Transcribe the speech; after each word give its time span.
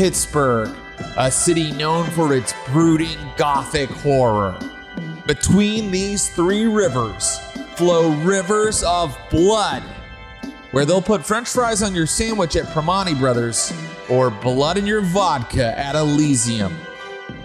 Pittsburgh, 0.00 0.74
a 1.18 1.30
city 1.30 1.72
known 1.72 2.08
for 2.12 2.34
its 2.34 2.54
brooding 2.68 3.18
gothic 3.36 3.90
horror. 3.90 4.58
Between 5.26 5.90
these 5.90 6.30
three 6.30 6.64
rivers 6.64 7.38
flow 7.76 8.08
rivers 8.22 8.82
of 8.82 9.14
blood, 9.28 9.82
where 10.70 10.86
they'll 10.86 11.02
put 11.02 11.26
french 11.26 11.50
fries 11.50 11.82
on 11.82 11.94
your 11.94 12.06
sandwich 12.06 12.56
at 12.56 12.64
Primanti 12.68 13.18
Brothers 13.18 13.74
or 14.08 14.30
blood 14.30 14.78
in 14.78 14.86
your 14.86 15.02
vodka 15.02 15.78
at 15.78 15.94
Elysium. 15.94 16.74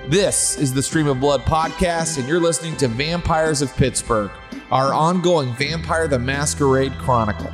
This 0.08 0.58
is 0.58 0.74
the 0.74 0.82
Stream 0.82 1.08
of 1.08 1.20
Blood 1.20 1.42
podcast, 1.42 2.18
and 2.20 2.26
you're 2.26 2.40
listening 2.40 2.78
to 2.78 2.88
Vampires 2.88 3.62
of 3.62 3.76
Pittsburgh, 3.76 4.32
our 4.72 4.94
ongoing 4.94 5.54
Vampire 5.56 6.08
the 6.08 6.20
Masquerade 6.20 6.94
Chronicle. 7.00 7.52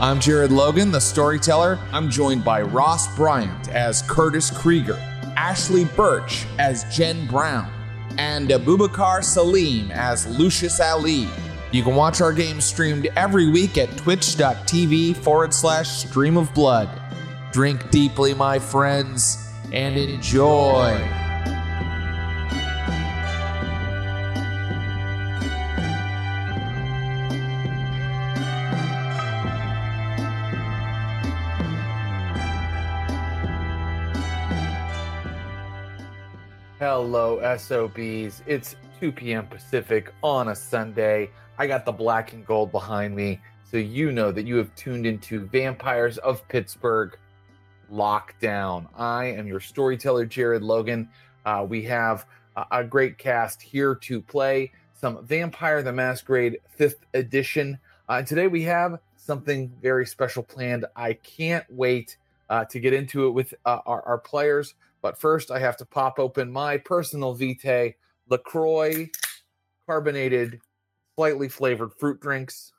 I'm 0.00 0.18
Jared 0.18 0.50
Logan, 0.50 0.90
the 0.90 1.00
storyteller. 1.00 1.78
I'm 1.92 2.10
joined 2.10 2.44
by 2.44 2.62
Ross 2.62 3.14
Bryant 3.14 3.68
as 3.68 4.02
Curtis 4.02 4.50
Krieger, 4.50 4.96
Ashly 5.36 5.84
Burch 5.94 6.46
as 6.58 6.84
Jen 6.94 7.28
Brown, 7.28 7.70
and 8.18 8.48
Abubakar 8.48 9.22
Salim 9.22 9.92
as 9.92 10.26
Lucius 10.26 10.80
Ali. 10.80 11.28
You 11.70 11.84
can 11.84 11.94
watch 11.94 12.20
our 12.20 12.32
games 12.32 12.64
streamed 12.64 13.08
every 13.14 13.48
week 13.48 13.78
at 13.78 13.96
twitch.tv 13.96 15.16
forward 15.18 15.54
slash 15.54 15.88
stream 15.88 16.36
of 16.36 16.52
blood. 16.54 16.88
Drink 17.52 17.88
deeply, 17.90 18.34
my 18.34 18.58
friends, 18.58 19.48
and 19.72 19.96
enjoy. 19.96 21.23
Hello, 36.96 37.40
SOBs. 37.56 38.44
It's 38.46 38.76
2 39.00 39.10
p.m. 39.10 39.48
Pacific 39.48 40.14
on 40.22 40.50
a 40.50 40.54
Sunday. 40.54 41.28
I 41.58 41.66
got 41.66 41.84
the 41.84 41.90
black 41.90 42.32
and 42.32 42.46
gold 42.46 42.70
behind 42.70 43.16
me, 43.16 43.40
so 43.68 43.78
you 43.78 44.12
know 44.12 44.30
that 44.30 44.46
you 44.46 44.54
have 44.58 44.72
tuned 44.76 45.04
into 45.04 45.44
Vampires 45.46 46.18
of 46.18 46.46
Pittsburgh 46.46 47.18
Lockdown. 47.92 48.86
I 48.94 49.24
am 49.24 49.48
your 49.48 49.58
storyteller, 49.58 50.24
Jared 50.24 50.62
Logan. 50.62 51.08
Uh, 51.44 51.66
we 51.68 51.82
have 51.82 52.26
a, 52.54 52.64
a 52.70 52.84
great 52.84 53.18
cast 53.18 53.60
here 53.60 53.96
to 53.96 54.20
play 54.22 54.70
some 54.94 55.26
Vampire 55.26 55.82
the 55.82 55.92
Masquerade 55.92 56.60
5th 56.78 57.00
edition. 57.12 57.76
Uh, 58.08 58.18
and 58.18 58.26
today 58.28 58.46
we 58.46 58.62
have 58.62 59.00
something 59.16 59.68
very 59.82 60.06
special 60.06 60.44
planned. 60.44 60.86
I 60.94 61.14
can't 61.14 61.66
wait 61.70 62.18
uh, 62.48 62.66
to 62.66 62.78
get 62.78 62.92
into 62.92 63.26
it 63.26 63.30
with 63.30 63.52
uh, 63.66 63.80
our, 63.84 64.02
our 64.02 64.18
players. 64.18 64.74
But 65.04 65.20
first, 65.20 65.50
I 65.50 65.58
have 65.58 65.76
to 65.76 65.84
pop 65.84 66.18
open 66.18 66.50
my 66.50 66.78
personal 66.78 67.34
Vitae 67.34 67.92
LaCroix 68.30 69.10
carbonated, 69.84 70.60
slightly 71.14 71.50
flavored 71.50 71.92
fruit 71.98 72.20
drinks. 72.20 72.72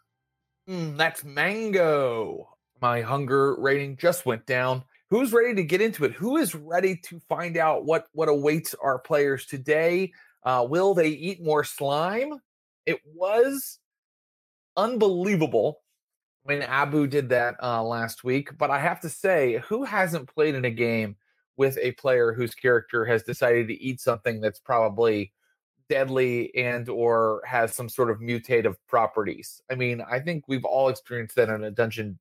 Mm, 0.67 0.97
that's 0.97 1.23
mango. 1.23 2.49
My 2.81 3.01
hunger 3.01 3.55
rating 3.59 3.97
just 3.97 4.25
went 4.25 4.47
down. 4.47 4.83
Who's 5.11 5.33
ready 5.33 5.53
to 5.53 5.63
get 5.63 5.81
into 5.81 6.03
it? 6.03 6.13
Who 6.13 6.37
is 6.37 6.55
ready 6.55 6.95
to 7.03 7.19
find 7.29 7.57
out 7.57 7.85
what 7.85 8.07
what 8.13 8.27
awaits 8.27 8.73
our 8.73 8.97
players 8.97 9.45
today? 9.45 10.11
Uh, 10.41 10.65
will 10.67 10.95
they 10.95 11.09
eat 11.09 11.43
more 11.43 11.63
slime? 11.63 12.41
It 12.87 13.01
was 13.13 13.77
unbelievable 14.75 15.83
when 16.41 16.63
Abu 16.63 17.05
did 17.05 17.29
that 17.29 17.57
uh, 17.61 17.83
last 17.83 18.23
week. 18.23 18.57
But 18.57 18.71
I 18.71 18.79
have 18.79 19.01
to 19.01 19.09
say, 19.09 19.61
who 19.67 19.83
hasn't 19.83 20.33
played 20.33 20.55
in 20.55 20.65
a 20.65 20.71
game 20.71 21.17
with 21.57 21.77
a 21.81 21.91
player 21.93 22.33
whose 22.33 22.55
character 22.55 23.05
has 23.05 23.23
decided 23.23 23.67
to 23.67 23.81
eat 23.81 24.01
something 24.01 24.41
that's 24.41 24.59
probably 24.59 25.31
deadly 25.89 26.53
and 26.55 26.89
or 26.89 27.41
has 27.45 27.73
some 27.73 27.89
sort 27.89 28.09
of 28.09 28.19
mutative 28.19 28.75
properties. 28.87 29.61
I 29.71 29.75
mean, 29.75 30.01
I 30.01 30.19
think 30.19 30.45
we've 30.47 30.65
all 30.65 30.89
experienced 30.89 31.35
that 31.35 31.49
in 31.49 31.63
a 31.63 31.71
Dungeon 31.71 32.19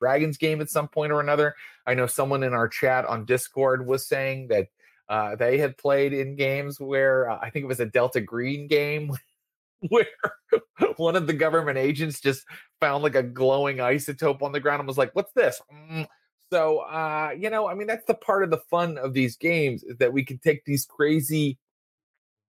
Dragons 0.00 0.36
game 0.36 0.60
at 0.60 0.70
some 0.70 0.88
point 0.88 1.12
or 1.12 1.20
another. 1.20 1.54
I 1.86 1.94
know 1.94 2.06
someone 2.06 2.42
in 2.42 2.52
our 2.52 2.68
chat 2.68 3.04
on 3.04 3.24
Discord 3.24 3.86
was 3.86 4.06
saying 4.06 4.48
that 4.48 4.68
uh, 5.08 5.36
they 5.36 5.58
had 5.58 5.78
played 5.78 6.12
in 6.12 6.36
games 6.36 6.78
where 6.78 7.30
uh, 7.30 7.38
I 7.40 7.50
think 7.50 7.64
it 7.64 7.68
was 7.68 7.80
a 7.80 7.86
Delta 7.86 8.20
Green 8.20 8.68
game 8.68 9.12
where 9.88 10.06
one 10.96 11.16
of 11.16 11.26
the 11.26 11.32
government 11.32 11.78
agents 11.78 12.20
just 12.20 12.44
found 12.80 13.02
like 13.02 13.14
a 13.14 13.22
glowing 13.22 13.78
isotope 13.78 14.42
on 14.42 14.52
the 14.52 14.60
ground 14.60 14.80
and 14.80 14.88
was 14.88 14.98
like, 14.98 15.14
"What's 15.14 15.32
this?" 15.32 15.60
Mm, 15.72 16.06
so, 16.50 16.78
uh, 16.80 17.30
you 17.38 17.50
know, 17.50 17.68
I 17.68 17.74
mean, 17.74 17.86
that's 17.86 18.06
the 18.06 18.14
part 18.14 18.42
of 18.42 18.50
the 18.50 18.60
fun 18.70 18.98
of 18.98 19.12
these 19.12 19.36
games 19.36 19.82
is 19.82 19.98
that 19.98 20.12
we 20.12 20.24
can 20.24 20.38
take 20.38 20.64
these 20.64 20.86
crazy 20.86 21.58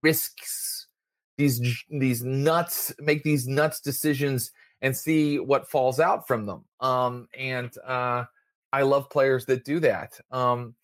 risks, 0.02 0.88
these 1.38 1.62
these 1.90 2.24
nuts, 2.24 2.94
make 3.00 3.24
these 3.24 3.48
nuts 3.48 3.82
decisions, 3.82 4.52
and 4.82 4.96
see 4.96 5.40
what 5.40 5.70
falls 5.70 6.00
out 6.00 6.28
from 6.28 6.46
them. 6.46 6.64
Um, 6.80 7.28
and 7.38 7.72
uh, 7.86 8.26
I 8.72 8.84
love 8.84 9.10
players 9.10 9.46
that 9.46 9.66
do 9.66 9.80
that. 9.82 10.20
Um, 10.32 10.76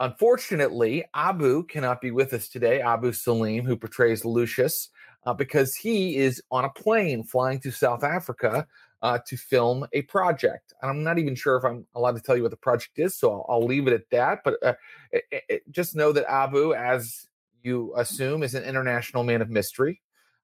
unfortunately, 0.00 1.04
Abu 1.14 1.64
cannot 1.64 2.00
be 2.00 2.10
with 2.10 2.32
us 2.34 2.48
today. 2.48 2.80
Abu 2.80 3.12
Salim, 3.12 3.64
who 3.64 3.76
portrays 3.76 4.24
Lucius, 4.24 4.90
uh, 5.24 5.32
because 5.32 5.74
he 5.74 6.16
is 6.16 6.42
on 6.50 6.64
a 6.64 6.70
plane 6.70 7.24
flying 7.24 7.60
to 7.60 7.70
South 7.70 8.04
Africa 8.04 8.66
uh, 9.02 9.18
to 9.26 9.36
film 9.36 9.86
a 9.92 10.02
project. 10.02 10.72
And 10.82 10.90
I'm 10.90 11.02
not 11.02 11.18
even 11.18 11.34
sure 11.34 11.56
if 11.56 11.64
I'm 11.64 11.86
allowed 11.94 12.16
to 12.16 12.22
tell 12.22 12.36
you 12.36 12.42
what 12.42 12.50
the 12.50 12.56
project 12.56 12.98
is, 12.98 13.14
so 13.14 13.30
I'll, 13.30 13.46
I'll 13.48 13.66
leave 13.66 13.86
it 13.86 13.92
at 13.92 14.10
that. 14.10 14.40
But 14.44 14.54
uh, 14.62 14.74
it, 15.12 15.24
it, 15.48 15.62
just 15.70 15.94
know 15.94 16.12
that 16.12 16.30
Abu, 16.30 16.74
as 16.74 17.26
you 17.62 17.92
assume, 17.96 18.42
is 18.42 18.54
an 18.54 18.64
international 18.64 19.22
man 19.22 19.42
of 19.42 19.50
mystery, 19.50 20.00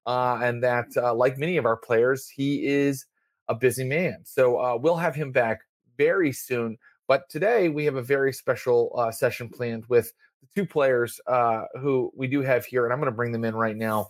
uh, 0.06 0.38
and 0.42 0.62
that, 0.62 0.86
uh, 0.96 1.14
like 1.14 1.38
many 1.38 1.56
of 1.56 1.66
our 1.66 1.76
players, 1.76 2.28
he 2.28 2.66
is 2.66 3.06
a 3.48 3.54
busy 3.54 3.84
man. 3.84 4.18
So 4.24 4.58
uh, 4.58 4.76
we'll 4.76 4.96
have 4.96 5.14
him 5.14 5.32
back 5.32 5.60
very 5.96 6.32
soon. 6.32 6.78
But 7.06 7.28
today 7.28 7.68
we 7.68 7.84
have 7.84 7.96
a 7.96 8.02
very 8.02 8.32
special 8.32 8.92
uh, 8.96 9.10
session 9.10 9.48
planned 9.48 9.84
with 9.88 10.12
the 10.40 10.48
two 10.54 10.66
players 10.66 11.20
who 11.80 12.12
we 12.16 12.28
do 12.28 12.40
have 12.40 12.64
here, 12.64 12.84
and 12.84 12.92
I'm 12.92 13.00
going 13.00 13.10
to 13.10 13.16
bring 13.16 13.32
them 13.32 13.44
in 13.44 13.54
right 13.54 13.76
now. 13.76 14.08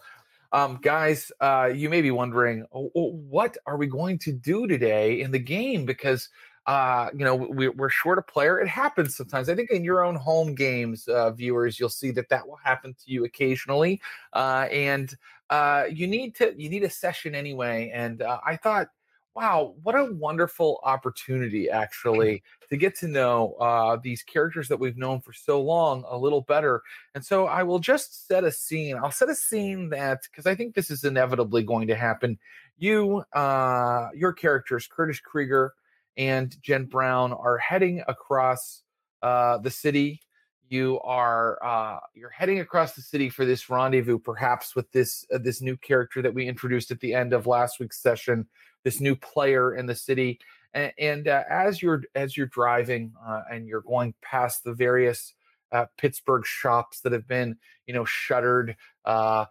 Um, 0.54 0.78
guys, 0.81 1.32
uh, 1.41 1.72
you 1.75 1.91
may 1.91 2.00
be 2.00 2.12
wondering, 2.12 2.65
oh, 2.72 2.88
oh, 2.94 3.10
what 3.28 3.56
are 3.66 3.76
we 3.76 3.88
going 3.88 4.19
to 4.20 4.31
do 4.31 4.69
today 4.69 5.20
in 5.20 5.32
the 5.32 5.38
game? 5.41 5.84
Because 5.84 6.28
uh, 6.66 7.10
you 7.12 7.25
know 7.25 7.34
we, 7.34 7.66
are 7.66 7.91
short 7.91 8.19
a 8.19 8.22
player. 8.22 8.60
It 8.60 8.69
happens 8.69 9.16
sometimes. 9.16 9.48
I 9.48 9.56
think 9.56 9.72
in 9.72 9.82
your 9.82 10.04
own 10.04 10.14
home 10.14 10.54
games, 10.54 11.09
uh, 11.09 11.32
viewers, 11.32 11.81
you'll 11.81 11.88
see 11.88 12.12
that 12.12 12.28
that 12.28 12.47
will 12.47 12.60
happen 12.62 12.94
to 12.94 13.10
you 13.10 13.25
occasionally, 13.25 14.00
uh, 14.32 14.69
and 14.70 15.12
uh, 15.50 15.87
you 15.91 16.06
need 16.06 16.37
to 16.37 16.54
you 16.56 16.70
need 16.70 16.84
a 16.84 16.91
session 16.91 17.34
anyway. 17.34 17.91
And 17.93 18.22
uh, 18.22 18.38
I 18.47 18.54
thought 18.54 18.91
wow, 19.34 19.75
what 19.83 19.97
a 19.97 20.12
wonderful 20.12 20.81
opportunity 20.84 21.69
actually 21.69 22.43
to 22.69 22.77
get 22.77 22.97
to 22.97 23.09
know 23.09 23.55
uh, 23.55 23.97
these 24.03 24.22
characters 24.22 24.69
that 24.69 24.78
we've 24.78 24.97
known 24.97 25.21
for 25.21 25.33
so 25.33 25.61
long 25.61 26.05
a 26.09 26.17
little 26.17 26.43
better. 26.43 26.83
And 27.15 27.25
so 27.25 27.47
I 27.47 27.65
will 27.65 27.81
just 27.81 28.28
set 28.28 28.44
a 28.44 28.53
scene. 28.53 28.97
I'll 28.97 29.11
set 29.11 29.28
a 29.28 29.34
scene 29.34 29.89
that 29.91 30.21
because 30.31 30.47
I 30.47 30.55
think 30.55 30.75
this 30.75 30.91
is 30.91 31.05
inevitably 31.05 31.65
going 31.65 31.89
to 31.89 31.97
happen. 31.97 32.39
You, 32.78 33.25
uh, 33.33 34.09
your 34.15 34.33
characters, 34.33 34.89
Curtis 34.91 35.21
Krieger 35.21 35.75
and 36.17 36.56
Jen 36.62 36.84
Brown, 36.84 37.33
are 37.33 37.59
heading 37.59 38.03
across 38.06 38.82
uh, 39.23 39.58
the 39.58 39.70
city. 39.70 40.20
You 40.69 41.00
are 41.00 41.62
uh, 41.62 42.00
you're 42.14 42.31
heading 42.31 42.61
across 42.61 42.94
the 42.94 43.02
city 43.02 43.28
for 43.28 43.44
this 43.44 43.69
rendezvous, 43.69 44.19
perhaps 44.19 44.75
with 44.75 44.90
this 44.93 45.26
uh, 45.32 45.38
this 45.38 45.61
new 45.61 45.76
character 45.76 46.22
that 46.22 46.32
we 46.32 46.49
introduced 46.49 46.90
at 46.90 47.00
the 47.00 47.14
end 47.14 47.32
of 47.32 47.46
last 47.46 47.81
week's 47.81 48.00
session, 48.00 48.46
this 48.82 49.00
new 49.00 49.14
player 49.14 49.75
in 49.75 49.87
the 49.87 49.94
city. 49.94 50.40
And, 50.72 50.93
and 50.99 51.28
uh, 51.28 51.43
as 51.50 51.82
you're 51.82 52.02
as 52.14 52.37
you're 52.37 52.46
driving 52.46 53.12
uh, 53.25 53.43
and 53.52 53.69
you're 53.69 53.82
going 53.82 54.14
past 54.22 54.64
the 54.64 54.72
various 54.72 55.34
uh, 55.72 55.87
Pittsburgh 55.99 56.46
shops 56.46 57.00
that 57.00 57.12
have 57.12 57.26
been, 57.26 57.56
you 57.87 57.94
know, 57.94 58.05
shuttered, 58.05 58.76
uh, 59.05 59.46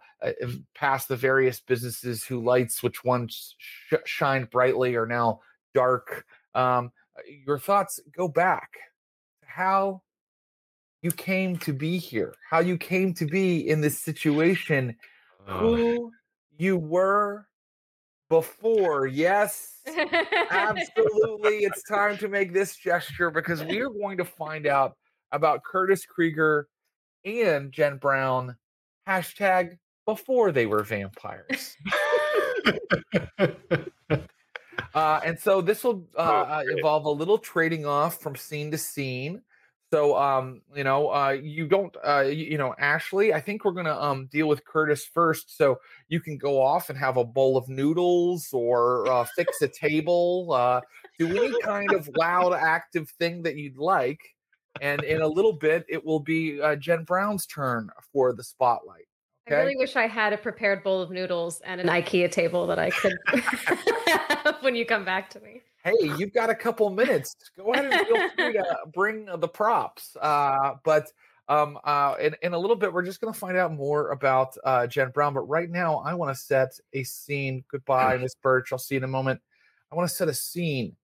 past 0.74 1.08
the 1.08 1.16
various 1.16 1.60
businesses 1.60 2.24
whose 2.24 2.42
lights, 2.42 2.82
which 2.82 3.04
ones 3.04 3.54
sh- 3.58 3.94
shined 4.06 4.50
brightly, 4.50 4.96
are 4.96 5.06
now 5.06 5.40
dark. 5.74 6.24
Um, 6.54 6.92
your 7.46 7.58
thoughts 7.58 8.00
go 8.16 8.26
back 8.26 8.70
how 9.46 10.02
you 11.04 11.10
came 11.10 11.56
to 11.58 11.74
be 11.74 11.98
here, 11.98 12.34
how 12.48 12.60
you 12.60 12.78
came 12.78 13.12
to 13.12 13.26
be 13.26 13.68
in 13.68 13.82
this 13.82 14.00
situation, 14.00 14.96
who 15.44 16.10
you 16.56 16.78
were 16.78 17.46
before. 18.30 19.06
Yes, 19.06 19.82
absolutely. 20.50 21.58
it's 21.58 21.82
time 21.82 22.16
to 22.16 22.28
make 22.28 22.54
this 22.54 22.74
gesture 22.76 23.30
because 23.30 23.62
we 23.64 23.80
are 23.80 23.90
going 23.90 24.16
to 24.16 24.24
find 24.24 24.66
out 24.66 24.96
about 25.30 25.62
Curtis 25.62 26.06
Krieger 26.06 26.68
and 27.26 27.70
Jen 27.70 27.98
Brown. 27.98 28.56
Hashtag 29.06 29.76
before 30.06 30.52
they 30.52 30.64
were 30.64 30.82
vampires. 30.84 31.76
uh, 34.94 35.20
and 35.22 35.38
so 35.38 35.60
this 35.60 35.84
will 35.84 36.06
uh, 36.16 36.20
uh 36.20 36.62
involve 36.74 37.04
a 37.04 37.10
little 37.10 37.36
trading 37.36 37.84
off 37.84 38.22
from 38.22 38.34
scene 38.34 38.70
to 38.70 38.78
scene. 38.78 39.42
So, 39.94 40.16
um, 40.16 40.60
you 40.74 40.82
know, 40.82 41.08
uh, 41.10 41.38
you 41.40 41.68
don't, 41.68 41.96
uh, 42.04 42.22
you, 42.22 42.46
you 42.46 42.58
know, 42.58 42.74
Ashly, 42.80 43.32
I 43.32 43.40
think 43.40 43.64
we're 43.64 43.70
gonna 43.70 43.96
um 43.96 44.26
deal 44.26 44.48
with 44.48 44.64
Curtis 44.64 45.04
first, 45.04 45.56
so 45.56 45.78
you 46.08 46.18
can 46.18 46.36
go 46.36 46.60
off 46.60 46.90
and 46.90 46.98
have 46.98 47.16
a 47.16 47.22
bowl 47.22 47.56
of 47.56 47.68
noodles 47.68 48.48
or 48.52 49.06
uh, 49.06 49.24
fix 49.36 49.62
a 49.62 49.68
table, 49.68 50.48
uh, 50.50 50.80
do 51.16 51.28
any 51.28 51.54
kind 51.60 51.92
of 51.92 52.10
loud, 52.16 52.54
active 52.54 53.08
thing 53.20 53.40
that 53.44 53.54
you'd 53.54 53.78
like, 53.78 54.18
and 54.80 55.04
in 55.04 55.22
a 55.22 55.28
little 55.28 55.52
bit, 55.52 55.84
it 55.88 56.04
will 56.04 56.18
be 56.18 56.60
uh, 56.60 56.74
Jen 56.74 57.04
Brown's 57.04 57.46
turn 57.46 57.88
for 58.12 58.32
the 58.32 58.42
spotlight. 58.42 59.06
I 59.48 59.54
really 59.54 59.76
wish 59.76 59.94
I 59.94 60.08
had 60.08 60.32
a 60.32 60.38
prepared 60.38 60.82
bowl 60.82 61.02
of 61.02 61.12
noodles 61.12 61.60
and 61.60 61.80
an 61.80 61.86
IKEA 61.86 62.32
table 62.32 62.66
that 62.66 62.80
I 62.80 62.90
could 62.90 63.16
have 63.28 64.56
when 64.62 64.74
you 64.74 64.86
come 64.86 65.04
back 65.04 65.30
to 65.30 65.40
me. 65.40 65.62
Hey, 65.84 66.14
you've 66.16 66.32
got 66.32 66.48
a 66.48 66.54
couple 66.54 66.88
minutes. 66.88 67.36
Go 67.58 67.74
ahead 67.74 67.92
and 67.92 68.06
feel 68.06 68.30
free 68.30 68.52
to 68.54 68.76
bring 68.94 69.28
the 69.36 69.48
props. 69.48 70.16
Uh, 70.18 70.76
but 70.82 71.12
um, 71.46 71.78
uh, 71.84 72.14
in, 72.18 72.34
in 72.42 72.54
a 72.54 72.58
little 72.58 72.74
bit, 72.74 72.90
we're 72.90 73.04
just 73.04 73.20
going 73.20 73.32
to 73.32 73.38
find 73.38 73.58
out 73.58 73.70
more 73.70 74.10
about 74.10 74.56
uh, 74.64 74.86
Jen 74.86 75.10
Brown. 75.10 75.34
But 75.34 75.42
right 75.42 75.68
now, 75.68 75.98
I 75.98 76.14
want 76.14 76.34
to 76.34 76.42
set 76.42 76.72
a 76.94 77.02
scene. 77.02 77.64
Goodbye, 77.70 78.16
Miss 78.16 78.34
Burch. 78.34 78.72
I'll 78.72 78.78
see 78.78 78.94
you 78.94 79.00
in 79.00 79.04
a 79.04 79.08
moment. 79.08 79.42
I 79.92 79.94
want 79.94 80.08
to 80.08 80.14
set 80.14 80.26
a 80.28 80.34
scene. 80.34 80.96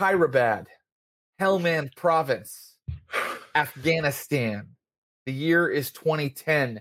Khyberabad, 0.00 0.66
Helmand 1.38 1.94
Province, 1.94 2.76
Afghanistan. 3.54 4.68
The 5.26 5.32
year 5.32 5.68
is 5.68 5.90
2010 5.90 6.80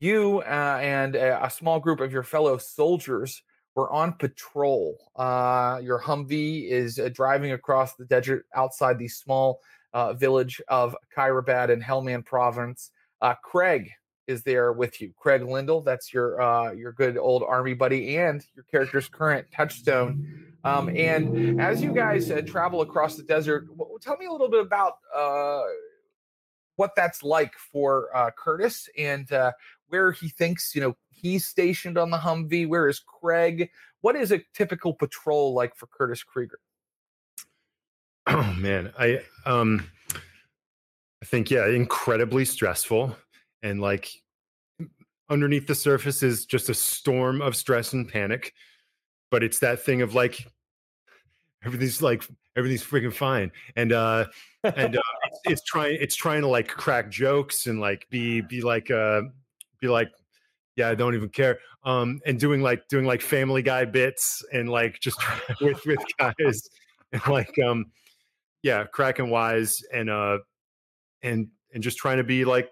you 0.00 0.38
uh, 0.46 0.78
and 0.80 1.16
a, 1.16 1.44
a, 1.44 1.50
small 1.50 1.80
group 1.80 2.00
of 2.00 2.12
your 2.12 2.22
fellow 2.22 2.56
soldiers 2.58 3.42
were 3.78 3.92
on 3.92 4.12
patrol. 4.14 4.98
Uh, 5.14 5.78
your 5.80 6.00
Humvee 6.00 6.68
is 6.68 6.98
uh, 6.98 7.08
driving 7.12 7.52
across 7.52 7.94
the 7.94 8.04
desert 8.06 8.44
outside 8.52 8.98
the 8.98 9.06
small 9.06 9.60
uh, 9.92 10.14
village 10.14 10.60
of 10.66 10.96
Khyberabad 11.16 11.70
in 11.70 11.80
Helmand 11.80 12.26
Province. 12.26 12.90
Uh, 13.22 13.34
Craig 13.34 13.92
is 14.26 14.42
there 14.42 14.72
with 14.72 15.00
you. 15.00 15.12
Craig 15.16 15.44
Lindell, 15.44 15.82
that's 15.82 16.12
your 16.12 16.42
uh, 16.42 16.72
your 16.72 16.90
good 16.90 17.16
old 17.16 17.44
army 17.44 17.72
buddy 17.72 18.16
and 18.16 18.44
your 18.56 18.64
character's 18.64 19.08
current 19.08 19.46
touchstone. 19.54 20.56
Um, 20.64 20.88
and 20.88 21.60
as 21.60 21.80
you 21.80 21.92
guys 21.92 22.32
travel 22.46 22.80
across 22.80 23.14
the 23.14 23.22
desert, 23.22 23.68
tell 24.00 24.16
me 24.16 24.26
a 24.26 24.32
little 24.32 24.50
bit 24.50 24.60
about 24.60 24.94
what 26.74 26.96
that's 26.96 27.22
like 27.22 27.54
for 27.54 28.08
Curtis 28.36 28.88
and 28.98 29.28
where 29.88 30.12
he 30.12 30.28
thinks, 30.28 30.74
you 30.74 30.80
know, 30.80 30.96
he's 31.10 31.46
stationed 31.46 31.98
on 31.98 32.10
the 32.10 32.18
Humvee. 32.18 32.68
Where 32.68 32.88
is 32.88 33.00
Craig? 33.00 33.70
What 34.00 34.16
is 34.16 34.32
a 34.32 34.40
typical 34.54 34.94
patrol 34.94 35.54
like 35.54 35.74
for 35.74 35.86
Curtis 35.86 36.22
Krieger? 36.22 36.60
Oh 38.30 38.54
man, 38.58 38.92
I 38.98 39.22
um 39.46 39.88
I 41.22 41.24
think 41.24 41.50
yeah, 41.50 41.66
incredibly 41.66 42.44
stressful 42.44 43.16
and 43.62 43.80
like 43.80 44.10
underneath 45.30 45.66
the 45.66 45.74
surface 45.74 46.22
is 46.22 46.44
just 46.44 46.68
a 46.68 46.74
storm 46.74 47.40
of 47.40 47.56
stress 47.56 47.94
and 47.94 48.06
panic. 48.06 48.52
But 49.30 49.42
it's 49.42 49.60
that 49.60 49.80
thing 49.80 50.02
of 50.02 50.14
like 50.14 50.46
everything's 51.64 52.02
like 52.02 52.22
everything's 52.56 52.84
freaking 52.84 53.12
fine 53.12 53.50
and 53.76 53.92
uh 53.92 54.26
and 54.64 54.96
uh 54.96 55.00
it's, 55.24 55.40
it's 55.44 55.62
trying 55.62 55.96
it's 56.00 56.16
trying 56.16 56.42
to 56.42 56.48
like 56.48 56.68
crack 56.68 57.10
jokes 57.10 57.66
and 57.66 57.80
like 57.80 58.08
be 58.10 58.40
be 58.40 58.60
like 58.60 58.90
uh 58.90 59.22
be 59.80 59.88
like, 59.88 60.10
yeah, 60.76 60.88
I 60.88 60.94
don't 60.94 61.14
even 61.14 61.28
care. 61.28 61.58
Um, 61.84 62.20
and 62.24 62.38
doing 62.38 62.62
like 62.62 62.86
doing 62.88 63.04
like 63.04 63.20
Family 63.20 63.62
Guy 63.62 63.84
bits 63.84 64.44
and 64.52 64.68
like 64.68 65.00
just 65.00 65.20
with 65.60 65.84
with 65.84 65.98
guys 66.18 66.62
and 67.12 67.26
like 67.28 67.52
um, 67.58 67.86
yeah, 68.62 68.84
cracking 68.84 69.30
wise 69.30 69.82
and 69.92 70.08
uh, 70.08 70.38
and 71.22 71.48
and 71.74 71.82
just 71.82 71.98
trying 71.98 72.18
to 72.18 72.24
be 72.24 72.44
like 72.44 72.70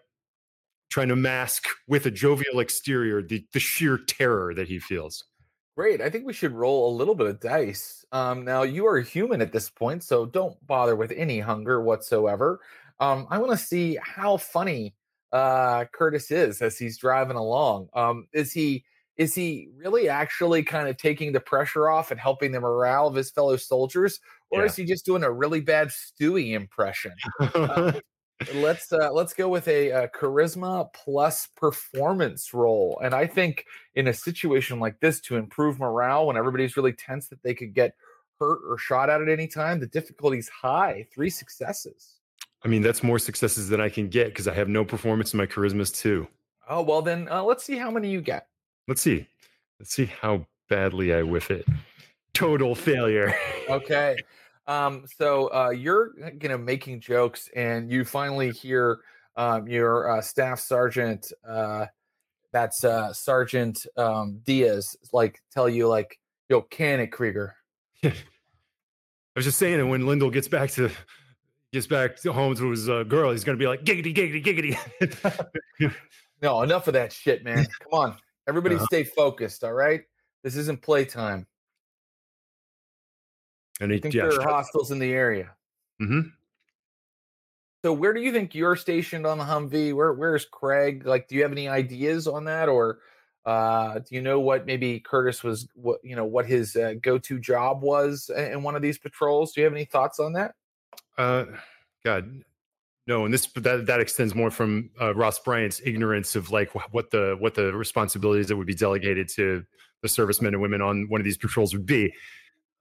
trying 0.88 1.08
to 1.08 1.16
mask 1.16 1.66
with 1.88 2.06
a 2.06 2.10
jovial 2.10 2.60
exterior 2.60 3.22
the 3.22 3.44
the 3.52 3.60
sheer 3.60 3.98
terror 3.98 4.54
that 4.54 4.68
he 4.68 4.78
feels. 4.78 5.24
Great. 5.76 6.00
I 6.00 6.08
think 6.08 6.24
we 6.24 6.32
should 6.32 6.52
roll 6.52 6.88
a 6.88 6.96
little 6.96 7.14
bit 7.14 7.26
of 7.26 7.38
dice. 7.38 8.02
Um, 8.10 8.46
now 8.46 8.62
you 8.62 8.86
are 8.86 8.98
human 9.00 9.42
at 9.42 9.52
this 9.52 9.68
point, 9.68 10.02
so 10.02 10.24
don't 10.24 10.56
bother 10.66 10.96
with 10.96 11.12
any 11.12 11.38
hunger 11.38 11.82
whatsoever. 11.82 12.60
Um, 12.98 13.26
I 13.28 13.36
want 13.36 13.50
to 13.50 13.58
see 13.58 13.98
how 14.02 14.38
funny 14.38 14.94
uh, 15.32 15.84
Curtis 15.93 16.31
is 16.31 16.62
as 16.62 16.78
he's 16.78 16.99
driving 16.99 17.37
along. 17.37 17.88
Um, 17.94 18.26
is 18.32 18.52
he 18.52 18.84
is 19.17 19.34
he 19.34 19.69
really 19.76 20.08
actually 20.08 20.62
kind 20.62 20.88
of 20.88 20.96
taking 20.96 21.32
the 21.32 21.40
pressure 21.40 21.88
off 21.88 22.11
and 22.11 22.20
helping 22.20 22.52
the 22.52 22.61
morale 22.61 23.06
of 23.06 23.14
his 23.14 23.31
fellow 23.31 23.56
soldiers, 23.56 24.20
or 24.50 24.61
yeah. 24.61 24.67
is 24.67 24.76
he 24.76 24.84
just 24.84 25.06
doing 25.06 25.25
a 25.25 25.32
really 25.32 25.61
bad 25.61 25.88
Stewie 25.88 26.52
impression? 26.52 27.12
uh, 27.40 27.93
let's 28.55 28.93
uh, 28.93 29.11
let's 29.12 29.32
go 29.32 29.49
with 29.49 29.69
a, 29.69 29.90
a, 29.90 30.08
charisma 30.08 30.93
plus 30.93 31.49
performance 31.56 32.52
roll, 32.52 33.00
and 33.02 33.14
I 33.14 33.26
think 33.26 33.64
in 33.94 34.08
a 34.08 34.14
situation 34.14 34.81
like 34.81 35.00
this, 35.00 35.20
to 35.23 35.37
improve 35.37 35.78
morale 35.78 36.26
when 36.26 36.37
everybody's 36.37 36.76
really 36.76 36.93
tense 36.93 37.28
that 37.28 37.43
they 37.43 37.55
could 37.55 37.75
get 37.75 37.94
hurt 38.38 38.61
or 38.69 38.76
shot 38.76 39.08
at 39.08 39.23
at 39.23 39.28
any 39.28 39.46
time, 39.46 39.81
the 39.81 39.87
difficulty's 39.87 40.49
high. 40.49 41.06
Three 41.12 41.31
successes. 41.31 42.15
I 42.64 42.68
mean, 42.68 42.82
that's 42.82 43.02
more 43.02 43.18
successes 43.18 43.68
than 43.68 43.80
I 43.80 43.88
can 43.88 44.08
get 44.08 44.28
because 44.28 44.48
I 44.48 44.54
have 44.54 44.68
no 44.68 44.84
performance 44.84 45.32
in 45.32 45.38
my 45.38 45.46
charismas 45.46 45.94
too. 45.94 46.26
Oh 46.68 46.82
well, 46.82 47.02
then 47.02 47.28
uh, 47.30 47.42
let's 47.42 47.64
see 47.64 47.76
how 47.76 47.90
many 47.90 48.10
you 48.10 48.20
get. 48.20 48.48
Let's 48.88 49.02
see. 49.02 49.26
Let's 49.78 49.94
see 49.94 50.06
how 50.06 50.46
badly 50.68 51.14
I 51.14 51.22
whiff 51.22 51.50
it. 51.50 51.66
Total 52.34 52.74
failure. 52.74 53.34
okay. 53.68 54.16
Um, 54.66 55.04
so 55.16 55.48
uh, 55.52 55.70
you're 55.70 56.12
you 56.40 56.48
know 56.48 56.58
making 56.58 57.00
jokes, 57.00 57.48
and 57.54 57.90
you 57.90 58.04
finally 58.04 58.50
hear 58.50 58.98
um, 59.36 59.68
your 59.68 60.10
uh, 60.10 60.20
staff 60.20 60.58
sergeant, 60.58 61.32
uh, 61.48 61.86
that's 62.52 62.84
uh, 62.84 63.12
Sergeant 63.12 63.86
um, 63.96 64.40
Diaz, 64.44 64.96
like 65.12 65.42
tell 65.52 65.68
you 65.68 65.86
like, 65.88 66.18
"Yo, 66.48 66.62
can 66.62 67.00
it, 67.00 67.08
Krieger." 67.08 67.54
I 68.04 68.12
was 69.36 69.44
just 69.44 69.58
saying, 69.58 69.78
and 69.78 69.90
when 69.90 70.06
Lindell 70.06 70.30
gets 70.30 70.48
back 70.48 70.70
to 70.72 70.90
gets 71.76 71.87
back 71.87 72.17
to 72.17 72.32
home 72.32 72.56
to 72.56 72.70
his 72.70 72.88
uh, 72.88 73.02
girl, 73.02 73.30
he's 73.30 73.45
gonna 73.45 73.59
be 73.59 73.66
like 73.66 73.85
giggity, 73.85 74.14
giggity, 74.14 74.76
giggity. 74.99 75.95
no, 76.42 76.62
enough 76.62 76.88
of 76.88 76.95
that 76.95 77.12
shit, 77.12 77.45
man. 77.45 77.66
Come 77.83 77.92
on, 77.92 78.16
everybody, 78.49 78.76
uh-huh. 78.76 78.87
stay 78.87 79.04
focused. 79.04 79.62
All 79.62 79.75
right, 79.75 80.00
this 80.42 80.56
isn't 80.56 80.80
playtime. 80.80 81.47
And 83.80 83.90
he, 83.90 83.99
I 83.99 84.00
think 84.00 84.14
yeah, 84.14 84.23
there 84.23 84.40
are 84.40 84.49
hostiles 84.49 84.90
in 84.90 84.99
the 84.99 85.12
area. 85.12 85.50
Mm-hmm. 86.00 86.28
So, 87.85 87.92
where 87.92 88.14
do 88.14 88.23
you 88.23 88.33
think 88.33 88.54
you're 88.54 88.76
stationed 88.76 89.26
on 89.26 89.37
the 89.37 89.45
Humvee? 89.45 89.95
Where 89.95 90.14
Where's 90.14 90.47
Craig? 90.47 91.06
Like, 91.06 91.28
do 91.28 91.35
you 91.35 91.42
have 91.42 91.52
any 91.52 91.68
ideas 91.68 92.26
on 92.26 92.47
that, 92.47 92.71
or 92.71 93.00
uh, 93.45 93.99
do 93.99 94.14
you 94.14 94.23
know 94.23 94.40
what 94.40 94.64
maybe 94.64 94.99
Curtis 95.00 95.45
was? 95.45 95.68
What 95.75 96.00
you 96.02 96.16
know, 96.16 96.25
what 96.25 96.47
his 96.47 96.75
uh, 96.75 96.95
go-to 97.02 97.38
job 97.38 97.83
was 97.83 98.30
in 98.35 98.62
one 98.62 98.76
of 98.76 98.83
these 98.83 98.97
patrols? 98.97 99.52
Do 99.52 99.61
you 99.61 99.66
have 99.66 99.75
any 99.75 99.85
thoughts 99.85 100.18
on 100.18 100.33
that? 100.33 100.54
Uh, 101.19 101.45
God, 102.05 102.43
no. 103.07 103.25
And 103.25 103.33
this 103.33 103.47
that 103.57 103.87
that 103.87 104.00
extends 104.00 104.35
more 104.35 104.50
from 104.50 104.90
uh, 105.00 105.14
Ross 105.14 105.38
Bryant's 105.38 105.81
ignorance 105.85 106.37
of 106.37 106.50
like 106.50 106.71
what 106.93 107.11
the 107.11 107.37
what 107.38 107.55
the 107.55 107.73
responsibilities 107.73 108.49
that 108.49 108.57
would 108.57 108.66
be 108.66 108.75
delegated 108.75 109.28
to 109.31 109.64
the 110.02 110.09
servicemen 110.09 110.55
and 110.55 110.62
women 110.62 110.83
on 110.83 111.09
one 111.09 111.21
of 111.21 111.25
these 111.25 111.38
patrols 111.38 111.73
would 111.73 111.87
be. 111.87 112.12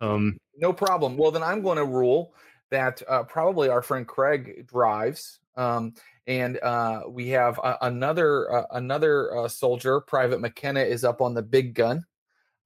Um, 0.01 0.37
no 0.57 0.73
problem. 0.73 1.17
Well, 1.17 1.31
then 1.31 1.43
I'm 1.43 1.61
going 1.61 1.77
to 1.77 1.85
rule 1.85 2.33
that 2.71 3.01
uh, 3.07 3.23
probably 3.23 3.69
our 3.69 3.81
friend 3.81 4.07
Craig 4.07 4.67
drives. 4.67 5.39
Um, 5.55 5.93
and 6.27 6.57
uh, 6.61 7.03
we 7.07 7.29
have 7.29 7.59
uh, 7.63 7.77
another 7.81 8.51
uh, 8.51 8.65
another 8.71 9.35
uh, 9.37 9.47
soldier, 9.47 10.01
Private 10.01 10.41
McKenna, 10.41 10.81
is 10.81 11.03
up 11.03 11.21
on 11.21 11.33
the 11.33 11.43
big 11.43 11.75
gun. 11.75 12.03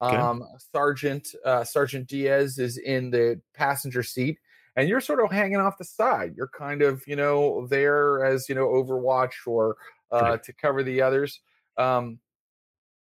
Um, 0.02 0.42
okay. 0.42 0.52
Sergeant 0.72 1.36
uh, 1.46 1.64
Sergeant 1.64 2.08
Diaz 2.08 2.58
is 2.58 2.78
in 2.78 3.12
the 3.12 3.42
passenger 3.54 4.02
seat, 4.02 4.40
and 4.80 4.88
you're 4.88 5.02
sort 5.02 5.22
of 5.22 5.30
hanging 5.30 5.58
off 5.58 5.78
the 5.78 5.84
side. 5.84 6.34
You're 6.38 6.48
kind 6.58 6.82
of, 6.82 7.06
you 7.06 7.18
know, 7.18 7.68
there 7.68 8.24
as, 8.24 8.48
you 8.48 8.56
know, 8.56 8.68
Overwatch 8.68 9.46
or 9.46 9.76
uh, 10.10 10.38
to 10.38 10.54
cover 10.54 10.84
the 10.84 11.02
others. 11.02 11.42
Um, 11.78 12.20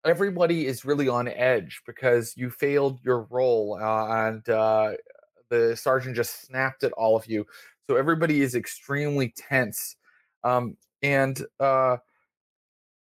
everybody 0.05 0.67
is 0.67 0.83
really 0.83 1.07
on 1.07 1.29
edge 1.29 1.81
because 1.87 2.35
you 2.35 2.49
failed 2.49 2.99
your 3.03 3.25
roll 3.29 3.79
uh, 3.81 4.27
and 4.27 4.49
uh, 4.49 4.93
the 5.49 5.77
sergeant 5.77 6.17
just 6.17 6.45
snapped 6.45 6.83
at 6.83 6.91
all 6.91 7.15
of 7.15 7.25
you. 7.25 7.45
So 7.87 7.95
everybody 7.95 8.41
is 8.41 8.53
extremely 8.53 9.33
tense. 9.37 9.95
Um, 10.43 10.75
and 11.01 11.41
uh, 11.61 11.97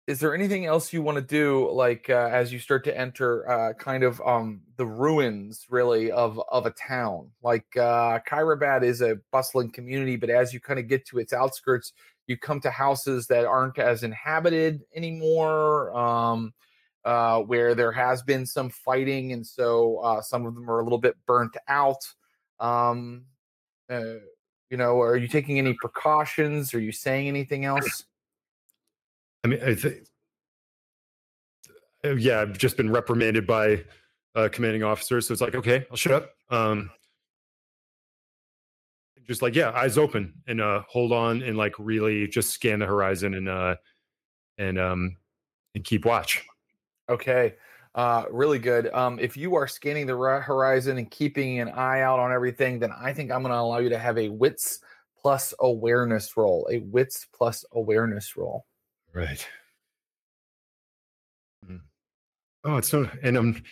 is 0.06 0.20
there 0.20 0.36
anything 0.36 0.66
else 0.66 0.92
you 0.92 1.02
want 1.02 1.16
to 1.16 1.22
do 1.22 1.70
like 1.72 2.10
uh, 2.10 2.30
as 2.32 2.52
you 2.52 2.60
start 2.60 2.84
to 2.84 2.98
enter 2.98 3.50
uh, 3.50 3.74
kind 3.74 4.04
of 4.04 4.22
um, 4.26 4.62
the 4.78 4.86
ruins 4.86 5.66
really 5.70 6.12
of 6.12 6.40
of 6.52 6.66
a 6.66 6.72
town 6.72 7.30
like 7.42 7.78
uh 7.78 8.20
is 8.82 9.02
a 9.02 9.18
bustling 9.32 9.72
community 9.72 10.16
but 10.16 10.30
as 10.30 10.54
you 10.54 10.60
kind 10.60 10.80
of 10.80 10.88
get 10.88 11.06
to 11.06 11.20
its 11.20 11.34
outskirts 11.34 11.94
you 12.28 12.38
come 12.38 12.60
to 12.60 12.72
houses 12.72 13.28
that 13.28 13.46
aren't 13.46 13.78
as 13.80 14.04
inhabited 14.04 14.82
anymore 14.96 15.96
um, 15.98 16.54
uh, 17.06 17.40
where 17.40 17.76
there 17.76 17.92
has 17.92 18.22
been 18.24 18.46
some 18.46 18.70
fighting 18.70 19.34
and 19.34 19.46
so 19.46 19.98
uh, 19.98 20.22
some 20.22 20.46
of 20.46 20.56
them 20.56 20.70
are 20.70 20.80
a 20.80 20.84
little 20.84 20.98
bit 20.98 21.16
burnt 21.26 21.56
out 21.68 22.04
um, 22.60 23.26
uh, 23.90 24.16
you 24.70 24.78
know, 24.78 25.00
are 25.02 25.18
you 25.18 25.28
taking 25.28 25.60
any 25.60 25.74
precautions? 25.74 26.74
Are 26.74 26.80
you 26.80 26.92
saying 26.92 27.28
anything 27.28 27.64
else? 27.64 28.06
I 29.44 29.48
mean, 29.48 29.62
I 29.64 29.76
think, 29.76 30.08
uh, 32.06 32.16
yeah, 32.16 32.42
I've 32.42 32.58
just 32.58 32.78
been 32.78 32.92
reprimanded 32.92 33.46
by 33.46 33.84
uh, 34.36 34.50
commanding 34.52 34.84
officers, 34.84 35.28
so 35.28 35.34
it's 35.34 35.42
like, 35.42 35.56
okay, 35.56 35.86
I'll 35.92 35.98
shut 35.98 36.14
up. 36.14 36.32
Um, 36.50 36.90
just 39.28 39.42
like, 39.42 39.56
yeah, 39.56 39.72
eyes 39.72 39.98
open 39.98 40.34
and 40.48 40.62
uh, 40.62 40.84
hold 40.88 41.12
on 41.12 41.42
and 41.44 41.58
like 41.58 41.74
really 41.80 42.28
just 42.28 42.52
scan 42.52 42.80
the 42.80 42.86
horizon 42.86 43.34
and 43.34 43.48
uh, 43.48 43.76
and 44.58 44.80
um, 44.80 45.18
and 45.76 45.84
keep 45.84 46.06
watch. 46.06 46.46
Okay. 47.10 47.56
Uh, 47.96 48.26
really 48.32 48.60
good. 48.60 48.92
Um, 48.94 49.20
if 49.20 49.38
you 49.38 49.56
are 49.56 49.68
scanning 49.68 50.08
the 50.08 50.14
horizon 50.14 50.98
and 50.98 51.10
keeping 51.12 51.60
an 51.60 51.70
eye 51.70 52.02
out 52.02 52.20
on 52.20 52.34
everything, 52.34 52.80
then 52.80 52.92
I 52.92 53.14
think 53.14 53.32
I'm 53.32 53.44
going 53.44 53.54
to 53.54 53.60
allow 53.60 53.78
you 53.78 53.90
to 53.90 54.00
have 54.00 54.18
a 54.18 54.30
wits 54.30 54.80
plus 55.22 55.54
awareness 55.60 56.36
roll. 56.36 56.68
A 56.72 56.80
wits 56.80 57.28
plus 57.34 57.64
awareness 57.72 58.36
roll. 58.36 58.66
Right. 59.14 59.46
Mm. 61.70 61.82
Oh, 62.64 62.78
it's 62.78 62.90
so, 62.90 63.10
and 63.22 63.38
I'm, 63.38 63.64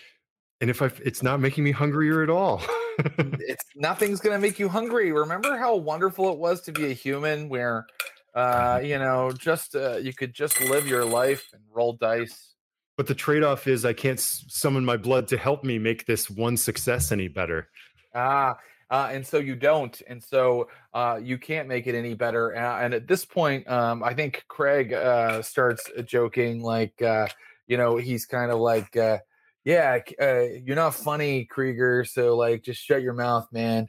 and 0.59 0.69
if 0.69 0.81
I, 0.81 0.91
it's 1.03 1.23
not 1.23 1.39
making 1.39 1.63
me 1.63 1.71
hungrier 1.71 2.21
at 2.23 2.29
all. 2.29 2.61
it's 2.99 3.65
nothing's 3.75 4.19
going 4.19 4.35
to 4.35 4.41
make 4.41 4.59
you 4.59 4.69
hungry. 4.69 5.11
Remember 5.11 5.57
how 5.57 5.75
wonderful 5.75 6.31
it 6.31 6.37
was 6.37 6.61
to 6.61 6.71
be 6.71 6.91
a 6.91 6.93
human, 6.93 7.49
where, 7.49 7.87
uh, 8.35 8.79
you 8.83 8.99
know, 8.99 9.31
just 9.31 9.75
uh, 9.75 9.97
you 9.97 10.13
could 10.13 10.33
just 10.33 10.61
live 10.61 10.87
your 10.87 11.05
life 11.05 11.49
and 11.53 11.61
roll 11.73 11.93
dice. 11.93 12.53
but 12.97 13.07
the 13.07 13.15
trade-off 13.15 13.67
is 13.67 13.83
I 13.85 13.93
can't 13.93 14.19
s- 14.19 14.45
summon 14.47 14.85
my 14.85 14.97
blood 14.97 15.27
to 15.29 15.37
help 15.37 15.63
me 15.63 15.79
make 15.79 16.05
this 16.05 16.29
one 16.29 16.55
success 16.57 17.11
any 17.11 17.27
better. 17.27 17.69
Ah, 18.13 18.57
uh, 18.91 19.09
and 19.11 19.25
so 19.25 19.39
you 19.39 19.55
don't, 19.55 19.99
and 20.07 20.21
so 20.23 20.67
uh, 20.93 21.19
you 21.23 21.37
can't 21.39 21.67
make 21.67 21.87
it 21.87 21.95
any 21.95 22.13
better. 22.13 22.55
Uh, 22.55 22.81
and 22.83 22.93
at 22.93 23.07
this 23.07 23.25
point, 23.25 23.67
um, 23.69 24.03
I 24.03 24.13
think 24.13 24.43
Craig 24.49 24.93
uh, 24.93 25.41
starts 25.41 25.89
joking, 26.05 26.61
like 26.61 27.01
uh, 27.01 27.27
you 27.67 27.77
know, 27.77 27.97
he's 27.97 28.25
kind 28.25 28.51
of 28.51 28.59
like, 28.59 28.95
uh, 28.97 29.19
"Yeah, 29.63 29.99
uh, 30.21 30.41
you're 30.65 30.75
not 30.75 30.93
funny, 30.95 31.45
Krieger. 31.45 32.03
So 32.05 32.35
like, 32.35 32.63
just 32.63 32.83
shut 32.83 33.01
your 33.01 33.13
mouth, 33.13 33.47
man. 33.51 33.87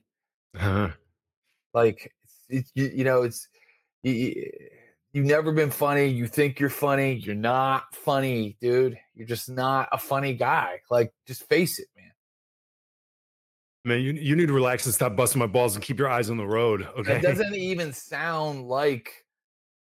Uh, 0.59 0.91
Like, 1.75 2.13
it's, 2.49 2.71
you, 2.75 2.91
you 2.95 3.05
know, 3.05 3.23
it's 3.23 3.49
you- 4.03 4.51
you've 5.13 5.27
never 5.27 5.53
been 5.53 5.71
funny. 5.71 6.07
You 6.09 6.27
think 6.27 6.61
you're 6.61 6.71
funny. 6.71 7.15
You're 7.15 7.35
not 7.35 7.95
funny, 7.95 8.57
dude. 8.61 8.99
You're 9.15 9.27
just 9.27 9.49
not 9.51 9.89
a 9.93 9.99
funny 9.99 10.35
guy. 10.35 10.81
Like, 10.91 11.13
just 11.27 11.49
face 11.49 11.79
it, 11.79 11.89
man." 13.85 13.97
man, 13.99 14.05
you 14.05 14.13
you 14.13 14.37
need 14.37 14.47
to 14.47 14.53
relax 14.53 14.87
and 14.87 14.95
stop 14.95 15.17
busting 15.17 15.39
my 15.39 15.47
balls 15.47 15.75
and 15.75 15.85
keep 15.85 15.99
your 15.99 16.09
eyes 16.09 16.31
on 16.31 16.37
the 16.37 16.47
road. 16.47 16.87
Okay. 16.99 17.15
That 17.15 17.23
doesn't 17.23 17.55
even 17.55 17.93
sound 17.93 18.69
like 18.69 19.25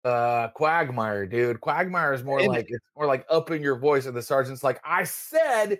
uh 0.04 0.48
Quagmire, 0.48 1.26
dude. 1.26 1.60
Quagmire 1.60 2.12
is 2.12 2.22
more 2.24 2.38
And- 2.38 2.48
like 2.48 2.66
it's 2.68 2.84
more 2.96 3.06
like 3.06 3.24
up 3.30 3.50
in 3.50 3.62
your 3.62 3.78
voice, 3.78 4.06
and 4.06 4.16
the 4.16 4.22
sergeant's 4.22 4.62
like, 4.62 4.80
I 4.84 5.04
said, 5.04 5.78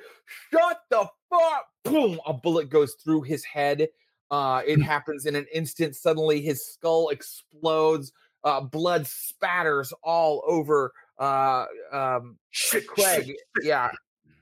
shut 0.51 0.81
the 0.91 1.07
fuck. 1.31 1.67
Boom, 1.85 2.19
a 2.27 2.33
bullet 2.33 2.71
goes 2.71 2.95
through 3.03 3.23
his 3.23 3.45
head. 3.45 3.89
Uh, 4.31 4.63
it 4.67 4.81
happens 4.83 5.27
in 5.27 5.35
an 5.37 5.47
instant. 5.53 5.95
Suddenly 5.95 6.41
his 6.41 6.67
skull 6.67 7.11
explodes, 7.11 8.13
uh, 8.45 8.61
blood 8.63 9.07
spatters 9.07 9.93
all 10.03 10.43
over 10.47 10.93
uh 11.19 11.67
um 11.93 12.39
Craig. 12.89 13.35
Yeah, 13.63 13.91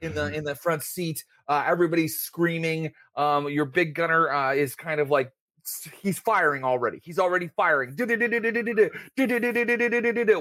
in 0.03 0.15
the 0.15 0.33
in 0.35 0.45
the 0.45 0.55
front 0.55 0.83
seat. 0.83 1.25
Uh, 1.49 1.65
everybody's 1.67 2.19
screaming. 2.19 2.93
Um, 3.17 3.49
your 3.49 3.65
big 3.65 3.95
gunner 3.95 4.31
uh, 4.31 4.53
is 4.53 4.75
kind 4.75 5.01
of 5.01 5.11
like 5.11 5.33
he's 6.03 6.19
firing 6.19 6.65
already. 6.65 7.01
He's 7.03 7.19
already 7.19 7.49
firing. 7.57 7.97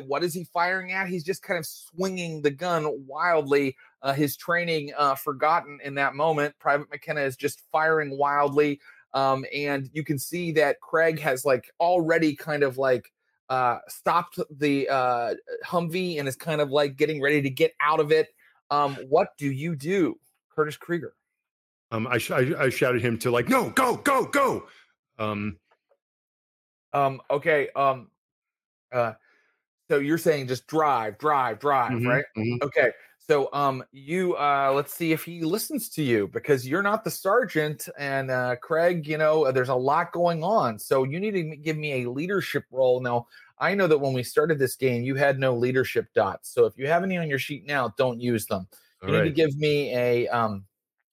What 0.07 0.23
is 0.23 0.33
he 0.33 0.43
firing 0.45 0.91
at? 0.91 1.07
He's 1.07 1.23
just 1.23 1.43
kind 1.43 1.59
of 1.59 1.65
swinging 1.65 2.41
the 2.41 2.51
gun 2.51 3.05
wildly. 3.07 3.77
Uh, 4.01 4.13
his 4.13 4.35
training 4.35 4.91
uh, 4.97 5.15
forgotten 5.15 5.79
in 5.83 5.93
that 5.95 6.15
moment. 6.15 6.55
Private 6.59 6.89
McKenna 6.89 7.21
is 7.21 7.35
just 7.35 7.61
firing 7.71 8.17
wildly, 8.17 8.81
um, 9.13 9.45
and 9.53 9.89
you 9.93 10.03
can 10.03 10.17
see 10.17 10.51
that 10.53 10.81
Craig 10.81 11.19
has 11.19 11.45
like 11.45 11.71
already 11.79 12.35
kind 12.35 12.63
of 12.63 12.79
like 12.79 13.11
uh, 13.49 13.77
stopped 13.87 14.39
the 14.49 14.89
uh, 14.89 15.35
Humvee 15.65 16.17
and 16.17 16.27
is 16.27 16.35
kind 16.35 16.61
of 16.61 16.71
like 16.71 16.95
getting 16.95 17.21
ready 17.21 17.43
to 17.43 17.49
get 17.49 17.73
out 17.79 17.99
of 17.99 18.11
it. 18.11 18.29
Um, 18.71 18.95
what 19.09 19.37
do 19.37 19.51
you 19.51 19.75
do, 19.75 20.17
Curtis 20.49 20.77
Krieger? 20.77 21.13
Um, 21.91 22.07
I, 22.07 22.17
sh- 22.17 22.31
I 22.31 22.53
I 22.57 22.69
shouted 22.69 23.01
him 23.01 23.19
to 23.19 23.29
like, 23.29 23.49
no, 23.49 23.69
go, 23.71 23.97
go, 23.97 24.25
go. 24.25 24.63
Um, 25.19 25.57
Um, 26.93 27.21
okay. 27.29 27.69
Um, 27.75 28.09
uh, 28.91 29.13
so 29.89 29.99
you're 29.99 30.17
saying 30.17 30.47
just 30.47 30.67
drive, 30.67 31.17
drive, 31.17 31.59
drive, 31.59 31.91
mhm, 31.91 32.07
right? 32.07 32.25
mhm. 32.37 32.61
Okay. 32.63 32.91
So 33.19 33.49
um, 33.53 33.83
you 33.91 34.35
uh, 34.35 34.71
let's 34.73 34.93
see 34.93 35.11
if 35.13 35.23
he 35.23 35.41
listens 35.41 35.89
to 35.89 36.01
you 36.03 36.27
because 36.29 36.67
you're 36.67 36.81
not 36.81 37.03
the 37.03 37.11
sergeant, 37.11 37.87
and 37.97 38.31
uh, 38.31 38.55
Craig, 38.57 39.07
you 39.07 39.17
know, 39.17 39.51
there's 39.51 39.69
a 39.69 39.75
lot 39.75 40.11
going 40.11 40.43
on. 40.43 40.79
So 40.79 41.03
you 41.03 41.19
need 41.19 41.31
to 41.31 41.55
give 41.57 41.77
me 41.77 42.03
a 42.03 42.09
leadership 42.09 42.65
roll 42.71 42.99
now. 42.99 43.27
I 43.61 43.75
know 43.75 43.87
that 43.87 43.99
when 43.99 44.13
we 44.13 44.23
started 44.23 44.57
this 44.59 44.75
game, 44.75 45.03
you 45.03 45.15
had 45.15 45.39
no 45.39 45.55
leadership 45.55 46.07
dots. 46.15 46.51
So 46.53 46.65
if 46.65 46.73
you 46.77 46.87
have 46.87 47.03
any 47.03 47.17
on 47.17 47.29
your 47.29 47.39
sheet 47.39 47.65
now, 47.67 47.93
don't 47.95 48.19
use 48.19 48.47
them. 48.47 48.67
All 49.03 49.09
you 49.09 49.21
need 49.21 49.29
to 49.29 49.35
give 49.35 49.55
me 49.55 49.95
a 49.95 50.27
um 50.27 50.65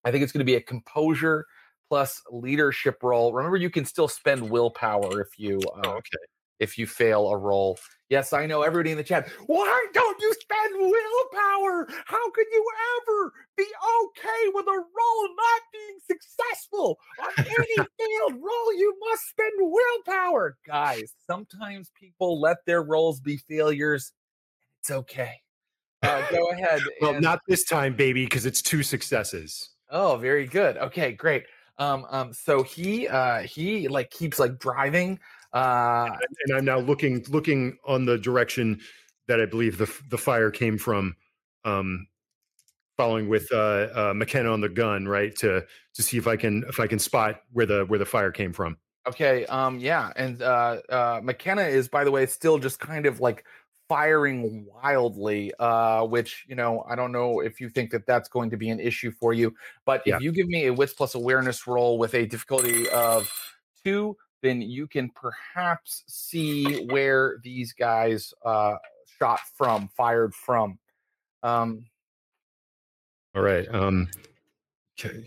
i 0.04 0.10
think 0.10 0.22
it's 0.22 0.32
going 0.32 0.40
to 0.40 0.44
be 0.44 0.56
a 0.56 0.60
composure 0.60 1.46
plus 1.88 2.20
leadership 2.30 3.02
roll 3.02 3.32
remember 3.32 3.56
you 3.56 3.70
can 3.70 3.84
still 3.84 4.08
spend 4.08 4.50
willpower 4.50 5.20
if 5.20 5.38
you 5.38 5.58
uh, 5.58 5.80
Oh, 5.84 5.90
okay. 5.92 6.18
If 6.60 6.78
you 6.78 6.86
fail 6.86 7.28
a 7.28 7.36
roll 7.36 7.78
yes 8.08 8.32
i 8.32 8.46
know 8.46 8.62
everybody 8.62 8.90
in 8.90 8.96
the 8.96 9.04
chat 9.04 9.28
why 9.46 9.86
don't 9.92 10.20
you 10.20 10.34
spend 10.40 10.74
willpower 10.78 11.88
how 12.06 12.30
could 12.30 12.46
you 12.52 12.64
ever 13.02 13.32
be 13.56 13.64
okay 13.64 14.50
with 14.54 14.66
a 14.66 14.70
roll 14.70 15.28
not 15.36 15.62
being 15.72 15.98
successful 16.06 16.98
on 17.22 17.32
any 17.38 17.76
failed 17.76 18.34
roll 18.42 18.72
you 18.74 18.94
must 19.10 19.28
spend 19.28 19.52
willpower 19.58 20.56
guys 20.66 21.12
sometimes 21.26 21.90
people 21.98 22.40
let 22.40 22.58
their 22.66 22.82
rolls 22.82 23.20
be 23.20 23.36
failures 23.36 24.12
it's 24.80 24.90
okay 24.90 25.40
uh, 26.02 26.22
go 26.30 26.50
ahead 26.50 26.80
Well, 27.00 27.14
and- 27.14 27.22
not 27.22 27.40
this 27.48 27.64
time, 27.64 27.94
baby, 27.94 28.24
because 28.24 28.46
it's 28.46 28.62
two 28.62 28.82
successes. 28.82 29.70
Oh, 29.90 30.16
very 30.16 30.46
good. 30.46 30.76
Okay, 30.76 31.12
great. 31.12 31.44
Um, 31.78 32.06
um, 32.10 32.32
so 32.32 32.62
he 32.62 33.06
uh 33.08 33.40
he 33.40 33.88
like 33.88 34.10
keeps 34.10 34.38
like 34.38 34.58
driving. 34.58 35.18
Uh 35.52 36.18
and, 36.20 36.36
and 36.46 36.58
I'm 36.58 36.64
now 36.64 36.78
looking 36.78 37.24
looking 37.28 37.78
on 37.86 38.04
the 38.06 38.18
direction 38.18 38.80
that 39.26 39.40
I 39.40 39.46
believe 39.46 39.78
the 39.78 39.92
the 40.10 40.18
fire 40.18 40.50
came 40.50 40.78
from, 40.78 41.16
um, 41.64 42.06
following 42.96 43.28
with 43.28 43.48
uh, 43.52 43.88
uh, 43.94 44.12
McKenna 44.16 44.52
on 44.52 44.60
the 44.60 44.68
gun, 44.68 45.06
right 45.08 45.34
to 45.36 45.66
to 45.94 46.02
see 46.02 46.18
if 46.18 46.26
I 46.26 46.36
can 46.36 46.64
if 46.68 46.80
I 46.80 46.86
can 46.86 46.98
spot 46.98 47.42
where 47.52 47.66
the 47.66 47.84
where 47.86 47.98
the 47.98 48.06
fire 48.06 48.32
came 48.32 48.52
from. 48.52 48.78
okay, 49.06 49.46
um, 49.46 49.78
yeah, 49.78 50.12
and 50.16 50.42
uh 50.42 50.80
uh 50.88 51.20
McKenna 51.22 51.62
is 51.62 51.88
by 51.88 52.04
the 52.04 52.10
way 52.10 52.26
still 52.26 52.58
just 52.58 52.78
kind 52.80 53.06
of 53.06 53.20
like 53.20 53.44
firing 53.88 54.66
wildly, 54.66 55.52
uh, 55.58 56.04
which 56.04 56.44
you 56.48 56.54
know, 56.54 56.84
I 56.88 56.94
don't 56.96 57.12
know 57.12 57.40
if 57.40 57.60
you 57.60 57.70
think 57.70 57.90
that 57.92 58.06
that's 58.06 58.28
going 58.28 58.50
to 58.50 58.56
be 58.56 58.68
an 58.70 58.80
issue 58.80 59.10
for 59.10 59.32
you, 59.32 59.54
but 59.86 60.02
Yeah. 60.04 60.16
if 60.16 60.20
you 60.20 60.30
give 60.32 60.46
me 60.48 60.66
a 60.66 60.72
wits 60.74 60.92
plus 60.92 61.14
awareness 61.14 61.66
roll 61.66 61.98
with 61.98 62.14
a 62.14 62.26
difficulty 62.26 62.88
of 62.90 63.30
two, 63.84 64.16
then 64.42 64.62
you 64.62 64.87
can 64.87 65.11
perhaps 65.11 66.04
see 66.07 66.87
where 66.87 67.38
these 67.42 67.73
guys 67.73 68.33
uh 68.45 68.76
shot 69.18 69.40
from, 69.57 69.88
fired 69.97 70.35
from. 70.35 70.78
Um 71.42 71.87
All 73.35 73.42
right. 73.42 73.66
Um, 73.73 74.09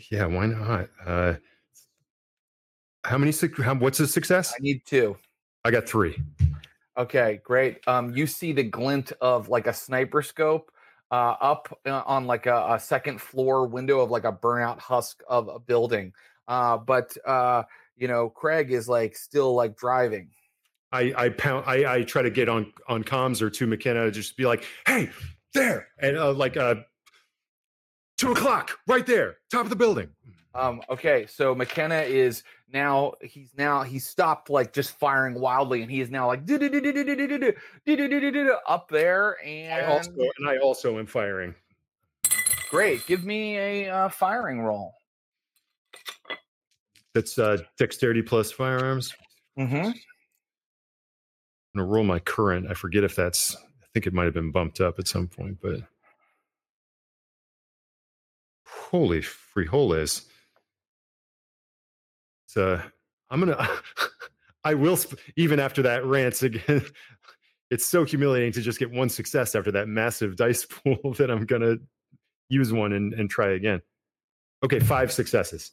yeah, 0.09 0.25
why 0.25 0.47
not? 0.47 0.89
Uh, 1.05 1.35
how 3.03 3.17
many? 3.17 3.33
How, 3.63 3.75
what's 3.75 3.99
a 3.99 4.07
success? 4.07 4.53
I 4.55 4.61
need 4.61 4.81
two. 4.85 5.17
I 5.63 5.71
got 5.71 5.87
three. 5.87 6.21
Okay, 6.97 7.39
great. 7.43 7.79
Um, 7.87 8.15
you 8.15 8.27
see 8.27 8.51
the 8.51 8.63
glint 8.63 9.13
of 9.21 9.49
like 9.49 9.67
a 9.67 9.73
sniper 9.73 10.21
scope 10.21 10.71
uh, 11.09 11.35
up 11.41 11.79
uh, 11.85 12.03
on 12.05 12.27
like 12.27 12.45
a, 12.47 12.73
a 12.73 12.79
second 12.79 13.21
floor 13.21 13.65
window 13.65 14.01
of 14.01 14.11
like 14.11 14.25
a 14.25 14.33
burnout 14.33 14.79
husk 14.79 15.23
of 15.27 15.47
a 15.47 15.59
building. 15.59 16.13
Uh, 16.47 16.77
but 16.77 17.15
uh, 17.25 17.63
you 18.01 18.07
know, 18.07 18.29
Craig 18.29 18.71
is 18.71 18.89
like 18.89 19.15
still 19.15 19.53
like 19.53 19.77
driving. 19.77 20.29
I 20.91 21.13
I 21.15 21.29
pound. 21.29 21.65
I 21.67 21.97
I 21.97 22.03
try 22.03 22.23
to 22.23 22.31
get 22.31 22.49
on 22.49 22.73
on 22.89 23.03
comms 23.03 23.41
or 23.41 23.49
to 23.51 23.67
McKenna, 23.67 24.09
just 24.09 24.35
be 24.35 24.45
like, 24.45 24.65
"Hey, 24.87 25.09
there!" 25.53 25.87
and 25.99 26.17
uh, 26.17 26.33
like 26.33 26.57
uh, 26.57 26.75
two 28.17 28.31
o'clock, 28.31 28.79
right 28.87 29.05
there, 29.05 29.37
top 29.51 29.65
of 29.65 29.69
the 29.69 29.75
building. 29.75 30.09
Um, 30.55 30.81
okay, 30.89 31.27
so 31.27 31.53
McKenna 31.55 32.01
is 32.01 32.43
now 32.73 33.13
he's 33.21 33.51
now 33.55 33.83
he's 33.83 34.05
stopped 34.05 34.49
like 34.49 34.73
just 34.73 34.97
firing 34.97 35.39
wildly, 35.39 35.83
and 35.83 35.91
he 35.91 36.01
is 36.01 36.09
now 36.09 36.25
like 36.25 36.41
up 38.67 38.89
there 38.89 39.37
And 39.45 39.73
I 39.73 39.85
also 39.85 40.11
and 40.39 40.49
I 40.49 40.57
also 40.57 40.97
am 40.97 41.05
firing. 41.05 41.53
great. 42.71 43.05
Give 43.05 43.23
me 43.23 43.57
a 43.57 43.89
uh, 43.89 44.09
firing 44.09 44.61
roll. 44.61 44.95
That's 47.13 47.37
uh, 47.37 47.57
dexterity 47.77 48.21
plus 48.21 48.51
firearms. 48.51 49.13
Mm-hmm. 49.59 49.75
I'm 49.75 49.93
gonna 51.75 51.87
roll 51.87 52.03
my 52.03 52.19
current. 52.19 52.67
I 52.69 52.73
forget 52.73 53.03
if 53.03 53.15
that's. 53.15 53.55
I 53.55 53.87
think 53.93 54.07
it 54.07 54.13
might 54.13 54.25
have 54.25 54.33
been 54.33 54.51
bumped 54.51 54.79
up 54.79 54.99
at 54.99 55.07
some 55.07 55.27
point, 55.27 55.57
but 55.61 55.81
holy 58.65 59.21
frijoles! 59.21 60.25
So 62.47 62.81
I'm 63.29 63.39
gonna. 63.39 63.67
I 64.63 64.75
will 64.75 64.95
sp- 64.95 65.17
even 65.37 65.59
after 65.59 65.81
that 65.83 66.05
rant 66.05 66.41
again. 66.43 66.85
It's 67.69 67.85
so 67.85 68.03
humiliating 68.03 68.51
to 68.53 68.61
just 68.61 68.79
get 68.79 68.91
one 68.91 69.07
success 69.07 69.55
after 69.55 69.71
that 69.71 69.87
massive 69.87 70.35
dice 70.37 70.65
pool 70.65 71.13
that 71.17 71.31
I'm 71.31 71.45
gonna 71.45 71.77
use 72.49 72.71
one 72.73 72.93
and, 72.93 73.13
and 73.13 73.29
try 73.29 73.51
again. 73.51 73.81
Okay, 74.63 74.79
five 74.79 75.11
successes. 75.11 75.71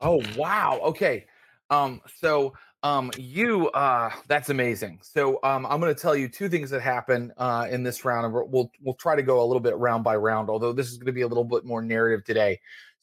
Oh 0.00 0.22
wow. 0.36 0.80
Okay. 0.84 1.26
Um. 1.70 2.00
So 2.20 2.54
um. 2.82 3.10
You 3.16 3.68
uh. 3.70 4.10
That's 4.28 4.50
amazing. 4.50 5.00
So 5.02 5.38
um. 5.42 5.66
I'm 5.66 5.80
going 5.80 5.94
to 5.94 6.00
tell 6.00 6.16
you 6.16 6.28
two 6.28 6.48
things 6.48 6.70
that 6.70 6.80
happen 6.80 7.32
uh 7.38 7.66
in 7.70 7.82
this 7.82 8.04
round, 8.04 8.26
and 8.26 8.34
we'll 8.34 8.48
we'll, 8.48 8.70
we'll 8.82 8.94
try 8.94 9.16
to 9.16 9.22
go 9.22 9.42
a 9.42 9.46
little 9.46 9.60
bit 9.60 9.76
round 9.76 10.04
by 10.04 10.16
round. 10.16 10.50
Although 10.50 10.72
this 10.72 10.90
is 10.90 10.98
going 10.98 11.06
to 11.06 11.12
be 11.12 11.22
a 11.22 11.28
little 11.28 11.44
bit 11.44 11.64
more 11.64 11.82
narrative 11.82 12.24
today. 12.24 12.60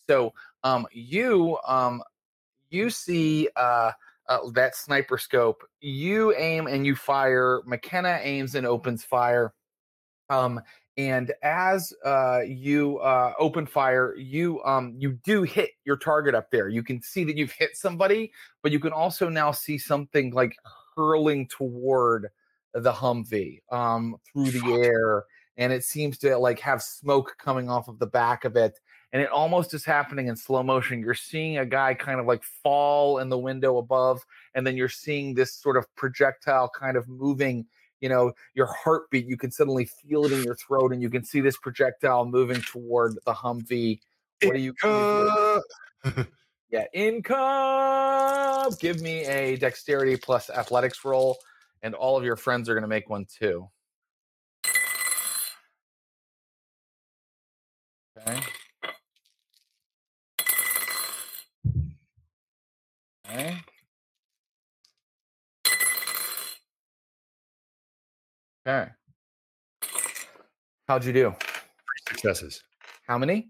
So 0.07 0.33
um. 0.63 0.87
You 0.91 1.57
um. 1.67 2.03
You 2.69 2.89
see 2.89 3.49
uh. 3.55 3.91
Uh, 4.29 4.49
that 4.53 4.73
sniper 4.73 5.17
scope. 5.17 5.65
You 5.81 6.33
aim 6.37 6.67
and 6.67 6.85
you 6.85 6.95
fire. 6.95 7.61
McKenna 7.65 8.21
aims 8.21 8.55
and 8.55 8.65
opens 8.65 9.03
fire. 9.03 9.53
Um, 10.29 10.61
and 10.97 11.33
as 11.41 11.91
uh, 12.05 12.41
you 12.45 12.99
uh, 12.99 13.33
open 13.39 13.65
fire, 13.65 14.15
you 14.15 14.63
um, 14.63 14.93
you 14.97 15.13
do 15.23 15.41
hit 15.43 15.71
your 15.85 15.97
target 15.97 16.35
up 16.35 16.51
there. 16.51 16.69
You 16.69 16.83
can 16.83 17.01
see 17.01 17.23
that 17.23 17.35
you've 17.35 17.51
hit 17.51 17.75
somebody, 17.75 18.31
but 18.61 18.71
you 18.71 18.79
can 18.79 18.91
also 18.91 19.27
now 19.27 19.51
see 19.51 19.77
something 19.77 20.31
like 20.31 20.55
hurling 20.95 21.47
toward 21.47 22.29
the 22.73 22.91
Humvee 22.91 23.61
um, 23.71 24.17
through 24.31 24.51
the 24.51 24.81
air, 24.83 25.23
and 25.57 25.73
it 25.73 25.83
seems 25.83 26.19
to 26.19 26.37
like 26.37 26.59
have 26.59 26.83
smoke 26.83 27.35
coming 27.39 27.69
off 27.69 27.87
of 27.87 27.97
the 27.97 28.07
back 28.07 28.45
of 28.45 28.55
it. 28.55 28.79
And 29.13 29.21
it 29.21 29.29
almost 29.29 29.75
is 29.75 29.85
happening 29.85 30.27
in 30.27 30.35
slow 30.35 30.63
motion. 30.63 30.99
You're 30.99 31.13
seeing 31.13 31.59
a 31.59 31.65
guy 31.67 31.93
kind 31.93 32.19
of 32.19 32.25
like 32.25 32.43
fall 32.43 33.19
in 33.19 33.29
the 33.29 33.37
window 33.37 33.77
above, 33.77 34.23
and 34.53 34.65
then 34.65 34.77
you're 34.77 34.89
seeing 34.89 35.33
this 35.33 35.55
sort 35.55 35.77
of 35.77 35.85
projectile 35.95 36.69
kind 36.69 36.97
of 36.97 37.07
moving 37.07 37.65
you 38.03 38.09
know 38.09 38.33
your 38.53 38.65
heartbeat 38.65 39.25
you 39.25 39.37
can 39.37 39.49
suddenly 39.49 39.85
feel 39.85 40.25
it 40.25 40.33
in 40.33 40.43
your 40.43 40.55
throat 40.55 40.91
and 40.91 41.01
you 41.01 41.09
can 41.09 41.23
see 41.23 41.39
this 41.39 41.57
projectile 41.57 42.25
moving 42.25 42.61
toward 42.61 43.17
the 43.25 43.33
humvee. 43.33 44.01
What 44.43 44.55
do 44.55 44.59
you, 44.59 44.73
Uh, 44.83 45.61
yeah 46.69 46.83
income 46.93 48.73
give 48.81 48.99
me 48.99 49.23
a 49.25 49.55
dexterity 49.55 50.17
plus 50.17 50.49
athletics 50.49 51.05
roll 51.05 51.37
and 51.81 51.95
all 51.95 52.17
of 52.17 52.25
your 52.25 52.35
friends 52.35 52.67
are 52.67 52.73
going 52.73 52.81
to 52.81 52.89
make 52.89 53.09
one 53.09 53.25
too. 53.25 53.69
Okay. 58.17 58.41
Okay 63.29 63.63
okay 68.67 68.89
how'd 70.87 71.05
you 71.05 71.13
do 71.13 71.35
Three 71.39 72.15
successes. 72.15 72.63
how 73.07 73.17
many 73.17 73.49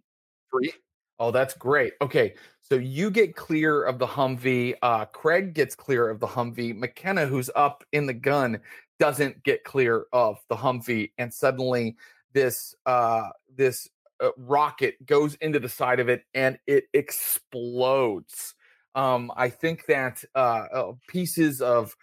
Three. 0.51 0.71
Oh, 1.19 1.31
that's 1.31 1.53
great. 1.55 1.93
Okay, 2.01 2.35
so 2.61 2.75
you 2.75 3.09
get 3.09 3.35
clear 3.35 3.83
of 3.83 3.97
the 3.97 4.05
Humvee. 4.05 4.75
Uh, 4.81 5.05
Craig 5.05 5.53
gets 5.53 5.75
clear 5.75 6.09
of 6.09 6.19
the 6.19 6.27
Humvee. 6.27 6.75
McKenna, 6.75 7.25
who's 7.25 7.49
up 7.55 7.83
in 7.91 8.05
the 8.05 8.13
gun, 8.13 8.59
doesn't 8.99 9.43
get 9.43 9.63
clear 9.63 10.05
of 10.11 10.37
the 10.49 10.55
Humvee, 10.55 11.11
and 11.17 11.33
suddenly 11.33 11.95
this 12.33 12.75
uh, 12.85 13.29
this 13.55 13.89
uh, 14.21 14.29
rocket 14.37 15.03
goes 15.05 15.35
into 15.35 15.59
the 15.59 15.69
side 15.69 15.99
of 15.99 16.09
it, 16.09 16.23
and 16.33 16.59
it 16.67 16.85
explodes. 16.93 18.55
Um, 18.95 19.31
I 19.35 19.49
think 19.49 19.85
that 19.87 20.23
uh, 20.35 20.65
uh, 20.73 20.91
pieces 21.07 21.61
of 21.61 21.95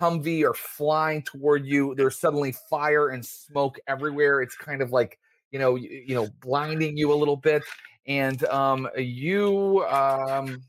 Humvee 0.00 0.44
are 0.44 0.54
flying 0.54 1.22
toward 1.22 1.66
you. 1.66 1.94
There's 1.94 2.18
suddenly 2.18 2.52
fire 2.70 3.08
and 3.08 3.24
smoke 3.24 3.78
everywhere. 3.86 4.42
It's 4.42 4.56
kind 4.56 4.82
of 4.82 4.92
like 4.92 5.18
you 5.50 5.58
know, 5.58 5.76
you, 5.76 6.04
you 6.06 6.14
know, 6.14 6.28
blinding 6.40 6.96
you 6.96 7.12
a 7.12 7.16
little 7.16 7.36
bit, 7.36 7.62
and 8.06 8.44
um, 8.46 8.88
you 8.96 9.84
um, 9.88 10.62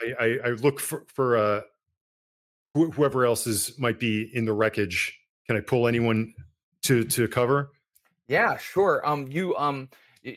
I, 0.00 0.14
I, 0.18 0.38
I 0.44 0.48
look 0.50 0.80
for 0.80 1.04
for 1.08 1.36
uh, 1.36 1.60
wh- 2.76 2.92
whoever 2.94 3.24
else 3.24 3.46
is 3.46 3.78
might 3.78 3.98
be 3.98 4.30
in 4.34 4.44
the 4.44 4.52
wreckage. 4.52 5.18
Can 5.46 5.56
I 5.56 5.60
pull 5.60 5.86
anyone 5.86 6.34
to 6.82 7.04
to 7.04 7.28
cover? 7.28 7.70
Yeah, 8.28 8.56
sure. 8.56 9.06
Um, 9.06 9.26
you 9.28 9.54
um, 9.56 9.88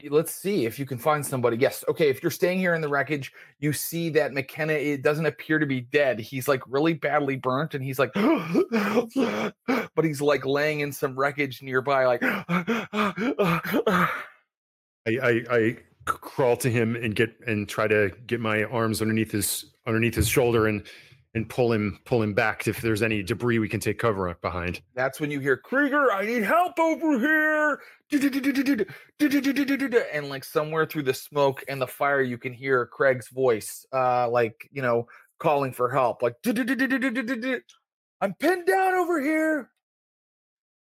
let's 0.10 0.34
see 0.34 0.65
if 0.65 0.78
you 0.78 0.86
can 0.86 0.97
find 0.97 1.26
somebody. 1.26 1.58
Yes, 1.58 1.84
okay. 1.88 2.10
If 2.10 2.21
you're 2.21 2.32
staying 2.32 2.60
here 2.60 2.73
in 2.73 2.82
the 2.82 2.89
wreckage, 2.89 3.32
you 3.60 3.71
see 3.73 4.10
that 4.12 4.34
McKenna 4.34 4.73
it 4.73 5.02
doesn't 5.02 5.26
appear 5.26 5.60
to 5.60 5.65
be 5.65 5.82
dead. 5.82 6.19
He's 6.19 6.47
like 6.47 6.62
really 6.67 6.93
badly 6.93 7.36
burnt, 7.36 7.73
and 7.73 7.84
he's 7.84 8.00
like, 8.00 8.13
but 8.13 10.06
he's 10.06 10.21
like 10.21 10.45
laying 10.45 10.82
in 10.82 10.91
some 10.91 11.17
wreckage 11.17 11.62
nearby, 11.62 12.06
like. 12.06 12.21
I, 15.08 15.19
I, 15.23 15.43
I 15.50 15.78
crawl 16.06 16.58
to 16.58 16.69
him 16.69 16.95
and 16.95 17.15
get 17.15 17.34
and 17.47 17.67
try 17.67 17.88
to 17.88 18.12
get 18.26 18.39
my 18.41 18.63
arms 18.65 19.02
underneath 19.02 19.32
his 19.32 19.65
underneath 19.86 20.15
his 20.15 20.28
shoulder 20.28 20.67
and 20.67 20.84
and 21.33 21.47
pull 21.49 21.71
him 21.71 21.99
pull 22.05 22.21
him 22.21 22.33
back 22.33 22.67
if 22.67 22.81
there's 22.81 23.03
any 23.03 23.21
debris 23.21 23.59
we 23.59 23.69
can 23.69 23.79
take 23.79 23.99
cover 23.99 24.33
behind. 24.41 24.81
That's 24.95 25.19
when 25.19 25.29
you 25.31 25.39
hear 25.39 25.57
Krieger, 25.57 26.11
I 26.11 26.25
need 26.25 26.43
help 26.43 26.79
over 26.79 27.19
here. 27.19 27.79
And 30.13 30.29
like 30.29 30.43
somewhere 30.43 30.85
through 30.85 31.03
the 31.03 31.13
smoke 31.13 31.63
and 31.67 31.81
the 31.81 31.87
fire, 31.87 32.21
you 32.21 32.37
can 32.37 32.53
hear 32.53 32.85
Craig's 32.85 33.29
voice, 33.29 33.85
uh, 33.93 34.29
like 34.29 34.67
you 34.71 34.81
know, 34.81 35.07
calling 35.39 35.71
for 35.71 35.89
help. 35.89 36.21
Like 36.21 36.35
I'm 38.19 38.33
pinned 38.39 38.65
down 38.65 38.93
over 38.95 39.21
here. 39.21 39.69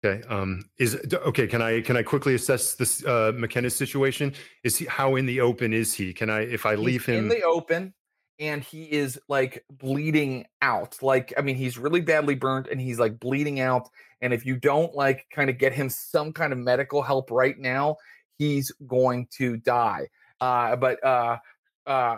Okay. 0.04 0.28
Um. 0.28 0.66
Is 0.80 1.00
okay. 1.14 1.46
Can 1.46 1.62
I 1.62 1.82
can 1.82 1.96
I 1.96 2.02
quickly 2.02 2.34
assess 2.34 2.74
this 2.74 3.06
uh, 3.06 3.32
McKenna's 3.36 3.76
situation? 3.76 4.34
Is 4.64 4.76
he 4.76 4.86
how 4.86 5.16
in 5.16 5.28
the 5.28 5.42
open 5.42 5.74
is 5.74 5.94
he? 5.94 6.12
Can 6.12 6.30
I 6.30 6.42
if 6.42 6.66
I 6.66 6.76
He's 6.76 7.06
him 7.06 7.26
in 7.26 7.30
the 7.30 7.44
open, 7.44 7.94
and 8.40 8.64
he 8.64 8.84
is 8.84 9.20
like 9.28 9.64
bleeding 9.70 10.46
out. 10.62 10.98
Like 11.02 11.34
I 11.38 11.42
mean, 11.42 11.56
he's 11.56 11.78
really 11.78 12.02
badly 12.02 12.36
burnt, 12.36 12.68
and 12.68 12.80
he's 12.80 13.00
like 13.00 13.20
bleeding 13.20 13.60
out. 13.60 13.90
And 14.22 14.34
if 14.34 14.46
you 14.46 14.56
don't 14.56 14.94
like 14.96 15.26
kind 15.34 15.50
of 15.50 15.58
get 15.58 15.74
him 15.74 15.90
some 15.90 16.32
kind 16.34 16.54
of 16.54 16.60
medical 16.60 17.02
help 17.02 17.32
right 17.32 17.58
now, 17.58 17.98
he's 18.38 18.72
going 18.88 19.28
to 19.38 19.58
die. 19.58 20.08
Uh, 20.40 20.76
but 20.76 21.04
uh, 21.04 21.38
uh, 21.86 22.18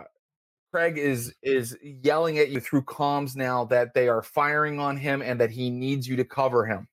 Craig 0.72 0.98
is 0.98 1.34
is 1.44 1.78
yelling 1.82 2.40
at 2.40 2.50
you 2.50 2.60
through 2.60 2.84
comms 2.84 3.36
now 3.36 3.66
that 3.66 3.94
they 3.94 4.08
are 4.08 4.24
firing 4.24 4.80
on 4.80 4.98
him 4.98 5.22
and 5.22 5.40
that 5.40 5.52
he 5.52 5.70
needs 5.70 6.08
you 6.08 6.16
to 6.16 6.26
cover 6.26 6.66
him. 6.66 6.88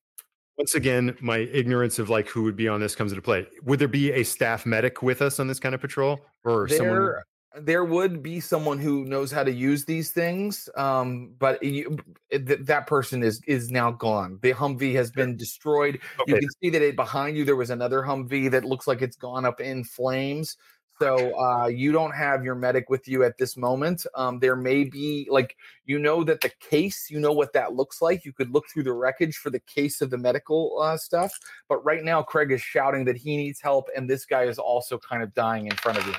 Once 0.59 0.74
again, 0.74 1.16
my 1.22 1.38
ignorance 1.38 1.98
of 1.98 2.11
like 2.11 2.28
who 2.28 2.42
would 2.42 2.56
be 2.56 2.68
on 2.68 2.80
this 2.80 2.94
comes 2.94 3.12
into 3.12 3.22
play. 3.22 3.46
Would 3.64 3.78
there 3.78 3.88
be 3.88 4.12
a 4.12 4.22
staff 4.22 4.66
medic 4.66 5.02
with 5.02 5.22
us 5.22 5.40
on 5.40 5.48
this 5.48 5.59
kind 5.59 5.74
of 5.74 5.80
patrol, 5.80 6.20
or 6.44 6.68
someone? 6.68 7.14
There, 7.58 7.84
would 7.84 8.22
be 8.22 8.38
someone 8.38 8.78
who 8.78 9.04
knows 9.04 9.32
how 9.32 9.42
to 9.42 9.50
use 9.50 9.84
these 9.84 10.10
things, 10.10 10.68
um, 10.76 11.34
but 11.38 11.62
you, 11.62 11.98
th- 12.30 12.60
that 12.60 12.86
person 12.86 13.22
is 13.24 13.40
is 13.46 13.70
now 13.70 13.90
gone. 13.90 14.38
The 14.40 14.52
Humvee 14.52 14.94
has 14.94 15.10
been 15.10 15.36
destroyed. 15.36 15.98
You 16.26 16.34
can 16.36 16.48
see 16.62 16.70
that 16.70 16.82
it 16.82 16.94
behind 16.94 17.36
you 17.36 17.44
there 17.44 17.56
was 17.56 17.70
another 17.70 18.02
Humvee 18.02 18.52
that 18.52 18.64
looks 18.64 18.86
like 18.86 19.02
it's 19.02 19.16
gone 19.16 19.44
up 19.44 19.60
in 19.60 19.82
flames. 19.82 20.56
So 21.00 21.34
uh, 21.34 21.66
you 21.68 21.92
don't 21.92 22.14
have 22.14 22.44
your 22.44 22.54
medic 22.54 22.90
with 22.90 23.08
you 23.08 23.24
at 23.24 23.38
this 23.38 23.56
moment. 23.56 24.06
Um, 24.14 24.38
there 24.38 24.54
may 24.54 24.84
be 24.84 25.26
like 25.30 25.56
you 25.86 25.98
know 25.98 26.22
that 26.24 26.42
the 26.42 26.52
case, 26.60 27.08
you 27.10 27.18
know 27.18 27.32
what 27.32 27.54
that 27.54 27.72
looks 27.72 28.02
like. 28.02 28.26
You 28.26 28.34
could 28.34 28.52
look 28.52 28.66
through 28.68 28.82
the 28.82 28.92
wreckage 28.92 29.36
for 29.36 29.48
the 29.48 29.60
case 29.60 30.02
of 30.02 30.10
the 30.10 30.18
medical 30.18 30.78
uh, 30.80 30.98
stuff. 30.98 31.32
But 31.70 31.82
right 31.86 32.04
now, 32.04 32.22
Craig 32.22 32.52
is 32.52 32.60
shouting 32.60 33.06
that 33.06 33.16
he 33.16 33.38
needs 33.38 33.62
help, 33.62 33.88
and 33.96 34.10
this 34.10 34.26
guy 34.26 34.42
is 34.44 34.58
also 34.58 34.98
kind 34.98 35.22
of 35.22 35.32
dying 35.34 35.66
in 35.66 35.76
front 35.76 35.96
of 35.96 36.06
you. 36.06 36.14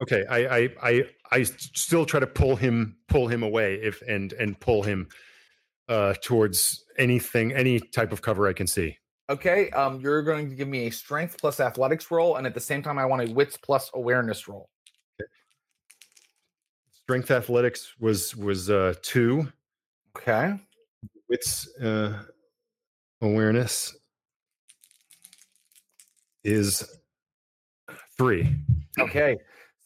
Okay, 0.00 0.24
I 0.30 0.70
I 0.80 1.04
I 1.32 1.42
still 1.42 2.06
try 2.06 2.20
to 2.20 2.26
pull 2.26 2.54
him 2.56 2.96
pull 3.08 3.26
him 3.26 3.42
away 3.42 3.74
if 3.74 4.00
and 4.02 4.32
and 4.34 4.58
pull 4.60 4.82
him 4.82 5.08
uh 5.88 6.14
towards 6.22 6.84
anything 6.98 7.52
any 7.52 7.80
type 7.80 8.12
of 8.12 8.22
cover 8.22 8.46
I 8.46 8.52
can 8.52 8.66
see. 8.66 8.96
Okay, 9.30 9.70
um, 9.70 10.00
you're 10.00 10.22
going 10.22 10.48
to 10.48 10.54
give 10.54 10.68
me 10.68 10.86
a 10.86 10.90
strength 10.90 11.36
plus 11.38 11.60
athletics 11.60 12.10
roll, 12.10 12.36
and 12.36 12.46
at 12.46 12.54
the 12.54 12.60
same 12.60 12.82
time, 12.82 12.98
I 12.98 13.04
want 13.04 13.28
a 13.28 13.32
wits 13.32 13.58
plus 13.58 13.90
awareness 13.92 14.48
roll. 14.48 14.70
Strength 16.92 17.30
athletics 17.30 17.94
was 17.98 18.36
was 18.36 18.70
uh 18.70 18.94
two. 19.02 19.48
Okay, 20.16 20.54
Wits 21.28 21.68
uh 21.80 22.22
awareness 23.20 23.96
is 26.44 26.88
three. 28.16 28.54
okay. 28.98 29.36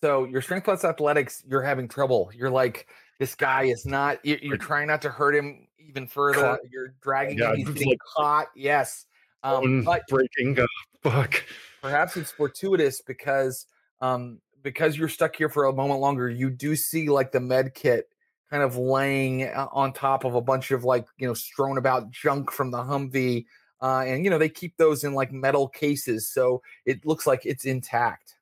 So 0.02 0.24
your 0.24 0.42
strength 0.42 0.64
plus 0.64 0.84
athletics, 0.84 1.44
you're 1.48 1.62
having 1.62 1.86
trouble. 1.88 2.30
You're 2.34 2.50
like, 2.50 2.88
this 3.18 3.34
guy 3.34 3.64
is 3.64 3.86
not. 3.86 4.24
you- 4.24 4.38
You're 4.42 4.56
trying 4.58 4.88
not 4.88 5.00
to 5.02 5.10
hurt 5.10 5.34
him 5.34 5.68
even 5.78 6.06
further. 6.08 6.40
Caught. 6.40 6.60
You're 6.70 6.94
dragging 7.00 7.38
Yeah, 7.38 7.50
him. 7.52 7.56
He's 7.58 7.68
getting 7.68 7.88
like- 7.90 7.98
caught. 8.16 8.48
Yes. 8.56 9.06
Um, 9.44 9.84
but 9.84 10.02
breaking. 10.08 10.58
Uh, 10.58 10.66
fuck. 11.02 11.44
perhaps 11.80 12.16
it's 12.16 12.30
fortuitous 12.30 13.00
because 13.00 13.66
um 14.00 14.40
because 14.62 14.96
you're 14.96 15.08
stuck 15.08 15.34
here 15.34 15.48
for 15.48 15.64
a 15.64 15.72
moment 15.72 15.98
longer 15.98 16.30
you 16.30 16.48
do 16.48 16.76
see 16.76 17.08
like 17.08 17.32
the 17.32 17.40
med 17.40 17.74
kit 17.74 18.08
kind 18.48 18.62
of 18.62 18.76
laying 18.76 19.42
uh, 19.48 19.66
on 19.72 19.92
top 19.92 20.22
of 20.24 20.36
a 20.36 20.40
bunch 20.40 20.70
of 20.70 20.84
like 20.84 21.04
you 21.18 21.26
know 21.26 21.34
strewn 21.34 21.76
about 21.78 22.08
junk 22.12 22.52
from 22.52 22.70
the 22.70 22.78
humvee 22.78 23.44
uh, 23.80 24.04
and 24.06 24.24
you 24.24 24.30
know 24.30 24.38
they 24.38 24.48
keep 24.48 24.76
those 24.76 25.02
in 25.02 25.12
like 25.12 25.32
metal 25.32 25.66
cases 25.66 26.28
so 26.28 26.62
it 26.86 27.04
looks 27.04 27.26
like 27.26 27.44
it's 27.44 27.64
intact 27.64 28.36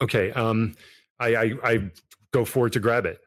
Okay. 0.00 0.32
Um, 0.32 0.74
I, 1.18 1.34
I 1.36 1.52
I 1.62 1.90
go 2.32 2.44
forward 2.44 2.72
to 2.74 2.80
grab 2.80 3.06
it. 3.06 3.20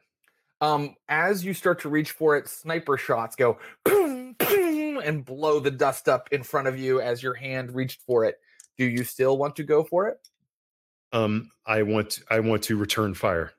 um 0.60 0.94
as 1.08 1.44
you 1.44 1.54
start 1.54 1.80
to 1.80 1.88
reach 1.88 2.10
for 2.12 2.36
it 2.36 2.48
sniper 2.48 2.96
shots 2.96 3.36
go 3.36 3.58
boom, 3.84 4.34
boom, 4.38 4.98
and 4.98 5.24
blow 5.24 5.60
the 5.60 5.70
dust 5.70 6.08
up 6.08 6.28
in 6.32 6.42
front 6.42 6.66
of 6.68 6.78
you 6.78 7.00
as 7.00 7.22
your 7.22 7.34
hand 7.34 7.74
reached 7.74 8.02
for 8.02 8.24
it 8.24 8.36
do 8.76 8.84
you 8.84 9.04
still 9.04 9.38
want 9.38 9.56
to 9.56 9.62
go 9.64 9.84
for 9.84 10.08
it 10.08 10.18
Um, 11.12 11.50
I 11.66 11.82
want 11.82 12.20
I 12.30 12.40
want 12.40 12.62
to 12.64 12.76
return 12.76 13.14
fire. 13.14 13.52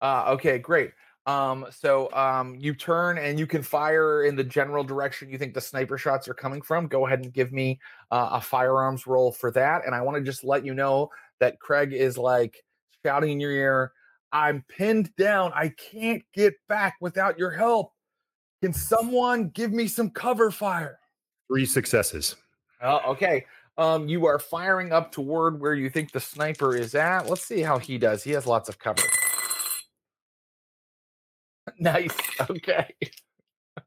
Uh, 0.00 0.24
okay, 0.34 0.58
great. 0.58 0.92
Um, 1.26 1.64
so 1.70 2.12
um, 2.12 2.54
you 2.56 2.74
turn 2.74 3.16
and 3.16 3.38
you 3.38 3.46
can 3.46 3.62
fire 3.62 4.24
in 4.24 4.36
the 4.36 4.44
general 4.44 4.84
direction 4.84 5.30
you 5.30 5.38
think 5.38 5.54
the 5.54 5.60
sniper 5.60 5.96
shots 5.96 6.28
are 6.28 6.34
coming 6.34 6.60
from. 6.60 6.86
Go 6.86 7.06
ahead 7.06 7.20
and 7.20 7.32
give 7.32 7.50
me 7.50 7.80
uh, 8.10 8.28
a 8.32 8.40
firearms 8.42 9.06
roll 9.06 9.32
for 9.32 9.50
that. 9.52 9.86
And 9.86 9.94
I 9.94 10.02
want 10.02 10.18
to 10.18 10.22
just 10.22 10.44
let 10.44 10.66
you 10.66 10.74
know 10.74 11.08
that 11.40 11.60
Craig 11.60 11.92
is 11.92 12.16
like 12.18 12.56
shouting 13.04 13.32
in 13.32 13.40
your 13.40 13.50
ear, 13.50 13.92
I'm 14.32 14.64
pinned 14.68 15.14
down. 15.16 15.52
I 15.54 15.68
can't 15.68 16.22
get 16.34 16.54
back 16.68 16.96
without 17.00 17.38
your 17.38 17.50
help. 17.50 17.92
Can 18.62 18.72
someone 18.72 19.50
give 19.50 19.72
me 19.72 19.86
some 19.86 20.10
cover 20.10 20.50
fire? 20.50 20.98
Three 21.48 21.66
successes. 21.66 22.36
Oh, 22.82 23.12
okay. 23.12 23.44
Um, 23.76 24.08
you 24.08 24.26
are 24.26 24.38
firing 24.38 24.92
up 24.92 25.12
toward 25.12 25.60
where 25.60 25.74
you 25.74 25.90
think 25.90 26.12
the 26.12 26.20
sniper 26.20 26.76
is 26.76 26.94
at. 26.94 27.28
Let's 27.28 27.44
see 27.44 27.60
how 27.60 27.78
he 27.78 27.98
does. 27.98 28.22
He 28.22 28.30
has 28.32 28.46
lots 28.46 28.68
of 28.68 28.78
cover. 28.78 29.02
nice. 31.78 32.16
Okay. 32.48 32.94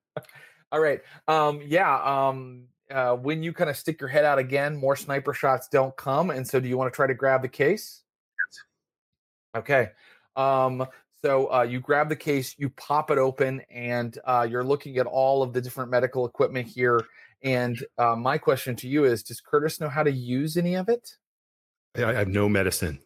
All 0.72 0.80
right. 0.80 1.02
Um, 1.28 1.62
yeah. 1.66 2.28
Um, 2.28 2.68
uh, 2.92 3.16
when 3.16 3.44
you 3.44 3.54
kind 3.54 3.70
of 3.70 3.78
stick 3.78 4.00
your 4.00 4.10
head 4.10 4.26
out 4.26 4.40
again, 4.40 4.76
more 4.76 4.96
sniper 4.96 5.34
shots 5.34 5.68
don't 5.68 5.96
come. 5.98 6.30
And 6.30 6.48
so, 6.48 6.60
do 6.60 6.68
you 6.68 6.78
want 6.78 6.92
to 6.92 6.96
try 6.96 7.08
to 7.08 7.14
grab 7.14 7.42
the 7.42 7.48
case? 7.48 8.04
Okay. 9.56 9.90
Um, 10.36 10.86
so 11.24 11.52
uh, 11.52 11.64
you 11.64 11.80
grab 11.80 12.10
the 12.10 12.16
case, 12.16 12.56
you 12.58 12.70
pop 12.70 13.10
it 13.10 13.18
open, 13.18 13.62
and 13.72 14.18
uh, 14.26 14.48
you're 14.50 14.64
looking 14.64 14.98
at 14.98 15.08
all 15.08 15.42
of 15.42 15.52
the 15.52 15.62
different 15.62 15.90
medical 15.90 16.26
equipment 16.26 16.68
here. 16.68 17.02
And 17.44 17.84
uh, 17.98 18.16
my 18.16 18.38
question 18.38 18.76
to 18.78 18.88
you 18.88 19.06
is: 19.06 19.24
Does 19.24 19.42
Curtis 19.42 19.80
know 19.80 19.90
how 19.90 20.04
to 20.04 20.12
use 20.12 20.58
any 20.58 20.76
of 20.76 20.90
it? 20.90 21.18
I, 21.96 22.06
I 22.06 22.14
have 22.14 22.28
no 22.28 22.48
medicine. 22.48 23.00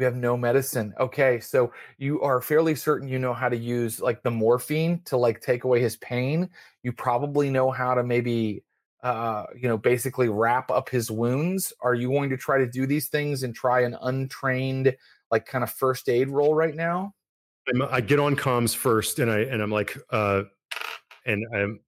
You 0.00 0.06
have 0.06 0.16
no 0.16 0.34
medicine. 0.34 0.94
Okay, 0.98 1.40
so 1.40 1.74
you 1.98 2.22
are 2.22 2.40
fairly 2.40 2.74
certain 2.74 3.06
you 3.06 3.18
know 3.18 3.34
how 3.34 3.50
to 3.50 3.56
use 3.56 4.00
like 4.00 4.22
the 4.22 4.30
morphine 4.30 5.02
to 5.04 5.18
like 5.18 5.42
take 5.42 5.64
away 5.64 5.82
his 5.82 5.96
pain. 5.98 6.48
You 6.82 6.90
probably 6.90 7.50
know 7.50 7.70
how 7.70 7.92
to 7.92 8.02
maybe 8.02 8.64
uh 9.02 9.44
you 9.54 9.68
know 9.68 9.76
basically 9.76 10.30
wrap 10.30 10.70
up 10.70 10.88
his 10.88 11.10
wounds. 11.10 11.74
Are 11.82 11.94
you 11.94 12.08
going 12.08 12.30
to 12.30 12.38
try 12.38 12.56
to 12.56 12.66
do 12.66 12.86
these 12.86 13.08
things 13.10 13.42
and 13.42 13.54
try 13.54 13.82
an 13.82 13.94
untrained 14.00 14.96
like 15.30 15.44
kind 15.44 15.62
of 15.62 15.70
first 15.70 16.08
aid 16.08 16.30
roll 16.30 16.54
right 16.54 16.74
now? 16.74 17.12
I'm, 17.68 17.82
I 17.82 18.00
get 18.00 18.18
on 18.18 18.36
comms 18.36 18.74
first, 18.74 19.18
and 19.18 19.30
I 19.30 19.40
and 19.40 19.60
I'm 19.60 19.70
like, 19.70 19.98
uh, 20.08 20.44
and 21.26 21.44
I'm 21.54 21.80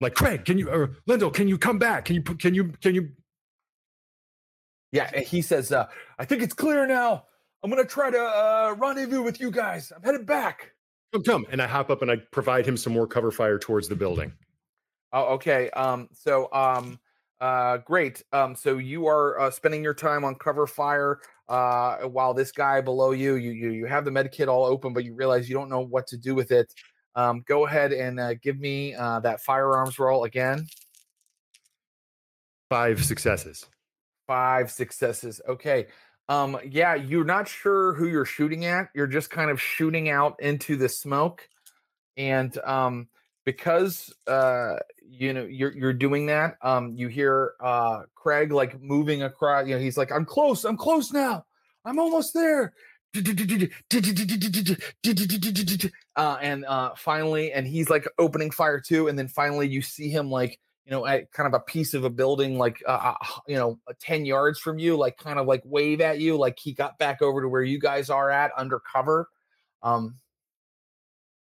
like, 0.00 0.14
Craig, 0.14 0.44
can 0.44 0.58
you 0.58 0.70
or 0.70 0.96
Lindell, 1.06 1.30
can 1.30 1.46
you 1.46 1.56
come 1.56 1.78
back? 1.78 2.06
Can 2.06 2.16
you 2.16 2.22
can 2.22 2.52
you 2.52 2.72
can 2.82 2.96
you? 2.96 3.10
Yeah, 4.90 5.08
and 5.14 5.24
he 5.24 5.40
says, 5.40 5.70
uh, 5.70 5.86
I 6.18 6.24
think 6.24 6.42
it's 6.42 6.52
clear 6.52 6.84
now. 6.84 7.26
I'm 7.64 7.70
gonna 7.70 7.84
try 7.86 8.10
to 8.10 8.20
uh 8.20 8.74
rendezvous 8.76 9.22
with 9.22 9.40
you 9.40 9.50
guys. 9.50 9.90
I'm 9.90 10.02
headed 10.02 10.26
back. 10.26 10.72
Come, 11.14 11.22
come, 11.22 11.46
and 11.50 11.62
I 11.62 11.66
hop 11.66 11.88
up 11.88 12.02
and 12.02 12.10
I 12.10 12.16
provide 12.30 12.66
him 12.66 12.76
some 12.76 12.92
more 12.92 13.06
cover 13.06 13.30
fire 13.30 13.58
towards 13.58 13.88
the 13.88 13.96
building. 13.96 14.34
Oh, 15.14 15.34
okay. 15.34 15.70
Um, 15.70 16.08
so 16.12 16.52
um, 16.52 16.98
uh, 17.40 17.78
great. 17.78 18.22
Um, 18.32 18.54
so 18.54 18.76
you 18.76 19.06
are 19.06 19.40
uh, 19.40 19.50
spending 19.50 19.82
your 19.82 19.94
time 19.94 20.24
on 20.24 20.34
cover 20.34 20.66
fire 20.66 21.20
uh, 21.48 21.98
while 22.00 22.34
this 22.34 22.52
guy 22.52 22.80
below 22.82 23.12
you, 23.12 23.36
you, 23.36 23.52
you, 23.52 23.70
you 23.70 23.86
have 23.86 24.04
the 24.04 24.10
med 24.10 24.30
kit 24.30 24.48
all 24.48 24.64
open, 24.64 24.92
but 24.92 25.04
you 25.04 25.14
realize 25.14 25.48
you 25.48 25.54
don't 25.54 25.70
know 25.70 25.80
what 25.80 26.06
to 26.08 26.18
do 26.18 26.34
with 26.34 26.50
it. 26.50 26.70
Um, 27.14 27.44
go 27.46 27.64
ahead 27.66 27.92
and 27.92 28.20
uh, 28.20 28.34
give 28.34 28.58
me 28.58 28.94
uh, 28.94 29.20
that 29.20 29.40
firearms 29.40 29.98
roll 29.98 30.24
again. 30.24 30.66
Five 32.68 33.02
successes. 33.04 33.64
Five 34.26 34.70
successes. 34.70 35.40
Okay. 35.48 35.86
Um, 36.28 36.58
yeah, 36.70 36.94
you're 36.94 37.24
not 37.24 37.48
sure 37.48 37.94
who 37.94 38.06
you're 38.06 38.24
shooting 38.24 38.64
at. 38.64 38.88
You're 38.94 39.06
just 39.06 39.30
kind 39.30 39.50
of 39.50 39.60
shooting 39.60 40.08
out 40.08 40.36
into 40.40 40.76
the 40.76 40.88
smoke, 40.88 41.48
and 42.16 42.56
um, 42.64 43.08
because 43.44 44.12
uh, 44.26 44.76
you 45.06 45.34
know 45.34 45.44
you're 45.44 45.72
you're 45.76 45.92
doing 45.92 46.26
that, 46.26 46.56
um, 46.62 46.92
you 46.96 47.08
hear 47.08 47.54
uh 47.60 48.02
Craig 48.14 48.52
like 48.52 48.80
moving 48.80 49.22
across. 49.22 49.66
You 49.68 49.74
know, 49.74 49.80
he's 49.80 49.98
like, 49.98 50.10
"I'm 50.12 50.24
close. 50.24 50.64
I'm 50.64 50.78
close 50.78 51.12
now. 51.12 51.44
I'm 51.84 51.98
almost 51.98 52.32
there." 52.32 52.72
Uh, 56.16 56.38
and 56.40 56.64
uh, 56.64 56.90
finally, 56.96 57.52
and 57.52 57.66
he's 57.66 57.90
like 57.90 58.06
opening 58.18 58.50
fire 58.50 58.80
too, 58.80 59.08
and 59.08 59.18
then 59.18 59.28
finally 59.28 59.68
you 59.68 59.82
see 59.82 60.08
him 60.08 60.30
like 60.30 60.58
you 60.84 60.90
know, 60.90 61.06
at 61.06 61.32
kind 61.32 61.46
of 61.46 61.54
a 61.54 61.60
piece 61.60 61.94
of 61.94 62.04
a 62.04 62.10
building, 62.10 62.58
like, 62.58 62.82
uh, 62.86 63.14
uh, 63.20 63.26
you 63.46 63.56
know, 63.56 63.78
uh, 63.88 63.94
10 64.00 64.26
yards 64.26 64.58
from 64.58 64.78
you, 64.78 64.96
like 64.96 65.16
kind 65.16 65.38
of 65.38 65.46
like 65.46 65.62
wave 65.64 66.00
at 66.00 66.20
you, 66.20 66.36
like 66.36 66.58
he 66.58 66.72
got 66.72 66.98
back 66.98 67.22
over 67.22 67.40
to 67.40 67.48
where 67.48 67.62
you 67.62 67.78
guys 67.78 68.10
are 68.10 68.30
at 68.30 68.52
undercover. 68.56 69.28
Um, 69.82 70.16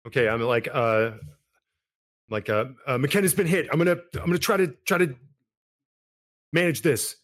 Okay, 0.07 0.29
I'm 0.29 0.41
like, 0.41 0.69
uh, 0.73 1.13
like, 2.31 2.49
uh, 2.49 2.67
uh 2.87 2.97
McKenna's 2.97 3.35
been 3.35 3.49
hit. 3.49 3.67
I'm 3.73 3.79
gonna, 3.79 3.99
I'm 4.15 4.27
gonna 4.27 4.39
try 4.39 4.57
to 4.57 4.69
try 4.87 4.99
to 4.99 5.17
manage 6.53 6.83
this. 6.83 7.17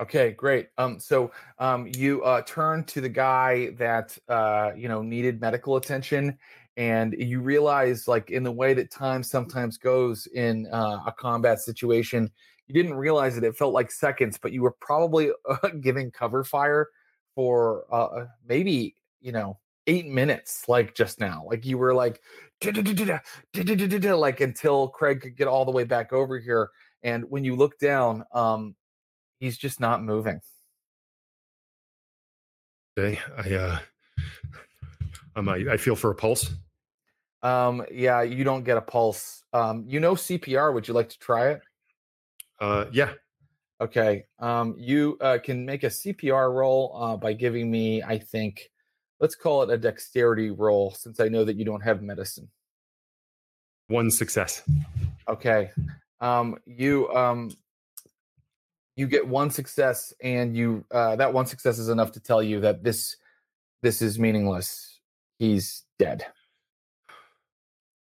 okay, 0.00 0.30
great. 0.30 0.68
Um, 0.78 1.00
so 1.00 1.32
um, 1.58 1.90
you 1.96 2.22
uh, 2.22 2.42
turn 2.42 2.84
to 2.84 3.00
the 3.00 3.08
guy 3.08 3.70
that, 3.78 4.16
uh, 4.28 4.70
you 4.76 4.88
know, 4.88 5.02
needed 5.02 5.40
medical 5.40 5.76
attention. 5.76 6.38
And 6.76 7.14
you 7.18 7.40
realize, 7.40 8.06
like, 8.06 8.30
in 8.30 8.42
the 8.42 8.52
way 8.52 8.74
that 8.74 8.90
time 8.90 9.22
sometimes 9.22 9.78
goes 9.78 10.26
in 10.26 10.66
uh, 10.70 11.00
a 11.06 11.12
combat 11.12 11.60
situation, 11.60 12.30
you 12.66 12.74
didn't 12.74 12.96
realize 12.96 13.34
that 13.34 13.44
it 13.44 13.56
felt 13.56 13.72
like 13.72 13.90
seconds, 13.90 14.38
but 14.38 14.52
you 14.52 14.62
were 14.62 14.74
probably 14.80 15.30
uh, 15.48 15.68
giving 15.80 16.10
cover 16.10 16.44
fire 16.44 16.88
for 17.34 17.84
uh, 17.92 18.26
maybe, 18.46 18.94
you 19.20 19.32
know, 19.32 19.58
eight 19.86 20.06
minutes, 20.06 20.68
like 20.68 20.94
just 20.94 21.20
now. 21.20 21.44
Like 21.46 21.64
you 21.64 21.78
were 21.78 21.94
like, 21.94 22.20
like 24.18 24.40
until 24.40 24.88
Craig 24.88 25.20
could 25.20 25.36
get 25.36 25.48
all 25.48 25.64
the 25.64 25.70
way 25.70 25.84
back 25.84 26.12
over 26.12 26.38
here. 26.38 26.70
And 27.02 27.24
when 27.30 27.44
you 27.44 27.54
look 27.56 27.78
down, 27.78 28.24
um, 28.32 28.74
he's 29.38 29.56
just 29.56 29.80
not 29.80 30.02
moving. 30.02 30.40
Okay, 32.98 33.18
I, 33.36 33.54
uh, 33.54 33.78
um, 35.36 35.48
I, 35.48 35.64
I 35.72 35.76
feel 35.76 35.96
for 35.96 36.10
a 36.10 36.14
pulse. 36.14 36.52
Um, 37.46 37.84
yeah, 37.92 38.22
you 38.22 38.44
don't 38.44 38.64
get 38.64 38.76
a 38.76 38.82
pulse. 38.82 39.44
Um, 39.52 39.84
you 39.86 40.00
know 40.00 40.14
CPR. 40.14 40.72
Would 40.72 40.88
you 40.88 40.94
like 40.94 41.08
to 41.10 41.18
try 41.18 41.50
it? 41.50 41.60
Uh, 42.60 42.86
yeah, 42.90 43.12
Okay. 43.80 44.24
Um, 44.38 44.74
you 44.78 45.18
uh, 45.20 45.38
can 45.42 45.66
make 45.66 45.84
a 45.84 45.88
CPR 45.88 46.52
roll 46.52 46.96
uh, 46.98 47.16
by 47.16 47.32
giving 47.32 47.70
me, 47.70 48.02
I 48.02 48.18
think, 48.18 48.70
let's 49.20 49.34
call 49.34 49.62
it 49.62 49.70
a 49.70 49.76
dexterity 49.76 50.50
roll, 50.50 50.92
since 50.92 51.20
I 51.20 51.28
know 51.28 51.44
that 51.44 51.56
you 51.56 51.64
don't 51.64 51.82
have 51.82 52.02
medicine. 52.02 52.48
one 53.88 54.10
success. 54.10 54.62
Okay. 55.28 55.70
Um, 56.20 56.56
you 56.64 57.08
um, 57.14 57.50
you 58.96 59.06
get 59.06 59.26
one 59.28 59.50
success, 59.50 60.14
and 60.22 60.56
you 60.56 60.84
uh, 60.90 61.16
that 61.16 61.32
one 61.32 61.44
success 61.44 61.78
is 61.78 61.90
enough 61.90 62.12
to 62.12 62.20
tell 62.20 62.42
you 62.42 62.60
that 62.60 62.82
this 62.82 63.16
this 63.82 64.00
is 64.00 64.18
meaningless. 64.18 65.00
He's 65.38 65.84
dead. 65.98 66.24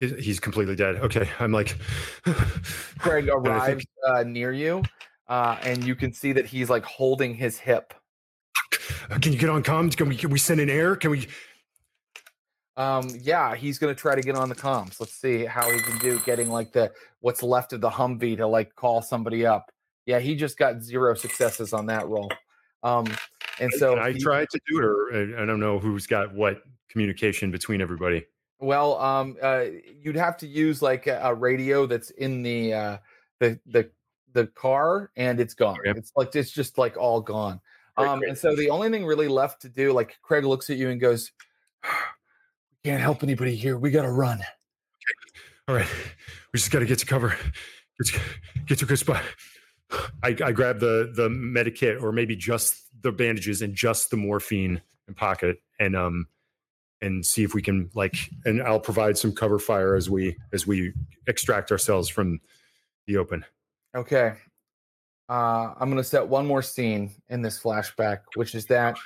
He's 0.00 0.38
completely 0.38 0.76
dead. 0.76 0.96
Okay, 0.96 1.28
I'm 1.40 1.50
like, 1.52 1.76
And 2.26 2.36
think- 3.02 3.28
arrives 3.28 3.86
uh, 4.06 4.22
near 4.22 4.52
you, 4.52 4.82
uh, 5.28 5.56
and 5.62 5.82
you 5.84 5.94
can 5.96 6.12
see 6.12 6.32
that 6.32 6.46
he's 6.46 6.70
like 6.70 6.84
holding 6.84 7.34
his 7.34 7.58
hip. 7.58 7.94
Can 9.20 9.32
you 9.32 9.38
get 9.38 9.48
on 9.50 9.62
comms? 9.62 9.96
Can 9.96 10.08
we 10.08 10.16
can 10.16 10.30
we 10.30 10.38
send 10.38 10.60
an 10.60 10.70
air? 10.70 10.94
Can 10.94 11.10
we? 11.10 11.26
Um, 12.76 13.08
yeah, 13.20 13.56
he's 13.56 13.78
gonna 13.78 13.94
try 13.94 14.14
to 14.14 14.20
get 14.22 14.36
on 14.36 14.48
the 14.48 14.54
comms. 14.54 15.00
Let's 15.00 15.14
see 15.14 15.44
how 15.44 15.68
he 15.70 15.80
can 15.80 15.98
do 15.98 16.20
getting 16.20 16.48
like 16.48 16.72
the 16.72 16.92
what's 17.20 17.42
left 17.42 17.72
of 17.72 17.80
the 17.80 17.90
Humvee 17.90 18.36
to 18.36 18.46
like 18.46 18.74
call 18.76 19.02
somebody 19.02 19.44
up. 19.44 19.72
Yeah, 20.06 20.20
he 20.20 20.36
just 20.36 20.58
got 20.58 20.82
zero 20.82 21.14
successes 21.14 21.72
on 21.72 21.86
that 21.86 22.06
roll. 22.06 22.30
Um, 22.84 23.06
and 23.60 23.72
so 23.72 23.94
Can 23.94 24.02
I 24.04 24.12
he- 24.12 24.20
tried 24.20 24.48
to 24.50 24.60
do 24.68 24.78
it, 24.78 24.84
or 24.84 25.12
uh, 25.12 25.42
I 25.42 25.46
don't 25.46 25.58
know 25.60 25.78
who's 25.80 26.06
got 26.06 26.32
what 26.32 26.62
communication 26.88 27.50
between 27.50 27.80
everybody. 27.80 28.24
Well, 28.60 28.98
um, 28.98 29.36
uh, 29.40 29.64
you'd 30.02 30.16
have 30.16 30.36
to 30.38 30.46
use 30.46 30.82
like 30.82 31.06
a, 31.06 31.20
a 31.22 31.34
radio 31.34 31.86
that's 31.86 32.10
in 32.10 32.42
the 32.42 32.74
uh, 32.74 32.98
the 33.38 33.60
the 33.66 33.90
the 34.32 34.46
car, 34.48 35.10
and 35.16 35.40
it's 35.40 35.54
gone. 35.54 35.78
Okay. 35.86 35.98
It's 35.98 36.12
like 36.16 36.34
it's 36.34 36.50
just 36.50 36.78
like 36.78 36.96
all 36.96 37.20
gone. 37.20 37.60
Um, 37.96 38.22
and 38.22 38.38
so 38.38 38.54
the 38.54 38.70
only 38.70 38.90
thing 38.90 39.04
really 39.04 39.26
left 39.26 39.62
to 39.62 39.68
do, 39.68 39.92
like 39.92 40.16
Craig 40.22 40.44
looks 40.44 40.70
at 40.70 40.76
you 40.76 40.90
and 40.90 41.00
goes, 41.00 41.32
"We 41.84 42.90
can't 42.90 43.00
help 43.02 43.22
anybody 43.22 43.56
here. 43.56 43.76
We 43.76 43.90
got 43.90 44.02
to 44.02 44.10
run." 44.10 44.40
All 45.66 45.74
right, 45.74 45.88
we 46.52 46.58
just 46.58 46.70
got 46.70 46.78
to 46.80 46.86
get 46.86 46.98
to 47.00 47.06
cover. 47.06 47.36
Get 48.00 48.12
to, 48.12 48.20
get 48.66 48.78
to 48.78 48.84
a 48.84 48.88
good 48.88 48.98
spot. 48.98 49.22
I, 50.22 50.36
I 50.44 50.52
grab 50.52 50.80
the 50.80 51.12
the 51.14 51.28
medikit 51.28 52.02
or 52.02 52.12
maybe 52.12 52.36
just 52.36 52.86
the 53.02 53.12
bandages 53.12 53.62
and 53.62 53.74
just 53.74 54.10
the 54.10 54.16
morphine 54.16 54.80
and 55.06 55.16
pocket 55.16 55.58
and 55.80 55.96
um 55.96 56.26
and 57.00 57.24
see 57.24 57.44
if 57.44 57.54
we 57.54 57.62
can 57.62 57.90
like 57.94 58.16
and 58.44 58.62
I'll 58.62 58.80
provide 58.80 59.16
some 59.16 59.32
cover 59.32 59.58
fire 59.58 59.94
as 59.94 60.10
we 60.10 60.36
as 60.52 60.66
we 60.66 60.92
extract 61.26 61.70
ourselves 61.70 62.08
from 62.08 62.40
the 63.06 63.16
open. 63.16 63.44
Okay. 63.96 64.34
Uh, 65.28 65.74
I'm 65.78 65.90
going 65.90 65.96
to 65.96 66.04
set 66.04 66.26
one 66.26 66.46
more 66.46 66.62
scene 66.62 67.10
in 67.28 67.42
this 67.42 67.60
flashback, 67.60 68.20
which 68.34 68.54
is 68.54 68.64
that 68.66 68.96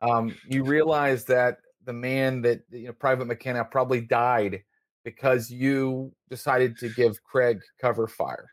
um, 0.00 0.34
you 0.48 0.62
realize 0.62 1.24
that 1.24 1.58
the 1.84 1.92
man 1.92 2.42
that 2.42 2.62
you 2.70 2.86
know, 2.86 2.92
Private 2.92 3.26
McKenna 3.26 3.64
probably 3.64 4.00
died 4.00 4.62
because 5.04 5.50
you 5.50 6.12
decided 6.30 6.78
to 6.78 6.88
give 6.90 7.22
Craig 7.24 7.60
cover 7.80 8.06
fire. 8.06 8.50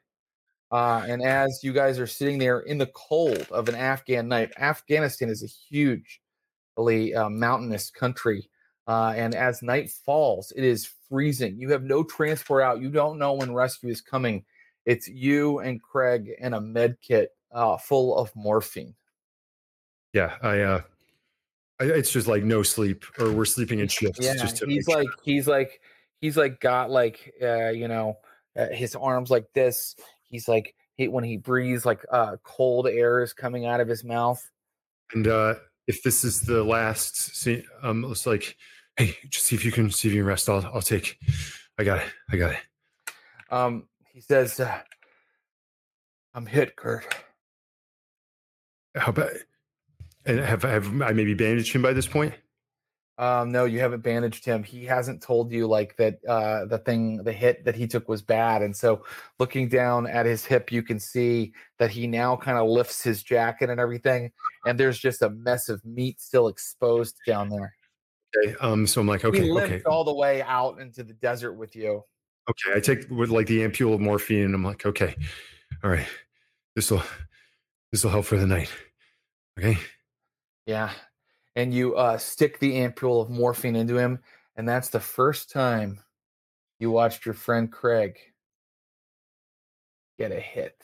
Uh, 0.71 1.03
and 1.07 1.21
as 1.21 1.59
you 1.63 1.73
guys 1.73 1.99
are 1.99 2.07
sitting 2.07 2.37
there 2.37 2.61
in 2.61 2.77
the 2.77 2.87
cold 2.87 3.45
of 3.51 3.67
an 3.67 3.75
Afghan 3.75 4.27
night, 4.27 4.51
Afghanistan 4.57 5.29
is 5.29 5.43
a 5.43 5.47
hugely 5.69 7.13
uh, 7.13 7.29
mountainous 7.29 7.89
country. 7.89 8.49
Uh, 8.87 9.13
and 9.15 9.35
as 9.35 9.61
night 9.61 9.89
falls, 9.89 10.51
it 10.55 10.63
is 10.63 10.89
freezing. 11.07 11.57
You 11.57 11.69
have 11.71 11.83
no 11.83 12.03
transport 12.03 12.63
out. 12.63 12.81
You 12.81 12.89
don't 12.89 13.19
know 13.19 13.33
when 13.33 13.53
rescue 13.53 13.89
is 13.89 14.01
coming. 14.01 14.43
It's 14.85 15.07
you 15.07 15.59
and 15.59 15.81
Craig 15.81 16.31
and 16.39 16.55
a 16.55 16.61
med 16.61 16.97
kit 17.01 17.29
uh, 17.51 17.77
full 17.77 18.17
of 18.17 18.35
morphine. 18.35 18.95
Yeah, 20.13 20.35
I 20.41 20.59
uh 20.61 20.81
I, 21.79 21.85
it's 21.85 22.11
just 22.11 22.27
like 22.27 22.43
no 22.43 22.63
sleep 22.63 23.05
or 23.17 23.31
we're 23.31 23.45
sleeping 23.45 23.79
in 23.79 23.87
shifts 23.87 24.19
Yeah, 24.21 24.33
he's 24.67 24.87
like 24.87 25.07
sure. 25.07 25.17
he's 25.23 25.47
like 25.47 25.81
he's 26.19 26.37
like 26.37 26.59
got 26.59 26.89
like 26.89 27.33
uh, 27.41 27.69
you 27.69 27.87
know 27.87 28.17
uh, 28.57 28.67
his 28.67 28.95
arms 28.95 29.29
like 29.29 29.51
this. 29.53 29.95
He's 30.29 30.47
like 30.47 30.75
he, 30.95 31.07
when 31.07 31.23
he 31.23 31.37
breathes, 31.37 31.85
like 31.85 32.05
uh, 32.11 32.37
cold 32.43 32.87
air 32.87 33.21
is 33.21 33.33
coming 33.33 33.65
out 33.65 33.79
of 33.79 33.87
his 33.87 34.03
mouth. 34.03 34.43
and 35.13 35.27
uh 35.27 35.55
if 35.87 36.03
this 36.03 36.23
is 36.23 36.41
the 36.41 36.63
last 36.63 37.35
scene 37.35 37.63
um 37.83 38.05
it's 38.05 38.25
like 38.25 38.55
hey 38.97 39.15
just 39.29 39.45
see 39.45 39.55
if 39.55 39.65
you 39.65 39.71
can 39.71 39.89
see 39.91 40.07
if 40.07 40.13
you 40.13 40.21
can 40.21 40.27
rest 40.27 40.49
I'll 40.49 40.65
I'll 40.73 40.81
take 40.81 41.17
I 41.77 41.83
got 41.83 41.99
it 41.99 42.07
I 42.29 42.37
got 42.37 42.51
it 42.51 42.59
Um, 43.49 43.87
he 44.13 44.21
says, 44.21 44.59
uh, 44.59 44.81
"I'm 46.33 46.45
hit, 46.45 46.75
Kurt." 46.75 47.05
How 48.95 49.09
about 49.09 49.31
and 50.25 50.39
have 50.39 50.63
have 50.63 51.01
I 51.01 51.11
maybe 51.13 51.33
bandaged 51.33 51.73
him 51.73 51.81
by 51.81 51.93
this 51.93 52.07
point? 52.07 52.33
Um, 53.21 53.51
no, 53.51 53.65
you 53.65 53.79
haven't 53.79 54.01
bandaged 54.01 54.43
him. 54.43 54.63
He 54.63 54.83
hasn't 54.83 55.21
told 55.21 55.51
you 55.51 55.67
like 55.67 55.95
that 55.97 56.17
uh 56.27 56.65
the 56.65 56.79
thing 56.79 57.17
the 57.17 57.31
hit 57.31 57.63
that 57.65 57.75
he 57.75 57.85
took 57.85 58.09
was 58.09 58.23
bad. 58.23 58.63
And 58.63 58.75
so 58.75 59.05
looking 59.37 59.69
down 59.69 60.07
at 60.07 60.25
his 60.25 60.43
hip, 60.43 60.71
you 60.71 60.81
can 60.81 60.99
see 60.99 61.53
that 61.77 61.91
he 61.91 62.07
now 62.07 62.35
kind 62.35 62.57
of 62.57 62.67
lifts 62.67 63.03
his 63.03 63.21
jacket 63.21 63.69
and 63.69 63.79
everything, 63.79 64.31
and 64.65 64.79
there's 64.79 64.97
just 64.97 65.21
a 65.21 65.29
mess 65.29 65.69
of 65.69 65.85
meat 65.85 66.19
still 66.19 66.47
exposed 66.47 67.15
down 67.27 67.49
there. 67.49 67.75
Okay. 68.35 68.55
Um. 68.59 68.87
So 68.87 69.01
I'm 69.01 69.07
like, 69.07 69.23
okay, 69.23 69.51
limped 69.51 69.71
okay, 69.71 69.83
all 69.85 70.03
the 70.03 70.15
way 70.15 70.41
out 70.41 70.79
into 70.79 71.03
the 71.03 71.13
desert 71.13 71.53
with 71.53 71.75
you. 71.75 72.03
okay. 72.49 72.75
I 72.75 72.79
take 72.79 73.07
with 73.11 73.29
like 73.29 73.45
the 73.45 73.59
ampule 73.59 73.93
of 73.93 73.99
morphine, 74.01 74.45
and 74.45 74.55
I'm 74.55 74.63
like, 74.63 74.83
okay, 74.83 75.15
all 75.83 75.91
right, 75.91 76.07
this 76.75 76.89
will 76.89 77.03
this 77.91 78.03
will 78.03 78.09
help 78.09 78.25
for 78.25 78.37
the 78.37 78.47
night. 78.47 78.71
Okay. 79.59 79.77
Yeah. 80.65 80.89
And 81.55 81.73
you 81.73 81.95
uh 81.95 82.17
stick 82.17 82.59
the 82.59 82.73
ampule 82.73 83.21
of 83.21 83.29
morphine 83.29 83.75
into 83.75 83.97
him, 83.97 84.19
and 84.55 84.67
that's 84.67 84.89
the 84.89 84.99
first 84.99 85.51
time 85.51 85.99
you 86.79 86.91
watched 86.91 87.25
your 87.25 87.35
friend 87.35 87.71
Craig 87.71 88.17
get 90.17 90.31
a 90.31 90.39
hit. 90.39 90.75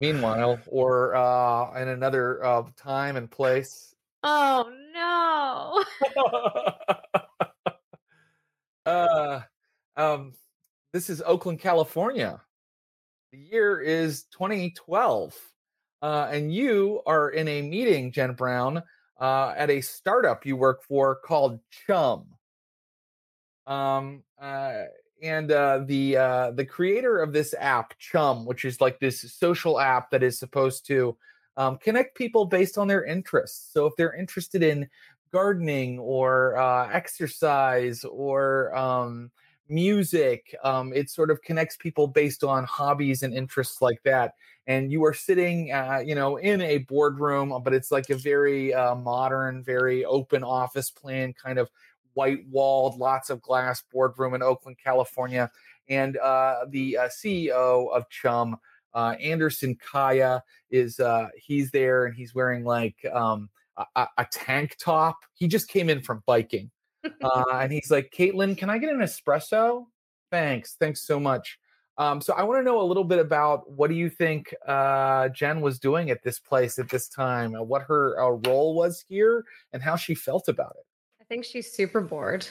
Meanwhile, 0.00 0.60
or 0.66 1.14
uh 1.14 1.80
in 1.80 1.88
another 1.88 2.44
uh 2.44 2.64
time 2.76 3.16
and 3.16 3.30
place. 3.30 3.94
Oh 4.22 4.70
no. 4.92 5.84
uh 8.86 9.40
um 9.96 10.32
this 10.92 11.08
is 11.08 11.22
Oakland, 11.22 11.60
California. 11.60 12.40
The 13.32 13.38
year 13.38 13.80
is 13.80 14.24
2012. 14.32 15.36
Uh, 16.02 16.28
and 16.30 16.52
you 16.52 17.02
are 17.06 17.30
in 17.30 17.46
a 17.48 17.62
meeting, 17.62 18.12
Jen 18.12 18.32
Brown, 18.32 18.82
uh, 19.20 19.54
at 19.56 19.70
a 19.70 19.80
startup 19.80 20.46
you 20.46 20.56
work 20.56 20.82
for 20.82 21.16
called 21.16 21.60
Chum. 21.86 22.26
Um, 23.66 24.22
uh, 24.40 24.84
and 25.22 25.52
uh, 25.52 25.80
the 25.84 26.16
uh, 26.16 26.50
the 26.52 26.64
creator 26.64 27.18
of 27.18 27.32
this 27.32 27.54
app, 27.58 27.98
Chum, 27.98 28.46
which 28.46 28.64
is 28.64 28.80
like 28.80 28.98
this 28.98 29.20
social 29.34 29.78
app 29.78 30.10
that 30.10 30.22
is 30.22 30.38
supposed 30.38 30.86
to 30.86 31.16
um, 31.56 31.76
connect 31.76 32.16
people 32.16 32.46
based 32.46 32.78
on 32.78 32.88
their 32.88 33.04
interests. 33.04 33.70
So 33.72 33.86
if 33.86 33.94
they're 33.96 34.14
interested 34.14 34.62
in 34.62 34.88
gardening 35.30 35.98
or 35.98 36.56
uh, 36.56 36.88
exercise 36.90 38.04
or 38.04 38.74
um, 38.74 39.30
music, 39.70 40.54
um, 40.64 40.92
it 40.94 41.10
sort 41.10 41.30
of 41.30 41.40
connects 41.42 41.76
people 41.76 42.06
based 42.08 42.44
on 42.44 42.64
hobbies 42.64 43.22
and 43.22 43.32
interests 43.34 43.80
like 43.82 44.02
that. 44.04 44.34
And 44.66 44.92
you 44.92 45.04
are 45.04 45.14
sitting 45.14 45.72
uh, 45.72 46.02
you 46.04 46.14
know 46.14 46.36
in 46.36 46.60
a 46.60 46.78
boardroom 46.78 47.52
but 47.64 47.72
it's 47.74 47.90
like 47.90 48.10
a 48.10 48.14
very 48.16 48.74
uh, 48.74 48.94
modern 48.94 49.62
very 49.64 50.04
open 50.04 50.44
office 50.44 50.90
plan 50.90 51.32
kind 51.32 51.58
of 51.58 51.68
white 52.14 52.40
walled 52.48 52.98
lots 52.98 53.30
of 53.30 53.40
glass 53.42 53.82
boardroom 53.92 54.34
in 54.34 54.42
oakland 54.42 54.76
california. 54.82 55.50
And 55.88 56.16
uh, 56.18 56.66
the 56.68 56.98
uh, 56.98 57.08
ceo 57.08 57.90
of 57.94 58.08
chum 58.10 58.56
uh, 58.94 59.14
anderson 59.20 59.76
kaya 59.76 60.42
is 60.70 61.00
uh, 61.00 61.28
he's 61.36 61.70
there 61.70 62.06
and 62.06 62.14
he's 62.14 62.34
wearing 62.34 62.64
like 62.64 62.96
um, 63.12 63.48
a- 63.96 64.08
a 64.18 64.26
tank 64.30 64.76
top. 64.78 65.16
He 65.34 65.48
just 65.48 65.68
came 65.68 65.88
in 65.88 66.02
from 66.02 66.22
biking 66.26 66.70
uh, 67.22 67.44
and 67.52 67.72
he's 67.72 67.90
like 67.90 68.12
caitlin 68.16 68.56
can 68.56 68.70
i 68.70 68.78
get 68.78 68.92
an 68.92 69.00
espresso 69.00 69.86
thanks 70.30 70.76
thanks 70.78 71.02
so 71.02 71.18
much 71.18 71.58
um, 72.00 72.22
so 72.22 72.32
I 72.32 72.44
want 72.44 72.58
to 72.60 72.64
know 72.64 72.80
a 72.80 72.82
little 72.82 73.04
bit 73.04 73.18
about 73.18 73.70
what 73.70 73.90
do 73.90 73.94
you 73.94 74.08
think 74.08 74.54
uh, 74.66 75.28
Jen 75.28 75.60
was 75.60 75.78
doing 75.78 76.08
at 76.08 76.22
this 76.22 76.38
place 76.38 76.78
at 76.78 76.88
this 76.88 77.10
time, 77.10 77.54
uh, 77.54 77.62
what 77.62 77.82
her 77.82 78.18
uh, 78.18 78.30
role 78.48 78.74
was 78.74 79.04
here, 79.06 79.44
and 79.74 79.82
how 79.82 79.96
she 79.96 80.14
felt 80.14 80.48
about 80.48 80.76
it. 80.78 80.86
I 81.20 81.24
think 81.24 81.44
she's 81.44 81.70
super 81.70 82.00
bored. 82.00 82.48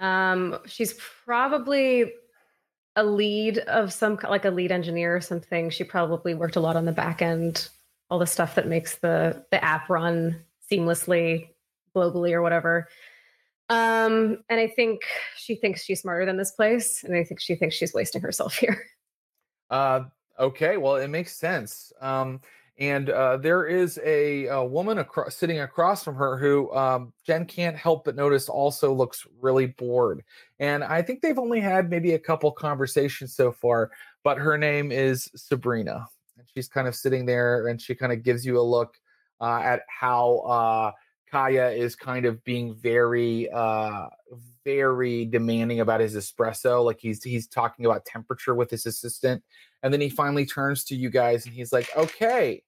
Um, 0.00 0.58
she's 0.64 0.94
probably 0.94 2.14
a 2.96 3.04
lead 3.04 3.58
of 3.58 3.92
some 3.92 4.18
like 4.26 4.46
a 4.46 4.50
lead 4.50 4.72
engineer 4.72 5.14
or 5.14 5.20
something. 5.20 5.68
She 5.68 5.84
probably 5.84 6.32
worked 6.32 6.56
a 6.56 6.60
lot 6.60 6.76
on 6.76 6.86
the 6.86 6.92
back 6.92 7.20
end, 7.20 7.68
all 8.08 8.18
the 8.18 8.26
stuff 8.26 8.54
that 8.54 8.68
makes 8.68 8.96
the 8.96 9.44
the 9.50 9.62
app 9.62 9.90
run 9.90 10.42
seamlessly 10.72 11.48
globally 11.94 12.32
or 12.32 12.40
whatever. 12.40 12.88
Um, 13.68 14.38
and 14.48 14.60
I 14.60 14.68
think 14.68 15.02
she 15.36 15.56
thinks 15.56 15.82
she's 15.82 16.00
smarter 16.00 16.24
than 16.24 16.36
this 16.36 16.52
place, 16.52 17.02
and 17.02 17.16
I 17.16 17.24
think 17.24 17.40
she 17.40 17.54
thinks 17.54 17.74
she's 17.74 17.94
wasting 17.94 18.22
herself 18.22 18.54
here. 18.58 18.84
Uh, 19.70 20.04
okay, 20.38 20.76
well, 20.76 20.96
it 20.96 21.08
makes 21.08 21.36
sense. 21.36 21.92
Um, 22.00 22.40
and 22.78 23.08
uh, 23.08 23.38
there 23.38 23.66
is 23.66 23.98
a, 24.04 24.46
a 24.46 24.64
woman 24.64 24.98
acro- 24.98 25.30
sitting 25.30 25.60
across 25.60 26.04
from 26.04 26.14
her 26.16 26.36
who 26.36 26.72
um, 26.74 27.12
Jen 27.26 27.46
can't 27.46 27.76
help 27.76 28.04
but 28.04 28.16
notice 28.16 28.48
also 28.50 28.92
looks 28.92 29.26
really 29.40 29.66
bored. 29.66 30.22
And 30.58 30.84
I 30.84 31.00
think 31.00 31.22
they've 31.22 31.38
only 31.38 31.60
had 31.60 31.88
maybe 31.88 32.12
a 32.12 32.18
couple 32.18 32.52
conversations 32.52 33.34
so 33.34 33.50
far, 33.50 33.90
but 34.24 34.36
her 34.36 34.58
name 34.58 34.92
is 34.92 35.30
Sabrina. 35.34 36.06
And 36.36 36.46
she's 36.52 36.68
kind 36.68 36.86
of 36.86 36.94
sitting 36.94 37.24
there 37.24 37.68
and 37.68 37.80
she 37.80 37.94
kind 37.94 38.12
of 38.12 38.22
gives 38.22 38.44
you 38.44 38.58
a 38.58 38.60
look 38.60 38.98
uh, 39.40 39.60
at 39.62 39.80
how 39.88 40.38
uh, 40.40 40.92
Kaya 41.36 41.68
is 41.68 41.94
kind 41.94 42.24
of 42.24 42.42
being 42.44 42.74
very, 42.74 43.50
uh, 43.50 44.06
very 44.64 45.26
demanding 45.26 45.80
about 45.80 46.00
his 46.00 46.16
espresso. 46.16 46.82
Like 46.82 46.98
he's 46.98 47.22
he's 47.22 47.46
talking 47.46 47.84
about 47.84 48.06
temperature 48.06 48.54
with 48.54 48.70
his 48.70 48.86
assistant, 48.86 49.44
and 49.82 49.92
then 49.92 50.00
he 50.00 50.08
finally 50.08 50.46
turns 50.46 50.82
to 50.84 50.96
you 50.96 51.10
guys 51.10 51.44
and 51.44 51.54
he's 51.54 51.74
like, 51.74 51.90
"Okay, 51.94 52.62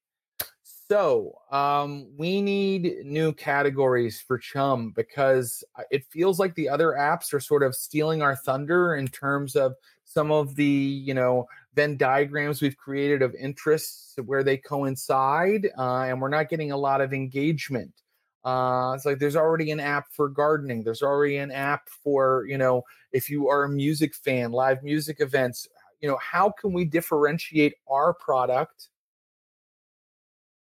so 0.62 1.32
um, 1.50 2.08
we 2.18 2.42
need 2.42 3.06
new 3.06 3.32
categories 3.32 4.20
for 4.20 4.36
Chum 4.36 4.92
because 4.94 5.64
uh, 5.76 5.84
it 5.90 6.04
feels 6.10 6.38
like 6.38 6.54
the 6.54 6.68
other 6.68 6.94
apps 6.98 7.32
are 7.32 7.40
sort 7.40 7.62
of 7.62 7.74
stealing 7.74 8.20
our 8.20 8.36
thunder 8.36 8.96
in 8.96 9.08
terms 9.08 9.56
of 9.56 9.76
some 10.04 10.30
of 10.30 10.56
the 10.56 10.64
you 10.64 11.14
know 11.14 11.46
Venn 11.74 11.96
diagrams 11.96 12.60
we've 12.60 12.76
created 12.76 13.22
of 13.22 13.34
interests 13.34 14.14
where 14.26 14.42
they 14.42 14.58
coincide, 14.58 15.70
uh, 15.78 16.02
and 16.02 16.20
we're 16.20 16.28
not 16.28 16.50
getting 16.50 16.70
a 16.70 16.76
lot 16.76 17.00
of 17.00 17.14
engagement." 17.14 17.94
Uh, 18.48 18.94
it's 18.94 19.04
like 19.04 19.18
there's 19.18 19.36
already 19.36 19.70
an 19.72 19.80
app 19.80 20.06
for 20.10 20.26
gardening. 20.26 20.82
There's 20.82 21.02
already 21.02 21.36
an 21.36 21.50
app 21.50 21.86
for 22.02 22.46
you 22.48 22.56
know 22.56 22.82
if 23.12 23.28
you 23.28 23.48
are 23.48 23.64
a 23.64 23.68
music 23.68 24.14
fan, 24.14 24.52
live 24.52 24.82
music 24.82 25.20
events. 25.20 25.68
You 26.00 26.08
know 26.08 26.16
how 26.16 26.50
can 26.58 26.72
we 26.72 26.86
differentiate 26.86 27.74
our 27.90 28.14
product 28.14 28.88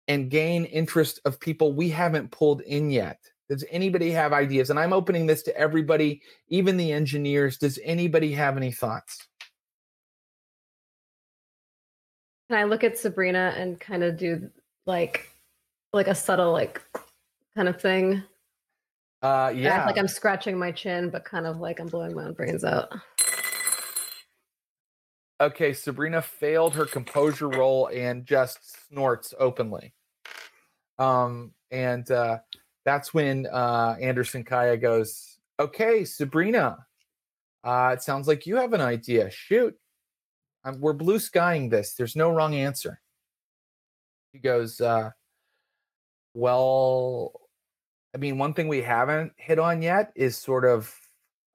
and 0.07 0.31
gain 0.31 0.67
interest 0.67 1.19
of 1.25 1.41
people 1.41 1.73
we 1.73 1.89
haven't 1.91 2.31
pulled 2.31 2.61
in 2.61 2.91
yet? 2.91 3.19
Does 3.49 3.65
anybody 3.71 4.13
have 4.13 4.33
ideas? 4.33 4.71
And 4.71 4.79
I'm 4.79 4.93
opening 4.93 5.27
this 5.27 5.43
to 5.43 5.57
everybody, 5.57 6.23
even 6.47 6.77
the 6.77 6.93
engineers. 6.93 7.59
Does 7.59 7.81
anybody 7.83 8.31
have 8.35 8.57
any 8.57 8.71
thoughts? 8.71 9.27
Can 12.49 12.57
I 12.57 12.65
look 12.65 12.85
at 12.85 12.99
Sabrina 12.99 13.53
and 13.57 13.81
kind 13.81 14.05
of 14.05 14.17
do 14.17 14.49
like 14.87 15.29
like 15.93 16.07
a 16.07 16.15
subtle 16.15 16.53
like 16.53 16.81
kind 17.57 17.69
of 17.69 17.81
thing? 17.81 18.23
Uh, 19.23 19.47
Act 19.49 19.57
yeah. 19.57 19.87
like 19.87 19.99
I'm 19.99 20.09
scratching 20.09 20.59
my 20.59 20.71
chin, 20.71 21.09
but 21.09 21.25
kind 21.25 21.47
of 21.47 21.59
like 21.59 21.81
I'm 21.81 21.87
blowing 21.87 22.15
my 22.15 22.25
own 22.25 22.35
brains 22.35 22.65
out. 22.65 22.93
Okay, 25.41 25.73
Sabrina 25.73 26.23
failed 26.23 26.75
her 26.75 26.87
composure 26.87 27.49
roll 27.49 27.89
and 27.89 28.25
just 28.25 28.87
snorts 28.89 29.35
openly. 29.39 29.95
Um, 30.99 31.53
and 31.71 32.09
uh, 32.11 32.39
that's 32.85 33.13
when 33.13 33.47
uh, 33.47 33.97
Anderson 34.01 34.45
Kaya 34.45 34.77
goes, 34.77 35.39
"Okay, 35.59 36.05
Sabrina, 36.05 36.87
uh, 37.65 37.91
it 37.95 38.03
sounds 38.03 38.29
like 38.29 38.47
you 38.47 38.57
have 38.57 38.75
an 38.75 38.81
idea. 38.81 39.31
Shoot, 39.31 39.75
um, 40.65 40.81
we're 40.81 40.93
blue 40.93 41.19
skying 41.19 41.69
this. 41.69 41.95
There's 41.95 42.15
no 42.15 42.31
wrong 42.31 42.55
answer." 42.55 43.01
He 44.33 44.39
goes, 44.39 44.81
uh, 44.81 45.11
"Well, 46.35 47.33
I 48.15 48.19
mean, 48.19 48.39
one 48.39 48.55
thing 48.55 48.69
we 48.69 48.83
haven't 48.83 49.33
hit 49.37 49.59
on 49.59 49.83
yet 49.83 50.13
is 50.15 50.37
sort 50.37 50.65
of 50.65 50.95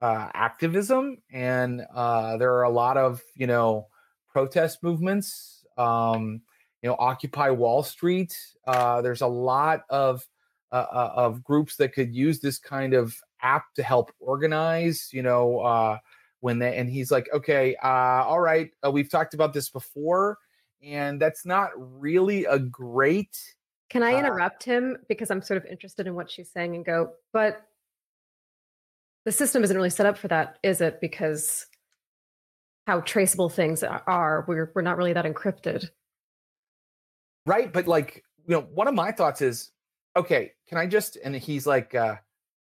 uh, 0.01 0.29
activism, 0.33 1.21
and 1.31 1.85
uh, 1.93 2.37
there 2.37 2.53
are 2.55 2.63
a 2.63 2.69
lot 2.69 2.97
of 2.97 3.21
you 3.35 3.47
know 3.47 3.87
protest 4.27 4.83
movements. 4.83 5.63
Um, 5.77 6.41
you 6.81 6.89
know, 6.89 6.95
Occupy 6.99 7.51
Wall 7.51 7.83
Street. 7.83 8.37
Uh, 8.67 9.01
there's 9.01 9.21
a 9.21 9.27
lot 9.27 9.83
of 9.89 10.25
uh, 10.71 10.85
uh, 10.91 11.11
of 11.15 11.43
groups 11.43 11.77
that 11.77 11.93
could 11.93 12.13
use 12.13 12.39
this 12.39 12.57
kind 12.57 12.93
of 12.93 13.15
app 13.41 13.73
to 13.75 13.83
help 13.83 14.11
organize. 14.19 15.09
You 15.13 15.23
know, 15.23 15.59
uh, 15.59 15.97
when 16.41 16.59
they 16.59 16.75
and 16.75 16.89
he's 16.89 17.09
like, 17.09 17.29
okay, 17.33 17.75
uh, 17.81 18.23
all 18.25 18.41
right, 18.41 18.71
we've 18.91 19.09
talked 19.09 19.33
about 19.33 19.53
this 19.53 19.69
before, 19.69 20.37
and 20.83 21.21
that's 21.21 21.45
not 21.45 21.71
really 21.75 22.45
a 22.45 22.59
great 22.59 23.37
Can 23.89 24.03
I 24.03 24.13
Uh, 24.13 24.19
interrupt 24.19 24.63
him 24.63 24.97
because 25.07 25.31
I'm 25.31 25.41
sort 25.41 25.57
of 25.57 25.65
interested 25.65 26.07
in 26.07 26.15
what 26.15 26.29
she's 26.29 26.51
saying 26.51 26.75
and 26.75 26.85
go, 26.85 27.13
but 27.33 27.65
the 29.25 29.31
system 29.31 29.63
isn't 29.63 29.75
really 29.75 29.89
set 29.89 30.05
up 30.05 30.17
for 30.17 30.27
that, 30.29 30.57
is 30.63 30.79
it? 30.81 31.01
Because 31.01 31.65
how 32.87 33.01
traceable 33.01 33.49
things 33.49 33.83
are, 33.83 34.45
we're 34.47 34.71
we're 34.73 34.81
not 34.81 34.97
really 34.97 35.13
that 35.13 35.25
encrypted. 35.25 35.89
right 37.45 37.71
but 37.71 37.87
like 37.87 38.23
you 38.47 38.55
know 38.55 38.61
one 38.73 38.87
of 38.87 38.93
my 38.95 39.11
thoughts 39.11 39.41
is 39.41 39.71
okay 40.15 40.51
can 40.67 40.77
i 40.77 40.85
just 40.85 41.17
and 41.23 41.35
he's 41.35 41.65
like 41.67 41.93
uh 41.95 42.15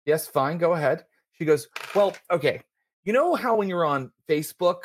yes 0.06 0.26
fine 0.26 0.56
go 0.58 0.72
ahead 0.74 1.04
she 1.32 1.44
goes 1.44 1.68
well 1.94 2.14
okay 2.30 2.60
you 3.04 3.12
know 3.12 3.34
how 3.34 3.56
when 3.56 3.68
you're 3.68 3.84
on 3.86 4.10
facebook 4.28 4.84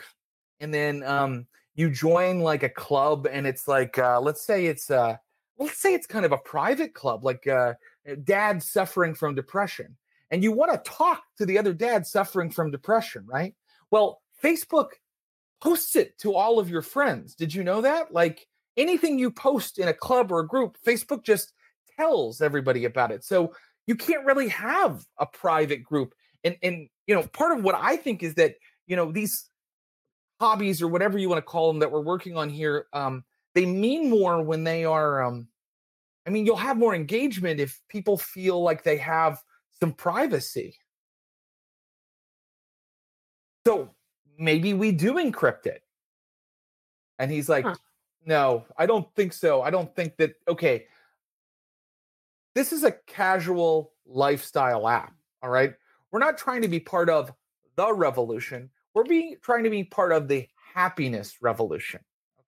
and 0.59 0.73
then 0.73 1.03
um 1.03 1.45
you 1.75 1.89
join 1.89 2.39
like 2.39 2.63
a 2.63 2.69
club 2.69 3.27
and 3.29 3.45
it's 3.45 3.67
like 3.67 3.97
uh 3.97 4.19
let's 4.19 4.41
say 4.45 4.65
it's 4.65 4.89
uh 4.89 5.15
let's 5.57 5.81
say 5.81 5.93
it's 5.93 6.07
kind 6.07 6.25
of 6.25 6.31
a 6.31 6.37
private 6.37 6.93
club 6.93 7.23
like 7.23 7.47
uh 7.47 7.73
dad 8.23 8.61
suffering 8.61 9.13
from 9.13 9.35
depression 9.35 9.95
and 10.31 10.43
you 10.43 10.51
want 10.51 10.71
to 10.71 10.89
talk 10.89 11.23
to 11.37 11.45
the 11.45 11.57
other 11.57 11.73
dad 11.73 12.05
suffering 12.05 12.49
from 12.49 12.71
depression 12.71 13.23
right 13.27 13.55
well 13.91 14.21
facebook 14.43 14.89
posts 15.61 15.95
it 15.95 16.17
to 16.17 16.35
all 16.35 16.59
of 16.59 16.69
your 16.69 16.81
friends 16.81 17.35
did 17.35 17.53
you 17.53 17.63
know 17.63 17.81
that 17.81 18.13
like 18.13 18.47
anything 18.77 19.19
you 19.19 19.31
post 19.31 19.79
in 19.79 19.87
a 19.87 19.93
club 19.93 20.31
or 20.31 20.39
a 20.39 20.47
group, 20.47 20.77
Facebook 20.85 21.23
just 21.23 21.53
tells 21.97 22.41
everybody 22.41 22.85
about 22.85 23.11
it. 23.11 23.23
So 23.23 23.53
you 23.87 23.95
can't 23.95 24.25
really 24.25 24.49
have 24.49 25.05
a 25.19 25.25
private 25.25 25.83
group. 25.83 26.13
And 26.43 26.57
and 26.63 26.89
you 27.07 27.15
know, 27.15 27.23
part 27.23 27.57
of 27.57 27.63
what 27.63 27.75
I 27.75 27.95
think 27.95 28.23
is 28.23 28.35
that 28.35 28.55
you 28.87 28.95
know 28.95 29.11
these 29.11 29.49
hobbies 30.39 30.81
or 30.81 30.87
whatever 30.87 31.17
you 31.17 31.29
want 31.29 31.37
to 31.37 31.49
call 31.49 31.71
them 31.71 31.79
that 31.79 31.91
we're 31.91 32.01
working 32.01 32.37
on 32.37 32.49
here, 32.49 32.87
um, 32.93 33.23
they 33.53 33.65
mean 33.65 34.09
more 34.09 34.41
when 34.41 34.63
they 34.63 34.85
are. 34.85 35.23
Um, 35.23 35.47
I 36.25 36.29
mean, 36.29 36.45
you'll 36.45 36.55
have 36.55 36.77
more 36.77 36.95
engagement 36.95 37.59
if 37.59 37.81
people 37.89 38.17
feel 38.17 38.61
like 38.61 38.83
they 38.83 38.97
have 38.97 39.41
some 39.79 39.93
privacy. 39.93 40.77
So 43.65 43.89
maybe 44.37 44.73
we 44.73 44.91
do 44.91 45.13
encrypt 45.13 45.65
it. 45.65 45.83
And 47.19 47.31
he's 47.31 47.49
like, 47.49 47.65
Huh. 47.65 47.75
no, 48.25 48.65
I 48.77 48.85
don't 48.85 49.07
think 49.15 49.33
so. 49.33 49.61
I 49.61 49.69
don't 49.69 49.93
think 49.95 50.17
that. 50.17 50.33
Okay. 50.47 50.85
This 52.55 52.71
is 52.71 52.83
a 52.83 52.91
casual 53.07 53.93
lifestyle 54.05 54.87
app. 54.87 55.13
All 55.41 55.49
right. 55.49 55.73
We're 56.11 56.19
not 56.19 56.37
trying 56.37 56.61
to 56.61 56.67
be 56.67 56.79
part 56.79 57.09
of 57.09 57.31
the 57.75 57.91
revolution. 57.91 58.69
We're 58.93 59.05
being 59.05 59.37
trying 59.41 59.63
to 59.63 59.69
be 59.69 59.83
part 59.83 60.11
of 60.11 60.27
the 60.27 60.47
happiness 60.73 61.37
revolution. 61.41 62.01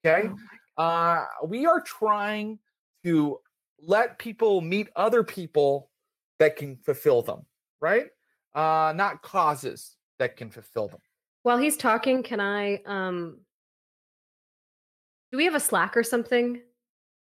Okay. 0.06 0.30
Oh 0.32 0.38
Uh, 0.78 1.26
we 1.46 1.66
are 1.66 1.82
trying 1.82 2.60
to 3.04 3.40
let 3.82 4.18
people 4.20 4.62
meet 4.62 4.90
other 4.96 5.24
people 5.24 5.90
that 6.40 6.56
can 6.58 6.76
fulfill 6.78 7.22
them, 7.22 7.46
right? 7.82 8.08
Uh, 8.54 8.94
not 8.96 9.22
causes 9.22 9.96
that 10.20 10.36
can 10.38 10.50
fulfill 10.50 10.88
them. 10.88 11.00
While 11.44 11.58
he's 11.58 11.78
talking, 11.78 12.24
can 12.24 12.40
I 12.40 12.82
um 12.86 13.40
do 15.32 15.38
we 15.38 15.46
have 15.46 15.56
a 15.56 15.60
Slack 15.60 15.96
or 15.98 16.04
something? 16.04 16.62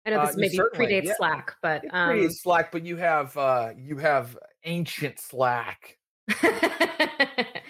I 0.07 0.11
know 0.11 0.21
Uh, 0.21 0.27
this 0.33 0.55
you 0.55 0.69
maybe 0.77 0.93
predates 0.93 1.05
yeah. 1.07 1.15
Slack, 1.17 1.55
but 1.63 1.85
It 1.85 1.91
um 1.95 2.11
creates 2.11 2.43
Slack, 2.43 2.73
but 2.73 2.85
you 2.85 2.97
have 2.97 3.37
uh, 3.37 3.71
you 3.77 3.97
have 3.99 4.37
ancient 4.65 5.19
Slack. 5.21 5.99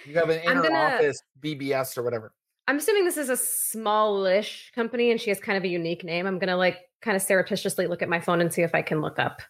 You 0.06 0.14
have 0.14 0.30
an 0.30 0.40
inner 0.40 0.62
gonna- 0.62 0.74
office 0.96 1.20
BBS 1.40 1.98
or 1.98 2.02
whatever. 2.02 2.32
I'm 2.68 2.76
assuming 2.76 3.06
this 3.06 3.16
is 3.16 3.30
a 3.30 3.36
smallish 3.36 4.70
company 4.74 5.10
and 5.10 5.18
she 5.20 5.30
has 5.30 5.40
kind 5.40 5.56
of 5.56 5.64
a 5.64 5.68
unique 5.68 6.04
name. 6.04 6.26
I'm 6.26 6.38
gonna 6.38 6.56
like 6.56 6.76
kind 7.00 7.16
of 7.16 7.22
surreptitiously 7.22 7.86
look 7.86 8.02
at 8.02 8.08
my 8.08 8.20
phone 8.20 8.40
and 8.40 8.52
see 8.52 8.62
if 8.62 8.74
I 8.74 8.82
can 8.82 9.00
look 9.00 9.18
up 9.18 9.40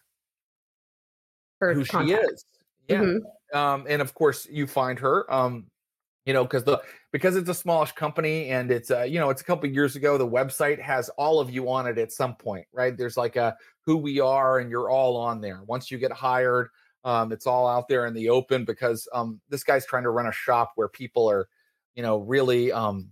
her 1.59 1.73
Who 1.73 1.83
she 1.83 1.97
is? 1.97 2.45
Yeah. 2.87 3.01
Mhm. 3.01 3.19
um, 3.53 3.85
and 3.87 4.01
of 4.01 4.13
course 4.13 4.47
you 4.49 4.65
find 4.65 4.97
her 4.99 5.31
um 5.31 5.65
you 6.25 6.33
know 6.33 6.43
because 6.43 6.63
the 6.63 6.81
because 7.11 7.35
it's 7.35 7.49
a 7.49 7.53
smallish 7.53 7.91
company 7.91 8.49
and 8.49 8.71
it's 8.71 8.89
uh 8.89 9.03
you 9.03 9.19
know 9.19 9.29
it's 9.29 9.41
a 9.41 9.45
couple 9.45 9.69
years 9.69 9.95
ago 9.95 10.17
the 10.17 10.27
website 10.27 10.79
has 10.79 11.09
all 11.09 11.39
of 11.39 11.51
you 11.51 11.69
on 11.69 11.85
it 11.87 11.97
at 11.97 12.11
some 12.11 12.35
point 12.35 12.65
right 12.73 12.97
there's 12.97 13.17
like 13.17 13.35
a 13.35 13.55
who 13.85 13.97
we 13.97 14.19
are 14.19 14.59
and 14.59 14.71
you're 14.71 14.89
all 14.89 15.17
on 15.17 15.39
there 15.41 15.61
once 15.67 15.91
you 15.91 15.97
get 15.97 16.11
hired 16.11 16.69
um 17.03 17.31
it's 17.31 17.45
all 17.45 17.67
out 17.67 17.87
there 17.87 18.07
in 18.07 18.13
the 18.13 18.29
open 18.29 18.65
because 18.65 19.07
um 19.13 19.39
this 19.49 19.63
guy's 19.63 19.85
trying 19.85 20.03
to 20.03 20.09
run 20.09 20.27
a 20.27 20.31
shop 20.31 20.71
where 20.75 20.87
people 20.87 21.29
are 21.29 21.47
you 21.99 22.03
know 22.03 22.19
really 22.19 22.71
um 22.71 23.09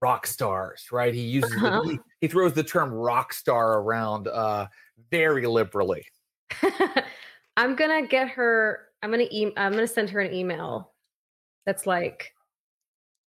rock 0.00 0.26
stars 0.26 0.86
right 0.90 1.12
he 1.12 1.20
uses 1.20 1.54
Uh-huh. 1.62 1.82
he, 1.84 1.98
he 2.22 2.28
throws 2.28 2.54
the 2.54 2.62
term 2.62 2.90
rock 2.90 3.34
star 3.34 3.80
around 3.80 4.26
uh 4.26 4.66
very 5.10 5.46
liberally 5.46 6.02
I'm 7.58 7.74
gonna 7.76 8.06
get 8.06 8.28
her. 8.30 8.86
I'm 9.02 9.10
gonna 9.10 9.28
e- 9.30 9.52
I'm 9.58 9.72
gonna 9.72 9.86
send 9.86 10.08
her 10.10 10.20
an 10.20 10.32
email 10.32 10.92
that's 11.66 11.86
like, 11.86 12.32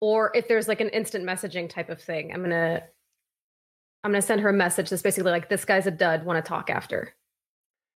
or 0.02 0.32
if 0.36 0.48
there's 0.48 0.68
like 0.68 0.82
an 0.82 0.90
instant 0.90 1.26
messaging 1.26 1.68
type 1.70 1.90
of 1.90 2.00
thing, 2.02 2.32
I'm 2.32 2.42
gonna 2.44 2.84
I'm 4.04 4.12
gonna 4.12 4.22
send 4.22 4.42
her 4.42 4.50
a 4.50 4.54
message 4.54 4.90
that's 4.90 5.02
basically 5.02 5.32
like, 5.32 5.50
"This 5.50 5.66
guy's 5.66 5.88
a 5.88 5.92
dud. 5.92 6.26
Want 6.26 6.44
to 6.44 6.48
talk 6.48 6.70
after?" 6.70 7.14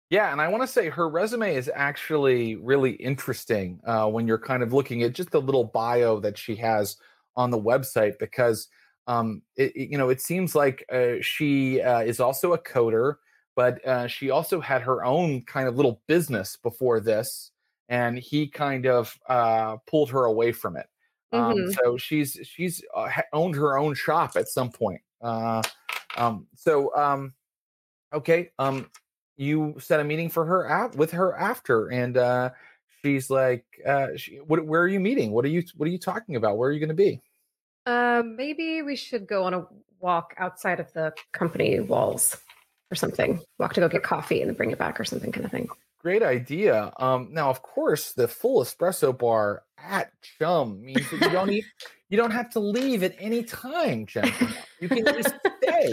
Yeah, 0.09 0.31
and 0.31 0.39
I 0.41 0.47
want 0.47 0.63
to 0.63 0.67
say 0.67 0.89
her 0.89 1.09
resume 1.09 1.53
is 1.55 1.69
actually 1.73 2.55
really 2.55 2.91
interesting 2.93 3.81
uh, 3.85 4.07
when 4.09 4.25
you're 4.27 4.39
kind 4.39 4.63
of 4.63 4.71
looking 4.71 5.03
at 5.03 5.13
just 5.13 5.31
the 5.31 5.41
little 5.41 5.65
bio 5.65 6.19
that 6.21 6.37
she 6.37 6.55
has 6.55 6.95
on 7.35 7.51
the 7.51 7.59
website 7.59 8.17
because 8.17 8.69
um, 9.07 9.41
it, 9.57 9.75
it- 9.75 9.89
you 9.89 9.97
know 9.97 10.09
it 10.09 10.21
seems 10.21 10.55
like 10.55 10.85
uh, 10.91 11.15
she 11.21 11.81
uh, 11.81 12.01
is 12.01 12.19
also 12.19 12.53
a 12.53 12.59
coder, 12.59 13.15
but 13.55 13.85
uh, 13.85 14.07
she 14.07 14.29
also 14.29 14.61
had 14.61 14.81
her 14.81 15.03
own 15.03 15.43
kind 15.43 15.67
of 15.67 15.75
little 15.75 16.01
business 16.07 16.55
before 16.57 16.99
this, 17.01 17.51
and 17.89 18.17
he 18.17 18.47
kind 18.47 18.85
of 18.85 19.17
uh, 19.27 19.77
pulled 19.87 20.09
her 20.11 20.23
away 20.25 20.51
from 20.53 20.77
it. 20.77 20.87
Um, 21.33 21.65
Mhm. 21.65 21.67
so 21.67 21.97
she's 21.97 22.39
she's 22.43 22.81
uh, 22.95 23.09
owned 23.33 23.55
her 23.55 23.77
own 23.77 23.93
shop 23.95 24.31
at 24.37 24.47
some 24.47 24.71
point. 24.71 25.01
Uh, 25.21 25.63
um, 26.17 26.47
so 26.55 26.95
um, 26.95 27.33
okay, 28.13 28.51
um, 28.59 28.89
you 29.37 29.75
set 29.79 29.99
a 29.99 30.03
meeting 30.03 30.29
for 30.29 30.45
her 30.45 30.69
out 30.69 30.95
with 30.95 31.11
her 31.11 31.35
after, 31.37 31.87
and 31.87 32.17
uh, 32.17 32.49
she's 33.01 33.29
like, 33.29 33.65
uh, 33.85 34.07
she, 34.15 34.37
what, 34.37 34.65
"Where 34.65 34.81
are 34.81 34.87
you 34.87 34.99
meeting? 34.99 35.31
What 35.31 35.45
are 35.45 35.49
you 35.49 35.63
What 35.75 35.87
are 35.87 35.91
you 35.91 35.99
talking 35.99 36.35
about? 36.35 36.57
Where 36.57 36.69
are 36.69 36.71
you 36.73 36.79
going 36.79 36.89
to 36.89 36.95
be?" 36.95 37.21
Uh, 37.85 38.23
maybe 38.25 38.81
we 38.81 38.95
should 38.95 39.27
go 39.27 39.43
on 39.43 39.53
a 39.53 39.65
walk 39.99 40.33
outside 40.37 40.79
of 40.79 40.91
the 40.93 41.13
company 41.31 41.79
walls 41.79 42.37
or 42.91 42.95
something. 42.95 43.39
Walk 43.59 43.73
to 43.75 43.79
go 43.79 43.87
get 43.87 44.03
coffee 44.03 44.41
and 44.41 44.49
then 44.49 44.55
bring 44.55 44.71
it 44.71 44.77
back 44.77 44.99
or 44.99 45.05
something 45.05 45.31
kind 45.31 45.45
of 45.45 45.51
thing. 45.51 45.69
great 46.01 46.23
idea. 46.23 46.91
Um, 46.97 47.29
now, 47.31 47.49
of 47.49 47.61
course, 47.61 48.13
the 48.13 48.27
full 48.27 48.63
espresso 48.63 49.17
bar 49.17 49.63
at 49.77 50.11
Chum 50.39 50.83
means 50.83 51.09
that 51.11 51.21
you 51.21 51.29
don't 51.29 51.49
eat, 51.49 51.65
you 52.09 52.17
don't 52.17 52.31
have 52.31 52.49
to 52.51 52.59
leave 52.59 53.03
at 53.03 53.15
any 53.19 53.43
time, 53.43 54.05
gentlemen. 54.05 54.53
You 54.79 54.89
can 54.89 55.05
just 55.05 55.35
stay. 55.63 55.91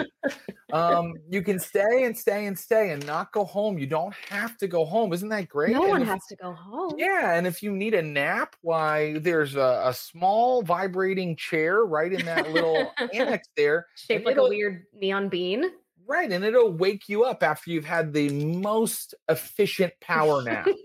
Um, 0.73 1.15
you 1.29 1.43
can 1.43 1.59
stay 1.59 2.05
and 2.05 2.17
stay 2.17 2.47
and 2.47 2.59
stay 2.59 2.91
and 2.91 3.05
not 3.07 3.33
go 3.33 3.45
home. 3.45 3.79
You 3.79 3.87
don't 3.87 4.15
have 4.29 4.57
to 4.59 4.67
go 4.69 4.85
home. 4.85 5.13
Isn't 5.13 5.29
that 5.31 5.49
great? 5.49 5.73
No 5.73 5.83
And 5.83 5.91
one 5.91 6.03
if- 6.03 6.09
has 6.09 6.27
to 6.27 6.37
go 6.37 6.53
home. 6.53 6.95
Yeah, 6.99 7.35
and 7.35 7.47
if 7.47 7.63
you 7.63 7.71
need 7.73 7.95
a 7.95 8.03
nap, 8.03 8.57
why 8.63 9.19
there's 9.19 9.57
a, 9.57 9.83
a 9.87 9.95
small 9.95 10.63
vibrating 10.63 11.37
chair 11.37 11.85
right 11.85 12.13
in 12.13 12.25
that 12.27 12.51
little 12.53 12.93
annex 13.15 13.49
there. 13.57 13.87
Shaped 13.97 14.27
like 14.27 14.37
a 14.37 14.43
weird 14.43 14.85
neon 14.95 15.29
bean. 15.29 15.71
Right, 16.07 16.31
and 16.31 16.45
it'll 16.45 16.73
wake 16.73 17.09
you 17.09 17.25
up 17.25 17.43
after 17.43 17.71
you've 17.71 17.85
had 17.85 18.13
the 18.13 18.29
most 18.31 19.15
efficient 19.29 19.93
power 20.01 20.43
nap. 20.43 20.69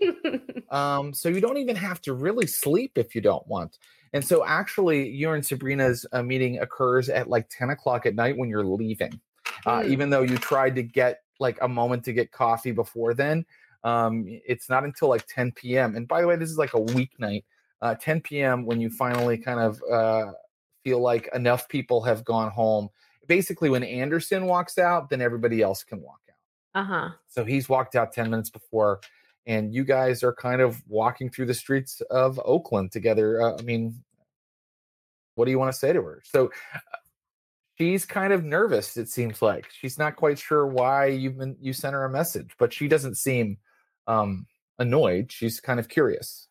Um, 0.70 1.12
so 1.12 1.28
you 1.28 1.40
don't 1.40 1.56
even 1.58 1.74
have 1.74 2.00
to 2.02 2.12
really 2.12 2.46
sleep 2.46 2.92
if 2.96 3.14
you 3.16 3.20
don't 3.20 3.44
want. 3.48 3.76
And 4.12 4.24
so 4.24 4.44
actually, 4.46 5.08
your 5.08 5.34
and 5.34 5.44
Sabrina's 5.44 6.06
uh, 6.12 6.22
meeting 6.22 6.60
occurs 6.60 7.08
at 7.08 7.28
like 7.28 7.48
10 7.50 7.70
o'clock 7.70 8.06
at 8.06 8.14
night 8.14 8.36
when 8.36 8.48
you're 8.48 8.64
leaving. 8.64 9.20
Uh, 9.66 9.80
Mm. 9.80 9.88
even 9.88 10.10
though 10.10 10.22
you 10.22 10.38
tried 10.38 10.76
to 10.76 10.82
get 10.84 11.22
like 11.40 11.58
a 11.60 11.68
moment 11.68 12.04
to 12.04 12.12
get 12.12 12.30
coffee 12.30 12.70
before 12.72 13.14
then, 13.14 13.44
um, 13.82 14.24
it's 14.28 14.68
not 14.68 14.84
until 14.84 15.08
like 15.08 15.26
10 15.26 15.52
p.m. 15.52 15.96
And 15.96 16.06
by 16.06 16.20
the 16.20 16.28
way, 16.28 16.36
this 16.36 16.50
is 16.50 16.58
like 16.58 16.74
a 16.74 16.80
weeknight, 16.80 17.44
uh, 17.82 17.96
10 17.96 18.20
p.m. 18.20 18.64
when 18.64 18.80
you 18.80 18.90
finally 18.90 19.38
kind 19.38 19.58
of 19.58 19.82
uh, 19.90 20.32
feel 20.84 21.00
like 21.00 21.28
enough 21.34 21.68
people 21.68 22.02
have 22.02 22.24
gone 22.24 22.50
home. 22.50 22.90
Basically, 23.30 23.70
when 23.70 23.84
Anderson 23.84 24.46
walks 24.46 24.76
out, 24.76 25.08
then 25.08 25.20
everybody 25.20 25.62
else 25.62 25.84
can 25.84 26.02
walk 26.02 26.20
out. 26.28 26.80
uh 26.80 26.84
huh. 26.84 27.08
So 27.28 27.44
he's 27.44 27.68
walked 27.68 27.94
out 27.94 28.12
10 28.12 28.28
minutes 28.28 28.50
before, 28.50 28.98
and 29.46 29.72
you 29.72 29.84
guys 29.84 30.24
are 30.24 30.34
kind 30.34 30.60
of 30.60 30.82
walking 30.88 31.30
through 31.30 31.46
the 31.46 31.54
streets 31.54 32.00
of 32.10 32.40
Oakland 32.44 32.90
together. 32.90 33.40
Uh, 33.40 33.56
I 33.56 33.62
mean, 33.62 34.02
what 35.36 35.44
do 35.44 35.52
you 35.52 35.60
want 35.60 35.72
to 35.72 35.78
say 35.78 35.92
to 35.92 36.02
her? 36.02 36.22
So 36.24 36.50
uh, 36.74 36.78
she's 37.78 38.04
kind 38.04 38.32
of 38.32 38.42
nervous, 38.42 38.96
it 38.96 39.08
seems 39.08 39.40
like. 39.40 39.70
She's 39.70 39.96
not 39.96 40.16
quite 40.16 40.36
sure 40.40 40.66
why 40.66 41.06
you've 41.06 41.38
been 41.38 41.56
you 41.60 41.72
sent 41.72 41.94
her 41.94 42.04
a 42.04 42.10
message, 42.10 42.50
but 42.58 42.72
she 42.72 42.88
doesn't 42.88 43.14
seem 43.14 43.58
um 44.08 44.44
annoyed. 44.80 45.30
She's 45.30 45.60
kind 45.60 45.78
of 45.78 45.88
curious. 45.88 46.48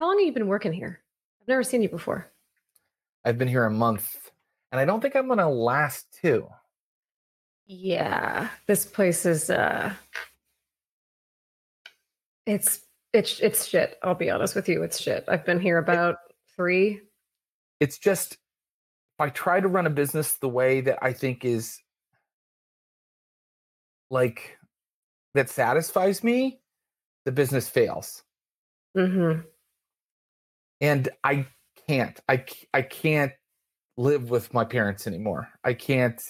How 0.00 0.08
long 0.08 0.18
have 0.18 0.26
you 0.26 0.32
been 0.34 0.48
working 0.48 0.74
here? 0.74 1.02
I've 1.40 1.48
never 1.48 1.62
seen 1.62 1.80
you 1.82 1.88
before. 1.88 2.30
I've 3.24 3.38
been 3.38 3.48
here 3.48 3.64
a 3.64 3.70
month, 3.70 4.21
and 4.72 4.80
I 4.80 4.84
don't 4.86 5.00
think 5.00 5.14
I'm 5.14 5.28
gonna 5.28 5.48
last 5.48 6.06
two. 6.20 6.48
Yeah, 7.66 8.48
this 8.66 8.86
place 8.86 9.24
is 9.26 9.50
uh 9.50 9.92
it's 12.46 12.80
it's 13.12 13.38
it's 13.40 13.66
shit. 13.66 13.98
I'll 14.02 14.14
be 14.14 14.30
honest 14.30 14.56
with 14.56 14.68
you, 14.68 14.82
it's 14.82 15.00
shit. 15.00 15.24
I've 15.28 15.44
been 15.44 15.60
here 15.60 15.78
about 15.78 16.16
3. 16.56 17.00
it's 17.80 17.98
just 17.98 18.32
if 18.32 19.20
I 19.20 19.28
try 19.28 19.60
to 19.60 19.68
run 19.68 19.86
a 19.86 19.90
business 19.90 20.34
the 20.34 20.48
way 20.48 20.80
that 20.80 20.98
I 21.02 21.12
think 21.12 21.44
is 21.44 21.78
like 24.10 24.58
that 25.34 25.50
satisfies 25.50 26.24
me, 26.24 26.60
the 27.24 27.32
business 27.32 27.68
fails. 27.68 28.22
Mm-hmm. 28.96 29.40
And 30.80 31.08
I 31.22 31.46
can't. 31.88 32.18
I 32.28 32.44
I 32.74 32.82
can't 32.82 33.32
live 33.96 34.30
with 34.30 34.52
my 34.54 34.64
parents 34.64 35.06
anymore. 35.06 35.48
I 35.64 35.74
can't 35.74 36.20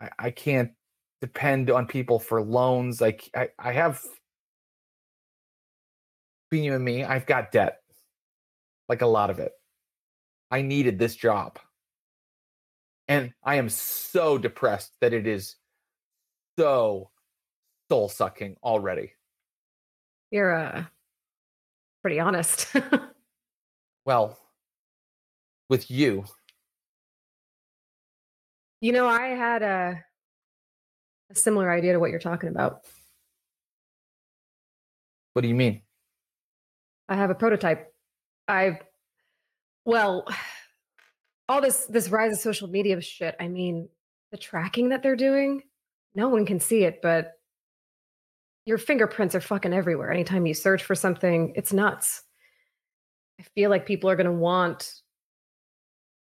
I, 0.00 0.10
I 0.18 0.30
can't 0.30 0.72
depend 1.20 1.70
on 1.70 1.86
people 1.86 2.18
for 2.18 2.42
loans. 2.42 3.00
Like 3.00 3.28
I, 3.34 3.48
I 3.58 3.72
have 3.72 4.02
between 6.50 6.64
you 6.64 6.74
and 6.74 6.84
me, 6.84 7.04
I've 7.04 7.26
got 7.26 7.52
debt. 7.52 7.78
Like 8.88 9.02
a 9.02 9.06
lot 9.06 9.30
of 9.30 9.38
it. 9.38 9.52
I 10.50 10.62
needed 10.62 10.98
this 10.98 11.14
job. 11.14 11.58
And 13.06 13.32
I 13.44 13.56
am 13.56 13.68
so 13.68 14.38
depressed 14.38 14.92
that 15.00 15.12
it 15.12 15.26
is 15.26 15.56
so 16.58 17.10
soul 17.88 18.08
sucking 18.08 18.56
already. 18.62 19.12
You're 20.30 20.54
uh 20.54 20.84
pretty 22.02 22.20
honest. 22.20 22.68
Well, 24.06 24.38
with 25.70 25.90
you, 25.90 26.24
you 28.80 28.92
know, 28.92 29.06
I 29.06 29.28
had 29.28 29.62
a 29.62 30.04
a 31.30 31.34
similar 31.34 31.70
idea 31.70 31.92
to 31.92 32.00
what 32.00 32.10
you're 32.10 32.18
talking 32.18 32.48
about. 32.48 32.80
what 35.32 35.42
do 35.42 35.48
you 35.48 35.54
mean? 35.54 35.82
I 37.08 37.14
have 37.14 37.30
a 37.30 37.34
prototype. 37.34 37.94
I've 38.48 38.78
well, 39.84 40.26
all 41.48 41.60
this 41.60 41.86
this 41.86 42.08
rise 42.08 42.32
of 42.32 42.40
social 42.40 42.68
media 42.68 43.00
shit. 43.00 43.36
I 43.40 43.48
mean, 43.48 43.88
the 44.32 44.38
tracking 44.38 44.90
that 44.90 45.02
they're 45.02 45.16
doing, 45.16 45.62
no 46.14 46.28
one 46.28 46.46
can 46.46 46.58
see 46.58 46.84
it, 46.84 47.00
but 47.00 47.32
your 48.66 48.78
fingerprints 48.78 49.34
are 49.34 49.40
fucking 49.40 49.72
everywhere. 49.72 50.10
Anytime 50.10 50.46
you 50.46 50.54
search 50.54 50.82
for 50.82 50.94
something, 50.94 51.52
it's 51.56 51.72
nuts. 51.72 52.22
I 53.38 53.44
feel 53.54 53.70
like 53.70 53.86
people 53.86 54.10
are 54.10 54.16
going 54.16 54.26
to 54.26 54.32
want 54.32 54.92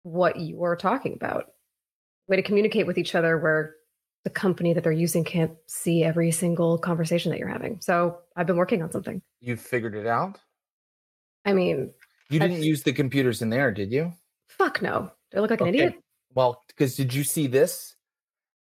what 0.04 0.38
you 0.39 0.64
are 0.64 0.76
talking 0.76 1.14
about. 1.14 1.45
Way 2.28 2.38
to 2.38 2.43
communicate 2.43 2.88
with 2.88 2.97
each 2.97 3.16
other 3.16 3.38
where 3.38 3.76
the 4.24 4.30
company 4.30 4.74
that 4.74 4.84
they're 4.84 4.91
using 4.91 5.24
can't 5.24 5.52
see 5.68 6.04
every 6.04 6.32
single 6.32 6.78
conversation 6.78 7.32
that 7.32 7.39
you're 7.39 7.47
having. 7.47 7.80
So 7.82 8.20
I've 8.36 8.47
been 8.47 8.58
working 8.58 8.82
on 8.84 8.91
something. 8.91 9.22
You 9.39 9.56
figured 9.56 9.95
it 9.95 10.06
out? 10.06 10.38
I 11.45 11.54
mean, 11.54 11.93
You 12.30 12.39
I've- 12.41 12.50
didn't 12.54 12.64
use 12.64 12.84
the 12.84 12.93
computers 12.93 13.41
in 13.41 13.50
there, 13.50 13.72
did 13.72 13.91
you? 13.91 14.14
Fuck 14.50 14.82
no. 14.82 15.12
Do 15.32 15.38
I 15.38 15.41
look 15.41 15.52
like 15.52 15.62
an 15.62 15.68
Okay. 15.70 15.78
idiot? 15.78 16.04
Well, 16.36 16.64
because 16.68 16.95
did 16.95 17.14
you 17.14 17.24
see 17.24 17.47
this? 17.47 17.95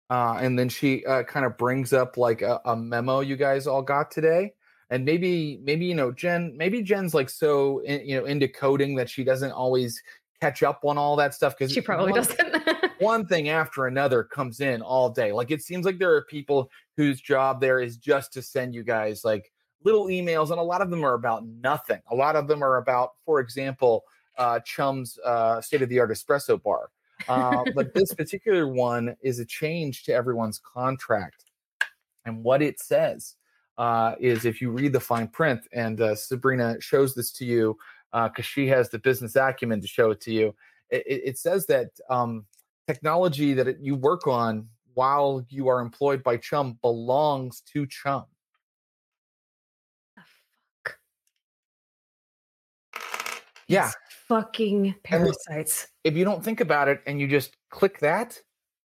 Uh, 0.09 0.37
and 0.39 0.57
then 0.57 0.69
she 0.69 1.03
uh, 1.05 1.23
kind 1.23 1.45
of 1.45 1.57
brings 1.57 1.91
up 1.91 2.15
like 2.17 2.41
a, 2.41 2.61
a 2.65 2.75
memo 2.77 3.19
you 3.19 3.35
guys 3.35 3.67
all 3.67 3.81
got 3.81 4.09
today. 4.11 4.53
And 4.89 5.03
maybe, 5.03 5.59
maybe 5.63 5.85
you 5.85 5.95
know, 5.95 6.13
Jen. 6.13 6.55
Maybe 6.55 6.81
Jen's 6.81 7.13
like 7.13 7.29
so 7.29 7.79
in, 7.79 8.07
you 8.07 8.17
know 8.17 8.25
into 8.25 8.47
coding 8.47 8.95
that 8.95 9.09
she 9.09 9.25
doesn't 9.25 9.51
always 9.51 10.01
catch 10.41 10.63
up 10.63 10.81
on 10.83 10.97
all 10.97 11.15
that 11.15 11.33
stuff. 11.33 11.57
Because 11.57 11.71
She 11.71 11.81
probably 11.81 12.13
doesn't. 12.13 12.39
one 12.99 13.25
thing 13.25 13.49
after 13.49 13.87
another 13.87 14.23
comes 14.23 14.59
in 14.59 14.81
all 14.81 15.09
day. 15.09 15.31
Like 15.31 15.51
it 15.51 15.61
seems 15.61 15.85
like 15.85 15.99
there 15.99 16.13
are 16.13 16.23
people 16.23 16.69
whose 16.95 17.21
job 17.21 17.61
there 17.61 17.79
is 17.79 17.97
just 17.97 18.33
to 18.33 18.41
send 18.41 18.73
you 18.73 18.83
guys 18.83 19.23
like 19.23 19.51
little 19.83 20.07
emails, 20.07 20.49
and 20.51 20.59
a 20.59 20.63
lot 20.63 20.81
of 20.81 20.89
them 20.89 21.03
are 21.03 21.13
about 21.13 21.45
nothing. 21.45 22.01
A 22.11 22.15
lot 22.15 22.35
of 22.35 22.47
them 22.47 22.63
are 22.63 22.77
about, 22.77 23.11
for 23.25 23.39
example, 23.39 24.03
uh, 24.37 24.59
Chum's 24.61 25.17
uh, 25.23 25.61
state 25.61 25.81
of 25.81 25.89
the 25.89 25.99
art 25.99 26.11
espresso 26.11 26.61
bar. 26.61 26.89
Uh, 27.27 27.63
but 27.75 27.93
this 27.93 28.13
particular 28.13 28.67
one 28.67 29.15
is 29.21 29.39
a 29.39 29.45
change 29.45 30.03
to 30.03 30.13
everyone's 30.13 30.59
contract. 30.59 31.45
And 32.25 32.43
what 32.43 32.61
it 32.61 32.79
says 32.79 33.35
uh, 33.77 34.15
is 34.19 34.45
if 34.45 34.61
you 34.61 34.71
read 34.71 34.93
the 34.93 34.99
fine 34.99 35.27
print, 35.27 35.61
and 35.71 35.99
uh, 36.01 36.15
Sabrina 36.15 36.79
shows 36.79 37.15
this 37.15 37.31
to 37.33 37.45
you 37.45 37.77
because 38.13 38.45
she 38.45 38.67
has 38.67 38.89
the 38.89 38.99
business 38.99 39.35
acumen 39.35 39.81
to 39.81 39.87
show 39.87 40.11
it 40.11 40.21
to 40.21 40.31
you, 40.31 40.55
it, 40.89 41.03
it- 41.05 41.21
it 41.25 41.37
says 41.37 41.65
that 41.67 41.89
um, 42.09 42.45
technology 42.87 43.53
that 43.53 43.67
it- 43.67 43.79
you 43.79 43.95
work 43.95 44.27
on 44.27 44.67
while 44.93 45.45
you 45.49 45.67
are 45.67 45.79
employed 45.81 46.23
by 46.23 46.37
Chum 46.37 46.77
belongs 46.81 47.61
to 47.61 47.85
Chum. 47.85 48.25
Fuck. 50.15 50.97
Yeah. 53.67 53.85
These 53.85 53.95
Fucking 54.27 54.95
parasites. 55.03 55.87
If 56.03 56.15
you 56.17 56.25
don't 56.25 56.43
think 56.43 56.59
about 56.59 56.87
it 56.89 57.01
and 57.05 57.19
you 57.21 57.27
just 57.27 57.55
click 57.69 57.99
that, 57.99 58.37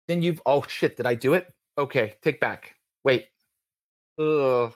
then 0.09 0.23
you've 0.23 0.41
oh 0.47 0.64
shit, 0.69 0.97
did 0.97 1.05
I 1.07 1.14
do 1.14 1.35
it? 1.35 1.53
Okay, 1.77 2.14
take 2.23 2.41
back. 2.41 2.75
Wait. 3.05 3.27
Ugh. 4.19 4.73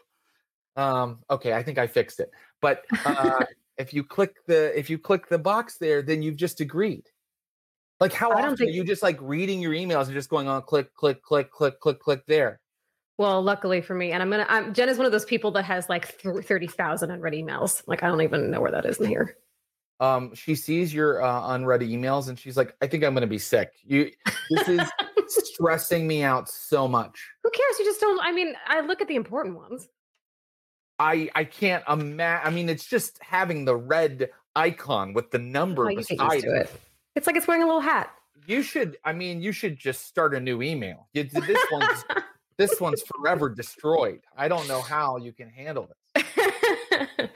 Um, 0.77 1.21
okay, 1.31 1.55
I 1.55 1.63
think 1.63 1.79
I 1.79 1.87
fixed 1.87 2.21
it. 2.21 2.31
But 2.61 2.85
uh 3.07 3.45
if 3.81 3.93
you 3.95 4.05
click 4.05 4.37
the 4.47 4.79
if 4.79 4.89
you 4.91 4.99
click 4.99 5.29
the 5.29 5.39
box 5.39 5.77
there, 5.79 6.03
then 6.03 6.23
you've 6.23 6.37
just 6.37 6.61
agreed. 6.61 7.07
Like 7.99 8.13
how 8.13 8.31
I 8.31 8.35
don't 8.37 8.41
often 8.41 8.53
are 8.53 8.57
think- 8.57 8.75
you 8.75 8.85
just 8.85 9.03
like 9.03 9.19
reading 9.21 9.61
your 9.61 9.73
emails 9.73 10.05
and 10.07 10.15
just 10.15 10.31
going 10.31 10.49
on 10.49 10.63
click, 10.63 10.95
click, 10.95 11.23
click, 11.23 11.51
click, 11.51 11.81
click, 11.81 11.99
click 12.01 12.23
there? 12.27 12.61
Well, 13.19 13.43
luckily 13.43 13.83
for 13.83 13.95
me, 13.95 14.13
and 14.13 14.23
I'm 14.23 14.31
gonna. 14.31 14.47
I'm, 14.49 14.73
Jen 14.73 14.89
is 14.89 14.97
one 14.97 15.05
of 15.05 15.13
those 15.13 15.27
people 15.27 15.51
that 15.53 15.65
has 15.67 15.89
like 15.89 16.19
th- 16.19 16.45
thirty 16.45 16.67
thousand 16.67 17.11
unread 17.11 17.35
emails. 17.35 17.83
Like 17.87 18.03
I 18.03 18.07
don't 18.09 18.23
even 18.23 18.51
know 18.51 18.61
where 18.63 18.71
that 18.71 18.87
is 18.87 18.99
in 18.99 19.07
here. 19.09 19.37
um 20.01 20.35
she 20.35 20.55
sees 20.55 20.95
your 20.95 21.23
uh, 21.23 21.55
unread 21.55 21.83
emails 21.83 22.31
and 22.31 22.39
she's 22.39 22.57
like 22.57 22.75
i 22.81 22.87
think 22.87 23.05
i'm 23.05 23.13
gonna 23.13 23.27
be 23.27 23.37
sick 23.39 23.69
you 23.85 24.11
this 24.49 24.67
is 24.67 24.81
stressing 25.29 26.07
me 26.07 26.23
out 26.23 26.49
so 26.49 26.89
much 26.89 27.21
Who 27.45 27.51
cares? 27.51 27.79
You 27.79 27.85
just 27.85 28.01
don't. 28.01 28.19
I 28.23 28.33
mean, 28.33 28.55
I 28.67 28.81
look 28.81 29.03
at 29.03 29.09
the 29.09 29.17
important 29.17 29.57
ones. 29.57 29.87
I 31.01 31.29
i 31.35 31.43
can't 31.43 31.83
imagine 31.89 32.47
i 32.47 32.51
mean 32.55 32.69
it's 32.69 32.87
just 32.87 33.19
having 33.23 33.65
the 33.65 33.75
red 33.75 34.31
icon 34.55 35.13
with 35.15 35.31
the 35.33 35.39
number 35.39 35.91
Oh, 35.91 35.97
beside 35.97 36.45
it. 36.45 36.45
it. 36.45 36.81
It's 37.17 37.27
like 37.27 37.35
it's 37.37 37.49
wearing 37.49 37.63
a 37.65 37.67
little 37.67 37.81
hat. 37.81 38.11
you 38.47 38.63
should 38.63 38.97
i 39.05 39.13
mean 39.13 39.41
you 39.43 39.51
should 39.51 39.77
just 39.79 40.07
start 40.07 40.35
a 40.35 40.41
new 40.41 40.63
email 40.63 41.09
You- 41.13 41.25
this 41.25 41.65
one's 41.73 42.05
this 42.59 42.79
one's 42.79 43.03
forever 43.03 43.49
destroyed. 43.49 44.21
I 44.37 44.47
don't 44.49 44.69
know 44.69 44.83
how 44.83 45.17
you 45.17 45.33
can 45.33 45.49
handle 45.49 45.89
this. 46.15 46.25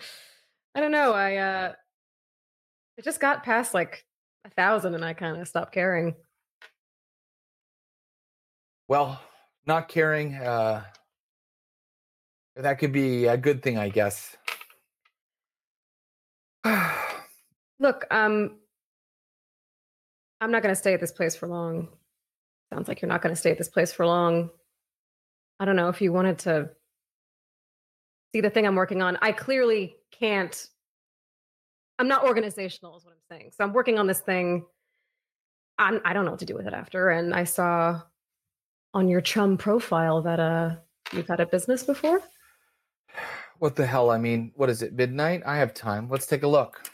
I 0.75 0.81
don't 0.81 0.91
know. 0.91 1.13
I 1.15 1.37
uh 1.37 1.73
it 2.99 3.05
just 3.05 3.21
got 3.21 3.43
past 3.43 3.73
like 3.73 4.05
a 4.45 4.51
thousand 4.51 4.95
and 4.95 5.03
I 5.05 5.15
kind 5.15 5.41
of 5.41 5.49
stopped 5.49 5.73
caring. 5.73 6.15
Well, 8.89 9.19
not 9.67 9.89
caring, 9.89 10.35
uh 10.35 10.85
that 12.57 12.79
could 12.79 12.93
be 12.93 13.27
a 13.27 13.37
good 13.37 13.63
thing, 13.63 13.79
I 13.79 13.89
guess. 13.89 14.37
Look, 17.81 18.07
um 18.11 18.59
I'm 20.41 20.51
not 20.51 20.63
gonna 20.63 20.75
stay 20.75 20.95
at 20.95 21.01
this 21.01 21.13
place 21.13 21.37
for 21.37 21.49
long. 21.49 21.89
Sounds 22.73 22.89
like 22.89 23.01
you're 23.03 23.09
not 23.09 23.23
gonna 23.23 23.37
stay 23.37 23.51
at 23.51 23.59
this 23.59 23.69
place 23.69 23.93
for 23.93 24.07
long. 24.07 24.51
I 25.61 25.65
don't 25.65 25.77
know 25.77 25.89
if 25.89 26.01
you 26.01 26.13
wanted 26.13 26.39
to 26.41 26.71
see 28.35 28.41
the 28.41 28.51
thing 28.51 28.67
I'm 28.67 28.75
working 28.75 29.03
on. 29.03 29.17
I 29.23 29.33
clearly 29.33 29.97
can't. 30.11 30.67
I'm 31.99 32.09
not 32.09 32.25
organizational, 32.25 32.97
is 32.97 33.05
what 33.05 33.13
I'm 33.13 33.39
saying. 33.39 33.53
So 33.57 33.63
I'm 33.63 33.73
working 33.73 33.99
on 33.99 34.09
this 34.09 34.21
thing. 34.21 34.65
I'm, 35.79 36.01
I 36.05 36.13
don't 36.13 36.25
know 36.25 36.33
what 36.33 36.41
to 36.41 36.47
do 36.47 36.57
with 36.57 36.67
it 36.67 36.75
after. 36.75 37.11
And 37.11 37.33
I 37.33 37.45
saw 37.45 38.01
on 38.93 39.09
your 39.09 39.21
chum 39.21 39.57
profile 39.57 40.23
that 40.23 40.41
uh 40.41 40.77
you've 41.13 41.29
had 41.29 41.41
a 41.41 41.47
business 41.47 41.85
before. 41.85 42.21
What 43.59 43.77
the 43.77 43.87
hell? 43.87 44.11
I 44.11 44.19
mean, 44.19 44.53
what 44.57 44.71
is 44.71 44.83
it? 44.83 44.95
Midnight? 44.95 45.43
I 45.47 45.57
have 45.57 45.75
time. 45.75 46.09
Let's 46.09 46.27
take 46.27 46.43
a 46.43 46.49
look. 46.49 46.91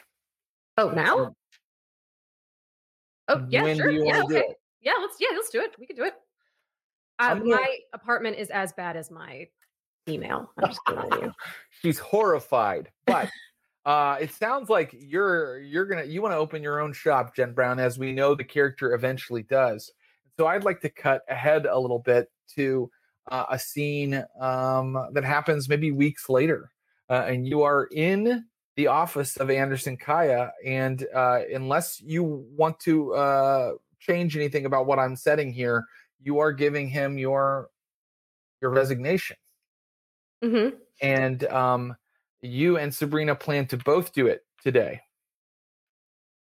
Oh, 0.79 0.91
now? 0.91 1.35
Oh, 3.29 3.47
yeah, 3.49 3.63
when 3.63 3.77
sure. 3.77 3.89
do 3.89 3.95
you 3.95 4.07
yeah, 4.07 4.23
okay. 4.25 4.55
Yeah, 4.81 4.95
let's 5.01 5.17
yeah, 5.21 5.29
let's 5.33 5.51
do 5.51 5.61
it. 5.61 5.75
We 5.79 5.87
can 5.87 5.97
do 5.97 6.05
it. 6.05 6.15
Uh, 7.19 7.29
I'm 7.31 7.39
gonna- 7.41 7.57
my 7.57 7.79
apartment 7.93 8.39
is 8.39 8.51
as 8.51 8.73
bad 8.73 8.97
as 8.97 9.11
my 9.11 9.47
email. 10.09 10.51
I'm 10.59 10.69
just 10.69 10.81
kidding 10.87 11.13
you. 11.21 11.33
She's 11.83 11.99
horrified. 11.99 12.91
But 13.07 13.31
uh 13.87 14.19
it 14.21 14.33
sounds 14.33 14.69
like 14.69 14.95
you're 14.99 15.59
you're 15.61 15.87
gonna 15.87 16.05
you 16.05 16.21
want 16.21 16.33
to 16.33 16.39
open 16.39 16.63
your 16.63 16.81
own 16.81 16.93
shop, 16.93 17.35
Jen 17.35 17.53
Brown, 17.53 17.79
as 17.79 17.99
we 17.99 18.13
know 18.13 18.35
the 18.35 18.45
character 18.45 18.95
eventually 18.95 19.43
does. 19.43 19.93
So 20.39 20.47
I'd 20.47 20.65
like 20.65 20.81
to 20.81 20.89
cut 20.89 21.23
ahead 21.29 21.67
a 21.67 21.79
little 21.79 21.99
bit 21.99 22.31
to 22.57 22.91
uh, 23.29 23.47
a 23.51 23.59
scene 23.59 24.25
um 24.41 25.09
that 25.13 25.25
happens 25.25 25.69
maybe 25.69 25.93
weeks 25.93 26.29
later. 26.29 26.71
Uh, 27.09 27.25
and 27.27 27.47
you 27.47 27.63
are 27.63 27.87
in 27.93 28.45
the 28.77 28.87
office 28.87 29.37
of 29.37 29.51
Anderson 29.51 29.97
Kaya, 29.97 30.53
and 30.65 31.07
uh, 31.15 31.41
unless 31.53 32.01
you 32.01 32.47
want 32.57 32.79
to 32.81 33.15
uh, 33.15 33.73
change 33.99 34.37
anything 34.37 34.65
about 34.65 34.87
what 34.87 34.99
I'm 34.99 35.17
setting 35.17 35.53
here, 35.53 35.85
you 36.23 36.39
are 36.39 36.53
giving 36.53 36.89
him 36.89 37.19
your 37.19 37.69
your 38.61 38.71
resignation 38.71 39.37
hmm 40.43 40.69
and 41.03 41.45
um, 41.45 41.97
you 42.43 42.77
and 42.77 42.95
Sabrina 42.95 43.35
plan 43.35 43.67
to 43.69 43.77
both 43.77 44.13
do 44.13 44.27
it 44.27 44.45
today. 44.63 45.01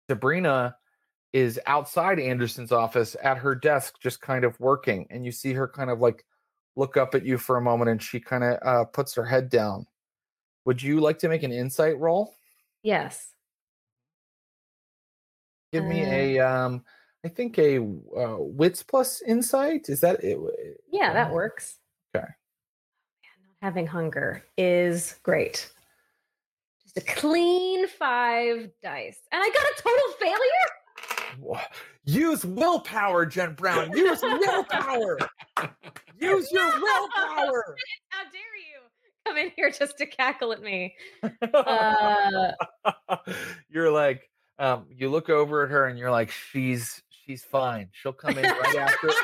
Sabrina 0.08 0.76
is 1.32 1.60
outside 1.66 2.18
Anderson's 2.18 2.72
office 2.72 3.16
at 3.22 3.38
her 3.38 3.54
desk, 3.54 3.94
just 4.02 4.20
kind 4.20 4.44
of 4.44 4.58
working, 4.60 5.06
and 5.10 5.24
you 5.24 5.32
see 5.32 5.52
her 5.52 5.68
kind 5.68 5.90
of 5.90 6.00
like 6.00 6.24
look 6.80 6.96
up 6.96 7.14
at 7.14 7.24
you 7.24 7.36
for 7.38 7.58
a 7.58 7.60
moment, 7.60 7.90
and 7.90 8.02
she 8.02 8.18
kind 8.18 8.42
of 8.42 8.58
uh, 8.62 8.84
puts 8.86 9.14
her 9.14 9.24
head 9.24 9.50
down. 9.50 9.86
Would 10.64 10.82
you 10.82 10.98
like 10.98 11.18
to 11.20 11.28
make 11.28 11.42
an 11.44 11.52
insight 11.52 11.98
roll? 11.98 12.34
Yes. 12.82 13.28
Give 15.72 15.84
me 15.84 16.02
Uh, 16.02 16.08
a, 16.08 16.38
um, 16.40 16.84
I 17.24 17.28
think 17.28 17.58
a 17.58 17.78
uh, 17.78 18.36
wits 18.38 18.82
plus 18.82 19.22
insight. 19.22 19.88
Is 19.88 20.00
that 20.00 20.24
it? 20.24 20.38
Yeah, 20.90 21.12
that 21.12 21.32
works. 21.32 21.76
Okay. 22.16 22.26
Having 23.62 23.86
hunger 23.86 24.42
is 24.56 25.16
great. 25.22 25.70
Just 26.82 26.96
a 26.96 27.12
clean 27.14 27.86
five 27.88 28.70
dice. 28.82 29.20
And 29.30 29.42
I 29.42 29.48
got 29.48 29.64
a 29.64 29.82
total 29.82 30.12
failure. 30.18 30.68
Use 32.04 32.44
willpower, 32.44 33.26
Jen 33.26 33.54
Brown. 33.54 33.92
Use 33.96 34.20
willpower. 34.22 35.18
Use 36.20 36.50
your 36.50 36.66
willpower. 36.80 37.76
How 38.08 38.24
dare 38.24 38.56
you 38.56 38.80
come 39.26 39.36
in 39.36 39.52
here 39.54 39.70
just 39.70 39.98
to 39.98 40.06
cackle 40.06 40.52
at 40.52 40.62
me? 40.62 40.94
Uh, 41.54 42.52
you're 43.70 43.90
like, 43.90 44.28
um, 44.58 44.86
you 44.90 45.08
look 45.10 45.28
over 45.30 45.64
at 45.64 45.70
her 45.70 45.86
and 45.86 45.98
you're 45.98 46.10
like, 46.10 46.30
she's 46.30 47.02
she's 47.10 47.42
fine. 47.42 47.88
She'll 47.92 48.12
come 48.12 48.36
in 48.38 48.44
right 48.44 48.76
after. 48.76 49.10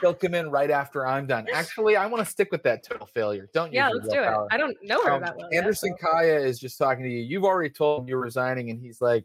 She'll 0.00 0.12
come 0.14 0.34
in 0.34 0.50
right 0.50 0.70
after 0.70 1.06
I'm 1.06 1.26
done. 1.26 1.46
Actually, 1.54 1.96
I 1.96 2.04
want 2.06 2.22
to 2.22 2.30
stick 2.30 2.48
with 2.52 2.62
that 2.64 2.82
total 2.82 3.06
failure. 3.06 3.48
Don't 3.54 3.68
use 3.68 3.74
yeah, 3.76 3.88
let's 3.88 4.08
do 4.08 4.20
it. 4.22 4.28
I 4.50 4.56
don't 4.58 4.76
know 4.82 5.02
her 5.02 5.12
Um, 5.12 5.22
that 5.22 5.34
well. 5.36 5.48
yet, 5.50 5.58
Anderson 5.62 5.94
so- 5.98 6.06
Kaya 6.10 6.38
is 6.40 6.58
just 6.58 6.76
talking 6.76 7.04
to 7.04 7.10
you. 7.10 7.20
You've 7.20 7.44
already 7.44 7.70
told 7.70 8.02
him 8.02 8.08
you're 8.08 8.20
resigning, 8.20 8.68
and 8.68 8.78
he's 8.78 9.00
like, 9.00 9.24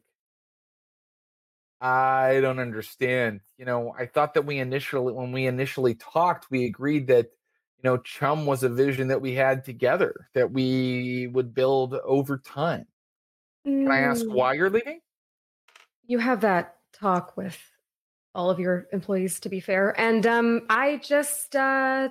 I 1.82 2.40
don't 2.42 2.60
understand. 2.60 3.42
You 3.58 3.66
know, 3.66 3.94
I 3.98 4.06
thought 4.06 4.34
that 4.34 4.46
we 4.46 4.60
initially, 4.60 5.14
when 5.14 5.32
we 5.32 5.48
initially 5.48 5.96
talked, 5.96 6.52
we 6.52 6.66
agreed 6.66 7.08
that, 7.08 7.28
you 7.78 7.84
know, 7.84 7.98
Chum 7.98 8.46
was 8.46 8.64
a 8.64 8.70
vision 8.70 9.08
that 9.10 9.22
we 9.22 9.34
had 9.34 9.64
together 9.64 10.30
that 10.34 10.52
we 10.52 11.28
would 11.28 11.54
build 11.54 11.94
over 11.94 12.38
time. 12.38 12.86
Can 13.84 13.92
I 13.92 14.00
ask 14.00 14.26
Mm, 14.26 14.34
why 14.34 14.54
you're 14.54 14.70
leaving? 14.70 15.00
You 16.06 16.20
have 16.20 16.42
that 16.42 16.76
talk 16.94 17.38
with 17.38 17.58
all 18.36 18.50
of 18.50 18.60
your 18.60 18.88
employees, 18.92 19.40
to 19.42 19.50
be 19.50 19.60
fair. 19.60 20.00
And 20.00 20.26
um, 20.26 20.66
I 20.70 20.98
just, 20.98 21.56
uh, 21.56 22.10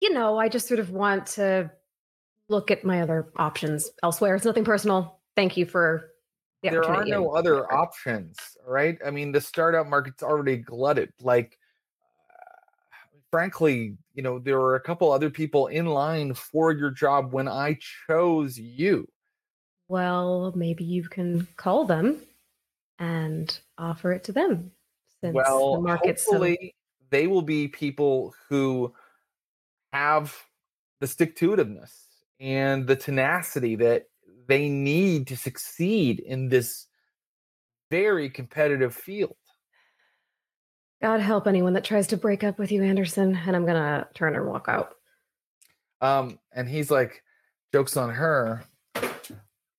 you 0.00 0.12
know, 0.12 0.38
I 0.38 0.48
just 0.48 0.68
sort 0.68 0.80
of 0.80 0.90
want 0.90 1.26
to 1.28 1.70
look 2.48 2.70
at 2.70 2.84
my 2.84 3.00
other 3.00 3.32
options 3.36 3.90
elsewhere. 4.02 4.34
It's 4.34 4.44
nothing 4.44 4.64
personal. 4.64 5.20
Thank 5.36 5.56
you 5.56 5.66
for 5.66 6.10
the 6.64 6.70
there 6.70 6.84
are 6.84 7.04
no 7.04 7.30
other 7.30 7.64
offered. 7.66 7.74
options, 7.74 8.38
right? 8.66 8.98
I 9.04 9.10
mean, 9.10 9.32
the 9.32 9.40
startup 9.40 9.86
market's 9.86 10.22
already 10.22 10.56
glutted. 10.56 11.12
Like, 11.20 11.58
uh, 12.30 13.18
frankly, 13.30 13.96
you 14.14 14.22
know, 14.22 14.38
there 14.38 14.58
were 14.58 14.76
a 14.76 14.80
couple 14.80 15.12
other 15.12 15.30
people 15.30 15.68
in 15.68 15.86
line 15.86 16.34
for 16.34 16.72
your 16.72 16.90
job 16.90 17.32
when 17.32 17.48
I 17.48 17.78
chose 18.06 18.58
you. 18.58 19.08
Well, 19.88 20.52
maybe 20.56 20.84
you 20.84 21.04
can 21.04 21.46
call 21.56 21.84
them 21.84 22.20
and 22.98 23.58
offer 23.78 24.12
it 24.12 24.24
to 24.24 24.32
them. 24.32 24.70
Since 25.20 25.34
well, 25.34 25.74
the 25.74 25.80
market's 25.80 26.24
so 26.24 26.32
hopefully, 26.32 26.74
they 27.10 27.26
will 27.26 27.42
be 27.42 27.68
people 27.68 28.34
who 28.48 28.92
have 29.92 30.36
the 31.00 31.06
stick 31.06 31.36
to 31.36 31.50
itiveness 31.50 31.92
and 32.40 32.86
the 32.86 32.96
tenacity 32.96 33.76
that 33.76 34.06
they 34.46 34.68
need 34.68 35.28
to 35.28 35.36
succeed 35.36 36.20
in 36.20 36.48
this 36.48 36.86
very 37.90 38.28
competitive 38.30 38.94
field. 38.94 39.36
God 41.02 41.20
help 41.20 41.46
anyone 41.46 41.74
that 41.74 41.84
tries 41.84 42.06
to 42.08 42.16
break 42.16 42.42
up 42.42 42.58
with 42.58 42.72
you, 42.72 42.82
Anderson. 42.82 43.38
And 43.46 43.54
I'm 43.54 43.66
gonna 43.66 44.08
turn 44.14 44.34
and 44.34 44.46
walk 44.46 44.68
out. 44.68 44.94
Um, 46.00 46.38
and 46.52 46.68
he's 46.68 46.90
like, 46.90 47.22
jokes 47.72 47.96
on 47.96 48.10
her. 48.10 48.64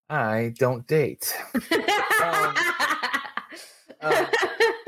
I 0.09 0.53
don't 0.57 0.85
date. 0.87 1.35
Um, 2.23 2.55
uh, 4.01 4.25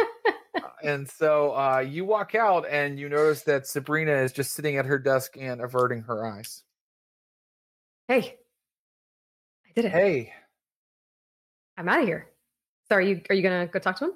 and 0.83 1.09
so 1.09 1.55
uh, 1.55 1.79
you 1.79 2.05
walk 2.05 2.35
out 2.35 2.65
and 2.69 2.99
you 2.99 3.09
notice 3.09 3.43
that 3.43 3.67
Sabrina 3.67 4.13
is 4.13 4.31
just 4.31 4.53
sitting 4.53 4.77
at 4.77 4.85
her 4.85 4.99
desk 4.99 5.35
and 5.39 5.61
averting 5.61 6.01
her 6.03 6.25
eyes. 6.25 6.63
hey, 8.07 8.37
did 9.77 9.85
it. 9.85 9.91
Hey, 9.91 10.33
I'm 11.77 11.87
out 11.87 11.99
of 12.01 12.07
here. 12.07 12.31
So 12.89 12.95
are 12.95 13.01
you 13.01 13.21
are 13.29 13.35
you 13.35 13.43
gonna 13.43 13.67
go 13.67 13.77
talk 13.77 13.97
to 13.97 14.05
him? 14.05 14.11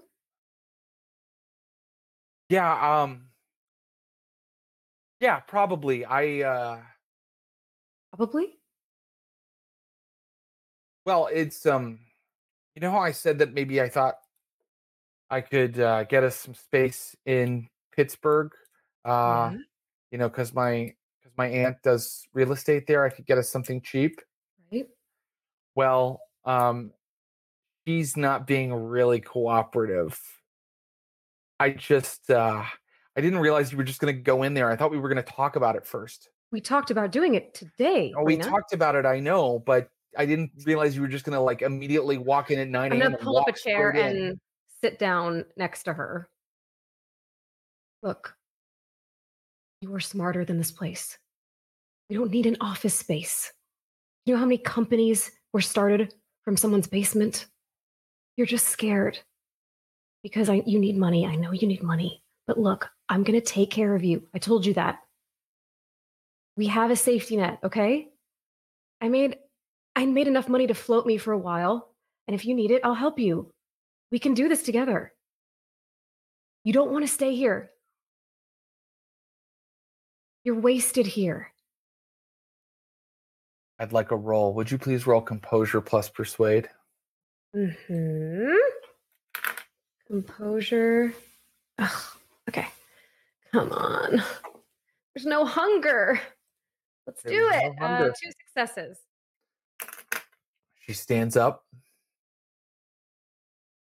yeah, 2.49 3.01
um, 3.03 3.27
yeah, 5.19 5.39
probably. 5.41 6.03
I, 6.03 6.41
uh, 6.41 6.81
Probably. 8.11 8.57
well, 11.05 11.27
it's, 11.31 11.65
um, 11.65 11.99
you 12.75 12.81
know 12.81 12.91
how 12.91 12.99
I 12.99 13.11
said 13.11 13.39
that 13.39 13.53
maybe 13.53 13.81
I 13.81 13.89
thought 13.89 14.15
I 15.29 15.41
could 15.41 15.79
uh, 15.79 16.03
get 16.05 16.23
us 16.23 16.35
some 16.37 16.55
space 16.55 17.15
in 17.25 17.69
Pittsburgh? 17.95 18.51
Uh, 19.05 19.51
Yeah. 19.53 19.57
you 20.11 20.17
know, 20.17 20.27
because 20.29 20.53
my 20.53 20.93
because 21.19 21.37
my 21.37 21.47
aunt 21.47 21.77
does 21.83 22.25
real 22.33 22.51
estate 22.51 22.87
there. 22.87 23.05
I 23.05 23.09
could 23.09 23.25
get 23.25 23.37
us 23.37 23.49
something 23.49 23.81
cheap. 23.81 24.19
Well, 25.75 26.21
um, 26.45 26.91
she's 27.87 28.17
not 28.17 28.47
being 28.47 28.73
really 28.73 29.19
cooperative. 29.19 30.19
I 31.59 31.69
just 31.71 32.29
uh, 32.29 32.63
I 33.15 33.21
didn't 33.21 33.39
realize 33.39 33.71
you 33.71 33.77
were 33.77 33.83
just 33.83 33.99
going 33.99 34.15
to 34.15 34.21
go 34.21 34.43
in 34.43 34.53
there. 34.53 34.69
I 34.71 34.75
thought 34.75 34.91
we 34.91 34.99
were 34.99 35.09
going 35.09 35.23
to 35.23 35.31
talk 35.31 35.55
about 35.55 35.75
it 35.75 35.85
first. 35.85 36.29
We 36.51 36.59
talked 36.59 36.91
about 36.91 37.11
doing 37.11 37.35
it 37.35 37.53
today. 37.53 38.13
Oh, 38.17 38.23
we 38.23 38.35
talked 38.37 38.73
about 38.73 38.95
it. 38.95 39.05
I 39.05 39.19
know, 39.19 39.59
but 39.59 39.89
I 40.17 40.25
didn't 40.25 40.51
realize 40.65 40.95
you 40.95 41.01
were 41.01 41.07
just 41.07 41.23
going 41.23 41.35
to 41.35 41.39
like 41.39 41.61
immediately 41.61 42.17
walk 42.17 42.51
in 42.51 42.59
at 42.59 42.67
nine 42.67 42.91
I'm 42.91 42.99
gonna 42.99 43.15
and 43.15 43.23
pull 43.23 43.37
up 43.37 43.47
a 43.47 43.53
chair 43.53 43.91
straight 43.91 44.15
in. 44.15 44.17
and 44.17 44.39
sit 44.83 44.99
down 44.99 45.45
next 45.55 45.83
to 45.83 45.93
her. 45.93 46.27
Look, 48.03 48.35
You 49.81 49.93
are 49.93 49.99
smarter 49.99 50.43
than 50.43 50.57
this 50.57 50.71
place. 50.71 51.17
We 52.09 52.15
don't 52.15 52.31
need 52.31 52.47
an 52.47 52.57
office 52.59 52.95
space. 52.95 53.53
You 54.25 54.33
know 54.33 54.39
how 54.39 54.45
many 54.45 54.57
companies 54.57 55.31
were 55.53 55.61
started 55.61 56.13
from 56.43 56.57
someone's 56.57 56.87
basement? 56.87 57.47
You're 58.37 58.47
just 58.47 58.67
scared 58.67 59.19
because 60.23 60.49
I, 60.49 60.63
you 60.65 60.79
need 60.79 60.97
money. 60.97 61.25
I 61.25 61.35
know 61.35 61.51
you 61.51 61.67
need 61.67 61.83
money. 61.83 62.23
But 62.47 62.59
look, 62.59 62.89
I'm 63.09 63.23
going 63.23 63.39
to 63.39 63.45
take 63.45 63.71
care 63.71 63.95
of 63.95 64.03
you. 64.03 64.23
I 64.33 64.39
told 64.39 64.65
you 64.65 64.73
that. 64.75 64.99
We 66.57 66.67
have 66.67 66.91
a 66.91 66.95
safety 66.95 67.37
net, 67.37 67.59
okay? 67.63 68.09
I 68.99 69.09
made 69.09 69.37
I 69.95 70.05
made 70.05 70.27
enough 70.27 70.47
money 70.47 70.67
to 70.67 70.73
float 70.73 71.05
me 71.05 71.17
for 71.17 71.33
a 71.33 71.37
while, 71.37 71.89
and 72.27 72.35
if 72.35 72.45
you 72.45 72.55
need 72.55 72.71
it, 72.71 72.81
I'll 72.83 72.93
help 72.93 73.19
you. 73.19 73.51
We 74.11 74.19
can 74.19 74.33
do 74.33 74.47
this 74.47 74.63
together. 74.63 75.13
You 76.63 76.73
don't 76.73 76.91
want 76.91 77.05
to 77.05 77.11
stay 77.11 77.35
here. 77.35 77.71
You're 80.43 80.59
wasted 80.59 81.07
here. 81.07 81.51
I'd 83.81 83.93
like 83.93 84.11
a 84.11 84.15
roll. 84.15 84.53
Would 84.53 84.69
you 84.69 84.77
please 84.77 85.07
roll 85.07 85.21
composure 85.21 85.81
plus 85.81 86.07
persuade? 86.07 86.69
Hmm. 87.51 88.53
Composure. 90.05 91.11
Ugh, 91.79 92.01
okay. 92.47 92.67
Come 93.51 93.71
on. 93.71 94.23
There's 95.15 95.25
no 95.25 95.45
hunger. 95.45 96.21
Let's 97.07 97.23
do 97.23 97.29
There's 97.29 97.73
no 97.79 97.85
it. 97.87 97.91
uh, 98.01 98.09
two 98.09 98.31
successes. 98.45 98.99
She 100.81 100.93
stands 100.93 101.35
up. 101.35 101.65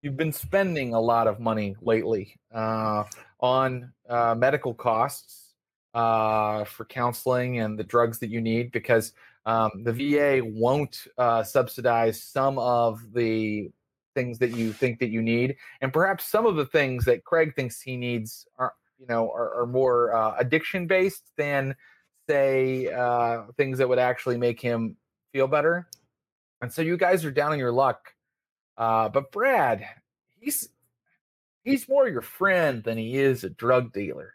You've 0.03 0.17
been 0.17 0.33
spending 0.33 0.95
a 0.95 1.01
lot 1.01 1.27
of 1.27 1.41
money 1.41 1.77
lately 1.83 2.35
uh, 2.55 3.05
on 3.41 3.93
uh, 4.09 4.35
medical 4.35 4.73
costs 4.73 5.53
uh, 5.93 6.65
for 6.65 6.87
counseling 6.87 7.61
and 7.61 7.79
the 7.79 7.85
drugs 7.85 8.19
that 8.21 8.31
you 8.31 8.41
need 8.41 8.73
because 8.73 9.13
um, 9.47 9.71
the 9.83 9.93
VA 9.93 10.41
won't 10.45 11.07
uh, 11.17 11.43
subsidize 11.43 12.23
some 12.23 12.59
of 12.59 13.01
the 13.13 13.71
things 14.15 14.39
that 14.39 14.51
you 14.51 14.73
think 14.73 14.99
that 14.99 15.11
you 15.11 15.23
need, 15.23 15.57
and 15.81 15.93
perhaps 15.93 16.27
some 16.27 16.47
of 16.47 16.57
the 16.57 16.67
things 16.67 17.05
that 17.05 17.25
Craig 17.25 17.55
thinks 17.55 17.81
he 17.81 17.97
needs 17.97 18.47
are 18.59 18.75
you 18.99 19.07
know 19.07 19.31
are, 19.31 19.63
are 19.63 19.67
more 19.67 20.15
uh, 20.15 20.35
addiction 20.39 20.87
based 20.87 21.31
than 21.37 21.75
say 22.29 22.87
uh, 22.89 23.43
things 23.57 23.79
that 23.79 23.89
would 23.89 23.99
actually 23.99 24.37
make 24.37 24.61
him 24.61 24.97
feel 25.33 25.49
better. 25.49 25.89
And 26.63 26.73
so 26.73 26.83
you 26.83 26.97
guys 26.97 27.25
are 27.25 27.31
down 27.31 27.53
on 27.53 27.59
your 27.59 27.73
luck. 27.73 28.15
Uh, 28.77 29.09
but 29.09 29.33
Brad, 29.33 29.85
he's 30.39 30.69
he's 31.65 31.89
more 31.89 32.09
your 32.09 32.23
friend 32.23 32.85
than 32.85 32.99
he 32.99 33.17
is 33.17 33.45
a 33.45 33.51
drug 33.51 33.93
dealer. 33.93 34.35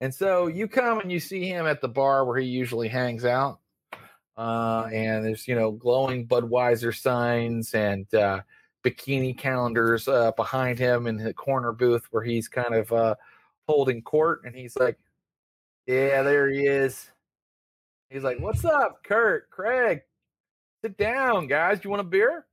And 0.00 0.12
so 0.12 0.48
you 0.48 0.66
come 0.66 0.98
and 0.98 1.12
you 1.12 1.20
see 1.20 1.46
him 1.46 1.66
at 1.66 1.80
the 1.80 1.88
bar 1.88 2.24
where 2.24 2.38
he 2.38 2.46
usually 2.46 2.88
hangs 2.88 3.24
out. 3.24 3.60
Uh, 4.36 4.88
and 4.92 5.24
there's, 5.24 5.46
you 5.46 5.54
know, 5.54 5.70
glowing 5.70 6.26
Budweiser 6.26 6.94
signs 6.98 7.74
and 7.74 8.12
uh, 8.14 8.40
bikini 8.84 9.36
calendars 9.36 10.08
uh, 10.08 10.32
behind 10.32 10.78
him 10.78 11.06
in 11.06 11.16
the 11.16 11.34
corner 11.34 11.72
booth 11.72 12.06
where 12.10 12.22
he's 12.22 12.48
kind 12.48 12.74
of 12.74 12.92
uh, 12.92 13.14
holding 13.68 14.02
court. 14.02 14.42
And 14.44 14.54
he's 14.54 14.76
like, 14.76 14.98
Yeah, 15.86 16.22
there 16.22 16.50
he 16.50 16.66
is. 16.66 17.10
He's 18.10 18.22
like, 18.22 18.40
What's 18.40 18.64
up, 18.64 19.02
Kurt, 19.04 19.50
Craig? 19.50 20.00
Sit 20.82 20.96
down, 20.96 21.46
guys. 21.46 21.80
You 21.84 21.90
want 21.90 22.00
a 22.00 22.04
beer? 22.04 22.46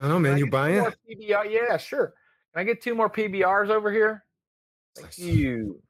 I 0.00 0.08
don't 0.08 0.22
know, 0.22 0.26
Can 0.26 0.26
I 0.26 0.28
man. 0.30 0.38
You 0.38 0.50
buying? 0.50 0.84
PBR? 1.10 1.50
Yeah, 1.50 1.76
sure. 1.76 2.14
Can 2.54 2.60
I 2.60 2.64
get 2.64 2.82
two 2.82 2.94
more 2.94 3.10
PBRs 3.10 3.70
over 3.70 3.90
here? 3.90 4.24
Thank 4.96 5.18
you. 5.18 5.82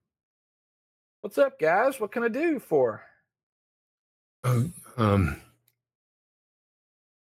What's 1.21 1.37
up, 1.37 1.59
guys? 1.59 2.01
What 2.01 2.13
can 2.13 2.23
I 2.23 2.29
do 2.29 2.59
for? 2.59 3.03
Oh, 4.45 4.71
um, 4.97 5.41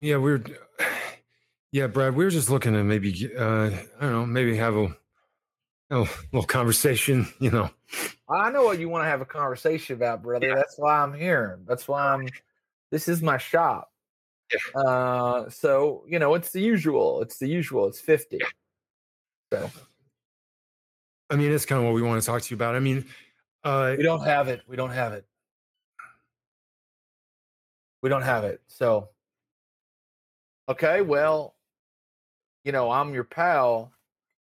yeah, 0.02 0.18
we're, 0.18 0.44
yeah, 1.72 1.88
Brad, 1.88 2.16
we 2.16 2.24
were 2.24 2.32
just 2.32 2.50
looking 2.50 2.74
to 2.74 2.84
maybe, 2.84 3.30
uh, 3.38 3.70
I 4.00 4.02
don't 4.02 4.12
know, 4.12 4.26
maybe 4.26 4.56
have 4.58 4.76
a, 4.76 4.96
a 5.92 6.08
little 6.32 6.44
conversation, 6.48 7.28
you 7.40 7.52
know. 7.52 7.70
I 8.30 8.50
know 8.50 8.64
what 8.64 8.80
you 8.80 8.88
want 8.88 9.04
to 9.04 9.10
have 9.10 9.22
a 9.22 9.26
conversation 9.26 9.96
about, 9.96 10.24
brother. 10.24 10.48
Yeah. 10.48 10.56
That's 10.56 10.78
why 10.78 11.00
I'm 11.00 11.14
here. 11.14 11.60
That's 11.68 11.88
why 11.88 12.14
I'm. 12.14 12.30
This 12.90 13.08
is 13.08 13.22
my 13.22 13.38
shop. 13.38 13.92
Yeah. 14.54 14.82
Uh, 14.82 15.50
so 15.50 16.04
you 16.08 16.20
know, 16.20 16.34
it's 16.36 16.52
the 16.52 16.62
usual. 16.62 17.22
It's 17.22 17.38
the 17.38 17.48
usual. 17.48 17.88
It's 17.88 18.00
fifty. 18.00 18.40
So 19.52 19.70
I 21.30 21.36
mean, 21.36 21.52
it's 21.52 21.66
kind 21.66 21.80
of 21.80 21.86
what 21.86 21.94
we 21.94 22.02
want 22.02 22.22
to 22.22 22.26
talk 22.26 22.42
to 22.42 22.50
you 22.52 22.56
about. 22.56 22.76
I 22.76 22.80
mean, 22.80 23.06
uh, 23.64 23.96
we 23.98 24.04
don't 24.04 24.24
have 24.24 24.48
it. 24.48 24.62
We 24.68 24.78
don't 24.78 24.92
have 24.92 25.14
it. 25.14 25.26
We 28.02 28.10
don't 28.10 28.24
have 28.24 28.44
it. 28.44 28.62
So 28.68 29.10
okay, 30.70 31.02
well, 31.02 31.56
you 32.64 32.72
know, 32.72 32.92
I'm 32.92 33.14
your 33.14 33.24
pal, 33.24 33.92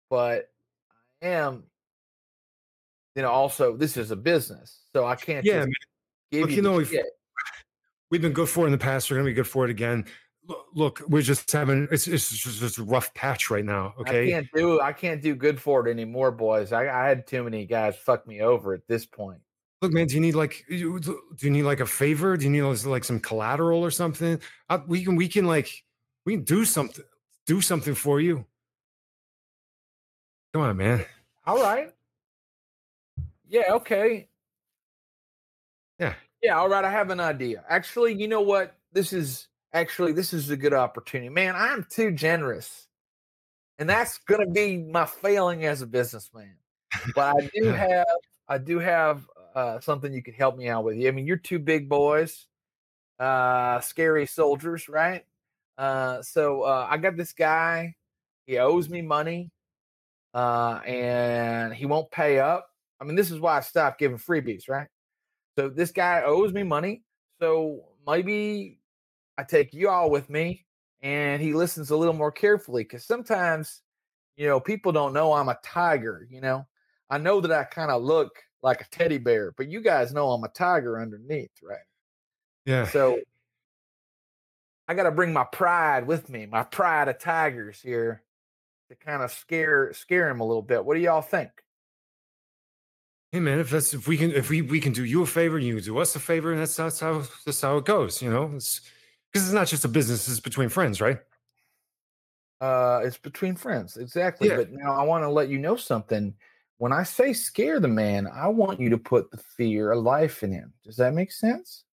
but 0.10 0.49
I 1.22 1.28
am. 1.28 1.64
You 3.16 3.22
know, 3.22 3.30
also 3.30 3.78
this 3.78 3.95
is 3.95 4.10
a 4.10 4.16
business, 4.16 4.80
so 4.91 5.06
I 5.06 5.16
can't. 5.16 5.45
yeah, 5.45 5.62
look, 5.62 5.70
you, 6.32 6.47
you 6.47 6.62
know, 6.64 6.84
shit. 6.84 7.06
we've 8.10 8.22
been 8.22 8.34
good 8.34 8.49
for 8.49 8.64
it 8.64 8.68
in 8.68 8.72
the 8.72 8.78
past. 8.78 9.10
We're 9.10 9.18
going 9.18 9.26
to 9.26 9.32
be 9.32 9.36
good 9.36 9.47
for 9.47 9.66
it 9.66 9.72
again. 9.72 10.06
Look, 10.45 10.66
look, 10.74 11.01
we're 11.08 11.22
just 11.22 11.49
having, 11.51 11.88
it's, 11.89 12.06
it's 12.06 12.30
just, 12.30 12.60
just 12.60 12.78
a 12.78 12.84
rough 12.84 13.14
patch 13.14 13.49
right 13.49 13.64
now. 13.64 13.93
Okay, 13.99 14.28
I 14.28 14.32
can't 14.32 14.47
do 14.54 14.82
I 14.82 14.91
can't 14.91 15.22
do 15.22 15.36
good 15.36 15.62
for 15.62 15.88
it 15.88 15.91
anymore, 15.91 16.32
boys. 16.32 16.74
I, 16.74 16.88
I 16.89 17.08
had 17.08 17.26
too 17.28 17.43
many 17.43 17.66
guys 17.66 17.95
fuck 17.95 18.28
me 18.28 18.41
over 18.41 18.74
at 18.74 18.86
this 18.88 19.06
point. 19.06 19.39
Look, 19.84 19.91
man, 19.91 20.07
do 20.07 20.15
you 20.15 20.21
need 20.21 20.34
like, 20.34 20.63
do 20.69 20.97
you 21.41 21.49
need 21.49 21.63
like 21.63 21.81
a 21.81 21.86
favor? 21.86 22.38
Do 22.38 22.45
you 22.45 22.49
need 22.49 22.61
like 22.86 23.03
some 23.03 23.19
collateral 23.19 23.84
or 23.84 23.91
something? 23.91 24.39
Uh, 24.69 24.79
we 24.88 25.03
can, 25.03 25.17
we 25.17 25.27
can 25.27 25.45
like, 25.45 25.84
we 26.25 26.36
can 26.36 26.45
do 26.45 26.63
something, 26.63 27.03
do 27.45 27.59
something 27.59 27.93
for 27.93 28.21
you. 28.21 28.45
Come 30.53 30.61
on, 30.61 30.77
man. 30.77 31.03
All 31.45 31.61
right. 31.61 31.91
Yeah, 33.45 33.73
okay. 33.73 34.29
Yeah. 35.99 36.13
Yeah, 36.41 36.57
all 36.57 36.69
right. 36.69 36.86
I 36.86 36.89
have 36.89 37.09
an 37.09 37.19
idea. 37.19 37.65
Actually, 37.67 38.13
you 38.13 38.29
know 38.29 38.39
what? 38.39 38.77
This 38.93 39.11
is 39.11 39.49
actually 39.73 40.13
this 40.13 40.34
is 40.34 40.49
a 40.49 40.55
good 40.55 40.73
opportunity. 40.73 41.27
Man, 41.27 41.57
I'm 41.57 41.86
too 41.89 42.11
generous. 42.11 42.88
And 43.79 43.89
that's 43.89 44.17
gonna 44.19 44.49
be 44.49 44.77
my 44.77 45.05
failing 45.05 45.65
as 45.65 45.81
a 45.81 45.88
businessman. 45.88 46.55
But 47.13 47.36
I 47.36 47.49
do 47.53 47.65
have 47.73 48.07
I 48.47 48.57
do 48.57 48.79
have 48.79 49.27
uh, 49.56 49.80
something 49.80 50.14
you 50.14 50.24
could 50.24 50.36
help 50.36 50.58
me 50.58 50.68
out 50.68 50.84
with. 50.84 50.95
I 51.06 51.12
mean, 51.12 51.26
you're 51.26 51.38
two 51.38 51.60
big 51.60 51.89
boys, 51.89 52.47
uh, 53.20 53.80
scary 53.82 54.26
soldiers, 54.26 54.89
right? 54.89 55.24
Uh, 55.78 56.22
so 56.22 56.64
uh, 56.64 56.88
I 56.89 56.97
got 56.97 57.18
this 57.18 57.34
guy. 57.34 57.95
He 58.45 58.58
owes 58.58 58.89
me 58.89 59.01
money, 59.01 59.51
uh, 60.34 60.80
and 60.86 61.74
he 61.74 61.86
won't 61.86 62.12
pay 62.12 62.39
up. 62.39 62.68
I 62.99 63.06
mean, 63.06 63.16
this 63.16 63.32
is 63.32 63.39
why 63.39 63.58
I 63.58 63.62
stopped 63.62 63.99
giving 63.99 64.18
freebies, 64.18 64.70
right? 64.70 64.88
So 65.58 65.70
this 65.70 65.91
guy 65.91 66.24
owes 66.26 66.51
me 66.51 66.64
money. 66.64 67.04
So 67.39 67.86
maybe 68.08 68.80
I 69.38 69.43
take 69.43 69.74
you 69.74 69.89
all 69.89 70.10
with 70.10 70.30
me, 70.30 70.66
and 71.01 71.41
he 71.41 71.54
listens 71.54 71.89
a 71.89 71.97
little 71.97 72.14
more 72.14 72.32
carefully 72.32 72.84
because 72.84 73.06
sometimes, 73.06 73.82
you 74.36 74.47
know, 74.47 74.60
people 74.60 74.91
don't 74.91 75.14
know 75.14 75.34
I'm 75.34 75.49
a 75.49 75.60
tiger. 75.64 76.28
You 76.30 76.41
know, 76.41 76.68
I 77.10 77.18
know 77.18 77.41
that 77.41 77.51
I 77.51 77.64
kind 77.64 77.91
of 77.91 78.04
look 78.04 78.32
like 78.64 78.82
a 78.82 78.89
teddy 78.89 79.18
bear, 79.20 79.53
but 79.55 79.70
you 79.70 79.82
guys 79.82 80.14
know 80.14 80.32
I'm 80.32 80.43
a 80.43 80.47
tiger 80.47 80.99
underneath, 80.99 81.51
right? 81.61 81.78
Yeah. 82.66 82.88
So 82.88 83.20
I 84.88 84.93
got 84.93 85.03
to 85.03 85.11
bring 85.11 85.34
my 85.34 85.43
pride 85.43 86.07
with 86.07 86.30
me, 86.30 86.45
my 86.45 86.64
pride 86.64 87.09
of 87.09 87.20
tigers 87.20 87.82
here 87.82 88.24
to 88.89 88.95
kind 88.95 89.22
of 89.22 89.32
scare 89.32 89.91
scare 89.93 90.30
him 90.30 90.39
a 90.39 90.47
little 90.47 90.61
bit. 90.61 90.84
What 90.84 90.95
do 90.95 91.01
y'all 91.01 91.22
think? 91.22 91.49
Hey 93.32 93.39
man, 93.39 93.59
if 93.59 93.70
that's 93.70 93.93
if 93.93 94.07
we 94.07 94.16
can 94.16 94.32
if 94.32 94.49
we 94.49 94.61
we 94.61 94.80
can 94.80 94.93
do 94.93 95.03
you 95.03 95.24
a 95.24 95.26
favor, 95.26 95.57
and 95.57 95.66
you 95.66 95.80
do 95.82 95.97
us 95.97 96.16
a 96.16 96.20
favor, 96.20 96.51
and 96.51 96.61
that's 96.61 96.76
that's 96.76 96.99
how 96.99 97.24
that's 97.45 97.61
how 97.61 97.78
it 97.78 97.86
goes, 97.86 98.22
you 98.22 98.30
know. 98.30 98.51
It's 98.55 98.82
because 99.32 99.47
it's 99.47 99.53
not 99.53 99.68
just 99.68 99.86
a 99.86 99.88
business; 99.88 100.28
it's 100.28 100.39
between 100.39 100.70
friends, 100.70 101.01
right? 101.01 101.18
Uh, 102.61 103.01
it's 103.03 103.18
between 103.18 103.55
friends, 103.55 103.97
exactly. 103.97 104.47
Yeah. 104.47 104.57
But 104.57 104.72
now 104.72 104.93
I 104.93 105.03
want 105.03 105.24
to 105.24 105.30
let 105.30 105.49
you 105.49 105.57
know 105.57 105.76
something. 105.76 106.34
When 106.78 106.91
I 106.91 107.03
say 107.03 107.34
scare 107.34 107.80
the 107.80 107.88
man, 107.88 108.28
I 108.28 108.47
want 108.47 108.80
you 108.80 108.89
to 108.89 108.97
put 108.97 109.32
the 109.32 109.38
fear 109.38 109.91
of 109.91 110.03
life 110.03 110.43
in 110.43 110.51
him. 110.51 110.74
Does 110.84 110.97
that 110.97 111.13
make 111.13 111.32
sense? 111.32 111.86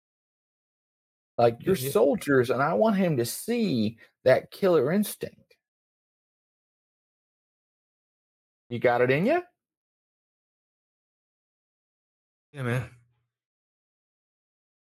Like 1.38 1.58
you're 1.60 1.76
Yeah. 1.76 1.92
soldiers, 1.92 2.50
and 2.50 2.62
I 2.62 2.74
want 2.74 2.98
him 2.98 3.18
to 3.18 3.26
see 3.26 3.98
that 4.24 4.52
killer 4.52 4.92
instinct. 4.92 5.56
You 8.70 8.80
got 8.80 9.02
it 9.02 9.10
in 9.12 9.26
you? 9.26 9.42
Yeah, 12.52 12.64
man. 12.64 12.90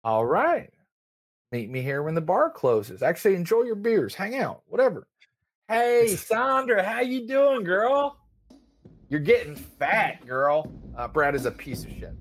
All 0.05 0.24
right. 0.24 0.72
Meet 1.51 1.70
me 1.70 1.82
here 1.82 2.03
when 2.03 2.14
the 2.14 2.20
bar 2.20 2.51
closes. 2.51 3.03
Actually, 3.03 3.34
enjoy 3.34 3.62
your 3.62 3.74
beers, 3.74 4.14
hang 4.14 4.36
out, 4.36 4.62
whatever. 4.66 5.07
Hey, 5.70 6.16
Sandra, 6.16 6.82
how 6.82 7.01
you 7.01 7.26
doing, 7.26 7.62
girl? 7.62 8.16
You're 9.11 9.21
getting 9.21 9.55
fat, 9.55 10.27
girl. 10.27 10.71
Uh, 10.97 11.09
Brad 11.09 11.35
is 11.35 11.47
a 11.47 11.51
piece 11.51 11.85
of 11.85 11.91
shit. 11.91 12.15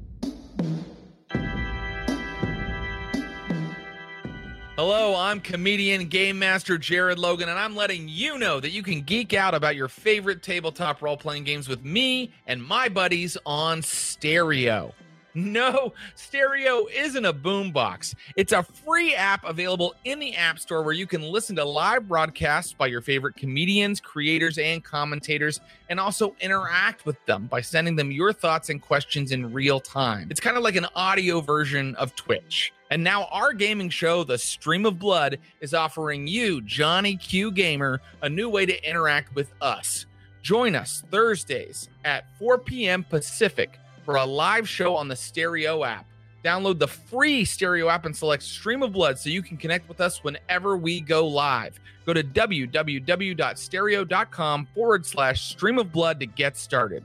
Hello, 4.77 5.15
I'm 5.15 5.41
comedian 5.41 6.07
game 6.07 6.39
master 6.39 6.77
Jared 6.77 7.17
Logan, 7.17 7.49
and 7.49 7.57
I'm 7.57 7.75
letting 7.75 8.07
you 8.07 8.37
know 8.37 8.59
that 8.59 8.69
you 8.69 8.83
can 8.83 9.01
geek 9.01 9.33
out 9.33 9.53
about 9.53 9.75
your 9.75 9.87
favorite 9.87 10.43
tabletop 10.43 11.01
role 11.01 11.17
playing 11.17 11.43
games 11.43 11.67
with 11.67 11.83
me 11.83 12.31
and 12.45 12.63
my 12.63 12.87
buddies 12.87 13.37
on 13.45 13.81
Stereo. 13.81 14.93
No, 15.37 15.93
Stereo 16.15 16.87
isn't 16.87 17.23
a 17.23 17.31
boombox. 17.31 18.15
It's 18.35 18.53
a 18.53 18.63
free 18.63 19.13
app 19.13 19.45
available 19.45 19.93
in 20.03 20.17
the 20.17 20.35
App 20.35 20.57
Store 20.57 20.81
where 20.81 20.95
you 20.95 21.05
can 21.05 21.21
listen 21.21 21.55
to 21.57 21.63
live 21.63 22.07
broadcasts 22.07 22.73
by 22.73 22.87
your 22.87 23.01
favorite 23.01 23.35
comedians, 23.35 24.01
creators, 24.01 24.57
and 24.57 24.83
commentators, 24.83 25.59
and 25.89 25.99
also 25.99 26.35
interact 26.41 27.05
with 27.05 27.23
them 27.27 27.45
by 27.45 27.61
sending 27.61 27.95
them 27.95 28.11
your 28.11 28.33
thoughts 28.33 28.69
and 28.69 28.81
questions 28.81 29.31
in 29.31 29.53
real 29.53 29.79
time. 29.79 30.27
It's 30.31 30.39
kind 30.39 30.57
of 30.57 30.63
like 30.63 30.75
an 30.75 30.87
audio 30.95 31.39
version 31.39 31.93
of 31.97 32.15
Twitch. 32.15 32.73
And 32.89 33.03
now 33.03 33.25
our 33.25 33.53
gaming 33.53 33.89
show, 33.91 34.23
The 34.23 34.39
Stream 34.39 34.87
of 34.87 34.97
Blood, 34.97 35.37
is 35.61 35.75
offering 35.75 36.25
you, 36.25 36.61
Johnny 36.61 37.15
Q 37.15 37.51
Gamer, 37.51 38.01
a 38.23 38.29
new 38.29 38.49
way 38.49 38.65
to 38.65 38.89
interact 38.89 39.35
with 39.35 39.53
us. 39.61 40.07
Join 40.41 40.73
us 40.73 41.03
Thursdays 41.11 41.89
at 42.05 42.25
4 42.39 42.57
p.m. 42.57 43.03
Pacific 43.03 43.79
for 44.07 44.15
a 44.15 44.25
live 44.25 44.67
show 44.69 44.95
on 44.95 45.09
the 45.09 45.15
Stereo 45.17 45.83
app. 45.83 46.05
Download 46.41 46.79
the 46.79 46.87
free 46.87 47.43
Stereo 47.43 47.89
app 47.89 48.05
and 48.05 48.15
select 48.15 48.41
Stream 48.41 48.81
of 48.81 48.93
Blood 48.93 49.19
so 49.19 49.29
you 49.29 49.41
can 49.41 49.57
connect 49.57 49.89
with 49.89 49.99
us 49.99 50.23
whenever 50.23 50.77
we 50.77 51.01
go 51.01 51.27
live. 51.27 51.77
Go 52.05 52.13
to 52.13 52.23
www.stereo.com 52.23 54.67
forward 54.73 55.05
slash 55.05 55.49
stream 55.49 55.77
of 55.77 55.91
blood 55.91 56.21
to 56.21 56.25
get 56.25 56.55
started. 56.55 57.03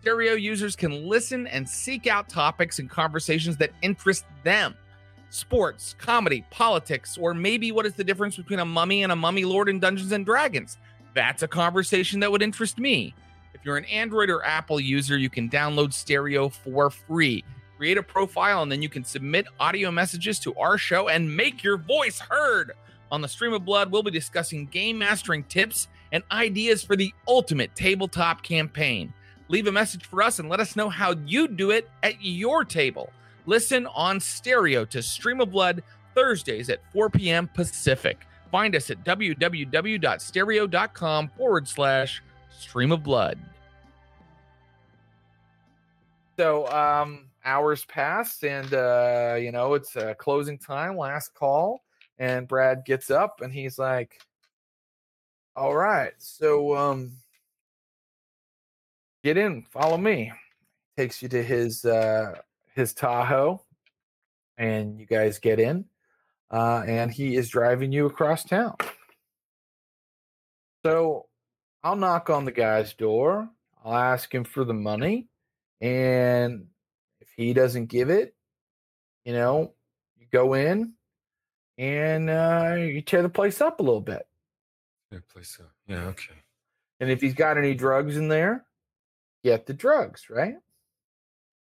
Stereo 0.00 0.32
users 0.32 0.74
can 0.74 1.06
listen 1.06 1.46
and 1.46 1.68
seek 1.68 2.08
out 2.08 2.28
topics 2.28 2.80
and 2.80 2.90
conversations 2.90 3.56
that 3.58 3.70
interest 3.80 4.24
them 4.42 4.74
sports, 5.28 5.94
comedy, 6.00 6.44
politics, 6.50 7.16
or 7.16 7.32
maybe 7.32 7.70
what 7.70 7.86
is 7.86 7.94
the 7.94 8.02
difference 8.02 8.36
between 8.36 8.58
a 8.58 8.64
mummy 8.64 9.04
and 9.04 9.12
a 9.12 9.16
mummy 9.16 9.44
lord 9.44 9.68
in 9.68 9.78
Dungeons 9.78 10.10
and 10.10 10.26
Dragons? 10.26 10.78
That's 11.14 11.44
a 11.44 11.48
conversation 11.48 12.18
that 12.18 12.32
would 12.32 12.42
interest 12.42 12.76
me. 12.76 13.14
If 13.60 13.66
you're 13.66 13.76
an 13.76 13.84
Android 13.84 14.30
or 14.30 14.42
Apple 14.42 14.80
user, 14.80 15.18
you 15.18 15.28
can 15.28 15.50
download 15.50 15.92
Stereo 15.92 16.48
for 16.48 16.88
free. 16.88 17.44
Create 17.76 17.98
a 17.98 18.02
profile 18.02 18.62
and 18.62 18.72
then 18.72 18.80
you 18.80 18.88
can 18.88 19.04
submit 19.04 19.44
audio 19.58 19.90
messages 19.90 20.38
to 20.38 20.54
our 20.54 20.78
show 20.78 21.08
and 21.08 21.36
make 21.36 21.62
your 21.62 21.76
voice 21.76 22.20
heard. 22.20 22.72
On 23.12 23.20
the 23.20 23.28
Stream 23.28 23.52
of 23.52 23.66
Blood, 23.66 23.92
we'll 23.92 24.02
be 24.02 24.10
discussing 24.10 24.64
game 24.64 24.96
mastering 24.96 25.44
tips 25.44 25.88
and 26.10 26.24
ideas 26.32 26.82
for 26.82 26.96
the 26.96 27.12
ultimate 27.28 27.76
tabletop 27.76 28.42
campaign. 28.42 29.12
Leave 29.48 29.66
a 29.66 29.72
message 29.72 30.06
for 30.06 30.22
us 30.22 30.38
and 30.38 30.48
let 30.48 30.60
us 30.60 30.74
know 30.74 30.88
how 30.88 31.14
you 31.26 31.46
do 31.46 31.70
it 31.70 31.90
at 32.02 32.14
your 32.22 32.64
table. 32.64 33.12
Listen 33.44 33.86
on 33.88 34.20
stereo 34.20 34.86
to 34.86 35.02
Stream 35.02 35.42
of 35.42 35.50
Blood 35.50 35.82
Thursdays 36.14 36.70
at 36.70 36.80
4 36.94 37.10
p.m. 37.10 37.46
Pacific. 37.52 38.26
Find 38.50 38.74
us 38.74 38.90
at 38.90 39.04
www.stereo.com 39.04 41.28
forward 41.36 41.68
slash 41.68 42.22
stream 42.50 42.92
of 42.92 43.02
blood. 43.02 43.38
So, 46.40 46.66
um, 46.68 47.28
hours 47.44 47.84
pass, 47.84 48.42
and 48.42 48.72
uh, 48.72 49.36
you 49.38 49.52
know 49.52 49.74
it's 49.74 49.94
uh, 49.94 50.14
closing 50.14 50.56
time, 50.56 50.96
last 50.96 51.34
call, 51.34 51.84
and 52.18 52.48
Brad 52.48 52.86
gets 52.86 53.10
up 53.10 53.42
and 53.42 53.52
he's 53.52 53.78
like, 53.78 54.18
"All 55.54 55.76
right, 55.76 56.14
so 56.16 56.74
um, 56.74 57.12
get 59.22 59.36
in, 59.36 59.64
follow 59.64 59.98
me." 59.98 60.32
Takes 60.96 61.20
you 61.20 61.28
to 61.28 61.42
his 61.42 61.84
uh, 61.84 62.36
his 62.74 62.94
Tahoe, 62.94 63.62
and 64.56 64.98
you 64.98 65.04
guys 65.04 65.40
get 65.40 65.60
in, 65.60 65.84
uh, 66.50 66.84
and 66.86 67.10
he 67.12 67.36
is 67.36 67.50
driving 67.50 67.92
you 67.92 68.06
across 68.06 68.44
town. 68.44 68.76
So, 70.86 71.26
I'll 71.84 71.96
knock 71.96 72.30
on 72.30 72.46
the 72.46 72.50
guy's 72.50 72.94
door. 72.94 73.46
I'll 73.84 73.94
ask 73.94 74.34
him 74.34 74.44
for 74.44 74.64
the 74.64 74.72
money. 74.72 75.29
And 75.80 76.66
if 77.20 77.28
he 77.36 77.52
doesn't 77.54 77.86
give 77.86 78.10
it, 78.10 78.34
you 79.24 79.32
know, 79.32 79.72
you 80.18 80.26
go 80.30 80.54
in 80.54 80.94
and 81.78 82.28
uh, 82.28 82.74
you 82.78 83.00
tear 83.00 83.22
the 83.22 83.28
place 83.28 83.60
up 83.60 83.80
a 83.80 83.82
little 83.82 84.00
bit. 84.00 84.26
Yeah, 85.10 85.18
place 85.32 85.58
up. 85.60 85.72
Yeah, 85.86 86.04
okay. 86.06 86.34
And 87.00 87.10
if 87.10 87.20
he's 87.20 87.34
got 87.34 87.56
any 87.56 87.74
drugs 87.74 88.16
in 88.16 88.28
there, 88.28 88.66
get 89.42 89.66
the 89.66 89.72
drugs, 89.74 90.28
right? 90.28 90.54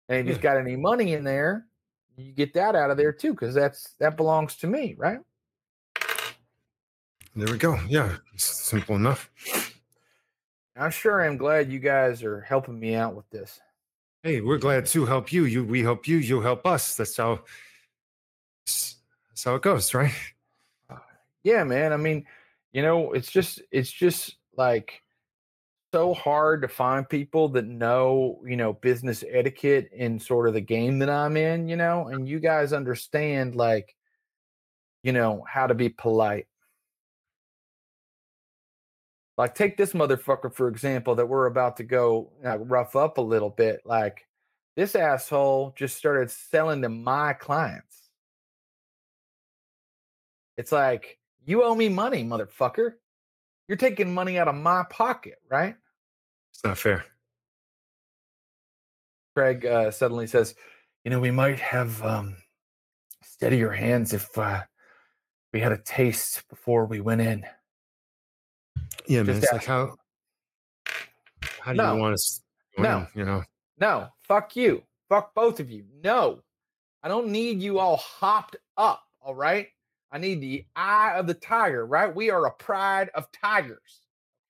And 0.09 0.19
if 0.19 0.27
he's 0.27 0.37
Yeah. 0.37 0.43
got 0.43 0.57
any 0.59 0.77
money 0.77 1.13
in 1.15 1.23
there, 1.23 1.67
you 2.17 2.33
get 2.33 2.55
that 2.55 2.75
out 2.75 2.91
of 2.91 2.97
there 2.97 3.13
too, 3.13 3.33
because 3.33 3.55
that's 3.55 3.93
that 4.01 4.17
belongs 4.17 4.57
to 4.57 4.67
me, 4.67 4.95
right? 4.99 5.21
There 7.37 7.47
we 7.53 7.59
go. 7.59 7.79
Yeah, 7.87 8.17
it's 8.35 8.45
simple 8.45 8.97
enough. 8.97 9.31
I 10.75 10.91
sure 10.91 11.25
am 11.25 11.37
glad 11.37 11.71
you 11.71 11.79
guys 11.79 12.25
are 12.25 12.41
helping 12.41 12.79
me 12.81 12.97
out 12.97 13.15
with 13.15 13.29
this. 13.31 13.61
Hey, 14.29 14.43
we're 14.43 14.59
glad 14.59 14.85
to 14.89 15.07
help 15.07 15.33
you. 15.33 15.47
You, 15.47 15.65
we 15.65 15.81
help 15.81 16.07
you. 16.07 16.19
You 16.19 16.43
help 16.43 16.67
us. 16.67 16.99
That's 16.99 17.17
how. 17.17 17.41
That's 18.67 19.43
how 19.43 19.55
it 19.55 19.63
goes, 19.63 19.95
right? 19.95 20.13
Uh, 20.91 20.97
yeah 21.45 21.65
man 21.65 21.95
i 21.95 21.97
mean 21.97 22.27
you 22.73 22.83
know 22.83 23.13
it's 23.13 23.31
just 23.31 23.63
it's 23.71 23.91
just 23.91 24.37
like 24.55 25.01
so 25.95 26.13
hard 26.13 26.61
to 26.61 26.69
find 26.69 27.09
people 27.09 27.49
that 27.49 27.65
know 27.65 28.39
you 28.45 28.57
know 28.57 28.75
business 28.75 29.25
etiquette 29.31 29.89
in 29.95 30.21
sort 30.21 30.47
of 30.47 30.53
the 30.53 30.61
game 30.61 30.99
that 30.99 31.09
i'm 31.09 31.39
in 31.39 31.67
you 31.67 31.77
know 31.77 32.09
and 32.09 32.29
you 32.29 32.39
guys 32.39 32.75
understand 32.75 33.55
like 33.55 33.97
you 35.03 35.13
know 35.13 35.43
how 35.49 35.67
to 35.67 35.75
be 35.75 35.89
polite 35.89 36.47
like 39.39 39.55
take 39.55 39.79
this 39.79 39.95
motherfucker 39.95 40.53
for 40.53 40.69
example 40.69 41.15
that 41.15 41.27
we're 41.27 41.47
about 41.47 41.79
to 41.79 41.85
go 41.85 42.31
uh, 42.45 42.59
rough 42.59 42.95
up 42.97 43.17
a 43.17 43.23
little 43.23 43.51
bit 43.51 43.81
like 43.87 44.27
this 44.77 44.95
asshole 44.95 45.73
just 45.77 45.97
started 45.97 46.31
selling 46.31 46.83
to 46.83 46.91
my 46.91 47.33
clients 47.33 48.09
it's 50.59 50.73
like, 50.73 51.19
you 51.47 51.63
owe 51.63 51.75
me 51.75 51.89
money, 51.89 52.25
motherfucker. 52.25 52.95
You're 53.69 53.79
taking 53.79 54.13
money 54.13 54.39
out 54.39 54.49
of 54.49 54.57
my 54.57 54.85
pocket, 54.91 55.37
right? 55.49 55.77
It's 56.53 56.65
not 56.65 56.77
fair. 56.77 57.05
Craig 59.37 59.65
uh, 59.65 59.93
suddenly 59.93 60.27
says, 60.27 60.57
you 61.05 61.13
know, 61.13 61.21
we 61.21 61.31
might 61.31 61.61
have 61.61 62.03
um, 62.03 62.37
steadier 63.23 63.71
hands 63.71 64.13
if 64.13 64.37
uh, 64.37 64.63
we 65.53 65.61
had 65.61 65.71
a 65.71 65.79
taste 65.79 66.43
before 66.51 66.87
we 66.87 67.01
went 67.01 67.21
in. 67.21 67.47
Yeah, 69.07 69.23
man. 69.23 69.27
Just 69.41 69.45
It's 69.45 69.53
like 69.53 69.65
how. 69.65 69.97
How 71.61 71.73
do 71.73 71.77
No. 71.79 71.95
you 71.95 72.01
want 72.01 72.15
us? 72.15 72.41
to 72.77 72.83
No. 72.83 73.07
You 73.15 73.25
know. 73.25 73.43
No, 73.79 74.09
fuck 74.23 74.57
you. 74.57 74.83
Fuck 75.09 75.35
both 75.35 75.61
of 75.61 75.71
you. 75.71 75.85
No, 76.03 76.43
I 77.03 77.09
don't 77.09 77.29
need 77.29 77.63
you 77.63 77.79
all 77.79 77.97
hopped 77.97 78.57
up. 78.77 79.05
All 79.21 79.35
right. 79.35 79.69
I 80.11 80.19
need 80.19 80.41
the 80.41 80.67
eye 80.75 81.13
of 81.17 81.27
the 81.27 81.35
tiger, 81.35 81.87
right? 81.87 82.15
We 82.15 82.31
are 82.31 82.47
a 82.47 82.51
pride 82.51 83.11
of 83.15 83.31
tigers. 83.33 84.01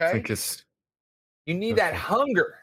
I 0.01 0.05
Okay. 0.05 0.13
think 0.15 0.31
it's. 0.31 0.65
You 1.47 1.55
need 1.55 1.77
that 1.77 1.95
hunger. 1.95 2.59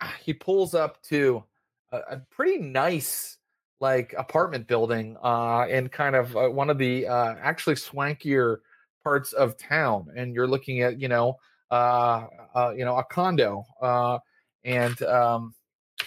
Ah, 0.00 0.14
He 0.22 0.32
pulls 0.34 0.74
up 0.74 1.02
to 1.04 1.44
a, 1.92 1.98
a 2.10 2.16
pretty 2.30 2.58
nice 2.58 3.38
like 3.80 4.14
apartment 4.16 4.66
building 4.66 5.16
uh, 5.22 5.66
in 5.68 5.88
kind 5.88 6.16
of 6.16 6.36
uh, 6.36 6.48
one 6.48 6.70
of 6.70 6.78
the 6.78 7.06
uh, 7.06 7.34
actually 7.40 7.74
swankier 7.74 8.58
parts 9.04 9.32
of 9.32 9.56
town, 9.56 10.08
and 10.16 10.34
you're 10.34 10.48
looking 10.48 10.80
at 10.80 10.98
you 10.98 11.08
know 11.08 11.36
uh, 11.70 12.26
uh, 12.54 12.72
you 12.76 12.84
know 12.84 12.96
a 12.96 13.04
condo, 13.04 13.64
uh, 13.80 14.18
and 14.64 15.00
um, 15.02 15.54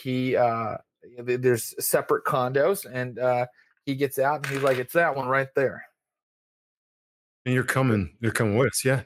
he 0.02 0.36
uh, 0.36 0.78
there's 1.20 1.74
separate 1.86 2.26
condos, 2.26 2.86
and 2.92 3.20
uh, 3.20 3.46
he 3.86 3.96
gets 3.96 4.20
out 4.20 4.38
and 4.38 4.48
he's 4.48 4.64
like, 4.64 4.78
"It's 4.78 4.94
that 4.94 5.16
one 5.16 5.28
right 5.28 5.48
there." 5.56 5.86
And 7.46 7.54
you're 7.54 7.64
coming. 7.64 8.18
You're 8.20 8.34
coming 8.34 8.58
with 8.58 8.68
us, 8.68 8.84
yeah. 8.84 9.04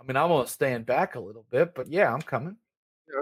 I 0.00 0.04
mean, 0.06 0.16
I'm 0.16 0.28
gonna 0.28 0.46
stand 0.46 0.86
back 0.86 1.16
a 1.16 1.20
little 1.20 1.44
bit, 1.50 1.74
but 1.74 1.88
yeah, 1.88 2.12
I'm 2.12 2.22
coming. 2.22 2.56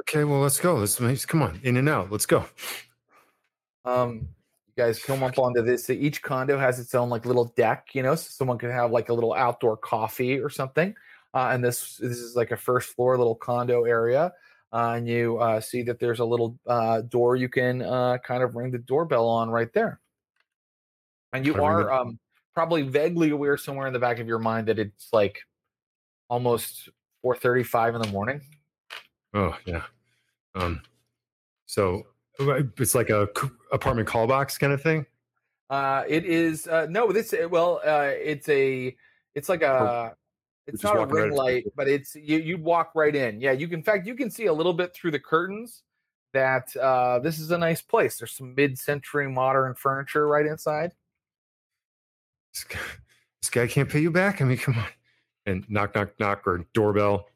Okay, 0.01 0.25
well, 0.25 0.41
let's 0.41 0.61
go. 0.61 0.75
Let's 0.75 1.01
let's- 1.01 1.25
come 1.25 1.43
on, 1.43 1.61
in 1.63 1.77
and 1.77 1.89
out. 1.89 2.13
Let's 2.13 2.27
go. 2.27 2.45
Um, 3.85 4.29
guys 4.79 5.03
come 5.03 5.25
up 5.25 5.39
onto 5.39 5.61
this. 5.61 5.85
So 5.85 5.93
Each 5.93 6.23
condo 6.23 6.59
has 6.59 6.79
its 6.79 6.95
own 6.95 7.11
like 7.11 7.27
little 7.27 7.47
deck, 7.57 7.89
you 7.93 8.03
know, 8.03 8.15
so 8.15 8.29
someone 8.31 8.59
could 8.59 8.71
have 8.71 8.93
like 8.93 9.09
a 9.09 9.13
little 9.13 9.35
outdoor 9.35 9.77
coffee 9.77 10.39
or 10.39 10.49
something. 10.49 10.95
Uh, 11.35 11.51
and 11.53 11.63
this 11.63 11.97
this 11.97 12.17
is 12.17 12.37
like 12.37 12.53
a 12.53 12.57
first 12.57 12.95
floor 12.95 13.19
little 13.19 13.35
condo 13.35 13.85
area. 13.85 14.33
Uh, 14.73 14.95
and 14.97 15.09
you 15.09 15.39
uh, 15.39 15.61
see 15.61 15.83
that 15.83 15.99
there's 15.99 16.21
a 16.21 16.25
little 16.25 16.59
uh, 16.67 17.01
door 17.03 17.37
you 17.37 17.49
can 17.49 17.83
uh, 17.83 18.19
kind 18.19 18.43
of 18.43 18.55
ring 18.55 18.71
the 18.71 18.79
doorbell 18.79 19.27
on 19.27 19.51
right 19.51 19.73
there. 19.73 20.01
And 21.33 21.45
you 21.45 21.63
are 21.63 21.93
um, 21.93 22.19
probably 22.55 22.83
vaguely 22.83 23.31
aware 23.31 23.57
somewhere 23.57 23.87
in 23.87 23.93
the 23.93 23.99
back 23.99 24.19
of 24.19 24.27
your 24.27 24.39
mind 24.39 24.69
that 24.69 24.79
it's 24.79 25.09
like 25.13 25.41
almost 26.31 26.89
4:35 27.25 27.97
in 27.97 28.03
the 28.03 28.09
morning. 28.09 28.41
Oh 29.35 29.57
yeah. 29.67 29.83
Um. 30.55 30.83
So 31.67 32.05
it's 32.39 32.95
like 32.95 33.11
a 33.11 33.29
apartment 33.73 34.09
call 34.09 34.27
box 34.27 34.59
kind 34.59 34.73
of 34.73 34.83
thing. 34.83 35.07
Uh, 35.71 36.05
it 36.09 36.25
is 36.25 36.67
uh, 36.67 36.87
no, 36.89 37.13
this 37.13 37.35
well, 37.51 37.81
uh, 37.85 38.11
it's 38.15 38.49
a, 38.49 38.97
it's 39.35 39.49
like 39.49 39.63
a, 39.63 40.15
it's 40.67 40.83
not 40.83 40.97
a 40.97 41.01
right 41.01 41.11
ring 41.11 41.31
the 41.31 41.37
light, 41.37 41.65
but 41.77 41.89
it's 41.89 42.15
you. 42.15 42.39
You 42.39 42.59
walk 42.59 42.93
right 42.95 43.15
in. 43.15 43.41
Yeah, 43.41 43.53
you 43.53 43.69
can. 43.69 43.81
In 43.81 43.83
fact, 43.83 44.07
you 44.07 44.15
can 44.15 44.31
see 44.31 44.47
a 44.47 44.53
little 44.53 44.73
bit 44.73 44.95
through 44.95 45.11
the 45.11 45.19
curtains 45.21 45.83
that 46.33 46.75
uh, 46.77 47.19
this 47.19 47.39
is 47.39 47.51
a 47.51 47.59
nice 47.59 47.81
place. 47.81 48.19
There's 48.19 48.33
some 48.33 48.55
mid-century 48.55 49.31
modern 49.31 49.75
furniture 49.75 50.27
right 50.27 50.47
inside. 50.47 50.93
This 52.55 52.65
guy, 52.65 52.79
this 53.43 53.51
guy 53.51 53.67
can't 53.67 53.89
pay 53.89 54.01
you 54.01 54.11
back. 54.11 54.43
I 54.43 54.45
mean, 54.45 54.59
come 54.59 54.77
on. 54.77 54.87
And 55.47 55.65
knock, 55.71 55.95
knock, 55.95 56.11
knock, 56.21 56.47
or 56.47 56.67
doorbell. 56.75 57.29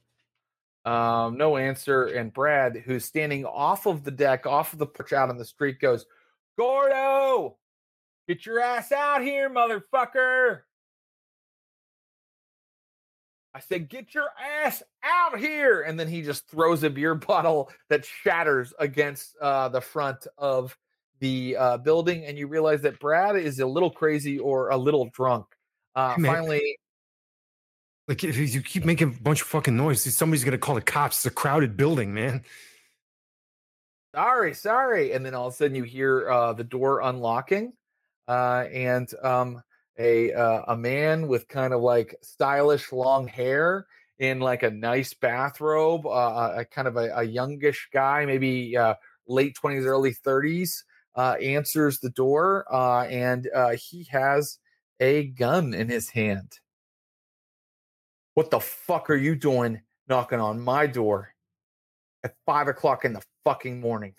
Um, 0.85 1.37
no 1.37 1.57
answer. 1.57 2.07
And 2.07 2.33
Brad, 2.33 2.83
who's 2.85 3.05
standing 3.05 3.45
off 3.45 3.87
of 3.87 4.05
the 4.05 4.11
deck, 4.11 4.47
off 4.47 4.73
of 4.73 4.79
the 4.79 4.87
porch 4.87 5.13
out 5.13 5.29
on 5.29 5.39
the 5.39 5.45
street, 5.45 5.81
goes, 5.81 6.07
"Gordo, 6.59 7.57
get 8.27 8.45
your 8.45 8.61
ass 8.61 8.91
out 8.93 9.23
here, 9.23 9.49
motherfucker!" 9.49 10.63
I 13.55 13.61
said, 13.61 13.89
"Get 13.89 14.15
your 14.15 14.29
ass 14.41 14.83
out 15.05 15.39
here!" 15.39 15.83
And 15.83 15.99
then 16.01 16.09
he 16.09 16.23
just 16.23 16.49
throws 16.49 16.83
a 16.83 16.91
beer 16.91 17.15
bottle 17.15 17.71
that 17.89 18.05
shatters 18.05 18.75
against 18.79 19.37
uh, 19.41 19.69
the 19.69 19.81
front 19.81 20.27
of 20.39 20.77
the 21.21 21.57
uh, 21.57 21.77
building, 21.79 22.25
and 22.25 22.37
you 22.37 22.49
realize 22.49 22.83
that 22.83 22.99
Brad 22.99 23.37
is 23.37 23.61
a 23.61 23.67
little 23.67 23.91
crazy 23.91 24.39
or 24.41 24.71
a 24.71 24.77
little 24.77 25.09
drunk. 25.15 25.47
Uh, 25.95 26.17
finally, 26.25 26.79
Like 28.13 28.25
if 28.25 28.55
you 28.55 28.61
keep 28.61 28.85
making 28.85 29.09
a 29.09 29.23
bunch 29.23 29.41
of 29.41 29.47
fucking 29.47 29.75
noise, 29.75 30.03
somebody's 30.15 30.45
gonna 30.45 30.59
call 30.59 30.75
the 30.75 30.83
cops. 30.83 31.17
It's 31.17 31.25
a 31.25 31.31
crowded 31.31 31.79
building, 31.79 32.13
man. 32.13 32.45
sorry, 34.15 34.53
sorry. 34.53 35.15
And 35.15 35.25
then 35.25 35.35
all 35.35 35.47
of 35.47 35.55
a 35.55 35.57
sudden 35.57 35.75
you 35.75 35.85
hear 35.85 36.29
uh, 36.31 36.53
the 36.53 36.63
door 36.63 37.01
unlocking, 37.01 37.73
uh, 38.29 38.67
and 38.71 39.09
um, 39.23 39.63
a 39.99 40.31
uh, 40.31 40.63
a 40.69 40.77
man 40.77 41.27
with 41.27 41.49
kind 41.49 41.73
of 41.73 41.81
like 41.81 42.15
stylish 42.21 42.93
long 42.93 43.27
hair 43.29 43.87
in 44.19 44.41
like 44.41 44.63
a 44.63 44.71
nice 44.71 45.15
bathrobe, 45.15 46.07
uh, 46.07 46.53
a 46.57 46.67
kind 46.67 46.87
of 46.87 46.99
a, 46.99 47.17
a 47.17 47.23
youngish 47.23 47.89
guy, 47.95 48.27
maybe 48.27 48.77
uh, 48.77 48.93
late 49.27 49.55
twenties, 49.55 49.87
early 49.87 50.13
thirties, 50.13 50.85
uh, 51.17 51.37
answers 51.41 51.99
the 51.99 52.11
door, 52.11 52.67
uh, 52.71 53.05
and 53.05 53.49
uh, 53.55 53.71
he 53.71 54.05
has 54.11 54.59
a 55.01 55.29
gun 55.29 55.73
in 55.73 55.89
his 55.89 56.11
hand. 56.11 56.59
What 58.35 58.51
the 58.51 58.61
fuck 58.61 59.11
are 59.11 59.17
you 59.17 59.35
doing 59.35 59.81
knocking 60.09 60.41
on 60.41 60.61
my 60.61 60.87
door 60.87 61.35
at 62.25 62.35
five 62.47 62.69
o'clock 62.69 63.05
in 63.05 63.13
the 63.13 63.23
fucking 63.45 63.81
morning? 63.81 64.15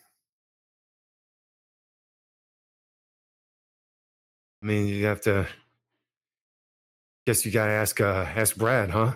I 4.61 4.65
mean, 4.65 4.87
you 4.87 5.05
have 5.05 5.21
to. 5.21 5.47
Guess 7.25 7.45
you 7.45 7.51
gotta 7.51 7.71
ask 7.71 7.99
uh 8.01 8.25
ask 8.35 8.55
Brad, 8.55 8.89
huh? 8.89 9.13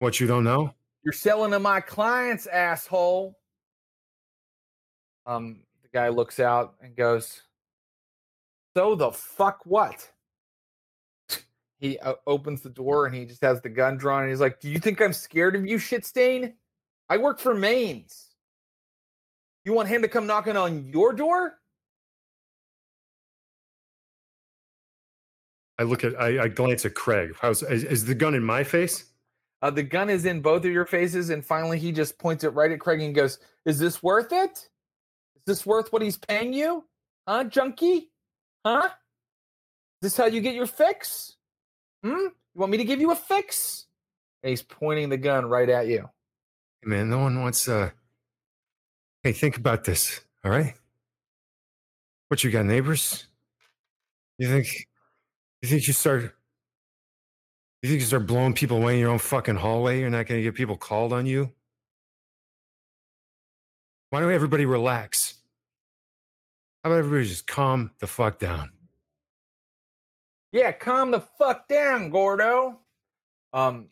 What 0.00 0.20
you 0.20 0.26
don't 0.26 0.44
know? 0.44 0.74
You're 1.02 1.12
selling 1.12 1.52
to 1.52 1.58
my 1.58 1.80
clients, 1.80 2.46
asshole. 2.46 3.36
Um, 5.26 5.60
the 5.82 5.88
guy 5.92 6.08
looks 6.08 6.40
out 6.40 6.74
and 6.80 6.96
goes, 6.96 7.42
So 8.76 8.94
the 8.94 9.12
fuck 9.12 9.60
what? 9.64 10.10
He 11.78 11.98
uh, 12.00 12.14
opens 12.26 12.60
the 12.60 12.70
door 12.70 13.06
and 13.06 13.14
he 13.14 13.24
just 13.24 13.42
has 13.42 13.60
the 13.60 13.68
gun 13.68 13.96
drawn 13.96 14.22
and 14.22 14.30
he's 14.30 14.40
like, 14.40 14.60
Do 14.60 14.68
you 14.68 14.78
think 14.78 15.00
I'm 15.00 15.12
scared 15.12 15.54
of 15.54 15.64
you, 15.64 15.78
shit 15.78 16.04
stain? 16.04 16.54
I 17.08 17.16
work 17.16 17.38
for 17.38 17.54
Maine's. 17.54 18.26
You 19.64 19.72
want 19.72 19.88
him 19.88 20.02
to 20.02 20.08
come 20.08 20.26
knocking 20.26 20.56
on 20.56 20.86
your 20.86 21.12
door? 21.12 21.54
I 25.78 25.84
look 25.84 26.02
at 26.02 26.20
I, 26.20 26.44
I 26.44 26.48
glance 26.48 26.84
at 26.84 26.94
Craig. 26.94 27.34
How's 27.40 27.62
is, 27.62 27.84
is 27.84 28.04
the 28.04 28.14
gun 28.14 28.34
in 28.34 28.42
my 28.42 28.64
face? 28.64 29.04
Uh, 29.62 29.70
the 29.70 29.82
gun 29.82 30.10
is 30.10 30.24
in 30.24 30.40
both 30.40 30.64
of 30.64 30.72
your 30.72 30.86
faces, 30.86 31.30
and 31.30 31.44
finally 31.44 31.78
he 31.78 31.92
just 31.92 32.18
points 32.18 32.44
it 32.44 32.48
right 32.50 32.70
at 32.70 32.80
Craig 32.80 33.00
and 33.00 33.14
goes, 33.14 33.38
"Is 33.64 33.78
this 33.78 34.02
worth 34.02 34.32
it? 34.32 34.68
Is 35.36 35.42
this 35.46 35.66
worth 35.66 35.92
what 35.92 36.02
he's 36.02 36.16
paying 36.16 36.52
you, 36.52 36.84
huh, 37.26 37.44
junkie? 37.44 38.10
Huh? 38.64 38.88
Is 40.02 40.12
this 40.12 40.16
how 40.16 40.26
you 40.26 40.40
get 40.40 40.54
your 40.54 40.66
fix? 40.66 41.36
Hmm? 42.02 42.10
You 42.10 42.32
want 42.54 42.72
me 42.72 42.78
to 42.78 42.84
give 42.84 43.00
you 43.00 43.10
a 43.10 43.16
fix?" 43.16 43.86
And 44.42 44.50
he's 44.50 44.62
pointing 44.62 45.08
the 45.08 45.16
gun 45.16 45.46
right 45.46 45.68
at 45.68 45.88
you. 45.88 46.08
Hey, 46.82 46.88
man, 46.88 47.10
no 47.10 47.18
one 47.18 47.40
wants 47.40 47.68
uh 47.68 47.90
Hey, 49.24 49.32
think 49.32 49.56
about 49.56 49.84
this, 49.84 50.20
all 50.44 50.50
right? 50.50 50.74
What 52.28 52.44
you 52.44 52.50
got, 52.50 52.66
neighbors? 52.66 53.26
You 54.38 54.48
think 54.48 54.86
you 55.60 55.68
think 55.68 55.86
you 55.86 55.92
start 55.92 56.34
you 57.82 57.88
think 57.88 58.00
you 58.00 58.06
start 58.06 58.26
blowing 58.26 58.54
people 58.54 58.76
away 58.76 58.94
in 58.94 59.00
your 59.00 59.10
own 59.10 59.18
fucking 59.18 59.56
hallway, 59.56 60.00
you're 60.00 60.10
not 60.10 60.26
gonna 60.26 60.42
get 60.42 60.54
people 60.54 60.76
called 60.76 61.12
on 61.12 61.26
you? 61.26 61.52
Why 64.10 64.20
don't 64.20 64.32
everybody 64.32 64.64
relax? 64.64 65.34
How 66.82 66.90
about 66.90 67.00
everybody 67.00 67.28
just 67.28 67.46
calm 67.46 67.90
the 67.98 68.06
fuck 68.06 68.38
down? 68.38 68.70
Yeah, 70.58 70.72
calm 70.72 71.12
the 71.12 71.20
fuck 71.20 71.68
down, 71.68 72.10
Gordo. 72.10 72.80
Um, 73.52 73.90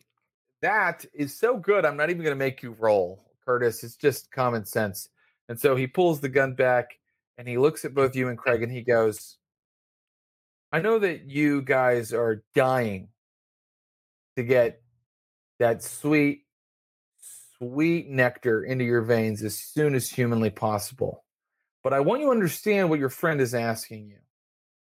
that 0.61 1.05
is 1.13 1.39
so 1.39 1.55
good. 1.55 1.85
I'm 1.85 1.95
not 1.95 2.09
even 2.09 2.23
going 2.23 2.35
to 2.35 2.35
make 2.35 2.61
you 2.61 2.75
roll, 2.77 3.23
Curtis. 3.45 3.85
It's 3.85 3.95
just 3.95 4.29
common 4.33 4.65
sense. 4.65 5.07
And 5.47 5.57
so 5.57 5.77
he 5.77 5.87
pulls 5.87 6.19
the 6.19 6.27
gun 6.27 6.55
back 6.55 6.89
and 7.37 7.47
he 7.47 7.57
looks 7.57 7.85
at 7.85 7.93
both 7.93 8.17
you 8.17 8.27
and 8.27 8.37
Craig 8.37 8.63
and 8.63 8.71
he 8.71 8.81
goes, 8.81 9.37
I 10.69 10.81
know 10.81 10.99
that 10.99 11.29
you 11.29 11.61
guys 11.61 12.11
are 12.11 12.43
dying 12.53 13.07
to 14.35 14.43
get 14.43 14.81
that 15.59 15.81
sweet, 15.81 16.41
sweet 17.59 18.09
nectar 18.09 18.61
into 18.65 18.83
your 18.83 19.03
veins 19.03 19.41
as 19.41 19.57
soon 19.57 19.95
as 19.95 20.09
humanly 20.09 20.49
possible. 20.49 21.23
But 21.81 21.93
I 21.93 22.01
want 22.01 22.19
you 22.19 22.27
to 22.27 22.31
understand 22.31 22.89
what 22.89 22.99
your 22.99 23.07
friend 23.07 23.39
is 23.39 23.55
asking 23.55 24.09
you 24.09 24.17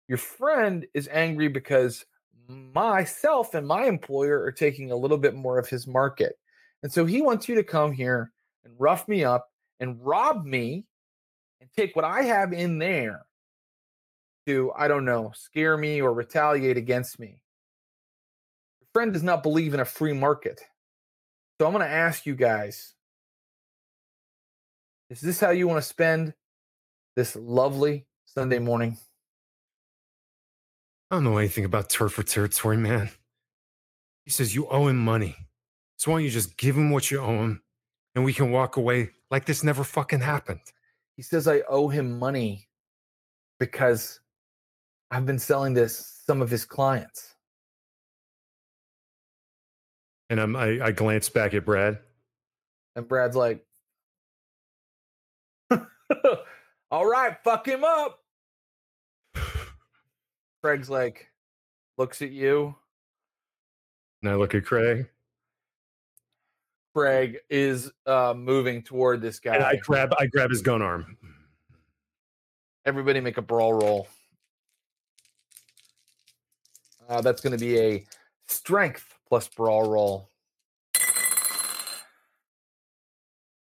your 0.08 0.18
friend 0.18 0.86
is 0.94 1.08
angry 1.12 1.48
because 1.48 2.04
myself 2.48 3.54
and 3.54 3.66
my 3.66 3.84
employer 3.84 4.42
are 4.42 4.52
taking 4.52 4.90
a 4.90 4.96
little 4.96 5.18
bit 5.18 5.34
more 5.34 5.58
of 5.58 5.68
his 5.68 5.86
market. 5.86 6.38
And 6.82 6.92
so 6.92 7.06
he 7.06 7.22
wants 7.22 7.48
you 7.48 7.54
to 7.56 7.64
come 7.64 7.92
here 7.92 8.32
and 8.64 8.74
rough 8.78 9.06
me 9.08 9.24
up 9.24 9.48
and 9.80 9.98
rob 10.04 10.44
me 10.44 10.86
and 11.60 11.70
take 11.76 11.94
what 11.94 12.04
I 12.04 12.22
have 12.22 12.52
in 12.52 12.78
there 12.78 13.22
to, 14.46 14.72
I 14.76 14.88
don't 14.88 15.04
know, 15.04 15.32
scare 15.34 15.76
me 15.76 16.00
or 16.00 16.12
retaliate 16.12 16.76
against 16.76 17.18
me. 17.18 17.42
Your 18.80 18.88
friend 18.92 19.12
does 19.12 19.22
not 19.22 19.42
believe 19.42 19.74
in 19.74 19.80
a 19.80 19.84
free 19.84 20.12
market. 20.12 20.60
So 21.60 21.66
I'm 21.66 21.72
going 21.72 21.86
to 21.86 21.92
ask 21.92 22.26
you 22.26 22.34
guys 22.34 22.94
is 25.10 25.20
this 25.20 25.38
how 25.38 25.50
you 25.50 25.68
want 25.68 25.76
to 25.76 25.86
spend 25.86 26.32
this 27.16 27.36
lovely 27.36 28.06
Sunday 28.24 28.58
morning? 28.58 28.96
I 31.12 31.16
don't 31.16 31.24
know 31.24 31.36
anything 31.36 31.66
about 31.66 31.90
turf 31.90 32.18
or 32.18 32.22
territory, 32.22 32.78
man. 32.78 33.10
He 34.24 34.30
says 34.30 34.54
you 34.54 34.66
owe 34.68 34.86
him 34.86 34.96
money. 34.96 35.36
So 35.98 36.10
why 36.10 36.16
don't 36.16 36.24
you 36.24 36.30
just 36.30 36.56
give 36.56 36.74
him 36.74 36.90
what 36.90 37.10
you 37.10 37.20
owe 37.20 37.36
him 37.36 37.62
and 38.14 38.24
we 38.24 38.32
can 38.32 38.50
walk 38.50 38.78
away 38.78 39.10
like 39.30 39.44
this 39.44 39.62
never 39.62 39.84
fucking 39.84 40.20
happened? 40.20 40.62
He 41.18 41.22
says 41.22 41.46
I 41.46 41.60
owe 41.68 41.88
him 41.88 42.18
money 42.18 42.66
Because 43.60 44.20
I've 45.10 45.26
been 45.26 45.38
selling 45.38 45.74
this 45.74 46.22
some 46.24 46.40
of 46.40 46.48
his 46.48 46.64
clients. 46.64 47.34
And 50.30 50.40
I'm, 50.40 50.56
I, 50.56 50.82
I 50.82 50.92
glance 50.92 51.28
back 51.28 51.52
at 51.52 51.66
Brad. 51.66 51.98
And 52.96 53.06
Brad's 53.06 53.36
like, 53.36 53.66
all 56.90 57.06
right, 57.06 57.36
fuck 57.44 57.68
him 57.68 57.84
up. 57.84 58.21
Craig's 60.62 60.88
like, 60.88 61.28
looks 61.98 62.22
at 62.22 62.30
you. 62.30 62.74
And 64.22 64.30
I 64.30 64.34
look 64.36 64.54
at 64.54 64.64
Craig. 64.64 65.08
Craig 66.94 67.38
is 67.50 67.90
uh, 68.06 68.34
moving 68.36 68.82
toward 68.82 69.20
this 69.20 69.40
guy. 69.40 69.56
And 69.56 69.64
I 69.64 69.76
grab 69.76 70.12
I 70.18 70.26
grab 70.26 70.50
his 70.50 70.62
gun 70.62 70.82
arm. 70.82 71.16
Everybody 72.84 73.20
make 73.20 73.38
a 73.38 73.42
brawl 73.42 73.74
roll. 73.74 74.08
Uh, 77.08 77.20
that's 77.20 77.40
going 77.40 77.56
to 77.56 77.58
be 77.58 77.78
a 77.78 78.06
strength 78.46 79.14
plus 79.28 79.48
brawl 79.48 79.90
roll. 79.90 80.28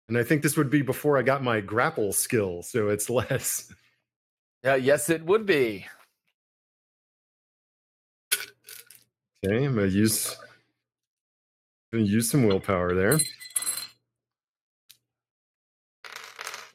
And 0.08 0.18
I 0.18 0.24
think 0.24 0.42
this 0.42 0.58
would 0.58 0.72
be 0.72 0.82
before 0.82 1.20
I 1.20 1.22
got 1.22 1.44
my 1.44 1.62
grapple 1.62 2.14
skill, 2.14 2.64
so 2.64 2.90
it's 2.90 3.10
less. 3.12 3.72
Yeah, 4.64 4.76
yes, 4.76 5.10
it 5.10 5.24
would 5.24 5.46
be. 5.46 5.86
Okay, 9.46 9.66
I'm 9.66 9.76
gonna 9.76 9.88
use 9.88 10.36
gonna 11.92 12.04
use 12.04 12.30
some 12.30 12.46
willpower 12.46 12.94
there. 12.94 13.20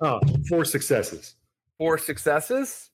Oh, 0.01 0.21
four 0.49 0.65
successes. 0.65 1.37
Four 1.79 1.99
successes. 1.99 2.91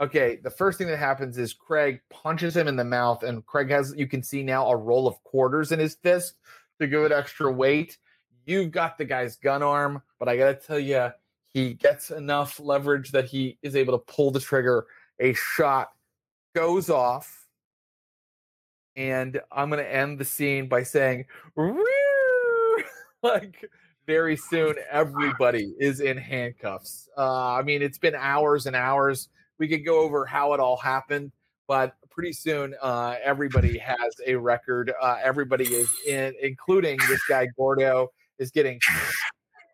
Okay, 0.00 0.36
the 0.42 0.50
first 0.50 0.76
thing 0.76 0.88
that 0.88 0.98
happens 0.98 1.38
is 1.38 1.54
Craig 1.54 2.00
punches 2.10 2.54
him 2.54 2.68
in 2.68 2.76
the 2.76 2.84
mouth, 2.84 3.22
and 3.22 3.44
Craig 3.46 3.70
has 3.70 3.94
you 3.96 4.06
can 4.06 4.22
see 4.22 4.42
now 4.42 4.68
a 4.68 4.76
roll 4.76 5.08
of 5.08 5.22
quarters 5.24 5.72
in 5.72 5.78
his 5.78 5.94
fist 5.94 6.34
to 6.78 6.86
give 6.86 7.02
it 7.02 7.12
extra 7.12 7.50
weight. 7.50 7.96
You've 8.44 8.72
got 8.72 8.98
the 8.98 9.06
guy's 9.06 9.36
gun 9.36 9.62
arm, 9.62 10.02
but 10.18 10.28
I 10.28 10.36
gotta 10.36 10.54
tell 10.54 10.78
you, 10.78 11.10
he 11.48 11.72
gets 11.72 12.10
enough 12.10 12.60
leverage 12.60 13.10
that 13.12 13.24
he 13.24 13.58
is 13.62 13.74
able 13.74 13.98
to 13.98 14.12
pull 14.12 14.30
the 14.30 14.40
trigger. 14.40 14.86
A 15.18 15.32
shot 15.32 15.88
goes 16.54 16.90
off, 16.90 17.45
and 18.96 19.40
I'm 19.52 19.70
gonna 19.70 19.82
end 19.82 20.18
the 20.18 20.24
scene 20.24 20.68
by 20.68 20.82
saying, 20.82 21.26
like 23.22 23.64
very 24.06 24.36
soon, 24.36 24.76
everybody 24.90 25.74
is 25.78 26.00
in 26.00 26.16
handcuffs. 26.16 27.08
Uh, 27.16 27.54
I 27.54 27.62
mean, 27.62 27.82
it's 27.82 27.98
been 27.98 28.14
hours 28.14 28.66
and 28.66 28.76
hours. 28.76 29.28
We 29.58 29.68
could 29.68 29.84
go 29.84 30.00
over 30.00 30.24
how 30.24 30.52
it 30.54 30.60
all 30.60 30.76
happened, 30.76 31.32
but 31.66 31.96
pretty 32.10 32.32
soon, 32.32 32.74
uh, 32.80 33.16
everybody 33.22 33.76
has 33.78 34.14
a 34.26 34.36
record. 34.36 34.92
Uh, 35.00 35.16
everybody 35.22 35.64
is 35.64 35.90
in, 36.06 36.34
including 36.40 36.98
this 37.08 37.20
guy 37.28 37.48
Gordo, 37.56 38.08
is 38.38 38.50
getting. 38.50 38.80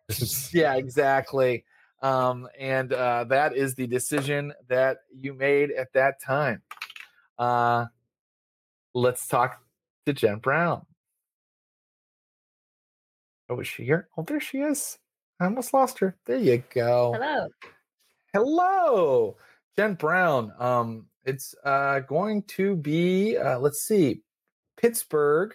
yeah, 0.51 0.75
exactly. 0.75 1.63
Um, 2.01 2.49
and 2.59 2.91
uh, 2.91 3.23
that 3.25 3.55
is 3.55 3.75
the 3.75 3.87
decision 3.87 4.51
that 4.67 4.97
you 5.15 5.33
made 5.33 5.71
at 5.71 5.93
that 5.93 6.21
time. 6.21 6.61
Let's 8.93 9.27
talk 9.27 9.59
to 10.05 10.13
Jen 10.13 10.37
Brown. 10.37 10.85
Oh, 13.49 13.59
is 13.59 13.67
she 13.67 13.83
here? 13.83 14.07
Oh, 14.15 14.23
there 14.23 14.39
she 14.39 14.59
is. 14.59 14.99
I 15.39 15.45
almost 15.45 15.73
lost 15.73 15.99
her. 15.99 16.15
There 16.25 16.37
you 16.37 16.63
go. 16.73 17.13
Hello. 17.13 17.47
Hello, 18.33 19.37
Jen 19.77 19.95
Brown. 19.95 20.53
Um, 20.59 21.07
it's 21.25 21.55
uh 21.63 21.99
going 22.01 22.43
to 22.43 22.75
be 22.75 23.37
uh 23.37 23.59
let's 23.59 23.81
see, 23.81 24.21
Pittsburgh 24.77 25.53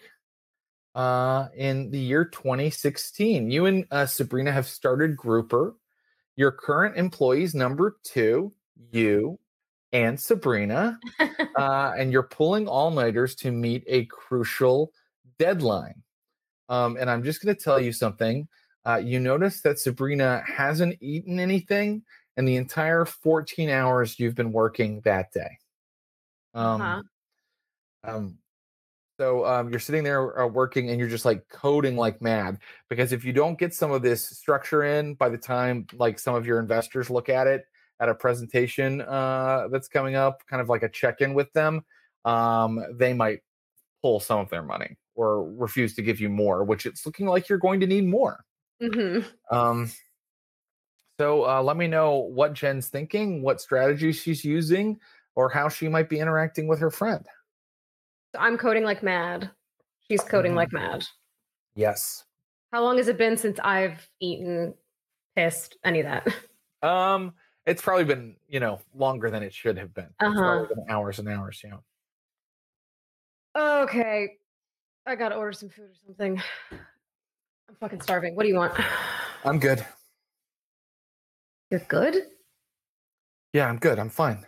uh 0.95 1.47
in 1.55 1.91
the 1.91 1.99
year 1.99 2.25
2016. 2.25 3.49
You 3.49 3.65
and 3.67 3.85
uh, 3.91 4.05
Sabrina 4.05 4.51
have 4.51 4.67
started 4.67 5.15
Grouper. 5.15 5.75
Your 6.35 6.51
current 6.51 6.97
employees 6.97 7.55
number 7.55 7.97
two, 8.03 8.53
you 8.91 9.39
and 9.93 10.19
Sabrina, 10.19 11.01
uh, 11.55 11.93
and 11.97 12.11
you're 12.11 12.23
pulling 12.23 12.67
all 12.67 12.91
nighters 12.91 13.35
to 13.35 13.51
meet 13.51 13.83
a 13.87 14.05
crucial 14.05 14.93
deadline. 15.37 16.03
Um, 16.69 16.97
and 16.97 17.09
I'm 17.09 17.23
just 17.23 17.43
going 17.43 17.55
to 17.55 17.61
tell 17.61 17.79
you 17.79 17.91
something. 17.91 18.47
Uh, 18.85 19.01
you 19.03 19.19
notice 19.19 19.61
that 19.61 19.79
Sabrina 19.79 20.43
hasn't 20.45 20.97
eaten 21.01 21.39
anything 21.39 22.03
in 22.37 22.45
the 22.45 22.55
entire 22.55 23.05
14 23.05 23.69
hours 23.69 24.19
you've 24.19 24.35
been 24.35 24.51
working 24.51 25.01
that 25.01 25.31
day. 25.31 25.57
Um, 26.53 26.81
Uh-huh. 26.81 27.03
um, 28.03 28.37
so 29.19 29.45
um, 29.45 29.69
you're 29.69 29.79
sitting 29.79 30.03
there 30.03 30.41
uh, 30.41 30.47
working 30.47 30.89
and 30.89 30.99
you're 30.99 31.09
just 31.09 31.25
like 31.25 31.47
coding 31.49 31.97
like 31.97 32.21
mad 32.21 32.59
because 32.89 33.11
if 33.13 33.25
you 33.25 33.33
don't 33.33 33.59
get 33.59 33.73
some 33.73 33.91
of 33.91 34.01
this 34.01 34.27
structure 34.27 34.83
in 34.83 35.15
by 35.15 35.29
the 35.29 35.37
time 35.37 35.87
like 35.93 36.19
some 36.19 36.35
of 36.35 36.45
your 36.45 36.59
investors 36.59 37.09
look 37.09 37.29
at 37.29 37.47
it 37.47 37.65
at 37.99 38.09
a 38.09 38.15
presentation 38.15 39.01
uh, 39.01 39.67
that's 39.71 39.87
coming 39.87 40.15
up, 40.15 40.45
kind 40.47 40.61
of 40.61 40.69
like 40.69 40.83
a 40.83 40.89
check 40.89 41.21
in 41.21 41.33
with 41.33 41.51
them, 41.53 41.83
um, 42.25 42.83
they 42.93 43.13
might 43.13 43.39
pull 44.01 44.19
some 44.19 44.39
of 44.39 44.49
their 44.49 44.63
money 44.63 44.97
or 45.15 45.51
refuse 45.53 45.93
to 45.95 46.01
give 46.01 46.19
you 46.19 46.29
more, 46.29 46.63
which 46.63 46.85
it's 46.85 47.05
looking 47.05 47.27
like 47.27 47.49
you're 47.49 47.57
going 47.57 47.79
to 47.81 47.87
need 47.87 48.05
more. 48.05 48.43
hmm 48.81 49.19
Um, 49.51 49.91
so 51.19 51.45
uh, 51.45 51.61
let 51.61 51.75
me 51.75 51.87
know 51.87 52.15
what 52.15 52.53
Jen's 52.53 52.87
thinking, 52.87 53.41
what 53.41 53.59
strategy 53.59 54.13
she's 54.13 54.45
using, 54.45 54.97
or 55.35 55.49
how 55.49 55.67
she 55.67 55.89
might 55.89 56.07
be 56.07 56.19
interacting 56.19 56.67
with 56.67 56.79
her 56.79 56.89
friend. 56.89 57.25
I'm 58.37 58.57
coding 58.57 58.85
like 58.85 59.03
mad. 59.03 59.51
She's 60.07 60.21
coding 60.21 60.55
like 60.55 60.71
mad. 60.71 61.05
Yes. 61.75 62.23
How 62.71 62.83
long 62.83 62.97
has 62.97 63.09
it 63.09 63.17
been 63.17 63.35
since 63.35 63.59
I've 63.61 64.07
eaten, 64.21 64.73
pissed, 65.35 65.77
any 65.83 65.99
of 65.99 66.05
that? 66.05 66.87
Um, 66.87 67.33
it's 67.69 67.81
probably 67.81 68.05
been 68.05 68.35
you 68.47 68.59
know 68.59 68.79
longer 68.95 69.29
than 69.29 69.43
it 69.43 69.53
should 69.53 69.77
have 69.77 69.93
been. 69.93 70.09
Uh-huh. 70.19 70.33
probably 70.33 70.75
been 70.75 70.85
hours 70.89 71.19
and 71.19 71.29
hours. 71.29 71.61
You 71.63 71.69
know. 71.71 71.83
Okay. 73.83 74.37
I 75.05 75.15
gotta 75.15 75.35
order 75.35 75.53
some 75.53 75.69
food 75.69 75.85
or 75.85 75.95
something. 76.05 76.41
I'm 76.71 77.75
fucking 77.79 78.01
starving. 78.01 78.35
What 78.35 78.43
do 78.43 78.49
you 78.49 78.55
want? 78.55 78.73
I'm 79.45 79.59
good. 79.59 79.85
You're 81.71 81.79
good? 81.81 82.15
Yeah, 83.53 83.67
I'm 83.67 83.77
good. 83.77 83.99
I'm 83.99 84.09
fine. 84.09 84.45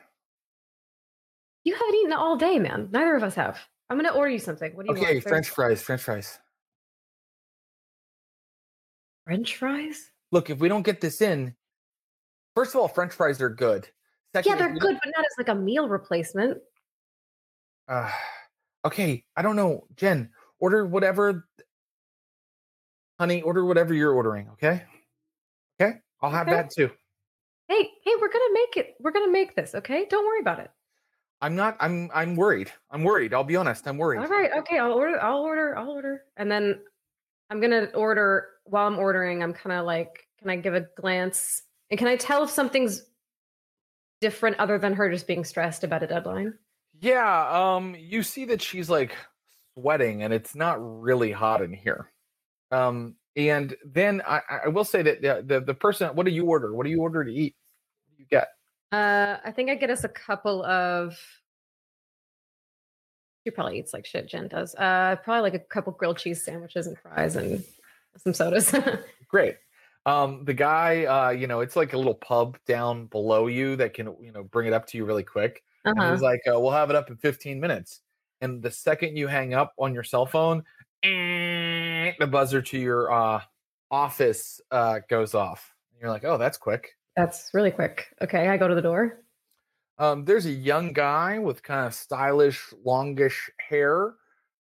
You 1.64 1.76
haven't 1.76 1.96
eaten 1.96 2.14
all 2.14 2.38
day, 2.38 2.58
man. 2.58 2.90
Neither 2.92 3.16
of 3.16 3.24
us 3.24 3.36
have. 3.36 3.60
I'm 3.90 3.98
gonna 3.98 4.14
order 4.14 4.32
you 4.32 4.40
something. 4.40 4.76
What 4.76 4.86
do 4.86 4.94
you 4.94 4.98
Okay, 5.00 5.16
want? 5.16 5.24
French 5.24 5.50
fries. 5.50 5.82
French 5.82 6.02
fries. 6.02 6.40
French 9.26 9.56
fries? 9.56 10.12
Look, 10.32 10.50
if 10.50 10.60
we 10.60 10.68
don't 10.68 10.84
get 10.84 11.02
this 11.02 11.22
in, 11.22 11.56
first 12.56 12.76
of 12.76 12.82
all, 12.82 12.88
French 12.88 13.14
fries 13.14 13.42
are 13.42 13.50
good. 13.50 13.88
Second, 14.34 14.50
Yeah, 14.50 14.58
they're 14.58 14.74
good, 14.80 14.98
but 15.04 15.12
not 15.16 15.26
as 15.26 15.32
like 15.38 15.50
a 15.50 15.56
meal 15.56 15.90
replacement. 15.90 16.58
Uh, 17.88 18.10
okay, 18.86 19.26
I 19.36 19.42
don't 19.42 19.56
know, 19.56 19.86
Jen. 19.96 20.30
Order 20.60 20.86
whatever, 20.86 21.48
honey. 23.20 23.42
Order 23.42 23.66
whatever 23.66 23.94
you're 23.94 24.14
ordering. 24.14 24.50
Okay. 24.54 24.84
Okay, 25.80 25.98
I'll 26.22 26.30
have 26.32 26.48
Okay. 26.48 26.56
that 26.56 26.72
too. 26.72 26.90
Hey, 27.68 27.90
hey, 28.06 28.12
we're 28.20 28.32
gonna 28.32 28.54
make 28.54 28.78
it. 28.78 28.96
We're 29.00 29.12
gonna 29.12 29.32
make 29.32 29.56
this, 29.56 29.76
okay? 29.76 30.06
Don't 30.06 30.26
worry 30.26 30.40
about 30.42 30.60
it. 30.60 30.70
I'm 31.42 31.56
not. 31.56 31.76
I'm. 31.80 32.10
I'm 32.14 32.36
worried. 32.36 32.72
I'm 32.92 33.04
worried. 33.04 33.34
I'll 33.34 33.44
be 33.44 33.56
honest. 33.56 33.88
I'm 33.88 33.98
worried. 33.98 34.20
All 34.20 34.28
right, 34.28 34.52
okay, 34.60 34.78
I'll 34.78 34.94
order, 34.94 35.20
I'll 35.22 35.42
order, 35.42 35.76
I'll 35.78 35.90
order. 35.90 36.24
And 36.38 36.50
then 36.52 36.82
I'm 37.50 37.60
gonna 37.60 37.86
order 37.96 38.48
while 38.66 38.88
I'm 38.88 39.00
ordering, 39.00 39.42
I'm 39.42 39.54
kind 39.54 39.78
of 39.78 39.86
like, 39.86 40.28
can 40.40 40.50
I 40.50 40.58
give 40.58 40.76
a 40.76 40.86
glance? 40.96 41.64
And 41.92 41.98
can 41.98 42.08
I 42.08 42.16
tell 42.16 42.44
if 42.44 42.50
something's 42.50 43.04
different 44.22 44.58
other 44.60 44.80
than 44.80 44.94
her 44.94 45.10
just 45.12 45.28
being 45.28 45.44
stressed 45.44 45.84
about 45.84 46.02
a 46.02 46.08
deadline? 46.08 46.54
Yeah. 47.02 47.50
Um. 47.52 47.96
You 48.00 48.24
see 48.24 48.46
that 48.46 48.62
she's 48.62 48.90
like 48.90 49.16
sweating, 49.74 50.24
and 50.24 50.34
it's 50.34 50.56
not 50.56 50.78
really 50.80 51.32
hot 51.32 51.62
in 51.62 51.74
here. 51.74 52.10
Um. 52.72 53.16
And 53.36 53.76
then 53.86 54.22
I, 54.28 54.42
I 54.66 54.68
will 54.70 54.84
say 54.84 55.02
that 55.04 55.22
the, 55.22 55.44
the 55.46 55.60
the 55.62 55.74
person. 55.74 56.10
What 56.16 56.26
do 56.26 56.32
you 56.32 56.46
order? 56.46 56.74
What 56.74 56.86
do 56.86 56.90
you 56.90 57.02
order 57.02 57.24
to 57.24 57.32
eat? 57.32 57.56
What 58.08 58.18
do 58.18 58.24
you 58.24 58.28
get? 58.30 58.48
Uh, 58.92 59.38
I 59.44 59.52
think 59.52 59.70
I 59.70 59.76
get 59.76 59.90
us 59.90 60.04
a 60.04 60.10
couple 60.10 60.64
of. 60.64 61.18
She 63.44 63.52
probably 63.52 63.80
eats 63.80 63.94
like 63.94 64.06
shit. 64.06 64.28
Jen 64.28 64.48
does. 64.48 64.76
Uh, 64.76 65.16
probably 65.24 65.42
like 65.42 65.56
a 65.56 65.60
couple 65.60 65.94
grilled 65.94 66.18
cheese 66.18 66.44
sandwiches 66.44 66.88
and 66.88 66.98
fries 66.98 67.36
and 67.36 67.64
some 68.18 68.34
sodas. 68.34 68.74
Great. 69.28 69.56
Um, 70.06 70.46
the 70.46 70.54
guy, 70.54 71.06
uh, 71.06 71.30
you 71.30 71.48
know, 71.48 71.60
it's 71.60 71.76
like 71.76 71.94
a 71.94 71.98
little 71.98 72.16
pub 72.16 72.58
down 72.66 73.06
below 73.06 73.48
you 73.48 73.76
that 73.76 73.94
can, 73.94 74.16
you 74.22 74.32
know, 74.32 74.44
bring 74.44 74.68
it 74.68 74.74
up 74.74 74.88
to 74.88 74.98
you 74.98 75.06
really 75.06 75.24
quick. 75.24 75.64
Uh-huh. 75.86 76.12
he's 76.12 76.22
like, 76.22 76.42
uh, 76.48 76.60
"We'll 76.60 76.72
have 76.72 76.90
it 76.90 76.96
up 76.96 77.10
in 77.10 77.18
15 77.18 77.60
minutes." 77.60 78.02
And 78.42 78.62
the 78.62 78.72
second 78.72 79.16
you 79.16 79.28
hang 79.28 79.54
up 79.54 79.74
on 79.78 79.94
your 79.94 80.04
cell 80.04 80.26
phone, 80.26 80.64
eh, 81.04 82.14
the 82.20 82.28
buzzer 82.28 82.62
to 82.62 82.78
your 82.78 83.12
uh, 83.12 83.42
office 83.90 84.62
uh, 84.72 85.00
goes 85.10 85.34
off. 85.36 85.74
And 85.92 86.02
you're 86.02 86.12
like, 86.12 86.24
"Oh, 86.24 86.38
that's 86.38 86.58
quick." 86.58 86.98
That's 87.16 87.52
really 87.54 87.72
quick. 87.72 88.08
Okay, 88.22 88.48
I 88.48 88.58
go 88.58 88.68
to 88.68 88.76
the 88.76 88.82
door. 88.82 89.22
Um, 89.98 90.26
there's 90.26 90.46
a 90.48 90.52
young 90.52 90.94
guy 90.94 91.40
with 91.40 91.62
kind 91.62 91.86
of 91.86 91.94
stylish, 91.94 92.74
longish 92.84 93.52
hair. 93.58 94.16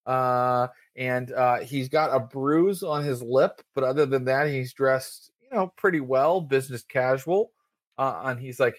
Uh, 0.05 0.67
and 0.95 1.31
uh, 1.31 1.59
he's 1.59 1.89
got 1.89 2.15
a 2.15 2.19
bruise 2.19 2.83
on 2.83 3.03
his 3.03 3.21
lip, 3.21 3.61
but 3.73 3.83
other 3.83 4.05
than 4.05 4.25
that, 4.25 4.47
he's 4.47 4.73
dressed, 4.73 5.30
you 5.51 5.57
know, 5.57 5.73
pretty 5.77 5.99
well, 5.99 6.41
business 6.41 6.83
casual. 6.83 7.51
Uh, 7.97 8.21
and 8.25 8.39
he's 8.39 8.59
like, 8.59 8.77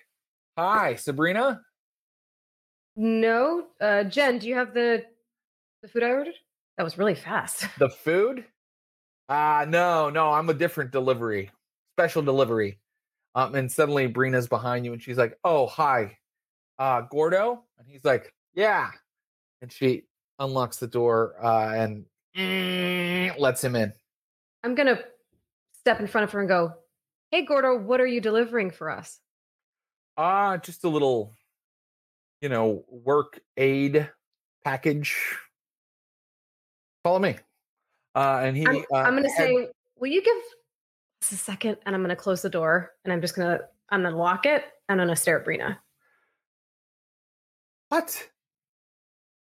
"Hi, 0.56 0.94
Sabrina." 0.96 1.60
No, 2.96 3.66
uh, 3.80 4.04
Jen, 4.04 4.38
do 4.38 4.48
you 4.48 4.54
have 4.54 4.74
the 4.74 5.04
the 5.82 5.88
food 5.88 6.02
I 6.02 6.10
ordered? 6.10 6.34
That 6.76 6.84
was 6.84 6.98
really 6.98 7.14
fast. 7.14 7.66
The 7.78 7.90
food? 7.90 8.44
Uh 9.28 9.64
no, 9.68 10.10
no, 10.10 10.32
I'm 10.32 10.48
a 10.50 10.54
different 10.54 10.90
delivery, 10.90 11.50
special 11.94 12.22
delivery. 12.22 12.78
Um, 13.34 13.54
and 13.54 13.70
suddenly 13.70 14.06
Brina's 14.06 14.46
behind 14.46 14.84
you, 14.84 14.92
and 14.92 15.02
she's 15.02 15.16
like, 15.16 15.38
"Oh, 15.42 15.66
hi, 15.66 16.18
uh, 16.78 17.02
Gordo," 17.02 17.64
and 17.78 17.88
he's 17.88 18.04
like, 18.04 18.34
"Yeah," 18.52 18.90
and 19.62 19.72
she 19.72 20.04
unlocks 20.38 20.76
the 20.78 20.86
door 20.86 21.42
uh, 21.42 21.72
and 21.74 22.04
lets 23.38 23.64
him 23.64 23.74
in. 23.74 23.92
I'm 24.64 24.74
gonna 24.74 25.00
step 25.82 26.00
in 26.00 26.06
front 26.06 26.24
of 26.24 26.32
her 26.32 26.40
and 26.40 26.48
go, 26.48 26.74
"Hey, 27.30 27.44
Gordo, 27.44 27.76
what 27.78 28.00
are 28.00 28.06
you 28.06 28.20
delivering 28.20 28.70
for 28.70 28.90
us?" 28.90 29.20
Ah, 30.16 30.52
uh, 30.52 30.58
just 30.58 30.84
a 30.84 30.88
little, 30.88 31.32
you 32.40 32.48
know, 32.48 32.84
work 32.88 33.40
aid 33.56 34.10
package. 34.64 35.16
Follow 37.04 37.18
me. 37.18 37.36
Uh, 38.14 38.40
and 38.44 38.56
he, 38.56 38.66
I'm, 38.66 38.76
uh, 38.92 38.96
I'm 38.96 39.14
gonna 39.16 39.28
had- 39.30 39.36
say, 39.36 39.68
"Will 39.96 40.10
you 40.10 40.22
give 40.22 40.36
us 41.22 41.32
a 41.32 41.36
second? 41.36 41.78
And 41.84 41.94
I'm 41.94 42.02
gonna 42.02 42.16
close 42.16 42.42
the 42.42 42.50
door, 42.50 42.94
and 43.04 43.12
I'm 43.12 43.20
just 43.20 43.34
gonna 43.34 43.60
I'm 43.90 44.02
gonna 44.02 44.16
lock 44.16 44.46
it, 44.46 44.64
and 44.88 45.00
I'm 45.00 45.06
gonna 45.06 45.16
stare 45.16 45.40
at 45.40 45.46
Brina. 45.46 45.78
"What? 47.88 48.28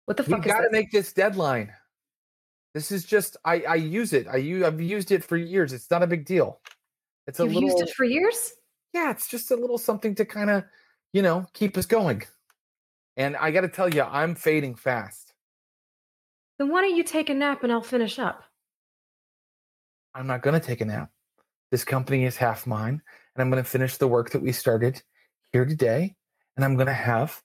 What 0.05 0.17
the 0.17 0.23
We 0.23 0.33
fuck 0.33 0.45
is 0.45 0.51
got 0.51 0.61
to 0.61 0.69
make 0.71 0.91
this 0.91 1.13
deadline. 1.13 1.73
This 2.75 2.91
is 2.91 3.05
just 3.05 3.37
I 3.45 3.61
I 3.61 3.75
use 3.75 4.11
it. 4.11 4.27
I 4.27 4.35
use 4.35 4.63
I've 4.63 4.81
used 4.81 5.11
it 5.11 5.23
for 5.23 5.37
years. 5.37 5.71
It's 5.73 5.89
not 5.89 6.03
a 6.03 6.07
big 6.07 6.25
deal. 6.25 6.59
It's 7.25 7.39
a 7.39 7.43
You've 7.43 7.53
little 7.53 7.69
used 7.69 7.81
it 7.81 7.95
for 7.95 8.03
years. 8.03 8.51
yeah. 8.93 9.09
It's 9.11 9.27
just 9.27 9.49
a 9.49 9.55
little 9.55 9.77
something 9.77 10.13
to 10.15 10.25
kind 10.25 10.49
of 10.49 10.65
you 11.13 11.21
know 11.21 11.47
keep 11.53 11.77
us 11.77 11.85
going. 11.85 12.23
And 13.17 13.37
I 13.37 13.49
got 13.51 13.61
to 13.61 13.69
tell 13.69 13.87
you, 13.93 14.01
I'm 14.03 14.35
fading 14.35 14.75
fast. 14.75 15.33
Then 16.59 16.69
why 16.69 16.81
don't 16.81 16.97
you 16.97 17.03
take 17.03 17.29
a 17.29 17.33
nap 17.33 17.63
and 17.63 17.71
I'll 17.71 17.81
finish 17.81 18.19
up? 18.19 18.43
I'm 20.13 20.27
not 20.27 20.41
going 20.41 20.59
to 20.59 20.65
take 20.65 20.81
a 20.81 20.85
nap. 20.85 21.09
This 21.71 21.85
company 21.85 22.25
is 22.25 22.35
half 22.35 22.67
mine, 22.67 23.01
and 23.35 23.41
I'm 23.41 23.49
going 23.49 23.63
to 23.63 23.69
finish 23.69 23.95
the 23.95 24.07
work 24.07 24.31
that 24.31 24.41
we 24.41 24.51
started 24.51 25.01
here 25.53 25.65
today. 25.65 26.13
And 26.57 26.65
I'm 26.65 26.75
going 26.75 26.87
to 26.87 26.93
have 26.93 27.41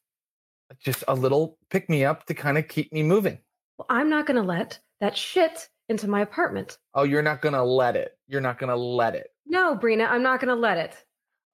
just 0.81 1.05
a 1.07 1.14
little 1.14 1.57
pick 1.70 1.89
me 1.89 2.05
up 2.05 2.26
to 2.26 2.35
kind 2.35 2.59
of 2.59 2.66
keep 2.66 2.93
me 2.93 3.05
moving. 3.05 3.39
Well, 3.78 3.87
I'm 3.89 4.11
not 4.11 4.26
gonna 4.26 4.43
let 4.43 4.78
that 5.01 5.17
shit 5.17 5.69
into 5.89 6.09
my 6.09 6.21
apartment. 6.21 6.79
Oh, 6.95 7.03
you're 7.03 7.23
not 7.23 7.43
going 7.43 7.55
to 7.55 7.63
let 7.63 7.97
it. 7.97 8.19
You're 8.29 8.41
not 8.41 8.59
going 8.59 8.71
to 8.71 8.77
let 8.77 9.15
it. 9.15 9.31
No, 9.51 9.77
Brina, 9.77 10.09
I'm 10.09 10.23
not 10.23 10.41
gonna 10.41 10.55
let 10.55 10.79
it. 10.79 10.97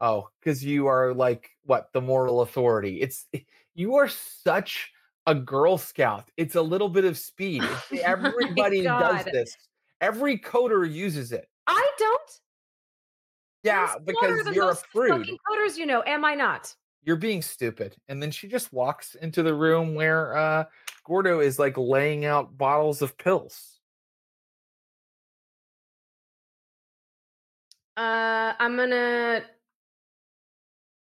Oh, 0.03 0.29
because 0.39 0.63
you 0.63 0.87
are 0.87 1.15
like 1.15 1.49
what 1.65 1.89
the 1.95 2.01
moral 2.03 2.43
authority. 2.43 3.01
It's 3.01 3.27
you 3.75 3.97
are 3.97 4.07
such 4.07 4.93
a 5.27 5.35
Girl 5.35 5.79
Scout. 5.79 6.31
It's 6.37 6.55
a 6.55 6.63
little 6.63 6.91
bit 6.91 7.05
of 7.07 7.19
speed. 7.19 7.63
Oh 7.93 7.99
Everybody 8.03 8.83
does 8.83 9.25
this. 9.25 9.57
Every 10.03 10.39
coder 10.39 10.91
uses 10.91 11.33
it. 11.33 11.49
I 11.67 11.91
don't. 11.99 12.31
Yeah, 13.63 13.95
I'm 13.97 14.05
because 14.05 14.55
you're 14.55 14.71
a 14.71 14.77
prude. 14.93 15.11
Fucking 15.11 15.39
coders, 15.51 15.79
you 15.79 15.87
know, 15.87 16.03
am 16.07 16.25
I 16.25 16.35
not? 16.35 16.75
You're 17.03 17.17
being 17.17 17.41
stupid. 17.41 17.97
And 18.09 18.23
then 18.23 18.31
she 18.31 18.47
just 18.47 18.73
walks 18.75 19.15
into 19.15 19.43
the 19.43 19.55
room 19.55 19.95
where 19.95 20.37
uh 20.37 20.65
Gordo 21.07 21.41
is 21.41 21.59
like 21.59 21.79
laying 21.79 22.25
out 22.25 22.59
bottles 22.59 23.01
of 23.01 23.17
pills. 23.17 23.79
Uh, 27.97 28.53
I'm 28.59 28.77
gonna 28.77 29.43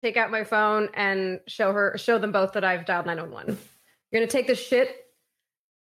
take 0.05 0.16
out 0.16 0.30
my 0.30 0.44
phone 0.44 0.88
and 0.94 1.40
show 1.49 1.72
her, 1.72 1.97
show 1.97 2.18
them 2.18 2.30
both 2.30 2.53
that 2.53 2.62
I've 2.62 2.84
dialed 2.84 3.07
911. 3.07 3.59
You're 4.11 4.20
gonna 4.20 4.30
take 4.30 4.47
this 4.47 4.64
shit 4.64 4.94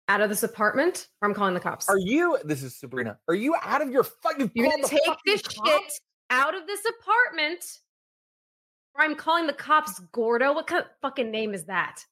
out 0.09 0.21
of 0.21 0.29
this 0.31 0.45
apartment, 0.45 1.09
or 1.21 1.29
I'm 1.29 1.35
calling 1.35 1.55
the 1.55 1.61
cops. 1.61 1.89
Are 1.89 1.99
you 1.99 2.39
this 2.45 2.63
is 2.63 2.77
Sabrina? 2.77 3.19
Are 3.29 3.35
you 3.35 3.57
out 3.63 3.83
of 3.83 3.91
your 3.91 4.05
fucking 4.05 4.53
You're 4.55 4.71
gonna 4.71 4.87
take 4.87 5.03
this 5.27 5.41
shit 5.41 5.93
out 6.31 6.55
of 6.55 6.69
this 6.69 6.81
apartment, 7.01 7.65
or 8.95 9.05
I'm 9.05 9.17
calling 9.17 9.49
the 9.49 9.53
cops. 9.53 9.99
Gordo, 10.13 10.53
what 10.53 10.69
kind 10.69 10.85
of 10.85 10.89
fucking 11.03 11.31
name 11.31 11.53
is 11.53 11.65
that? 11.65 12.05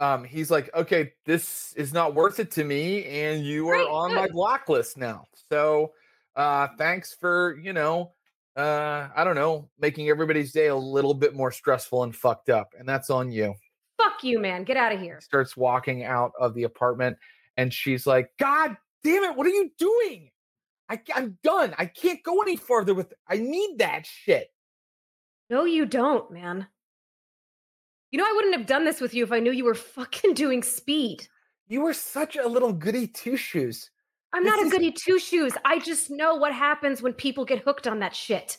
Um 0.00 0.24
he's 0.24 0.50
like 0.50 0.68
okay 0.74 1.12
this 1.26 1.72
is 1.76 1.92
not 1.92 2.14
worth 2.14 2.40
it 2.40 2.50
to 2.50 2.64
me 2.64 3.04
and 3.04 3.44
you 3.44 3.68
are 3.68 3.76
Great, 3.76 3.88
on 3.88 4.14
my 4.14 4.26
good. 4.26 4.32
blacklist 4.32 4.96
now 4.96 5.24
so 5.50 5.92
uh 6.36 6.66
thanks 6.78 7.14
for 7.14 7.56
you 7.62 7.72
know 7.72 8.12
uh 8.56 9.08
i 9.14 9.22
don't 9.24 9.34
know 9.36 9.68
making 9.78 10.08
everybody's 10.08 10.52
day 10.52 10.66
a 10.68 10.76
little 10.76 11.14
bit 11.14 11.34
more 11.34 11.52
stressful 11.52 12.02
and 12.02 12.16
fucked 12.16 12.48
up 12.48 12.70
and 12.78 12.88
that's 12.88 13.10
on 13.10 13.30
you 13.30 13.54
Fuck 14.02 14.24
you, 14.24 14.38
man. 14.38 14.64
Get 14.64 14.78
out 14.78 14.92
of 14.94 14.98
here. 15.00 15.20
starts 15.20 15.58
walking 15.58 16.04
out 16.04 16.32
of 16.40 16.54
the 16.54 16.62
apartment 16.62 17.18
and 17.58 17.72
she's 17.72 18.06
like 18.06 18.30
god 18.38 18.74
damn 19.04 19.22
it 19.24 19.36
what 19.36 19.46
are 19.46 19.50
you 19.50 19.70
doing 19.78 20.30
I, 20.88 21.00
i'm 21.14 21.36
done 21.42 21.74
i 21.78 21.84
can't 21.84 22.22
go 22.22 22.40
any 22.40 22.56
further 22.56 22.94
with 22.94 23.12
i 23.28 23.36
need 23.36 23.76
that 23.78 24.06
shit 24.06 24.48
No, 25.50 25.64
you 25.64 25.84
don't, 25.84 26.30
man. 26.30 26.66
You 28.10 28.18
know, 28.18 28.24
I 28.24 28.32
wouldn't 28.34 28.56
have 28.56 28.66
done 28.66 28.84
this 28.84 29.00
with 29.00 29.14
you 29.14 29.22
if 29.24 29.32
I 29.32 29.38
knew 29.40 29.52
you 29.52 29.64
were 29.64 29.74
fucking 29.74 30.34
doing 30.34 30.62
speed. 30.62 31.28
you 31.68 31.86
are 31.86 31.94
such 31.94 32.36
a 32.36 32.48
little 32.48 32.72
goody 32.72 33.06
two 33.06 33.36
shoes 33.36 33.90
I'm 34.32 34.44
This 34.44 34.52
not 34.56 34.66
a 34.66 34.70
goody 34.70 34.92
two 34.92 35.18
shoes. 35.18 35.52
I 35.64 35.80
just 35.80 36.08
know 36.10 36.34
what 36.36 36.52
happens 36.52 37.02
when 37.02 37.12
people 37.12 37.44
get 37.44 37.62
hooked 37.62 37.86
on 37.88 37.98
that 38.00 38.14
shit. 38.14 38.58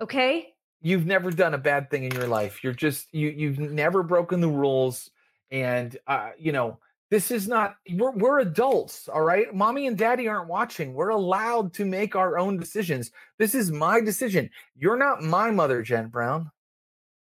Okay? 0.00 0.54
you've 0.82 1.04
never 1.04 1.30
done 1.30 1.52
a 1.52 1.58
bad 1.58 1.90
thing 1.90 2.04
in 2.04 2.12
your 2.12 2.26
life 2.26 2.64
you're 2.64 2.72
just 2.72 3.12
you 3.12 3.28
you've 3.28 3.58
never 3.58 4.02
broken 4.02 4.40
the 4.40 4.48
rules 4.48 5.10
and 5.50 5.98
uh 6.06 6.30
you 6.38 6.52
know 6.52 6.78
this 7.10 7.30
is 7.30 7.46
not 7.46 7.76
we're, 7.92 8.12
we're 8.12 8.38
adults 8.40 9.06
all 9.06 9.20
right 9.20 9.54
mommy 9.54 9.86
and 9.86 9.98
daddy 9.98 10.26
aren't 10.26 10.48
watching 10.48 10.94
we're 10.94 11.10
allowed 11.10 11.74
to 11.74 11.84
make 11.84 12.16
our 12.16 12.38
own 12.38 12.56
decisions 12.56 13.10
this 13.38 13.54
is 13.54 13.70
my 13.70 14.00
decision 14.00 14.48
you're 14.74 14.96
not 14.96 15.22
my 15.22 15.50
mother 15.50 15.82
jen 15.82 16.08
brown 16.08 16.50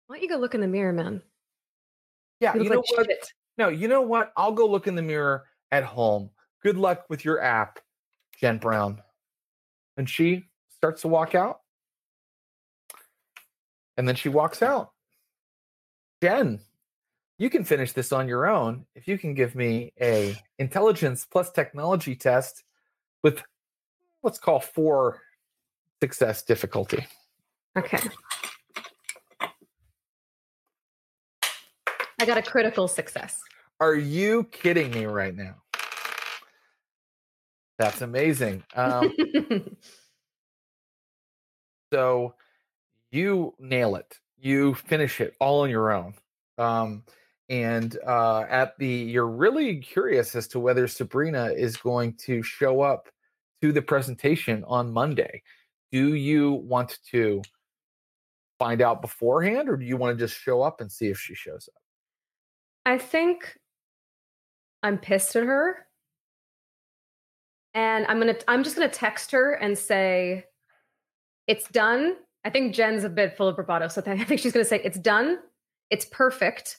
Why 0.07 0.17
don't 0.17 0.23
you 0.23 0.29
go 0.29 0.37
look 0.37 0.55
in 0.55 0.61
the 0.61 0.69
mirror, 0.69 0.93
man? 0.93 1.21
Yeah 2.41 2.55
You 2.55 2.65
you 2.65 2.71
know 2.71 2.77
like 2.77 2.99
what? 2.99 3.07
shit. 3.07 3.33
no 3.57 3.69
you 3.69 3.89
know 3.89 4.03
what? 4.03 4.33
I'll 4.37 4.53
go 4.53 4.67
look 4.67 4.87
in 4.87 4.95
the 4.95 5.03
mirror 5.03 5.45
at 5.71 5.85
home. 5.85 6.31
Good 6.63 6.77
luck 6.77 7.05
with 7.09 7.25
your 7.25 7.41
app 7.41 7.79
jen 8.41 8.59
brown. 8.59 9.03
And 9.97 10.09
she 10.09 10.45
starts 10.71 11.03
to 11.03 11.09
walk 11.09 11.35
out. 11.35 11.61
And 13.97 14.07
then 14.07 14.15
she 14.15 14.29
walks 14.29 14.63
out. 14.63 14.93
Jen 16.23 16.61
you 17.39 17.49
can 17.49 17.65
finish 17.65 17.93
this 17.93 18.13
on 18.13 18.29
your 18.29 18.47
own 18.49 18.85
if 18.95 19.07
you 19.09 19.17
can 19.17 19.33
give 19.33 19.55
me 19.55 19.93
a 20.01 20.37
intelligence 20.59 21.25
plus 21.25 21.51
technology 21.53 22.17
test 22.17 22.65
with 23.23 23.43
let's 24.23 24.39
call 24.39 24.61
four 24.61 25.21
success 26.03 26.43
difficulty. 26.43 27.07
Okay. 27.77 27.99
Got 32.29 32.37
a 32.39 32.43
critical 32.43 32.87
success. 32.87 33.41
are 33.81 33.95
you 33.95 34.45
kidding 34.45 34.91
me 34.91 35.07
right 35.07 35.35
now? 35.35 35.55
That's 37.79 38.03
amazing. 38.03 38.65
Um, 38.75 39.15
so 41.93 42.35
you 43.11 43.55
nail 43.59 43.97
it. 43.97 44.19
You 44.39 44.75
finish 44.75 45.21
it 45.23 45.35
all 45.41 45.63
on 45.63 45.71
your 45.71 45.91
own. 45.91 46.15
Um, 46.59 47.05
and 47.49 47.97
uh, 48.07 48.41
at 48.41 48.77
the 48.79 48.87
you're 48.87 49.27
really 49.27 49.77
curious 49.77 50.35
as 50.35 50.49
to 50.49 50.61
whether 50.61 50.87
sabrina 50.87 51.47
is 51.57 51.79
going 51.79 52.13
to 52.27 52.43
show 52.43 52.83
up 52.83 53.09
to 53.63 53.73
the 53.73 53.81
presentation 53.81 54.65
on 54.67 54.93
monday. 54.93 55.43
Do 55.93 56.15
you 56.15 56.53
want 56.53 56.99
to 57.11 57.41
find 58.59 58.83
out 58.83 59.01
beforehand 59.01 59.71
or 59.71 59.79
do 59.79 59.87
you 59.87 59.97
want 59.97 60.19
to 60.19 60.23
just 60.23 60.39
show 60.39 60.61
up 60.61 60.83
and 60.83 60.93
see 60.93 61.07
if 61.07 61.19
she 61.19 61.35
shows 61.35 61.71
up 61.75 61.83
I 62.89 62.97
think 62.97 63.59
I'm 64.83 64.97
pissed 64.97 65.37
at 65.37 65.43
her. 65.45 65.87
And 67.75 68.07
I'm 68.07 68.19
gonna 68.19 68.37
I'm 68.49 68.65
just 68.65 68.77
gonna 68.77 68.89
text 68.89 69.31
her 69.33 69.53
and 69.53 69.77
say 69.77 70.47
it's 71.47 71.69
done. 71.69 72.17
I 72.47 72.51
think 72.51 72.75
Jen's 72.75 73.05
a 73.05 73.11
bit 73.11 73.37
full 73.37 73.47
of 73.47 73.57
bravado, 73.57 73.89
so 73.89 74.03
I 74.07 74.25
think 74.25 74.41
she's 74.41 74.53
gonna 74.53 74.65
say 74.65 74.81
it's 74.83 74.99
done. 74.99 75.39
It's 75.91 76.07
perfect. 76.07 76.79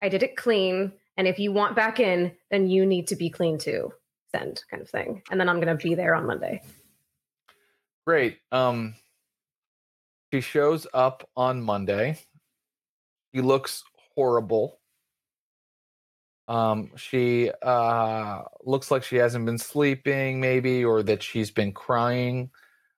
I 0.00 0.08
did 0.08 0.22
it 0.22 0.36
clean. 0.36 0.92
And 1.16 1.26
if 1.26 1.40
you 1.40 1.50
want 1.50 1.74
back 1.74 1.98
in, 1.98 2.30
then 2.52 2.68
you 2.68 2.86
need 2.86 3.08
to 3.08 3.16
be 3.16 3.28
clean 3.28 3.58
too. 3.58 3.92
Send 4.30 4.62
kind 4.70 4.80
of 4.80 4.88
thing. 4.88 5.20
And 5.32 5.40
then 5.40 5.48
I'm 5.48 5.58
gonna 5.58 5.74
be 5.74 5.96
there 5.96 6.14
on 6.14 6.28
Monday. 6.28 6.62
Great. 8.06 8.38
Um 8.52 8.94
she 10.32 10.42
shows 10.42 10.86
up 10.94 11.28
on 11.36 11.60
Monday. 11.60 12.20
She 13.34 13.40
looks 13.40 13.82
horrible. 14.14 14.79
Um, 16.50 16.90
she 16.96 17.48
uh, 17.62 18.42
looks 18.64 18.90
like 18.90 19.04
she 19.04 19.14
hasn't 19.14 19.46
been 19.46 19.56
sleeping, 19.56 20.40
maybe, 20.40 20.84
or 20.84 21.04
that 21.04 21.22
she's 21.22 21.52
been 21.52 21.70
crying. 21.70 22.50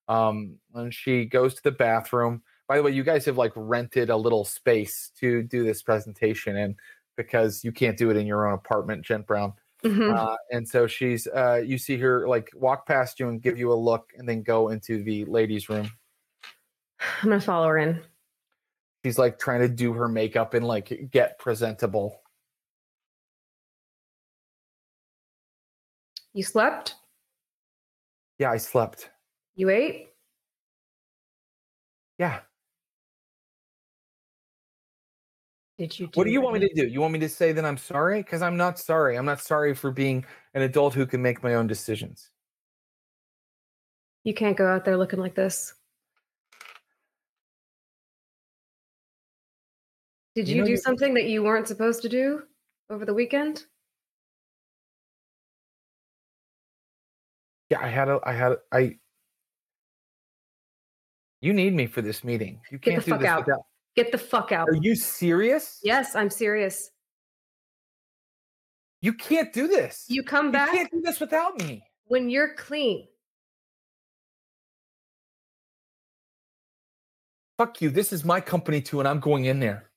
Um, 0.08 0.56
and 0.74 0.92
she 0.92 1.26
goes 1.26 1.52
to 1.54 1.62
the 1.62 1.70
bathroom. 1.70 2.42
By 2.66 2.78
the 2.78 2.82
way, 2.82 2.92
you 2.92 3.04
guys 3.04 3.26
have 3.26 3.36
like 3.36 3.52
rented 3.54 4.08
a 4.08 4.16
little 4.16 4.46
space 4.46 5.12
to 5.20 5.42
do 5.42 5.64
this 5.64 5.82
presentation, 5.82 6.56
and 6.56 6.76
because 7.14 7.62
you 7.62 7.72
can't 7.72 7.98
do 7.98 8.08
it 8.08 8.16
in 8.16 8.26
your 8.26 8.46
own 8.46 8.54
apartment, 8.54 9.04
Jen 9.04 9.20
Brown. 9.20 9.52
Mhm. 9.84 10.16
Uh, 10.16 10.36
and 10.50 10.66
so 10.66 10.86
she's, 10.86 11.26
uh, 11.26 11.60
you 11.62 11.76
see 11.76 11.98
her 11.98 12.26
like 12.26 12.48
walk 12.54 12.86
past 12.86 13.20
you 13.20 13.28
and 13.28 13.42
give 13.42 13.58
you 13.58 13.70
a 13.70 13.74
look, 13.74 14.12
and 14.16 14.26
then 14.26 14.42
go 14.42 14.70
into 14.70 15.02
the 15.02 15.26
ladies' 15.26 15.68
room. 15.68 15.90
I'm 17.22 17.28
gonna 17.28 17.40
follow 17.40 17.68
her 17.68 17.76
in. 17.76 18.00
She's 19.04 19.18
like 19.18 19.38
trying 19.38 19.60
to 19.60 19.68
do 19.68 19.92
her 19.92 20.08
makeup 20.08 20.54
and 20.54 20.66
like 20.66 21.10
get 21.10 21.38
presentable. 21.38 22.21
You 26.34 26.42
slept? 26.42 26.94
Yeah, 28.38 28.50
I 28.50 28.56
slept. 28.56 29.10
You 29.54 29.68
ate? 29.68 30.08
Yeah. 32.18 32.40
Did 35.78 35.98
you? 35.98 36.08
What 36.14 36.24
do 36.24 36.30
you 36.30 36.40
want 36.40 36.54
me 36.54 36.60
to 36.60 36.74
do? 36.74 36.86
You 36.86 37.00
want 37.00 37.12
me 37.12 37.18
to 37.20 37.28
say 37.28 37.52
that 37.52 37.64
I'm 37.64 37.76
sorry? 37.76 38.22
Because 38.22 38.40
I'm 38.40 38.56
not 38.56 38.78
sorry. 38.78 39.16
I'm 39.16 39.24
not 39.24 39.40
sorry 39.40 39.74
for 39.74 39.90
being 39.90 40.24
an 40.54 40.62
adult 40.62 40.94
who 40.94 41.06
can 41.06 41.20
make 41.20 41.42
my 41.42 41.54
own 41.54 41.66
decisions. 41.66 42.30
You 44.24 44.34
can't 44.34 44.56
go 44.56 44.66
out 44.66 44.84
there 44.84 44.96
looking 44.96 45.18
like 45.18 45.34
this. 45.34 45.74
Did 50.34 50.48
You 50.48 50.56
you, 50.56 50.60
know 50.62 50.66
do 50.66 50.76
something 50.76 51.14
that 51.14 51.24
you 51.24 51.42
weren't 51.42 51.68
supposed 51.68 52.02
to 52.02 52.08
do 52.08 52.42
over 52.88 53.04
the 53.04 53.12
weekend? 53.12 53.64
Yeah, 57.72 57.80
I 57.80 57.88
had 57.88 58.08
a, 58.10 58.20
I 58.24 58.32
had, 58.34 58.52
a- 58.52 58.58
I. 58.70 58.96
You 61.40 61.54
need 61.54 61.72
me 61.74 61.86
for 61.86 62.02
this 62.02 62.22
meeting. 62.22 62.60
You 62.70 62.76
Get 62.76 62.92
can't 62.92 63.04
the 63.04 63.06
do 63.06 63.10
fuck 63.12 63.20
this 63.20 63.28
out. 63.30 63.46
without. 63.46 63.60
Get 63.96 64.12
the 64.12 64.18
fuck 64.18 64.52
out. 64.52 64.68
Are 64.68 64.74
you 64.74 64.94
serious? 64.94 65.80
Yes, 65.82 66.14
I'm 66.14 66.28
serious. 66.28 66.90
You 69.00 69.14
can't 69.14 69.54
do 69.54 69.68
this. 69.68 70.04
You 70.08 70.22
come 70.22 70.46
You 70.46 70.52
back 70.52 70.70
can't 70.70 70.90
do 70.90 71.00
this 71.00 71.18
without 71.18 71.58
me. 71.60 71.82
when 72.08 72.28
you're 72.28 72.54
clean. 72.56 73.08
Fuck 77.56 77.80
you. 77.80 77.88
This 77.88 78.12
is 78.12 78.22
my 78.24 78.40
company 78.40 78.82
too, 78.82 78.98
and 79.00 79.08
I'm 79.08 79.20
going 79.20 79.46
in 79.46 79.60
there. 79.60 79.90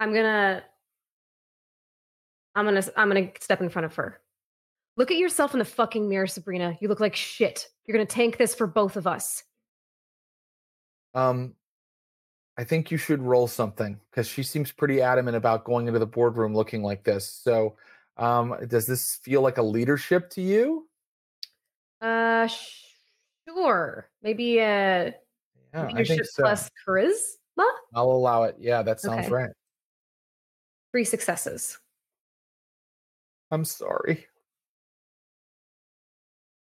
I'm 0.00 0.14
gonna 0.14 0.64
I'm 2.54 2.64
gonna 2.64 2.82
I'm 2.96 3.08
gonna 3.08 3.30
step 3.40 3.60
in 3.60 3.68
front 3.68 3.84
of 3.84 3.94
her. 3.96 4.20
Look 5.00 5.10
at 5.10 5.16
yourself 5.16 5.54
in 5.54 5.58
the 5.60 5.64
fucking 5.64 6.10
mirror, 6.10 6.26
Sabrina. 6.26 6.76
You 6.78 6.88
look 6.88 7.00
like 7.00 7.16
shit. 7.16 7.70
You're 7.86 7.94
gonna 7.96 8.04
tank 8.04 8.36
this 8.36 8.54
for 8.54 8.66
both 8.66 8.98
of 8.98 9.06
us. 9.06 9.42
Um, 11.14 11.54
I 12.58 12.64
think 12.64 12.90
you 12.90 12.98
should 12.98 13.22
roll 13.22 13.48
something 13.48 13.98
because 14.10 14.28
she 14.28 14.42
seems 14.42 14.70
pretty 14.72 15.00
adamant 15.00 15.38
about 15.38 15.64
going 15.64 15.86
into 15.86 15.98
the 15.98 16.06
boardroom 16.06 16.54
looking 16.54 16.82
like 16.82 17.02
this. 17.02 17.26
So, 17.26 17.76
um, 18.18 18.54
does 18.68 18.86
this 18.86 19.14
feel 19.22 19.40
like 19.40 19.56
a 19.56 19.62
leadership 19.62 20.28
to 20.32 20.42
you? 20.42 20.86
Uh 22.02 22.46
sure. 23.48 24.10
Maybe 24.22 24.60
uh 24.60 24.64
Yeah, 24.64 25.12
I 25.76 25.92
leadership 25.94 26.26
so. 26.26 26.42
plus 26.42 26.70
charisma? 26.86 27.64
I'll 27.94 28.10
allow 28.10 28.42
it. 28.42 28.56
Yeah, 28.58 28.82
that 28.82 29.00
sounds 29.00 29.28
Okay. 29.28 29.34
right. 29.34 29.50
Three 30.92 31.04
successes. 31.04 31.78
I'm 33.50 33.64
sorry. 33.64 34.26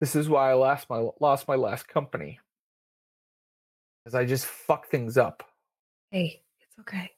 This 0.02 0.15
is 0.15 0.28
why 0.28 0.49
I 0.49 0.53
lost 0.56 0.90
my 0.90 1.07
lost 1.19 1.48
my 1.48 1.56
last 1.56 1.88
company. 1.88 2.40
Because 4.03 4.15
I 4.15 4.26
just 4.26 4.48
fuck 4.48 4.88
things 4.88 5.15
up. 5.15 5.44
Hey, 6.10 6.41
it's 6.60 6.80
okay. 6.80 7.11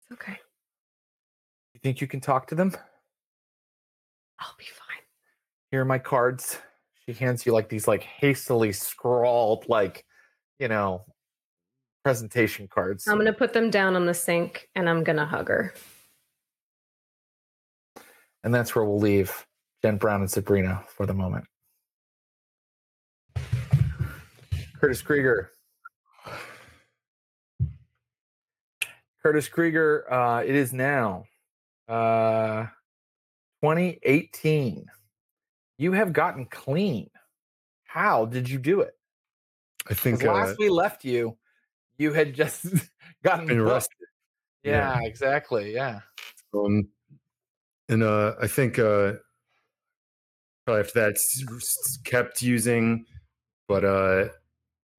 It's 0.00 0.12
okay. 0.12 0.38
You 1.74 1.80
think 1.82 2.00
you 2.00 2.06
can 2.06 2.20
talk 2.20 2.46
to 2.48 2.54
them? 2.54 2.74
I'll 4.40 4.54
be 4.58 4.64
fine. 4.64 5.04
Here 5.70 5.82
are 5.82 5.84
my 5.84 5.98
cards. 5.98 6.58
She 7.04 7.12
hands 7.12 7.44
you 7.44 7.52
like 7.52 7.68
these 7.68 7.86
like 7.86 8.02
hastily 8.02 8.72
scrawled 8.72 9.68
like, 9.68 10.06
you 10.58 10.68
know, 10.68 11.04
presentation 12.02 12.66
cards. 12.66 13.06
I'm 13.06 13.18
gonna 13.18 13.32
put 13.34 13.52
them 13.52 13.68
down 13.68 13.94
on 13.94 14.06
the 14.06 14.14
sink 14.14 14.70
and 14.74 14.88
I'm 14.88 15.04
gonna 15.04 15.26
hug 15.26 15.48
her. 15.48 15.74
and 18.42 18.54
that's 18.54 18.74
where 18.74 18.84
we'll 18.84 19.00
leave 19.00 19.44
Jen 19.86 19.98
Brown 19.98 20.20
and 20.20 20.28
Sabrina 20.28 20.82
for 20.88 21.06
the 21.06 21.14
moment. 21.14 21.44
Curtis 24.80 25.00
Krieger. 25.00 25.52
Curtis 29.22 29.46
Krieger, 29.46 30.12
uh, 30.12 30.42
it 30.42 30.56
is 30.56 30.72
now 30.72 31.26
uh, 31.88 32.64
2018. 33.62 34.86
You 35.78 35.92
have 35.92 36.12
gotten 36.12 36.46
clean. 36.46 37.08
How 37.84 38.24
did 38.24 38.50
you 38.50 38.58
do 38.58 38.80
it? 38.80 38.94
I 39.88 39.94
think 39.94 40.24
uh, 40.24 40.32
last 40.32 40.58
we 40.58 40.68
left 40.68 41.04
you, 41.04 41.36
you 41.96 42.12
had 42.12 42.34
just 42.34 42.66
gotten 43.22 43.48
arrested. 43.52 43.92
Yeah, 44.64 45.00
Yeah. 45.00 45.06
exactly. 45.06 45.72
Yeah. 45.72 46.00
Um, 46.52 46.88
and 47.88 48.02
uh, 48.02 48.34
I 48.42 48.48
think 48.48 48.80
uh, 48.80 49.12
probably 50.66 50.80
after 50.80 51.00
that, 51.00 51.14
s- 51.14 51.42
s- 51.56 51.98
kept 52.04 52.42
using, 52.42 53.06
but 53.68 53.84
uh, 53.84 54.28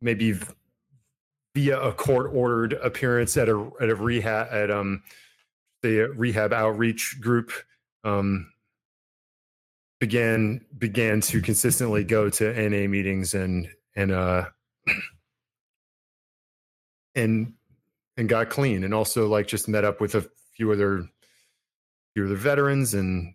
maybe 0.01 0.39
via 1.53 1.79
a 1.79 1.91
court 1.93 2.31
ordered 2.33 2.73
appearance 2.73 3.35
at 3.37 3.49
a 3.49 3.71
at 3.81 3.89
a 3.89 3.95
rehab 3.95 4.47
at 4.51 4.69
um 4.69 5.01
the 5.81 6.01
rehab 6.15 6.53
outreach 6.53 7.17
group 7.19 7.51
um 8.03 8.51
began 9.99 10.63
began 10.77 11.19
to 11.19 11.41
consistently 11.41 12.03
go 12.03 12.29
to 12.29 12.53
NA 12.69 12.87
meetings 12.87 13.33
and 13.33 13.67
and 13.95 14.11
uh 14.11 14.45
and 17.15 17.53
and 18.17 18.29
got 18.29 18.49
clean 18.49 18.83
and 18.83 18.93
also 18.93 19.27
like 19.27 19.47
just 19.47 19.67
met 19.67 19.83
up 19.83 19.99
with 19.99 20.13
a 20.13 20.29
few 20.55 20.71
other 20.71 21.07
few 22.13 22.25
other 22.25 22.35
veterans 22.35 22.93
and 22.93 23.33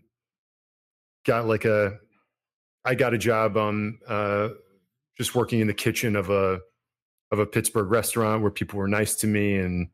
got 1.27 1.47
like 1.47 1.65
a 1.65 1.99
I 2.85 2.95
got 2.95 3.15
a 3.15 3.19
job 3.19 3.57
um 3.57 3.99
uh 4.07 4.51
just 5.17 5.35
working 5.35 5.61
in 5.61 5.67
the 5.67 5.75
kitchen 5.75 6.17
of 6.17 6.31
a 6.31 6.61
of 7.31 7.39
a 7.39 7.47
Pittsburgh 7.47 7.91
restaurant 7.91 8.43
where 8.43 8.51
people 8.51 8.79
were 8.79 8.89
nice 8.89 9.15
to 9.17 9.27
me 9.27 9.57
and 9.57 9.89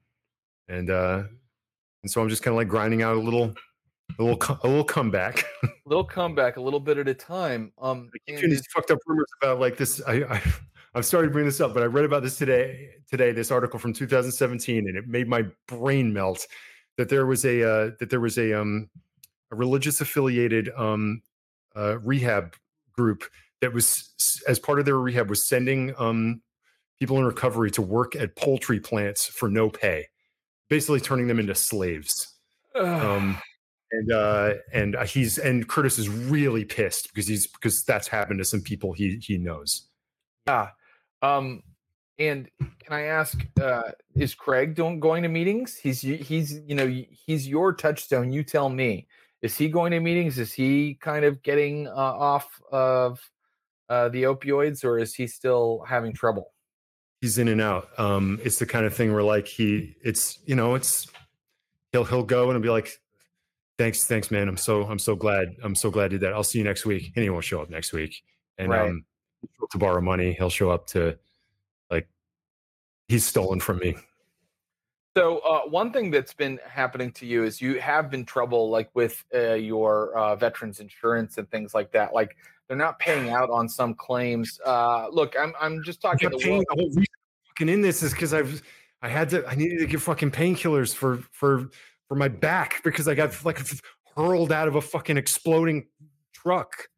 and 0.68 0.90
uh 0.90 1.22
and 2.02 2.10
so 2.10 2.20
I'm 2.22 2.28
just 2.28 2.42
kind 2.42 2.52
of 2.52 2.56
like 2.56 2.68
grinding 2.68 3.02
out 3.02 3.16
a 3.16 3.20
little 3.20 3.54
a 4.18 4.22
little 4.22 4.58
a 4.62 4.68
little 4.68 4.84
comeback. 4.84 5.44
Little 5.84 6.04
comeback, 6.04 6.58
a 6.58 6.60
little 6.60 6.80
bit 6.80 6.98
at 6.98 7.08
a 7.08 7.14
time. 7.14 7.72
Um, 7.78 8.10
I 8.14 8.18
keep 8.18 8.22
and 8.28 8.38
hearing 8.38 8.50
these 8.50 8.66
fucked 8.74 8.90
up 8.90 8.98
rumors 9.06 9.28
about 9.40 9.58
like 9.58 9.78
this. 9.78 10.02
I, 10.06 10.16
I 10.16 10.42
I'm 10.94 11.02
sorry 11.02 11.26
to 11.26 11.32
bring 11.32 11.46
this 11.46 11.62
up, 11.62 11.72
but 11.72 11.82
I 11.82 11.86
read 11.86 12.04
about 12.04 12.22
this 12.22 12.36
today. 12.36 12.90
Today, 13.10 13.32
this 13.32 13.50
article 13.50 13.78
from 13.78 13.94
2017, 13.94 14.86
and 14.86 14.98
it 14.98 15.06
made 15.06 15.28
my 15.28 15.44
brain 15.66 16.12
melt. 16.12 16.46
That 16.98 17.08
there 17.08 17.24
was 17.24 17.46
a 17.46 17.62
uh, 17.62 17.90
that 18.00 18.10
there 18.10 18.20
was 18.20 18.36
a 18.36 18.52
um 18.52 18.90
a 19.50 19.56
religious 19.56 20.02
affiliated 20.02 20.68
um 20.76 21.22
uh, 21.74 21.98
rehab 22.00 22.54
group 22.98 23.24
that 23.60 23.72
was 23.72 23.88
as 24.46 24.58
part 24.58 24.78
of 24.78 24.84
their 24.84 24.98
rehab 24.98 25.30
was 25.30 25.48
sending 25.48 25.94
um 25.98 26.42
people 26.98 27.18
in 27.18 27.24
recovery 27.24 27.70
to 27.70 27.82
work 27.82 28.16
at 28.16 28.36
poultry 28.36 28.80
plants 28.80 29.26
for 29.26 29.48
no 29.48 29.70
pay, 29.70 30.06
basically 30.68 31.00
turning 31.00 31.28
them 31.28 31.40
into 31.40 31.54
slaves 31.54 32.34
um 32.74 33.38
and 33.92 34.12
uh 34.12 34.54
and 34.72 34.96
uh, 34.96 35.04
he's 35.04 35.38
and 35.38 35.68
curtis 35.68 35.98
is 35.98 36.08
really 36.08 36.64
pissed 36.64 37.08
because 37.08 37.26
he's 37.26 37.46
because 37.46 37.82
that's 37.84 38.08
happened 38.08 38.38
to 38.38 38.44
some 38.44 38.60
people 38.60 38.92
he 38.92 39.18
he 39.22 39.38
knows 39.38 39.88
Yeah. 40.46 40.68
Um, 41.22 41.62
and 42.18 42.48
can 42.58 42.92
I 42.92 43.02
ask, 43.02 43.38
uh, 43.60 43.92
is 44.14 44.34
Craig 44.34 44.74
doing 44.74 44.98
going 44.98 45.22
to 45.22 45.28
meetings? 45.28 45.76
He's 45.76 46.00
he's 46.00 46.60
you 46.66 46.74
know 46.74 46.88
he's 47.26 47.46
your 47.46 47.72
touchstone. 47.72 48.32
You 48.32 48.42
tell 48.42 48.68
me. 48.68 49.06
Is 49.42 49.56
he 49.56 49.68
going 49.68 49.92
to 49.92 50.00
meetings? 50.00 50.38
Is 50.38 50.52
he 50.52 50.96
kind 51.00 51.24
of 51.24 51.42
getting 51.42 51.86
uh, 51.86 51.92
off 51.92 52.48
of 52.72 53.20
uh, 53.88 54.08
the 54.08 54.24
opioids, 54.24 54.84
or 54.84 54.98
is 54.98 55.14
he 55.14 55.26
still 55.26 55.84
having 55.88 56.12
trouble? 56.12 56.52
he's 57.20 57.36
in 57.36 57.48
and 57.48 57.60
out. 57.60 57.88
Um 57.98 58.38
it's 58.44 58.60
the 58.60 58.66
kind 58.66 58.86
of 58.86 58.94
thing 58.94 59.12
where 59.12 59.24
like 59.24 59.48
he 59.48 59.96
it's 60.04 60.38
you 60.46 60.54
know 60.54 60.76
it's 60.76 61.08
he'll 61.90 62.04
he'll 62.04 62.22
go 62.22 62.48
and 62.48 62.62
be 62.62 62.68
like 62.68 62.96
thanks 63.76 64.06
thanks 64.06 64.30
man. 64.30 64.46
I'm 64.48 64.56
so 64.56 64.84
i'm 64.84 65.00
so 65.00 65.16
glad 65.16 65.48
i'm 65.64 65.74
so 65.74 65.90
glad 65.90 66.04
I 66.04 66.08
did 66.08 66.20
that. 66.20 66.32
I'll 66.32 66.44
see 66.44 66.58
you 66.58 66.64
next 66.64 66.86
week. 66.86 67.10
And 67.16 67.24
he 67.24 67.28
won't 67.30 67.42
show 67.42 67.60
up 67.60 67.70
next 67.70 67.92
week. 67.92 68.22
And 68.56 68.70
Right. 68.70 68.88
um 68.88 69.04
to 69.72 69.78
borrow 69.78 70.00
money. 70.00 70.32
He'll 70.32 70.48
show 70.48 70.70
up 70.70 70.86
to 70.88 71.18
like 71.90 72.08
he's 73.08 73.24
stolen 73.24 73.58
from 73.58 73.78
me 73.78 73.96
So 75.18 75.38
uh, 75.38 75.62
one 75.62 75.92
thing 75.92 76.12
that's 76.12 76.32
been 76.32 76.60
happening 76.64 77.10
to 77.12 77.26
you 77.26 77.42
is 77.42 77.60
you 77.60 77.80
have 77.80 78.08
been 78.08 78.24
trouble 78.24 78.70
like 78.70 78.88
with 78.94 79.24
uh, 79.34 79.54
your 79.54 80.16
uh, 80.16 80.36
veterans 80.36 80.78
insurance 80.78 81.38
and 81.38 81.50
things 81.50 81.74
like 81.74 81.90
that. 81.90 82.14
Like 82.14 82.36
they're 82.68 82.76
not 82.76 83.00
paying 83.00 83.30
out 83.38 83.50
on 83.50 83.68
some 83.68 83.94
claims. 83.94 84.60
Uh, 84.64 85.08
look, 85.10 85.34
I'm 85.36 85.54
I'm 85.60 85.82
just 85.82 86.00
talking. 86.00 86.30
The 86.30 86.38
pain, 86.38 86.64
the 86.70 86.76
whole 86.76 86.88
reason 86.90 87.04
I'm 87.04 87.48
fucking 87.48 87.68
in 87.68 87.82
this 87.82 88.04
is 88.04 88.12
because 88.12 88.32
I've 88.32 88.62
I 89.02 89.08
had 89.08 89.28
to 89.30 89.44
I 89.48 89.56
needed 89.56 89.80
to 89.80 89.86
get 89.86 90.00
fucking 90.00 90.30
painkillers 90.30 90.94
for 90.94 91.18
for 91.32 91.68
for 92.06 92.14
my 92.14 92.28
back 92.28 92.80
because 92.84 93.08
I 93.08 93.14
got 93.14 93.44
like 93.44 93.60
hurled 94.16 94.52
out 94.52 94.68
of 94.68 94.76
a 94.76 94.80
fucking 94.80 95.16
exploding 95.16 95.88
truck. 96.32 96.88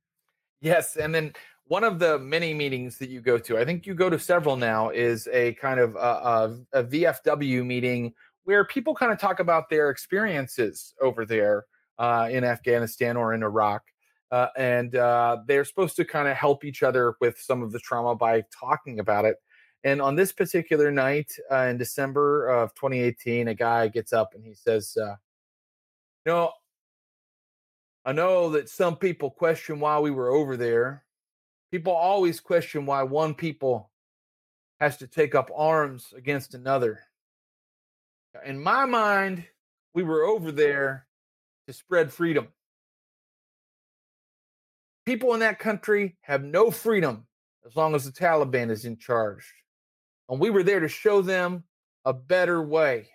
Yes, 0.61 0.97
and 0.97 1.15
then 1.15 1.33
one 1.71 1.85
of 1.85 2.01
the 2.01 2.19
many 2.19 2.53
meetings 2.53 2.99
that 2.99 3.11
you 3.11 3.21
go 3.21 3.39
to, 3.39 3.57
I 3.57 3.65
think 3.65 3.87
you 3.87 3.95
go 3.95 4.11
to 4.11 4.19
several 4.19 4.57
now, 4.57 4.91
is 4.91 5.29
a 5.33 5.55
kind 5.55 5.79
of 5.79 5.95
uh, 5.95 6.49
a, 6.73 6.81
a 6.81 6.83
VFW 6.83 7.65
meeting 7.65 8.13
where 8.43 8.65
people 8.65 8.93
kind 8.93 9.13
of 9.13 9.21
talk 9.21 9.39
about 9.39 9.71
their 9.71 9.89
experiences 9.89 10.95
over 11.01 11.25
there 11.25 11.67
uh, 11.97 12.29
in 12.29 12.43
Afghanistan 12.43 13.17
or 13.17 13.35
in 13.35 13.45
Iraq. 13.45 13.83
Uh, 14.33 14.49
and 14.57 14.97
uh, 14.97 15.37
they're 15.47 15.65
supposed 15.65 15.95
to 15.95 16.05
kind 16.05 16.27
of 16.27 16.37
help 16.37 16.65
each 16.65 16.83
other 16.83 17.15
with 17.21 17.39
some 17.41 17.63
of 17.63 17.71
the 17.71 17.79
trauma 17.79 18.17
by 18.17 18.43
talking 18.53 18.99
about 18.99 19.25
it. 19.25 19.37
And 19.85 20.03
on 20.03 20.17
this 20.17 20.33
particular 20.33 20.91
night 20.91 21.31
uh, 21.53 21.69
in 21.71 21.79
December 21.79 22.49
of 22.49 22.75
2018, 22.75 23.47
a 23.47 23.55
guy 23.55 23.87
gets 23.87 24.13
up 24.13 24.35
and 24.35 24.45
he 24.45 24.55
says, 24.55 24.97
uh, 25.01 25.15
"You 26.27 26.33
know, 26.33 26.53
I 28.05 28.11
know 28.11 28.51
that 28.51 28.69
some 28.69 28.97
people 28.97 29.31
question 29.31 29.79
why 29.79 30.01
we 30.01 30.11
were 30.11 30.31
over 30.31 30.57
there. 30.57 31.05
People 31.71 31.93
always 31.93 32.41
question 32.41 32.85
why 32.87 33.03
one 33.03 33.35
people 33.35 33.91
has 34.81 34.97
to 34.97 35.07
take 35.07 35.35
up 35.35 35.51
arms 35.55 36.13
against 36.17 36.55
another. 36.55 37.01
In 38.45 38.61
my 38.61 38.87
mind, 38.87 39.45
we 39.95 40.03
were 40.03 40.25
over 40.25 40.51
there 40.51 41.07
to 41.67 41.73
spread 41.73 42.13
freedom. 42.13 42.49
People 45.07 45.35
in 45.35 45.41
that 45.41 45.59
country 45.59 46.17
have 46.23 46.43
no 46.43 46.71
freedom 46.71 47.27
as 47.67 47.77
long 47.77 47.95
as 47.95 48.05
the 48.05 48.13
Taliban 48.13 48.71
is 48.71 48.85
in 48.85 48.97
charge. 48.97 49.53
And 50.29 50.41
we 50.41 50.51
were 50.51 50.63
there 50.63 50.81
to 50.81 50.89
show 50.89 51.23
them 51.23 51.65
a 52.05 52.13
better 52.13 52.63
way. 52.63 53.09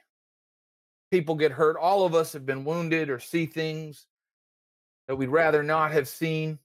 People 1.12 1.36
get 1.36 1.52
hurt. 1.52 1.78
All 1.78 2.06
of 2.06 2.14
us 2.14 2.34
have 2.34 2.46
been 2.46 2.66
wounded 2.66 3.10
or 3.10 3.20
see 3.20 3.46
things 3.46 4.08
that 5.08 5.16
we'd 5.16 5.28
rather 5.28 5.64
not 5.64 5.92
have 5.92 6.08
seen. 6.08 6.60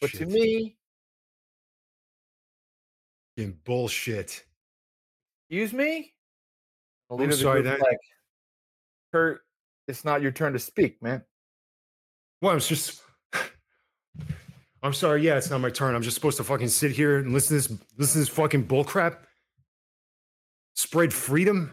But 0.00 0.10
to 0.12 0.26
me, 0.26 0.76
Fucking 3.36 3.58
bullshit. 3.64 4.44
excuse 5.48 5.72
me, 5.72 6.12
the 7.08 7.14
I'm 7.14 7.20
leader 7.20 7.32
the 7.32 7.38
sorry, 7.38 7.62
that- 7.62 7.80
like, 7.80 7.98
Kurt, 9.12 9.42
it's 9.88 10.04
not 10.04 10.22
your 10.22 10.32
turn 10.32 10.52
to 10.52 10.58
speak, 10.58 11.02
man. 11.02 11.22
Well, 12.40 12.52
I'm 12.52 12.60
just. 12.60 13.02
I'm 14.82 14.92
sorry. 14.92 15.22
Yeah, 15.22 15.36
it's 15.36 15.48
not 15.48 15.60
my 15.60 15.70
turn. 15.70 15.94
I'm 15.94 16.02
just 16.02 16.16
supposed 16.16 16.38
to 16.38 16.44
fucking 16.44 16.68
sit 16.68 16.90
here 16.90 17.18
and 17.18 17.32
listen 17.32 17.60
to 17.60 17.68
this, 17.68 17.78
listen 17.98 18.12
to 18.14 18.18
this 18.20 18.28
fucking 18.28 18.66
bullcrap. 18.66 19.18
Spread 20.74 21.12
freedom. 21.12 21.72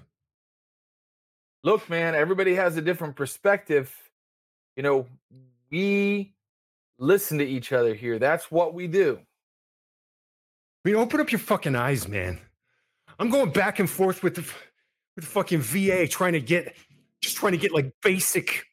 Look, 1.63 1.89
man, 1.89 2.13
everybody 2.13 2.53
has 2.55 2.77
a 2.77 2.81
different 2.81 3.15
perspective. 3.15 3.93
You 4.75 4.83
know, 4.83 5.07
we 5.71 6.35
listen 6.99 7.39
to 7.39 7.45
each 7.45 7.73
other 7.73 7.95
here. 7.95 8.19
That's 8.19 8.51
what 8.51 8.73
we 8.75 8.85
do. 8.87 9.19
I 10.83 10.89
mean, 10.89 10.97
open 10.97 11.19
up 11.19 11.31
your 11.31 11.39
fucking 11.39 11.75
eyes, 11.75 12.07
man. 12.07 12.39
I'm 13.19 13.29
going 13.29 13.51
back 13.51 13.79
and 13.79 13.89
forth 13.89 14.23
with 14.23 14.35
the 14.35 14.41
with 15.15 15.25
the 15.25 15.31
fucking 15.31 15.59
VA, 15.59 16.07
trying 16.07 16.33
to 16.33 16.39
get, 16.39 16.73
just 17.21 17.35
trying 17.35 17.51
to 17.51 17.57
get 17.57 17.73
like 17.73 17.91
basic, 18.01 18.63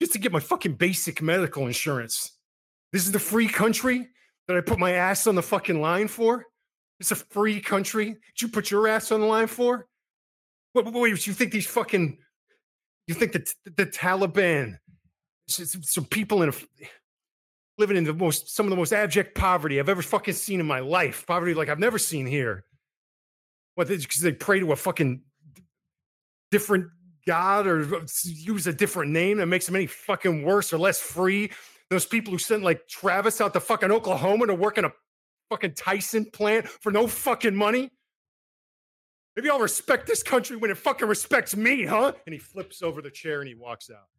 just 0.00 0.14
to 0.14 0.18
get 0.18 0.32
my 0.32 0.40
fucking 0.40 0.74
basic 0.74 1.20
medical 1.20 1.66
insurance. 1.66 2.32
This 2.92 3.04
is 3.04 3.12
the 3.12 3.18
free 3.18 3.48
country 3.48 4.08
that 4.48 4.56
I 4.56 4.62
put 4.62 4.78
my 4.78 4.92
ass 4.92 5.26
on 5.26 5.34
the 5.34 5.42
fucking 5.42 5.80
line 5.80 6.08
for. 6.08 6.46
It's 7.00 7.10
a 7.10 7.16
free 7.16 7.60
country 7.60 8.12
that 8.12 8.40
you 8.40 8.48
put 8.48 8.70
your 8.70 8.88
ass 8.88 9.12
on 9.12 9.20
the 9.20 9.26
line 9.26 9.48
for. 9.48 9.86
What? 10.72 10.86
What? 10.86 10.94
Wait, 10.94 11.26
you 11.26 11.34
think 11.34 11.52
these 11.52 11.66
fucking? 11.66 12.16
You 13.06 13.14
think 13.14 13.32
that 13.32 13.52
the 13.64 13.84
Taliban, 13.84 14.78
some 15.48 16.04
people 16.06 16.42
in 16.42 16.48
a 16.48 16.52
living 17.78 17.96
in 17.96 18.04
the 18.04 18.14
most 18.14 18.54
some 18.54 18.66
of 18.66 18.70
the 18.70 18.76
most 18.76 18.92
abject 18.92 19.34
poverty 19.34 19.80
I've 19.80 19.88
ever 19.88 20.02
fucking 20.02 20.34
seen 20.34 20.60
in 20.60 20.66
my 20.66 20.80
life. 20.80 21.26
Poverty 21.26 21.54
like 21.54 21.68
I've 21.68 21.78
never 21.78 21.98
seen 21.98 22.26
here. 22.26 22.64
What? 23.74 23.88
Because 23.88 24.20
they 24.20 24.32
pray 24.32 24.60
to 24.60 24.72
a 24.72 24.76
fucking 24.76 25.22
different 26.50 26.88
god 27.26 27.66
or 27.66 27.86
use 28.24 28.66
a 28.66 28.72
different 28.72 29.12
name 29.12 29.38
that 29.38 29.46
makes 29.46 29.66
them 29.66 29.76
any 29.76 29.86
fucking 29.86 30.42
worse 30.42 30.72
or 30.72 30.78
less 30.78 31.00
free. 31.00 31.50
Those 31.90 32.06
people 32.06 32.32
who 32.32 32.38
sent 32.38 32.62
like 32.62 32.86
Travis 32.88 33.40
out 33.40 33.52
to 33.54 33.60
fucking 33.60 33.90
Oklahoma 33.90 34.46
to 34.46 34.54
work 34.54 34.78
in 34.78 34.84
a 34.84 34.92
fucking 35.50 35.74
Tyson 35.74 36.26
plant 36.32 36.68
for 36.68 36.90
no 36.92 37.06
fucking 37.06 37.54
money. 37.54 37.90
Maybe 39.36 39.48
I'll 39.48 39.60
respect 39.60 40.06
this 40.06 40.22
country 40.22 40.56
when 40.56 40.70
it 40.70 40.76
fucking 40.76 41.08
respects 41.08 41.56
me, 41.56 41.84
huh? 41.86 42.12
And 42.26 42.34
he 42.34 42.38
flips 42.38 42.82
over 42.82 43.00
the 43.00 43.10
chair 43.10 43.40
and 43.40 43.48
he 43.48 43.54
walks 43.54 43.90
out. 43.90 44.11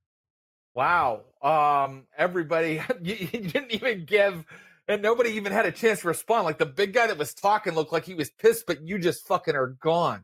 Wow. 0.76 1.22
Um, 1.42 2.04
everybody, 2.18 2.82
you, 3.02 3.16
you 3.16 3.40
didn't 3.42 3.72
even 3.72 4.06
give, 4.06 4.46
and 4.88 5.02
nobody 5.02 5.32
even 5.32 5.52
had 5.52 5.66
a 5.66 5.72
chance 5.72 6.02
to 6.02 6.08
respond. 6.08 6.46
Like 6.46 6.58
the 6.58 6.66
big 6.66 6.94
guy 6.94 7.08
that 7.08 7.18
was 7.18 7.34
talking 7.34 7.74
looked 7.74 7.94
like 7.94 8.06
he 8.06 8.16
was 8.16 8.30
pissed, 8.30 8.66
but 8.66 8.82
you 8.82 8.98
just 8.98 9.28
fucking 9.28 9.56
are 9.56 9.68
gone. 9.68 10.24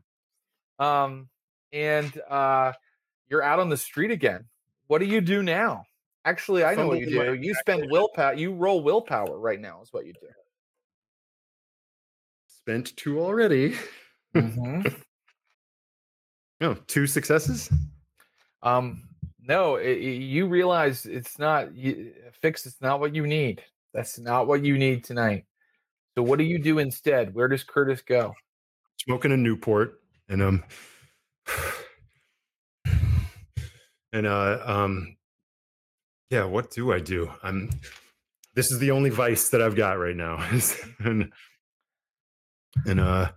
Um, 0.78 1.28
and 1.72 2.20
uh, 2.28 2.72
you're 3.28 3.42
out 3.42 3.60
on 3.60 3.68
the 3.68 3.76
street 3.76 4.10
again. 4.10 4.46
What 4.86 4.98
do 4.98 5.06
you 5.06 5.20
do 5.20 5.42
now? 5.42 5.84
Actually, 6.24 6.64
I 6.64 6.74
know 6.74 6.88
what 6.88 6.98
you 7.00 7.06
do. 7.06 7.34
You 7.34 7.54
spend 7.54 7.86
willpower. 7.90 8.34
You 8.34 8.52
roll 8.52 8.82
willpower 8.82 9.38
right 9.38 9.58
now. 9.60 9.80
Is 9.82 9.92
what 9.92 10.04
you 10.04 10.12
do. 10.12 10.26
Spent 12.46 12.94
two 12.96 13.20
already. 13.20 13.76
Mhm. 14.34 15.02
No, 16.60 16.74
two 16.86 17.06
successes. 17.06 17.70
Um, 18.62 19.08
no, 19.46 19.76
i- 19.76 19.80
i- 19.80 19.84
you 19.86 20.46
realize 20.46 21.06
it's 21.06 21.38
not 21.38 21.74
you, 21.74 22.12
fix. 22.40 22.66
It's 22.66 22.80
not 22.80 23.00
what 23.00 23.14
you 23.14 23.26
need. 23.26 23.62
That's 23.94 24.18
not 24.18 24.46
what 24.46 24.64
you 24.64 24.78
need 24.78 25.04
tonight. 25.04 25.46
So 26.16 26.22
what 26.22 26.38
do 26.38 26.44
you 26.44 26.58
do 26.58 26.78
instead? 26.78 27.34
Where 27.34 27.48
does 27.48 27.64
Curtis 27.64 28.02
go? 28.02 28.34
smoking 29.04 29.32
a 29.32 29.36
Newport, 29.36 30.00
and 30.28 30.42
um, 30.42 30.64
and 34.12 34.26
uh, 34.26 34.60
um, 34.64 35.16
yeah. 36.30 36.44
What 36.44 36.70
do 36.70 36.92
I 36.92 37.00
do? 37.00 37.30
I'm. 37.42 37.70
This 38.54 38.70
is 38.72 38.78
the 38.78 38.90
only 38.90 39.10
vice 39.10 39.48
that 39.50 39.62
I've 39.62 39.76
got 39.76 39.98
right 39.98 40.16
now, 40.16 40.36
and 40.98 41.32
and 42.86 43.00
uh, 43.00 43.30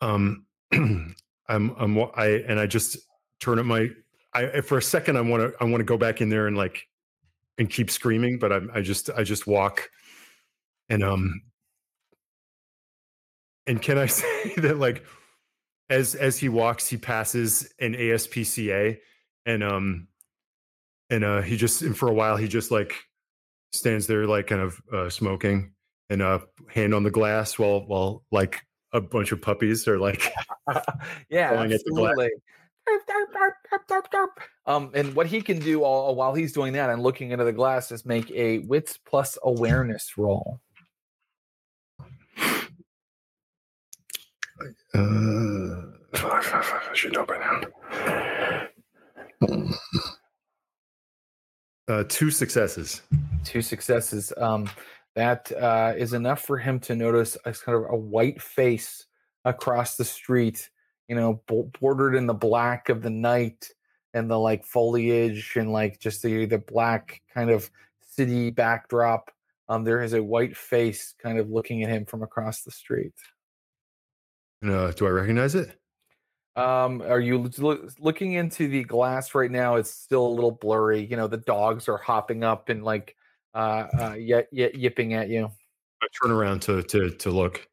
um, 0.00 0.46
I'm 0.72 1.14
I'm 1.48 1.98
I 2.14 2.42
and 2.46 2.60
I 2.60 2.66
just 2.66 2.98
turn 3.40 3.58
up 3.58 3.66
my. 3.66 3.88
I 4.32 4.60
for 4.60 4.78
a 4.78 4.82
second 4.82 5.16
I 5.16 5.22
want 5.22 5.42
to 5.42 5.54
I 5.60 5.64
want 5.64 5.78
to 5.80 5.84
go 5.84 5.98
back 5.98 6.20
in 6.20 6.28
there 6.28 6.46
and 6.46 6.56
like 6.56 6.86
and 7.58 7.68
keep 7.68 7.90
screaming, 7.90 8.38
but 8.38 8.52
I 8.52 8.60
I 8.74 8.80
just 8.82 9.10
I 9.10 9.24
just 9.24 9.46
walk 9.46 9.90
and 10.88 11.02
um 11.02 11.42
and 13.66 13.80
can 13.80 13.98
I 13.98 14.06
say 14.06 14.54
that 14.56 14.78
like 14.78 15.04
as 15.88 16.14
as 16.14 16.38
he 16.38 16.48
walks, 16.48 16.88
he 16.88 16.96
passes 16.96 17.72
an 17.80 17.94
ASPCA 17.94 18.98
and 19.46 19.64
um 19.64 20.08
and 21.10 21.24
uh 21.24 21.42
he 21.42 21.56
just 21.56 21.82
and 21.82 21.96
for 21.96 22.08
a 22.08 22.14
while 22.14 22.36
he 22.36 22.46
just 22.46 22.70
like 22.70 22.94
stands 23.72 24.06
there 24.06 24.26
like 24.26 24.46
kind 24.46 24.60
of 24.60 24.80
uh 24.92 25.08
smoking 25.10 25.72
and 26.08 26.22
uh 26.22 26.40
hand 26.68 26.94
on 26.94 27.02
the 27.02 27.10
glass 27.10 27.58
while 27.58 27.80
while 27.86 28.24
like 28.30 28.60
a 28.92 29.00
bunch 29.00 29.30
of 29.32 29.40
puppies 29.40 29.86
are 29.86 29.98
like 29.98 30.32
yeah, 31.30 31.54
Going 31.54 31.72
at 31.72 31.80
the 31.84 31.90
glass. 31.92 32.10
absolutely. 32.10 32.30
Um, 34.66 34.90
and 34.94 35.14
what 35.14 35.26
he 35.26 35.42
can 35.42 35.58
do 35.58 35.82
all, 35.84 36.14
while 36.14 36.34
he's 36.34 36.52
doing 36.52 36.72
that 36.74 36.90
and 36.90 37.02
looking 37.02 37.30
into 37.30 37.44
the 37.44 37.52
glass 37.52 37.92
is 37.92 38.04
make 38.04 38.30
a 38.30 38.58
wits 38.60 38.98
plus 38.98 39.38
awareness 39.42 40.16
roll. 40.16 40.60
uh 44.94 45.82
I 46.12 46.90
should 46.94 47.12
know 47.12 47.24
by 47.24 47.38
now. 47.38 47.60
Uh 51.88 52.04
two 52.08 52.30
successes. 52.30 53.02
two 53.44 53.62
successes. 53.62 54.32
Um, 54.36 54.68
that 55.16 55.50
uh, 55.52 55.94
is 55.96 56.12
enough 56.12 56.42
for 56.42 56.58
him 56.58 56.78
to 56.80 56.94
notice 56.94 57.36
a 57.44 57.52
kind 57.52 57.76
of 57.76 57.90
a 57.90 57.96
white 57.96 58.40
face 58.40 59.06
across 59.44 59.96
the 59.96 60.04
street. 60.04 60.70
You 61.10 61.16
know, 61.16 61.42
bordered 61.80 62.14
in 62.14 62.28
the 62.28 62.34
black 62.34 62.88
of 62.88 63.02
the 63.02 63.10
night 63.10 63.68
and 64.14 64.30
the 64.30 64.38
like 64.38 64.64
foliage 64.64 65.56
and 65.56 65.72
like 65.72 65.98
just 65.98 66.22
the 66.22 66.46
the 66.46 66.58
black 66.58 67.20
kind 67.34 67.50
of 67.50 67.68
city 68.00 68.50
backdrop. 68.50 69.32
Um, 69.68 69.82
there 69.82 70.02
is 70.02 70.12
a 70.12 70.22
white 70.22 70.56
face 70.56 71.12
kind 71.20 71.40
of 71.40 71.50
looking 71.50 71.82
at 71.82 71.90
him 71.90 72.04
from 72.06 72.22
across 72.22 72.62
the 72.62 72.70
street. 72.70 73.12
And, 74.62 74.70
uh 74.70 74.92
do 74.92 75.04
I 75.04 75.10
recognize 75.10 75.56
it? 75.56 75.76
Um, 76.54 77.02
are 77.02 77.18
you 77.18 77.50
lo- 77.58 77.88
looking 77.98 78.34
into 78.34 78.68
the 78.68 78.84
glass 78.84 79.34
right 79.34 79.50
now? 79.50 79.74
It's 79.74 79.90
still 79.90 80.24
a 80.24 80.28
little 80.28 80.52
blurry. 80.52 81.04
You 81.04 81.16
know, 81.16 81.26
the 81.26 81.38
dogs 81.38 81.88
are 81.88 81.98
hopping 81.98 82.44
up 82.44 82.68
and 82.68 82.84
like 82.84 83.16
uh, 83.52 83.88
uh 83.98 84.14
y- 84.16 84.46
y- 84.52 84.70
yipping 84.74 85.14
at 85.14 85.28
you. 85.28 85.50
I 86.02 86.06
turn 86.22 86.30
around 86.30 86.62
to 86.62 86.84
to 86.84 87.10
to 87.10 87.30
look. 87.30 87.66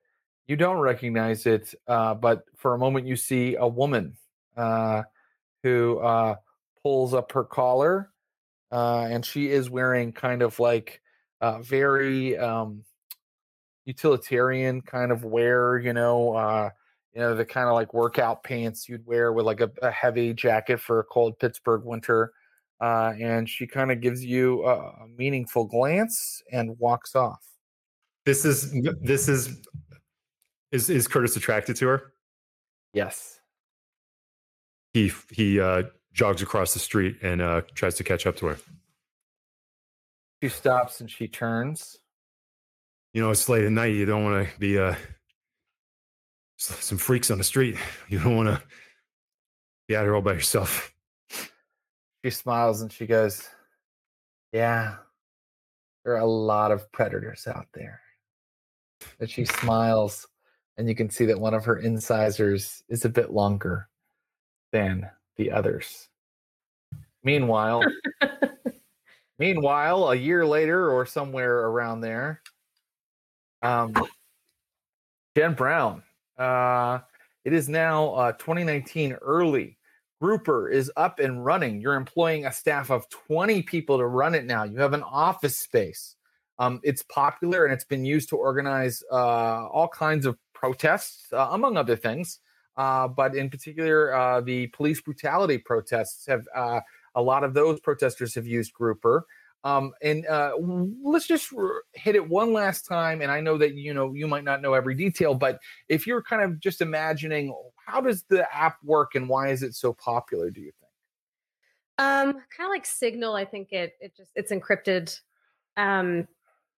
You 0.47 0.55
don't 0.55 0.79
recognize 0.79 1.45
it, 1.45 1.73
uh, 1.87 2.13
but 2.13 2.45
for 2.55 2.73
a 2.73 2.77
moment 2.77 3.05
you 3.05 3.15
see 3.15 3.55
a 3.55 3.67
woman 3.67 4.17
uh, 4.55 5.03
who 5.63 5.99
uh, 5.99 6.35
pulls 6.81 7.13
up 7.13 7.31
her 7.33 7.43
collar, 7.43 8.11
uh, 8.71 9.07
and 9.09 9.25
she 9.25 9.49
is 9.49 9.69
wearing 9.69 10.13
kind 10.13 10.41
of 10.41 10.59
like 10.59 11.01
uh, 11.41 11.59
very 11.61 12.37
um, 12.37 12.83
utilitarian 13.85 14.81
kind 14.81 15.11
of 15.11 15.25
wear. 15.25 15.79
You 15.79 15.93
know, 15.93 16.71
you 17.13 17.19
know 17.19 17.35
the 17.35 17.45
kind 17.45 17.67
of 17.67 17.73
like 17.73 17.93
workout 17.93 18.43
pants 18.43 18.87
you'd 18.87 19.05
wear 19.05 19.33
with 19.33 19.45
like 19.45 19.59
a, 19.59 19.71
a 19.81 19.91
heavy 19.91 20.33
jacket 20.33 20.79
for 20.79 20.99
a 20.99 21.03
cold 21.03 21.37
Pittsburgh 21.39 21.83
winter. 21.83 22.31
Uh, 22.79 23.13
and 23.19 23.49
she 23.49 23.65
kind 23.65 23.91
of 23.91 24.01
gives 24.01 24.23
you 24.23 24.63
a, 24.63 24.75
a 24.75 25.07
meaningful 25.17 25.65
glance 25.65 26.43
and 26.51 26.77
walks 26.77 27.15
off. 27.15 27.43
This 28.25 28.45
is 28.45 28.71
this 29.01 29.27
is 29.27 29.61
is 30.71 30.89
is 30.89 31.07
Curtis 31.07 31.35
attracted 31.35 31.75
to 31.77 31.87
her? 31.87 32.13
Yes. 32.93 33.39
He 34.93 35.11
he 35.31 35.59
uh, 35.59 35.83
jogs 36.13 36.41
across 36.41 36.73
the 36.73 36.79
street 36.79 37.17
and 37.21 37.41
uh, 37.41 37.61
tries 37.75 37.95
to 37.95 38.03
catch 38.03 38.25
up 38.25 38.35
to 38.37 38.47
her. 38.47 38.57
She 40.41 40.49
stops 40.49 41.01
and 41.01 41.09
she 41.09 41.27
turns. 41.27 41.97
You 43.13 43.21
know, 43.21 43.31
it's 43.31 43.49
late 43.49 43.63
at 43.63 43.71
night. 43.71 43.95
You 43.95 44.05
don't 44.05 44.23
want 44.23 44.47
to 44.47 44.59
be 44.59 44.77
uh, 44.77 44.95
some 46.57 46.97
freaks 46.97 47.31
on 47.31 47.37
the 47.37 47.43
street. 47.43 47.77
You 48.09 48.19
don't 48.19 48.35
want 48.35 48.47
to 48.47 48.61
be 49.87 49.95
out 49.95 50.03
here 50.03 50.15
all 50.15 50.21
by 50.21 50.33
yourself. 50.33 50.93
She 52.23 52.31
smiles 52.31 52.81
and 52.81 52.91
she 52.91 53.05
goes, 53.05 53.47
Yeah, 54.51 54.95
there 56.03 56.13
are 56.13 56.19
a 56.19 56.25
lot 56.25 56.71
of 56.71 56.91
predators 56.91 57.47
out 57.47 57.67
there. 57.73 58.01
And 59.19 59.29
she 59.29 59.45
smiles, 59.45 60.27
and 60.77 60.87
you 60.87 60.95
can 60.95 61.09
see 61.09 61.25
that 61.25 61.39
one 61.39 61.53
of 61.53 61.65
her 61.65 61.77
incisors 61.77 62.83
is 62.89 63.05
a 63.05 63.09
bit 63.09 63.31
longer 63.31 63.87
than 64.71 65.09
the 65.37 65.51
others. 65.51 66.09
Meanwhile, 67.23 67.83
meanwhile, 69.39 70.11
a 70.11 70.15
year 70.15 70.45
later 70.45 70.89
or 70.91 71.05
somewhere 71.05 71.65
around 71.65 72.01
there, 72.01 72.41
um, 73.61 73.93
Jen 75.35 75.53
Brown. 75.53 76.03
Uh, 76.37 76.99
it 77.43 77.53
is 77.53 77.69
now 77.69 78.13
uh, 78.13 78.31
2019 78.33 79.13
early. 79.13 79.77
Grouper 80.21 80.69
is 80.69 80.91
up 80.97 81.19
and 81.19 81.45
running. 81.45 81.79
You're 81.79 81.95
employing 81.95 82.45
a 82.45 82.51
staff 82.51 82.89
of 82.89 83.07
20 83.09 83.61
people 83.63 83.97
to 83.99 84.05
run 84.05 84.33
it 84.33 84.45
now. 84.45 84.63
You 84.63 84.79
have 84.79 84.93
an 84.93 85.03
office 85.03 85.57
space. 85.57 86.15
Um, 86.59 86.79
it's 86.83 87.03
popular 87.03 87.65
and 87.65 87.73
it's 87.73 87.85
been 87.85 88.03
used 88.03 88.29
to 88.29 88.35
organize 88.35 89.03
uh, 89.11 89.67
all 89.67 89.87
kinds 89.87 90.25
of 90.25 90.37
protests, 90.57 91.31
uh, 91.31 91.49
among 91.51 91.77
other 91.77 91.95
things. 91.95 92.39
Uh, 92.75 93.07
but 93.07 93.35
in 93.35 93.49
particular, 93.49 94.13
uh, 94.13 94.41
the 94.41 94.67
police 94.67 95.01
brutality 95.01 95.57
protests 95.57 96.25
have 96.27 96.45
uh, 96.55 96.79
a 97.15 97.21
lot 97.21 97.43
of 97.43 97.53
those 97.53 97.79
protesters 97.79 98.35
have 98.35 98.45
used 98.45 98.73
Grouper. 98.73 99.25
Um, 99.63 99.91
and 100.01 100.25
uh, 100.27 100.53
let's 101.03 101.27
just 101.27 101.51
hit 101.93 102.15
it 102.15 102.27
one 102.27 102.53
last 102.53 102.85
time. 102.85 103.21
And 103.21 103.31
I 103.31 103.39
know 103.41 103.57
that 103.57 103.75
you 103.75 103.93
know 103.93 104.13
you 104.13 104.27
might 104.27 104.43
not 104.43 104.61
know 104.61 104.73
every 104.73 104.95
detail, 104.95 105.33
but 105.33 105.59
if 105.89 106.05
you're 106.05 106.21
kind 106.21 106.43
of 106.43 106.59
just 106.59 106.81
imagining, 106.81 107.53
how 107.85 108.01
does 108.01 108.23
the 108.29 108.47
app 108.55 108.77
work 108.83 109.15
and 109.15 109.27
why 109.27 109.49
is 109.49 109.63
it 109.63 109.73
so 109.73 109.93
popular? 109.93 110.51
Do 110.51 110.61
you 110.61 110.71
think? 110.79 110.91
Um, 111.99 112.33
kind 112.33 112.67
of 112.67 112.69
like 112.69 112.85
Signal, 112.85 113.35
I 113.35 113.45
think 113.45 113.71
it 113.71 113.93
it 113.99 114.15
just 114.15 114.31
it's 114.35 114.51
encrypted 114.51 115.19
um 115.75 116.27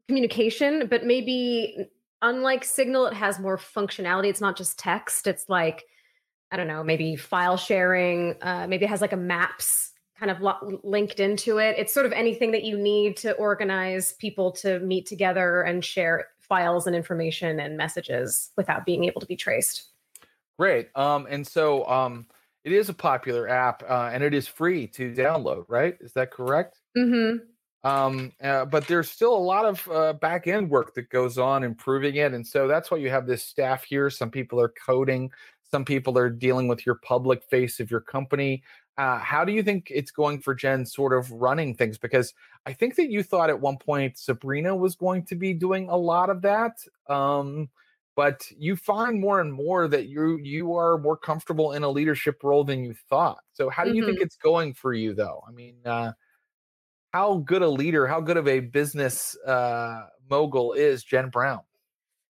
communication, 0.07 0.87
but 0.87 1.05
maybe 1.05 1.89
unlike 2.21 2.63
Signal, 2.63 3.07
it 3.07 3.13
has 3.13 3.39
more 3.39 3.57
functionality. 3.57 4.29
It's 4.29 4.41
not 4.41 4.57
just 4.57 4.77
text. 4.79 5.27
It's 5.27 5.49
like 5.49 5.85
I 6.51 6.57
don't 6.57 6.67
know, 6.67 6.83
maybe 6.83 7.15
file 7.15 7.57
sharing. 7.57 8.35
Uh, 8.41 8.65
maybe 8.67 8.85
it 8.85 8.89
has 8.89 9.01
like 9.01 9.13
a 9.13 9.17
maps 9.17 9.91
kind 10.19 10.31
of 10.31 10.41
lo- 10.41 10.79
linked 10.83 11.19
into 11.19 11.59
it. 11.59 11.75
It's 11.77 11.93
sort 11.93 12.05
of 12.05 12.11
anything 12.11 12.51
that 12.51 12.63
you 12.63 12.77
need 12.77 13.17
to 13.17 13.33
organize 13.33 14.13
people 14.13 14.51
to 14.53 14.79
meet 14.79 15.05
together 15.05 15.61
and 15.61 15.85
share 15.85 16.27
files 16.39 16.87
and 16.87 16.95
information 16.95 17.59
and 17.59 17.77
messages 17.77 18.51
without 18.57 18.85
being 18.85 19.05
able 19.05 19.21
to 19.21 19.27
be 19.27 19.35
traced. 19.35 19.89
Great. 20.57 20.89
Um, 20.95 21.27
and 21.29 21.45
so 21.45 21.87
um, 21.87 22.25
it 22.63 22.73
is 22.73 22.89
a 22.89 22.93
popular 22.93 23.47
app 23.47 23.83
uh, 23.87 24.09
and 24.11 24.23
it 24.23 24.33
is 24.33 24.47
free 24.47 24.87
to 24.87 25.13
download, 25.13 25.65
right? 25.67 25.95
Is 26.01 26.13
that 26.13 26.31
correct? 26.31 26.79
Mm-hmm. 26.97 27.45
Um 27.83 28.31
uh, 28.43 28.65
but 28.65 28.87
there's 28.87 29.09
still 29.09 29.33
a 29.33 29.37
lot 29.37 29.65
of 29.65 29.87
uh, 29.89 30.13
back 30.13 30.47
end 30.47 30.69
work 30.69 30.93
that 30.95 31.09
goes 31.09 31.37
on 31.37 31.63
improving 31.63 32.15
it 32.15 32.33
and 32.33 32.45
so 32.45 32.67
that's 32.67 32.91
why 32.91 32.97
you 32.97 33.09
have 33.09 33.25
this 33.25 33.43
staff 33.43 33.83
here. 33.83 34.09
Some 34.09 34.29
people 34.29 34.59
are 34.59 34.73
coding 34.85 35.31
some 35.71 35.85
people 35.85 36.17
are 36.17 36.29
dealing 36.29 36.67
with 36.67 36.85
your 36.85 36.95
public 36.95 37.43
face 37.43 37.79
of 37.79 37.91
your 37.91 38.01
company. 38.01 38.63
Uh, 38.97 39.19
how 39.19 39.45
do 39.45 39.53
you 39.53 39.63
think 39.63 39.87
it's 39.91 40.11
going 40.11 40.41
for 40.41 40.53
jen 40.53 40.85
sort 40.85 41.13
of 41.13 41.31
running 41.31 41.73
things? 41.75 41.97
Because 41.97 42.33
i 42.65 42.73
think 42.73 42.95
that 42.95 43.09
you 43.09 43.23
thought 43.23 43.49
at 43.49 43.61
one 43.61 43.77
point 43.77 44.17
sabrina 44.17 44.75
was 44.75 44.95
going 44.95 45.23
to 45.23 45.35
be 45.35 45.53
doing 45.53 45.87
a 45.89 45.95
lot 45.95 46.29
of 46.29 46.41
that 46.41 46.77
um 47.07 47.69
but 48.19 48.51
you 48.57 48.75
find 48.75 49.17
more 49.21 49.39
and 49.39 49.53
more 49.53 49.87
that 49.87 50.07
you 50.09 50.37
you 50.39 50.75
are 50.75 50.97
more 50.97 51.15
comfortable 51.15 51.71
in 51.71 51.83
a 51.83 51.89
leadership 51.89 52.43
role 52.43 52.65
than 52.65 52.83
you 52.83 52.93
thought. 53.09 53.39
So 53.53 53.69
how 53.69 53.85
do 53.85 53.93
you 53.95 54.05
think 54.05 54.19
it's 54.19 54.35
going 54.35 54.73
for 54.73 54.93
you 54.93 55.13
though? 55.13 55.41
I 55.47 55.51
mean 55.51 55.75
uh 55.85 56.11
how 57.13 57.37
good 57.37 57.61
a 57.61 57.69
leader, 57.69 58.07
how 58.07 58.21
good 58.21 58.37
of 58.37 58.47
a 58.47 58.59
business 58.59 59.35
uh, 59.45 60.05
mogul 60.29 60.73
is 60.73 61.03
Jen 61.03 61.29
Brown? 61.29 61.61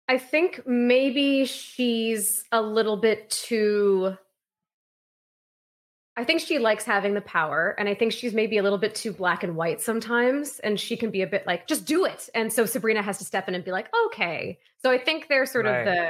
I 0.07 0.17
think 0.17 0.61
maybe 0.67 1.45
she's 1.45 2.43
a 2.51 2.61
little 2.61 2.97
bit 2.97 3.29
too. 3.29 4.15
I 6.17 6.23
think 6.23 6.39
she 6.39 6.59
likes 6.59 6.85
having 6.85 7.13
the 7.13 7.21
power, 7.21 7.75
and 7.77 7.89
I 7.89 7.93
think 7.95 8.13
she's 8.13 8.33
maybe 8.33 8.57
a 8.57 8.63
little 8.63 8.77
bit 8.77 8.95
too 8.95 9.11
black 9.11 9.43
and 9.43 9.55
white 9.57 9.81
sometimes, 9.81 10.59
and 10.59 10.79
she 10.79 10.95
can 10.95 11.11
be 11.11 11.23
a 11.23 11.27
bit 11.27 11.45
like, 11.45 11.67
just 11.67 11.85
do 11.85 12.05
it. 12.05 12.29
And 12.33 12.53
so 12.53 12.65
Sabrina 12.65 13.01
has 13.01 13.17
to 13.17 13.25
step 13.25 13.49
in 13.49 13.55
and 13.55 13.65
be 13.65 13.71
like, 13.71 13.87
okay. 14.07 14.57
So 14.81 14.91
I 14.91 14.97
think 14.97 15.27
they're 15.27 15.45
sort 15.45 15.65
Right. 15.65 15.79
of 15.79 15.85
the 15.85 16.09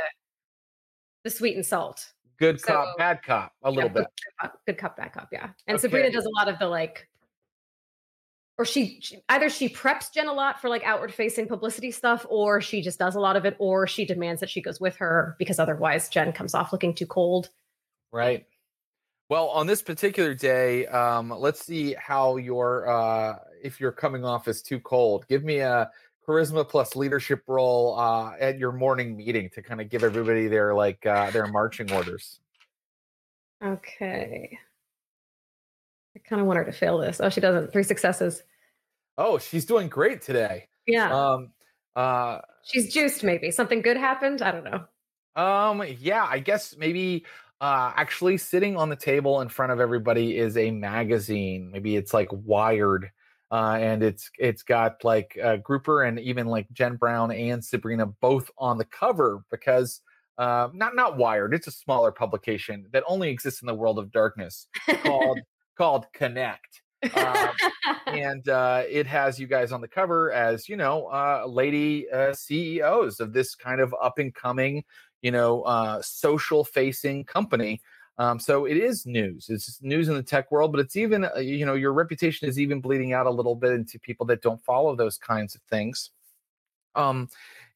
the 1.24 1.32
sweet 1.32 1.56
and 1.56 1.66
salt. 1.66 2.06
Good 2.38 2.60
So- 2.62 2.68
cop, 2.68 2.98
bad 3.00 3.24
cop, 3.24 3.52
a 3.64 3.70
Yeah, 3.72 3.76
little 3.76 3.90
good, 3.90 4.04
bit. 4.04 4.08
cup- 4.40 4.60
good 4.68 4.78
cop, 4.78 4.96
bad 4.98 5.12
cop, 5.12 5.30
yeah. 5.32 5.50
And 5.66 5.80
Sabrina 5.80 6.12
does 6.12 6.26
a 6.26 6.30
lot 6.38 6.48
of 6.50 6.60
the 6.60 6.68
like, 6.68 7.08
or 8.58 8.66
she, 8.66 9.00
she 9.02 9.20
either 9.30 9.50
she 9.50 9.68
preps 9.68 10.14
Jen 10.14 10.28
a 10.28 10.34
lot 10.34 10.62
for 10.62 10.70
like 10.70 10.84
outward 10.84 11.14
facing 11.14 11.48
publicity 11.48 11.92
stuff, 11.92 12.26
or 12.30 12.62
she 12.62 12.82
just 12.82 13.00
does 13.00 13.16
a 13.16 13.20
lot 13.20 13.36
of 13.36 13.46
it, 13.46 13.56
or 13.60 13.86
she 13.88 14.06
demands 14.06 14.40
that 14.40 14.50
she 14.50 14.62
goes 14.62 14.80
with 14.80 14.96
her 14.98 15.36
because 15.38 15.60
otherwise 15.60 16.10
Jen 16.10 16.32
comes 16.32 16.54
off 16.54 16.72
looking 16.72 16.94
too 16.94 17.06
cold. 17.06 17.50
Right. 18.12 18.46
Well, 19.28 19.48
on 19.48 19.68
this 19.68 19.82
particular 19.82 20.36
day, 20.36 20.86
um, 20.88 21.30
let's 21.30 21.66
see 21.66 21.96
how 21.96 22.38
your 22.38 22.88
uh, 22.88 23.40
if 23.64 23.80
you're 23.80 23.92
coming 23.92 24.24
off 24.24 24.48
as 24.48 24.62
too 24.62 24.80
cold. 24.80 25.26
Give 25.28 25.44
me 25.44 25.58
a 25.60 25.90
charisma 26.26 26.68
plus 26.68 26.96
leadership 26.96 27.44
roll 27.48 28.00
uh, 28.00 28.34
at 28.40 28.58
your 28.58 28.72
morning 28.72 29.18
meeting 29.18 29.50
to 29.52 29.62
kind 29.62 29.82
of 29.82 29.90
give 29.90 30.04
everybody 30.04 30.48
their 30.48 30.74
like 30.74 31.06
uh, 31.06 31.32
their 31.32 31.48
marching 31.48 31.92
orders. 31.92 32.40
Okay. 33.64 34.58
I 36.16 36.20
kind 36.20 36.42
of 36.42 36.48
want 36.48 36.58
her 36.58 36.66
to 36.66 36.72
fail 36.72 36.98
this. 36.98 37.20
Oh, 37.20 37.30
she 37.30 37.42
doesn't. 37.42 37.72
Three 37.72 37.84
successes. 37.84 38.44
Oh, 39.18 39.38
she's 39.38 39.66
doing 39.66 39.88
great 39.88 40.22
today. 40.22 40.68
Yeah. 40.88 41.14
Um, 41.14 41.52
uh, 41.96 42.40
She's 42.64 42.94
juiced, 42.94 43.24
maybe. 43.24 43.52
Something 43.52 43.82
good 43.82 43.98
happened. 43.98 44.42
I 44.42 44.52
don't 44.52 44.64
know. 44.64 44.86
Um, 45.42 45.84
yeah, 46.00 46.26
I 46.28 46.40
guess 46.40 46.76
maybe 46.78 47.26
uh 47.62 47.94
actually 47.96 48.38
sitting 48.38 48.76
on 48.76 48.90
the 48.90 48.98
table 48.98 49.40
in 49.40 49.48
front 49.48 49.72
of 49.72 49.80
everybody 49.80 50.38
is 50.38 50.58
a 50.58 50.72
magazine. 50.72 51.72
Maybe 51.72 51.96
it's 51.96 52.14
like 52.14 52.30
Wired. 52.32 53.12
Uh, 53.52 53.78
and 53.80 54.04
it's 54.04 54.32
it's 54.40 54.64
got 54.64 55.04
like 55.04 55.38
uh, 55.42 55.58
Grouper 55.58 56.04
and 56.04 56.20
even 56.20 56.48
like 56.48 56.68
Jen 56.74 56.96
Brown 56.96 57.32
and 57.32 57.64
Sabrina 57.64 58.08
both 58.08 58.50
on 58.58 58.78
the 58.78 58.86
cover 58.86 59.44
because 59.52 60.02
uh, 60.38 60.70
not 60.74 60.96
not 60.96 61.18
Wired. 61.18 61.54
It's 61.54 61.68
a 61.68 61.72
smaller 61.72 62.12
publication 62.12 62.88
that 62.92 63.04
only 63.08 63.30
exists 63.30 63.62
in 63.62 63.68
the 63.68 63.76
world 63.76 64.00
of 64.00 64.12
darkness 64.12 64.68
called 65.04 65.40
called 65.76 66.06
Connect. 66.14 66.82
Um, 67.16 67.50
and 68.08 68.48
uh, 68.50 68.84
it 68.90 69.08
has 69.08 69.40
you 69.40 69.48
guys 69.48 69.72
on 69.72 69.82
the 69.82 69.88
cover 69.88 70.32
as 70.32 70.68
you 70.68 70.76
know 70.76 71.08
uh, 71.08 71.46
lady 71.48 72.10
uh, 72.10 72.34
ceos 72.34 73.20
of 73.20 73.34
this 73.34 73.56
kind 73.56 73.82
of 73.82 73.94
up 74.02 74.18
and 74.18 74.34
coming 74.34 74.84
you 75.22 75.32
know 75.32 75.62
uh, 75.64 76.02
social 76.02 76.64
facing 76.64 77.24
company 77.24 77.82
um, 78.18 78.40
so 78.40 78.66
it 78.66 78.78
is 78.78 79.06
news 79.06 79.48
it's 79.50 79.80
news 79.82 80.08
in 80.08 80.16
the 80.16 80.24
tech 80.24 80.52
world 80.52 80.72
but 80.72 80.80
it's 80.80 80.96
even 80.96 81.26
uh, 81.26 81.40
you 81.40 81.66
know 81.66 81.76
your 81.76 81.94
reputation 81.94 82.48
is 82.48 82.60
even 82.60 82.82
bleeding 82.82 83.14
out 83.14 83.28
a 83.28 83.32
little 83.32 83.56
bit 83.56 83.72
into 83.72 84.00
people 84.00 84.26
that 84.26 84.42
don't 84.42 84.64
follow 84.64 84.96
those 84.96 85.18
kinds 85.18 85.54
of 85.54 85.62
things 85.70 86.12
um, 86.96 87.28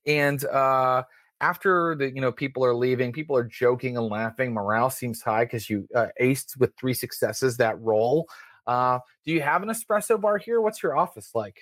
and 0.06 0.46
uh, 0.46 1.04
after 1.42 1.96
the 1.96 2.14
you 2.14 2.22
know 2.22 2.32
people 2.32 2.64
are 2.66 2.76
leaving, 2.76 3.12
people 3.12 3.36
are 3.36 3.44
joking 3.44 3.98
and 3.98 4.08
laughing. 4.08 4.54
Morale 4.54 4.90
seems 4.90 5.22
high 5.22 5.46
because 5.46 5.70
you 5.70 5.88
uh, 5.96 6.08
aced 6.22 6.58
with 6.58 6.74
three 6.80 6.94
successes 6.94 7.58
that 7.58 7.80
roll. 7.80 8.28
Uh, 8.68 9.00
do 9.26 9.32
you 9.32 9.42
have 9.42 9.64
an 9.64 9.70
espresso 9.70 10.20
bar 10.20 10.38
here? 10.38 10.62
What's 10.62 10.84
your 10.84 10.98
office 10.98 11.32
like? 11.34 11.62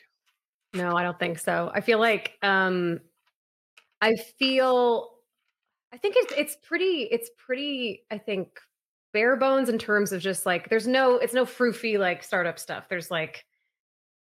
No, 0.74 0.96
I 0.96 1.04
don't 1.04 1.20
think 1.20 1.40
so. 1.40 1.72
I 1.74 1.82
feel 1.82 2.00
like 2.00 2.34
um 2.42 3.00
I 4.02 4.16
feel 4.16 5.10
I 5.94 5.98
think 5.98 6.16
it's 6.18 6.34
it's 6.36 6.58
pretty 6.64 7.08
it's 7.12 7.30
pretty 7.38 8.04
I 8.12 8.18
think 8.18 8.60
bare 9.14 9.38
bones 9.38 9.70
in 9.70 9.80
terms 9.80 10.12
of 10.12 10.22
just 10.22 10.46
like 10.46 10.70
there's 10.70 10.88
no 10.88 11.16
it's 11.16 11.34
no 11.34 11.46
froofy 11.46 11.98
like 11.98 12.24
startup 12.24 12.60
stuff. 12.60 12.90
There's 12.90 13.10
like 13.10 13.46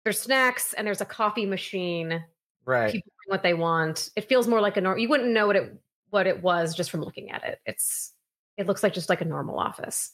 there's 0.05 0.21
snacks 0.21 0.73
and 0.73 0.87
there's 0.87 1.01
a 1.01 1.07
coffee 1.07 1.47
machine. 1.47 2.25
Right. 2.65 2.93
People 2.93 3.13
what 3.27 3.43
they 3.43 3.55
want. 3.55 4.11
It 4.17 4.29
feels 4.29 4.49
more 4.49 4.61
like 4.61 4.77
a 4.77 4.81
normal 4.81 5.01
you 5.01 5.09
wouldn't 5.09 5.31
know 5.31 5.47
what 5.47 5.57
it 5.57 5.81
what 6.11 6.27
it 6.27 6.43
was 6.43 6.75
just 6.75 6.91
from 6.91 7.01
looking 7.01 7.31
at 7.31 7.45
it. 7.45 7.61
It's 7.65 8.13
it 8.57 8.67
looks 8.67 8.83
like 8.83 8.93
just 8.93 9.09
like 9.09 9.21
a 9.21 9.25
normal 9.25 9.59
office. 9.59 10.13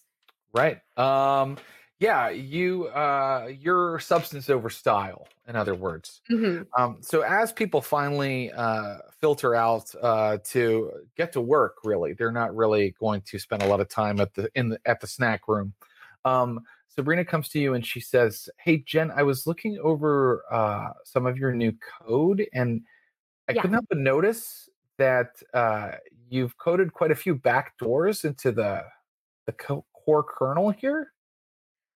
Right. 0.53 0.81
Um 0.97 1.57
yeah, 1.99 2.29
you 2.29 2.89
uh 2.89 3.51
your 3.59 3.99
substance 4.01 4.51
over 4.51 4.69
style, 4.69 5.29
in 5.49 5.57
other 5.57 5.75
words. 5.75 6.21
Mhm. 6.31 6.67
Um, 6.77 6.99
so 7.01 7.23
as 7.23 7.53
people 7.55 7.81
finally 7.81 8.53
uh, 8.53 8.99
filter 9.19 9.55
out 9.55 9.95
uh, 10.03 10.37
to 10.45 10.93
get 11.17 11.33
to 11.33 11.41
work, 11.41 11.77
really, 11.85 12.13
they're 12.13 12.31
not 12.33 12.55
really 12.55 12.95
going 13.01 13.23
to 13.23 13.39
spend 13.39 13.63
a 13.63 13.67
lot 13.67 13.81
of 13.81 13.89
time 13.89 14.21
at 14.21 14.35
the 14.35 14.51
in 14.55 14.69
the, 14.69 14.81
at 14.85 15.01
the 15.01 15.07
snack 15.07 15.49
room. 15.49 15.73
Um, 16.27 16.61
Sabrina 16.97 17.25
comes 17.25 17.49
to 17.51 17.59
you 17.59 17.75
and 17.75 17.85
she 17.87 18.01
says, 18.01 18.49
"Hey 18.59 18.79
Jen, 18.79 19.11
I 19.11 19.23
was 19.23 19.47
looking 19.47 19.79
over 19.83 20.45
uh, 20.51 20.93
some 21.05 21.27
of 21.27 21.37
your 21.37 21.53
new 21.53 21.73
code, 22.01 22.47
and 22.55 22.81
I 23.49 23.53
Yeah. 23.53 23.61
couldn't 23.61 23.75
help 23.75 23.87
but 23.91 23.99
notice 23.99 24.69
that 24.97 25.43
uh, 25.53 25.93
you've 26.31 26.57
coded 26.57 26.95
quite 26.95 27.11
a 27.11 27.15
few 27.15 27.35
back 27.35 27.77
doors 27.79 28.25
into 28.25 28.51
the 28.51 28.83
the 29.45 29.53
co- 29.53 29.85
core 29.93 30.25
kernel 30.25 30.71
here." 30.71 31.13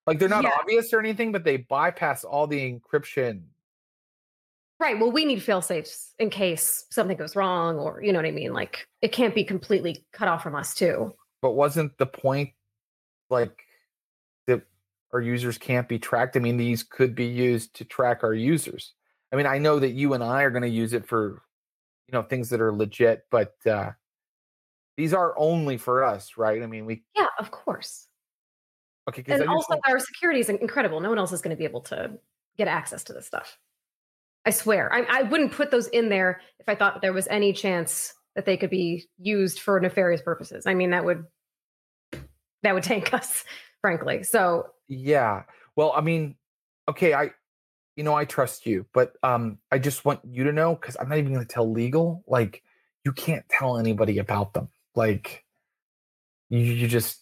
Like 0.06 0.18
they're 0.18 0.28
not 0.28 0.44
Yeah. 0.44 0.56
obvious 0.60 0.92
or 0.92 1.00
anything, 1.00 1.32
but 1.32 1.44
they 1.44 1.56
bypass 1.58 2.24
all 2.24 2.46
the 2.46 2.60
encryption 2.72 3.44
Right. 4.78 4.98
Well, 4.98 5.12
we 5.12 5.26
need 5.26 5.42
fail 5.42 5.60
safes 5.60 6.14
in 6.18 6.30
case 6.30 6.86
something 6.90 7.18
goes 7.18 7.36
wrong 7.36 7.76
or 7.78 8.02
you 8.02 8.14
know 8.14 8.18
what 8.18 8.24
I 8.24 8.30
mean? 8.30 8.54
Like 8.54 8.88
it 9.02 9.12
can't 9.12 9.34
be 9.34 9.44
completely 9.44 10.06
cut 10.12 10.26
off 10.26 10.42
from 10.42 10.54
us 10.54 10.74
too. 10.74 11.14
but 11.42 11.52
wasn't 11.52 11.96
the 11.98 12.06
point 12.06 12.50
like 13.28 13.62
our 15.12 15.20
users 15.20 15.58
can't 15.58 15.88
be 15.88 15.98
tracked? 15.98 16.36
I 16.36 16.40
mean, 16.40 16.56
these 16.56 16.82
could 16.82 17.14
be 17.14 17.26
used 17.26 17.74
to 17.76 17.84
track 17.84 18.22
our 18.22 18.34
users. 18.34 18.94
I 19.32 19.36
mean, 19.36 19.46
I 19.46 19.58
know 19.58 19.78
that 19.78 19.90
you 19.90 20.14
and 20.14 20.24
I 20.24 20.42
are 20.42 20.50
going 20.50 20.62
to 20.62 20.68
use 20.68 20.92
it 20.92 21.06
for, 21.06 21.42
you 22.08 22.12
know, 22.12 22.22
things 22.22 22.50
that 22.50 22.60
are 22.60 22.72
legit, 22.72 23.24
but 23.30 23.54
uh, 23.66 23.90
these 24.96 25.14
are 25.14 25.34
only 25.38 25.76
for 25.76 26.04
us, 26.04 26.32
right? 26.36 26.62
I 26.62 26.66
mean, 26.66 26.84
we 26.86 27.02
Yeah, 27.16 27.26
of 27.38 27.50
course. 27.50 28.08
okay 29.08 29.22
because 29.22 29.40
And 29.40 29.48
also 29.48 29.78
our 29.86 29.98
security 29.98 30.40
is 30.40 30.48
incredible. 30.48 31.00
No 31.00 31.08
one 31.08 31.18
else 31.18 31.32
is 31.32 31.42
going 31.42 31.56
to 31.56 31.58
be 31.58 31.64
able 31.64 31.82
to 31.82 32.18
get 32.56 32.68
access 32.68 33.04
to 33.04 33.12
this 33.12 33.26
stuff. 33.26 33.58
I 34.44 34.50
swear. 34.50 34.92
I, 34.92 35.20
I 35.20 35.22
wouldn't 35.22 35.52
put 35.52 35.70
those 35.70 35.86
in 35.88 36.08
there 36.08 36.40
if 36.58 36.68
I 36.68 36.74
thought 36.74 37.02
there 37.02 37.12
was 37.12 37.28
any 37.28 37.52
chance 37.52 38.14
that 38.34 38.46
they 38.46 38.56
could 38.56 38.70
be 38.70 39.06
used 39.18 39.60
for 39.60 39.78
nefarious 39.80 40.22
purposes. 40.22 40.66
I 40.66 40.74
mean, 40.74 40.90
that 40.90 41.04
would 41.04 41.24
that 42.62 42.74
would 42.74 42.82
tank 42.84 43.12
us, 43.14 43.44
frankly. 43.80 44.22
So 44.22 44.66
yeah. 44.88 45.44
Well, 45.76 45.92
I 45.94 46.00
mean, 46.00 46.34
okay, 46.88 47.14
I, 47.14 47.30
you 47.96 48.04
know, 48.04 48.14
I 48.14 48.24
trust 48.24 48.66
you, 48.66 48.86
but 48.92 49.12
um, 49.22 49.58
I 49.70 49.78
just 49.78 50.04
want 50.04 50.20
you 50.24 50.44
to 50.44 50.52
know 50.52 50.74
because 50.74 50.96
I'm 51.00 51.08
not 51.08 51.18
even 51.18 51.32
going 51.32 51.46
to 51.46 51.52
tell 51.52 51.70
legal. 51.70 52.24
Like, 52.26 52.62
you 53.04 53.12
can't 53.12 53.48
tell 53.48 53.78
anybody 53.78 54.18
about 54.18 54.52
them. 54.52 54.68
Like, 54.94 55.44
you, 56.48 56.60
you 56.60 56.88
just 56.88 57.20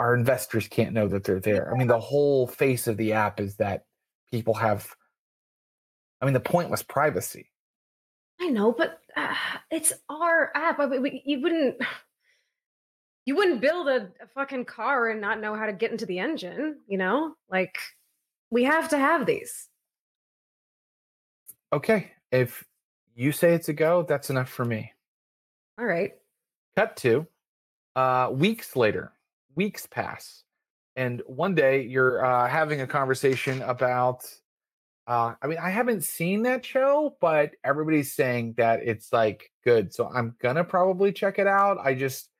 our 0.00 0.14
investors 0.14 0.68
can't 0.68 0.92
know 0.92 1.08
that 1.08 1.24
they're 1.24 1.40
there. 1.40 1.72
I 1.72 1.76
mean, 1.76 1.88
the 1.88 2.00
whole 2.00 2.46
face 2.46 2.86
of 2.86 2.96
the 2.96 3.12
app 3.12 3.40
is 3.40 3.56
that 3.56 3.84
people 4.30 4.54
have. 4.54 4.94
I 6.20 6.24
mean, 6.24 6.34
the 6.34 6.40
point 6.40 6.70
was 6.70 6.82
privacy. 6.82 7.50
I 8.40 8.48
know, 8.48 8.72
but 8.72 9.00
uh, 9.16 9.34
it's 9.70 9.92
our 10.08 10.50
app. 10.54 10.78
I, 10.80 10.86
we, 10.86 11.22
you 11.24 11.40
wouldn't 11.40 11.76
you 13.28 13.36
wouldn't 13.36 13.60
build 13.60 13.88
a, 13.88 14.08
a 14.22 14.26
fucking 14.34 14.64
car 14.64 15.10
and 15.10 15.20
not 15.20 15.38
know 15.38 15.54
how 15.54 15.66
to 15.66 15.72
get 15.74 15.90
into 15.90 16.06
the 16.06 16.18
engine, 16.18 16.78
you 16.86 16.96
know? 16.96 17.34
Like 17.50 17.76
we 18.48 18.64
have 18.64 18.88
to 18.88 18.96
have 18.96 19.26
these. 19.26 19.68
Okay, 21.70 22.10
if 22.32 22.64
you 23.14 23.32
say 23.32 23.52
it's 23.52 23.68
a 23.68 23.74
go, 23.74 24.02
that's 24.08 24.30
enough 24.30 24.48
for 24.48 24.64
me. 24.64 24.94
All 25.78 25.84
right. 25.84 26.12
Cut 26.74 26.96
to 26.96 27.26
uh, 27.96 28.30
weeks 28.32 28.74
later, 28.76 29.12
weeks 29.54 29.86
pass. 29.86 30.44
And 30.96 31.20
one 31.26 31.54
day 31.54 31.82
you're 31.82 32.24
uh, 32.24 32.48
having 32.48 32.80
a 32.80 32.86
conversation 32.86 33.60
about. 33.60 34.24
Uh, 35.06 35.34
I 35.42 35.46
mean, 35.48 35.58
I 35.58 35.68
haven't 35.68 36.04
seen 36.04 36.44
that 36.44 36.64
show, 36.64 37.18
but 37.20 37.50
everybody's 37.62 38.14
saying 38.14 38.54
that 38.56 38.80
it's 38.82 39.12
like 39.12 39.52
good. 39.64 39.92
So 39.92 40.08
I'm 40.08 40.34
gonna 40.40 40.64
probably 40.64 41.12
check 41.12 41.38
it 41.38 41.46
out. 41.46 41.76
I 41.84 41.92
just, 41.92 42.30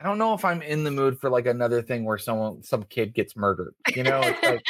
I 0.00 0.04
don't 0.04 0.18
know 0.18 0.34
if 0.34 0.44
I'm 0.44 0.62
in 0.62 0.84
the 0.84 0.90
mood 0.92 1.18
for 1.20 1.28
like 1.28 1.46
another 1.46 1.82
thing 1.82 2.04
where 2.04 2.18
someone, 2.18 2.62
some 2.62 2.84
kid 2.84 3.14
gets 3.14 3.36
murdered. 3.36 3.74
You 3.96 4.04
know, 4.04 4.20
it's 4.22 4.42
like 4.42 4.64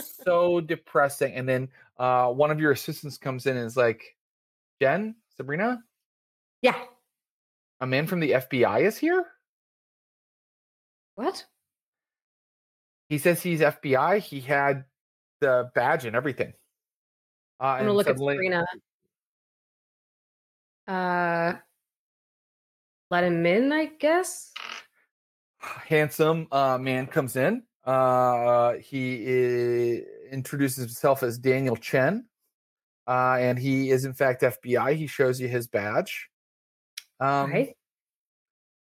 so 0.24 0.60
depressing. 0.60 1.34
And 1.34 1.48
then 1.48 1.68
uh, 1.98 2.28
one 2.28 2.50
of 2.50 2.58
your 2.58 2.72
assistants 2.72 3.16
comes 3.16 3.46
in 3.46 3.56
and 3.56 3.66
is 3.66 3.76
like, 3.76 4.02
Jen, 4.82 5.14
Sabrina, 5.36 5.82
Yeah. 6.62 6.74
a 7.80 7.86
man 7.86 8.06
from 8.08 8.18
the 8.20 8.32
FBI 8.32 8.82
is 8.82 8.96
here. 8.98 9.24
What? 11.14 11.44
He 13.08 13.18
says 13.18 13.42
he's 13.42 13.60
FBI. 13.60 14.18
He 14.20 14.40
had 14.40 14.84
the 15.40 15.70
badge 15.74 16.06
and 16.06 16.16
everything. 16.16 16.54
Uh, 17.60 17.64
I'm 17.64 17.80
gonna 17.84 17.92
look 17.92 18.06
suddenly- 18.06 18.34
at 18.34 18.38
Sabrina. 18.38 18.66
Uh 20.88 21.52
let 23.10 23.24
him 23.24 23.44
in, 23.46 23.72
I 23.72 23.86
guess. 23.86 24.52
handsome 25.60 26.46
uh, 26.52 26.78
man 26.78 27.06
comes 27.06 27.36
in. 27.36 27.62
Uh, 27.84 28.74
he 28.74 29.24
i- 29.26 30.02
introduces 30.30 30.78
himself 30.84 31.22
as 31.22 31.38
Daniel 31.38 31.76
Chen, 31.76 32.26
uh, 33.08 33.36
and 33.40 33.58
he 33.58 33.90
is 33.90 34.04
in 34.04 34.14
fact 34.14 34.42
FBI. 34.42 34.94
He 34.94 35.06
shows 35.06 35.40
you 35.40 35.48
his 35.48 35.66
badge. 35.66 36.28
Um, 37.18 37.50
right. 37.50 37.76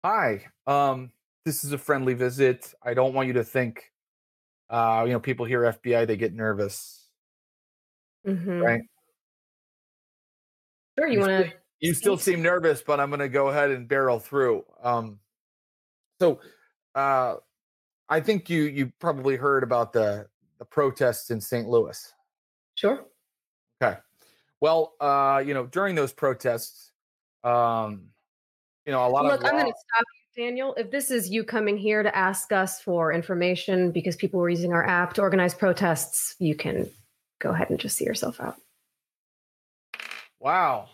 Hi, 0.06 0.46
um, 0.68 1.12
this 1.46 1.64
is 1.66 1.74
a 1.74 1.78
friendly 1.78 2.14
visit. 2.14 2.74
I 2.84 2.94
don't 2.94 3.14
want 3.14 3.28
you 3.28 3.34
to 3.34 3.44
think, 3.44 3.92
uh, 4.70 5.04
you 5.06 5.12
know, 5.12 5.20
people 5.20 5.46
hear 5.46 5.64
FBI 5.66 6.06
they 6.06 6.16
get 6.16 6.34
nervous, 6.34 7.10
Mhm. 8.26 8.64
right? 8.64 8.82
Sure, 10.98 11.08
You 11.08 11.20
want 11.20 11.46
to 11.46 11.54
You 11.80 11.94
still 11.94 12.18
seem 12.18 12.42
nervous, 12.42 12.82
but 12.82 13.00
I'm 13.00 13.10
going 13.10 13.20
to 13.20 13.30
go 13.30 13.48
ahead 13.48 13.72
and 13.72 13.88
barrel 13.88 14.20
through. 14.20 14.66
Um, 14.84 15.20
so, 16.20 16.40
uh, 16.94 17.36
I 18.10 18.20
think 18.20 18.50
you 18.50 18.64
you 18.64 18.92
probably 19.00 19.36
heard 19.36 19.64
about 19.64 19.94
the 19.94 20.28
the 20.58 20.66
protests 20.66 21.30
in 21.30 21.40
St. 21.40 21.68
Louis. 21.68 22.14
Sure. 22.76 23.06
Okay. 23.82 23.98
Well, 24.60 24.94
uh, 25.00 25.42
you 25.46 25.54
know, 25.54 25.66
during 25.66 25.96
those 25.96 26.12
protests, 26.12 26.92
um, 27.44 28.10
you 28.86 28.92
know, 28.92 29.06
a 29.06 29.10
lot 29.10 29.24
Look, 29.24 29.36
of 29.36 29.40
Look, 29.42 29.54
I'm 29.54 29.60
going 29.60 29.72
to 29.72 29.78
stop 29.78 30.06
you, 30.36 30.44
Daniel. 30.44 30.74
If 30.76 30.92
this 30.92 31.12
is 31.12 31.30
you 31.30 31.44
coming 31.44 31.78
here 31.78 32.04
to 32.04 32.16
ask 32.16 32.52
us 32.52 32.82
for 32.82 33.14
information 33.14 33.92
because 33.92 34.16
people 34.16 34.40
were 34.40 34.50
using 34.50 34.74
our 34.74 34.86
app 34.86 35.14
to 35.14 35.22
organize 35.22 35.54
protests, 35.54 36.36
you 36.40 36.56
can 36.56 36.90
go 37.40 37.52
ahead 37.52 37.70
and 37.70 37.80
just 37.80 37.96
see 37.96 38.06
yourself 38.06 38.42
out. 38.42 38.56
Wow. 40.40 40.90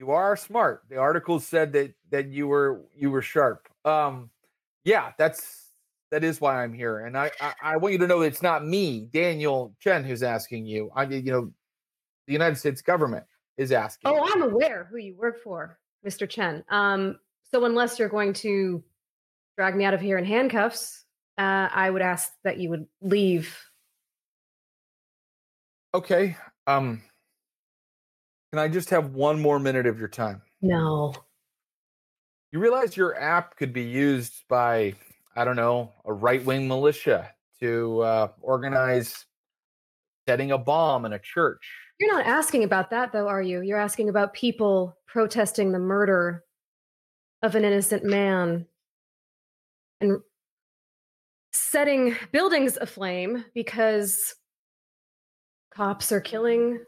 You 0.00 0.12
are 0.12 0.34
smart. 0.34 0.82
The 0.88 0.96
article 0.96 1.38
said 1.40 1.74
that 1.74 1.92
that 2.10 2.28
you 2.30 2.48
were 2.48 2.80
you 2.96 3.10
were 3.10 3.20
sharp. 3.20 3.68
Um 3.84 4.30
yeah, 4.82 5.12
that's 5.18 5.68
that 6.10 6.24
is 6.24 6.40
why 6.40 6.64
I'm 6.64 6.72
here. 6.72 7.00
And 7.00 7.18
I 7.18 7.30
I, 7.38 7.52
I 7.62 7.76
want 7.76 7.92
you 7.92 7.98
to 7.98 8.06
know 8.06 8.22
it's 8.22 8.40
not 8.40 8.66
me, 8.66 9.08
Daniel 9.12 9.76
Chen, 9.78 10.02
who's 10.02 10.22
asking 10.22 10.64
you. 10.64 10.90
I 10.96 11.04
you 11.04 11.30
know, 11.30 11.52
the 12.26 12.32
United 12.32 12.56
States 12.56 12.80
government 12.80 13.26
is 13.58 13.72
asking. 13.72 14.10
Oh. 14.10 14.26
I'm 14.32 14.42
aware 14.42 14.88
who 14.90 14.96
you 14.96 15.14
work 15.16 15.42
for, 15.42 15.78
Mr. 16.06 16.26
Chen. 16.26 16.64
Um, 16.70 17.18
so 17.50 17.66
unless 17.66 17.98
you're 17.98 18.08
going 18.08 18.32
to 18.34 18.82
drag 19.58 19.76
me 19.76 19.84
out 19.84 19.92
of 19.92 20.00
here 20.00 20.16
in 20.16 20.24
handcuffs, 20.24 21.04
uh, 21.36 21.68
I 21.70 21.90
would 21.90 22.00
ask 22.00 22.32
that 22.42 22.56
you 22.56 22.70
would 22.70 22.86
leave. 23.02 23.54
Okay. 25.92 26.38
Um 26.66 27.02
can 28.52 28.58
I 28.58 28.68
just 28.68 28.90
have 28.90 29.14
one 29.14 29.40
more 29.40 29.58
minute 29.58 29.86
of 29.86 29.98
your 29.98 30.08
time? 30.08 30.42
No. 30.60 31.14
You 32.52 32.58
realize 32.58 32.96
your 32.96 33.18
app 33.18 33.56
could 33.56 33.72
be 33.72 33.82
used 33.82 34.42
by, 34.48 34.94
I 35.36 35.44
don't 35.44 35.56
know, 35.56 35.92
a 36.04 36.12
right 36.12 36.44
wing 36.44 36.66
militia 36.66 37.30
to 37.60 38.00
uh, 38.00 38.28
organize 38.40 39.24
setting 40.28 40.50
a 40.50 40.58
bomb 40.58 41.04
in 41.04 41.12
a 41.12 41.18
church. 41.18 41.60
You're 42.00 42.12
not 42.12 42.26
asking 42.26 42.64
about 42.64 42.90
that, 42.90 43.12
though, 43.12 43.28
are 43.28 43.42
you? 43.42 43.60
You're 43.60 43.78
asking 43.78 44.08
about 44.08 44.32
people 44.32 44.96
protesting 45.06 45.70
the 45.70 45.78
murder 45.78 46.44
of 47.42 47.54
an 47.54 47.64
innocent 47.64 48.04
man 48.04 48.66
and 50.00 50.18
setting 51.52 52.16
buildings 52.32 52.78
aflame 52.80 53.44
because 53.54 54.34
cops 55.74 56.10
are 56.10 56.20
killing 56.20 56.80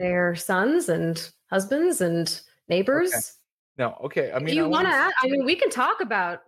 their 0.00 0.34
sons 0.34 0.88
and 0.88 1.30
husbands 1.50 2.00
and 2.00 2.40
neighbors. 2.68 3.36
No, 3.78 3.96
okay. 4.04 4.32
I 4.32 4.38
mean, 4.38 4.46
Do 4.48 4.54
you 4.54 4.68
want 4.68 4.86
to? 4.86 4.90
wanna- 4.92 5.12
I 5.22 5.28
mean, 5.28 5.44
we 5.44 5.54
can 5.54 5.70
talk 5.70 6.00
about 6.00 6.40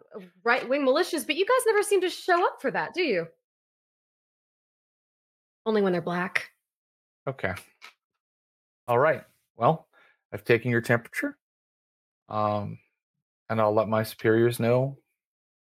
right 0.42 0.66
wing 0.68 0.82
militias, 0.86 1.26
but 1.26 1.36
you 1.36 1.44
guys 1.46 1.64
never 1.66 1.82
seem 1.82 2.00
to 2.00 2.08
show 2.10 2.44
up 2.46 2.60
for 2.60 2.70
that, 2.70 2.94
do 2.94 3.02
you? 3.02 3.28
Only 5.64 5.82
when 5.82 5.92
they're 5.92 6.02
black. 6.02 6.50
Okay. 7.28 7.52
All 8.88 8.98
right. 8.98 9.22
Well, 9.56 9.86
I've 10.32 10.44
taken 10.44 10.70
your 10.70 10.80
temperature. 10.80 11.38
Um, 12.28 12.78
and 13.48 13.60
I'll 13.60 13.74
let 13.74 13.88
my 13.88 14.02
superiors 14.02 14.58
know 14.58 14.98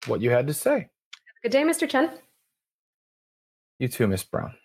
what 0.05 0.21
you 0.21 0.29
had 0.29 0.47
to 0.47 0.53
say. 0.53 0.89
Good 1.43 1.51
day, 1.51 1.63
Mr. 1.63 1.89
Chen. 1.89 2.11
You 3.79 3.87
too, 3.87 4.07
Miss 4.07 4.23
Brown. 4.23 4.55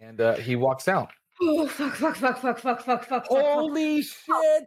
And 0.00 0.20
uh, 0.20 0.34
he 0.36 0.56
walks 0.56 0.88
out. 0.88 1.10
Oh 1.42 1.66
fuck! 1.66 1.94
Fuck! 1.94 2.16
Fuck! 2.16 2.38
Fuck! 2.38 2.60
Fuck! 2.60 2.82
Fuck! 2.82 3.04
Fuck! 3.06 3.26
Holy 3.28 4.02
shit! 4.02 4.64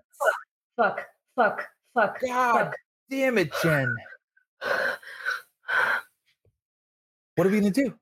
Fuck! 0.78 1.06
Fuck! 1.36 1.68
Fuck! 1.94 2.20
God 2.22 2.74
damn 3.10 3.38
it, 3.38 3.52
Jen. 3.62 3.94
What 7.36 7.48
are 7.48 7.50
we 7.50 7.60
gonna 7.60 7.72
do? 7.72 7.94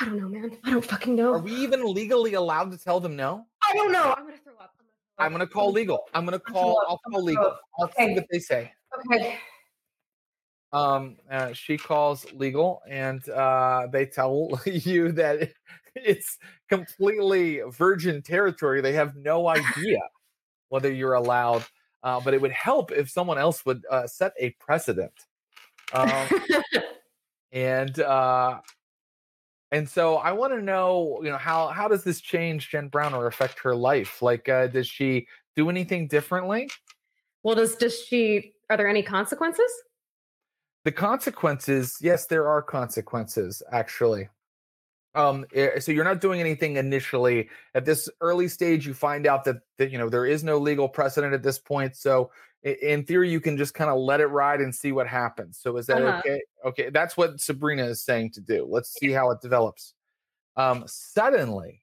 I 0.00 0.04
don't 0.04 0.20
know, 0.20 0.28
man. 0.28 0.56
I 0.64 0.70
don't 0.70 0.84
fucking 0.84 1.16
know. 1.16 1.34
Are 1.34 1.38
we 1.38 1.52
even 1.52 1.92
legally 1.92 2.34
allowed 2.34 2.70
to 2.72 2.78
tell 2.78 3.00
them 3.00 3.16
no? 3.16 3.46
I 3.68 3.74
don't 3.74 3.92
know. 3.92 4.14
I'm 4.16 4.24
gonna 4.24 4.36
throw 4.44 4.54
up. 4.60 4.74
I'm 5.18 5.32
gonna 5.32 5.46
call 5.46 5.72
legal. 5.72 6.04
I'm 6.14 6.24
gonna 6.24 6.38
call. 6.38 6.80
I'll 6.88 7.00
call 7.10 7.22
legal. 7.22 7.56
I'll 7.78 7.90
see 7.98 8.14
what 8.14 8.26
they 8.30 8.38
say. 8.38 8.72
Okay. 9.12 9.38
um 10.72 11.16
uh, 11.30 11.52
she 11.52 11.76
calls 11.76 12.30
legal 12.32 12.80
and 12.88 13.26
uh 13.30 13.86
they 13.92 14.06
tell 14.06 14.60
you 14.66 15.12
that 15.12 15.50
it's 16.04 16.38
completely 16.68 17.60
virgin 17.70 18.22
territory 18.22 18.80
they 18.80 18.92
have 18.92 19.16
no 19.16 19.48
idea 19.48 19.98
whether 20.68 20.92
you're 20.92 21.14
allowed 21.14 21.64
uh, 22.04 22.20
but 22.20 22.32
it 22.34 22.40
would 22.40 22.52
help 22.52 22.92
if 22.92 23.10
someone 23.10 23.38
else 23.38 23.64
would 23.66 23.84
uh, 23.90 24.06
set 24.06 24.32
a 24.38 24.50
precedent 24.60 25.12
um, 25.92 26.28
and 27.52 28.00
uh 28.00 28.58
and 29.72 29.88
so 29.88 30.16
i 30.16 30.32
want 30.32 30.52
to 30.52 30.60
know 30.60 31.18
you 31.22 31.30
know 31.30 31.38
how 31.38 31.68
how 31.68 31.88
does 31.88 32.04
this 32.04 32.20
change 32.20 32.68
jen 32.68 32.88
brown 32.88 33.14
or 33.14 33.26
affect 33.26 33.58
her 33.58 33.74
life 33.74 34.20
like 34.20 34.48
uh 34.48 34.66
does 34.66 34.86
she 34.86 35.26
do 35.56 35.70
anything 35.70 36.06
differently 36.06 36.68
well, 37.42 37.54
does 37.54 37.76
does 37.76 37.98
she? 38.04 38.52
Are 38.68 38.76
there 38.76 38.88
any 38.88 39.02
consequences? 39.02 39.70
the 40.84 40.92
consequences 40.92 41.98
yes 42.00 42.26
there 42.26 42.48
are 42.48 42.62
consequences 42.62 43.62
actually 43.72 44.28
um 45.14 45.46
eh, 45.54 45.80
so 45.80 45.92
you're 45.92 46.04
not 46.04 46.20
doing 46.20 46.40
anything 46.40 46.76
initially. 46.76 47.48
At 47.74 47.84
this 47.84 48.08
early 48.20 48.48
stage 48.48 48.86
you 48.86 48.94
find 48.94 49.26
out 49.26 49.44
that, 49.44 49.56
that 49.78 49.90
you 49.90 49.98
know 49.98 50.08
there 50.08 50.26
is 50.26 50.44
no 50.44 50.58
legal 50.58 50.88
precedent 50.88 51.34
at 51.34 51.42
this 51.42 51.58
point 51.58 51.96
so 51.96 52.30
in 52.62 53.04
theory 53.04 53.30
you 53.30 53.40
can 53.40 53.56
just 53.56 53.74
kind 53.74 53.90
of 53.90 53.98
let 53.98 54.20
it 54.20 54.26
ride 54.26 54.60
and 54.60 54.74
see 54.74 54.92
what 54.92 55.06
happens. 55.08 55.58
So 55.58 55.76
is 55.76 55.86
that 55.86 56.02
Uh-huh. 56.02 56.22
okay? 56.24 56.42
Okay 56.64 56.90
that's 56.90 57.16
what 57.16 57.40
sabrina 57.40 57.84
is 57.86 58.02
saying 58.02 58.32
to 58.32 58.40
do. 58.40 58.66
Let's 58.68 58.90
see 58.90 59.10
how 59.12 59.30
it 59.30 59.40
develops. 59.40 59.94
Um 60.56 60.84
suddenly 60.86 61.82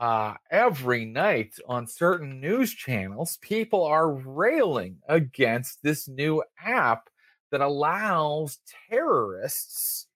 uh 0.00 0.34
every 0.50 1.04
night 1.04 1.54
on 1.68 1.86
certain 1.86 2.40
news 2.40 2.72
channels 2.72 3.38
people 3.42 3.84
are 3.84 4.10
railing 4.12 5.00
against 5.08 5.82
this 5.82 6.08
new 6.08 6.42
app 6.58 7.10
that 7.50 7.60
allows 7.60 8.58
terrorists 8.90 10.08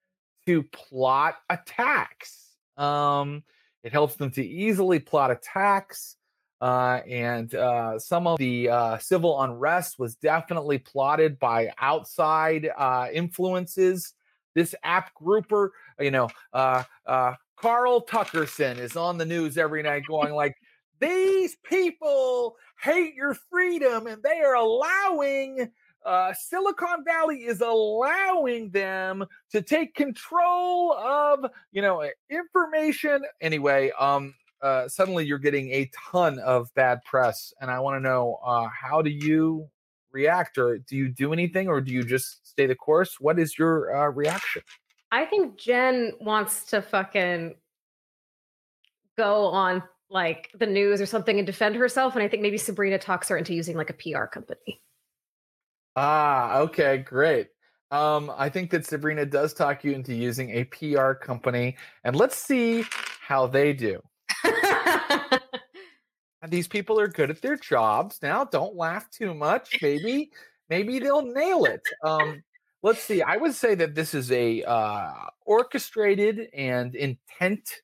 to 0.46 0.62
plot 0.64 1.36
attacks. 1.50 2.54
Um, 2.76 3.42
it 3.82 3.92
helps 3.92 4.16
them 4.16 4.30
to 4.32 4.44
easily 4.44 4.98
plot 4.98 5.30
attacks. 5.30 6.16
Uh, 6.60 7.00
and 7.06 7.54
uh, 7.54 7.98
some 7.98 8.26
of 8.26 8.38
the 8.38 8.70
uh, 8.70 8.98
civil 8.98 9.40
unrest 9.42 9.98
was 9.98 10.16
definitely 10.16 10.78
plotted 10.78 11.38
by 11.38 11.70
outside 11.78 12.70
uh, 12.76 13.08
influences. 13.12 14.14
This 14.54 14.74
app 14.82 15.12
grouper, 15.14 15.72
you 16.00 16.10
know, 16.10 16.28
uh, 16.54 16.84
uh, 17.04 17.34
Carl 17.56 18.00
Tuckerson 18.06 18.78
is 18.78 18.96
on 18.96 19.18
the 19.18 19.26
news 19.26 19.58
every 19.58 19.82
night 19.82 20.04
going 20.08 20.34
like, 20.34 20.56
these 20.98 21.56
people 21.62 22.56
hate 22.80 23.14
your 23.14 23.34
freedom 23.50 24.06
and 24.06 24.22
they 24.22 24.40
are 24.40 24.54
allowing 24.54 25.70
uh, 26.06 26.32
Silicon 26.32 27.04
Valley 27.04 27.38
is 27.38 27.60
allowing 27.60 28.70
them 28.70 29.24
to 29.50 29.60
take 29.60 29.94
control 29.94 30.92
of, 30.94 31.44
you 31.72 31.82
know, 31.82 32.08
information. 32.30 33.22
Anyway, 33.40 33.90
um, 33.98 34.32
uh, 34.62 34.88
suddenly 34.88 35.26
you're 35.26 35.38
getting 35.38 35.70
a 35.72 35.90
ton 36.10 36.38
of 36.38 36.72
bad 36.74 37.00
press, 37.04 37.52
and 37.60 37.70
I 37.70 37.80
want 37.80 37.96
to 37.96 38.00
know 38.00 38.38
uh, 38.44 38.68
how 38.68 39.02
do 39.02 39.10
you 39.10 39.68
react, 40.12 40.58
or 40.58 40.78
do 40.78 40.96
you 40.96 41.08
do 41.08 41.32
anything, 41.32 41.68
or 41.68 41.80
do 41.80 41.92
you 41.92 42.04
just 42.04 42.46
stay 42.48 42.66
the 42.66 42.76
course? 42.76 43.16
What 43.20 43.38
is 43.38 43.58
your 43.58 43.94
uh, 43.94 44.08
reaction? 44.08 44.62
I 45.10 45.24
think 45.24 45.58
Jen 45.58 46.12
wants 46.20 46.66
to 46.66 46.82
fucking 46.82 47.56
go 49.18 49.46
on 49.46 49.82
like 50.08 50.50
the 50.56 50.66
news 50.66 51.00
or 51.00 51.06
something 51.06 51.38
and 51.38 51.46
defend 51.46 51.74
herself, 51.74 52.14
and 52.14 52.22
I 52.22 52.28
think 52.28 52.42
maybe 52.42 52.58
Sabrina 52.58 52.98
talks 52.98 53.28
her 53.28 53.36
into 53.36 53.54
using 53.54 53.76
like 53.76 53.90
a 53.90 53.94
PR 53.94 54.26
company. 54.26 54.80
Ah, 55.96 56.58
okay, 56.58 56.98
great. 56.98 57.48
Um, 57.90 58.30
I 58.36 58.48
think 58.48 58.70
that 58.70 58.84
Sabrina 58.84 59.24
does 59.24 59.54
talk 59.54 59.82
you 59.82 59.92
into 59.92 60.14
using 60.14 60.50
a 60.50 60.64
PR 60.64 61.12
company, 61.12 61.76
and 62.04 62.14
let's 62.14 62.36
see 62.36 62.84
how 63.20 63.46
they 63.46 63.72
do. 63.72 64.02
these 66.48 66.68
people 66.68 67.00
are 67.00 67.08
good 67.08 67.30
at 67.30 67.42
their 67.42 67.56
jobs 67.56 68.18
now 68.22 68.44
don't 68.44 68.76
laugh 68.76 69.10
too 69.10 69.34
much 69.34 69.78
maybe 69.82 70.30
maybe 70.68 70.98
they'll 70.98 71.22
nail 71.22 71.64
it 71.64 71.82
um 72.04 72.42
let's 72.82 73.02
see 73.02 73.22
i 73.22 73.36
would 73.36 73.54
say 73.54 73.74
that 73.74 73.94
this 73.94 74.14
is 74.14 74.30
a 74.32 74.62
uh 74.64 75.12
orchestrated 75.44 76.48
and 76.54 76.94
intent 76.94 77.82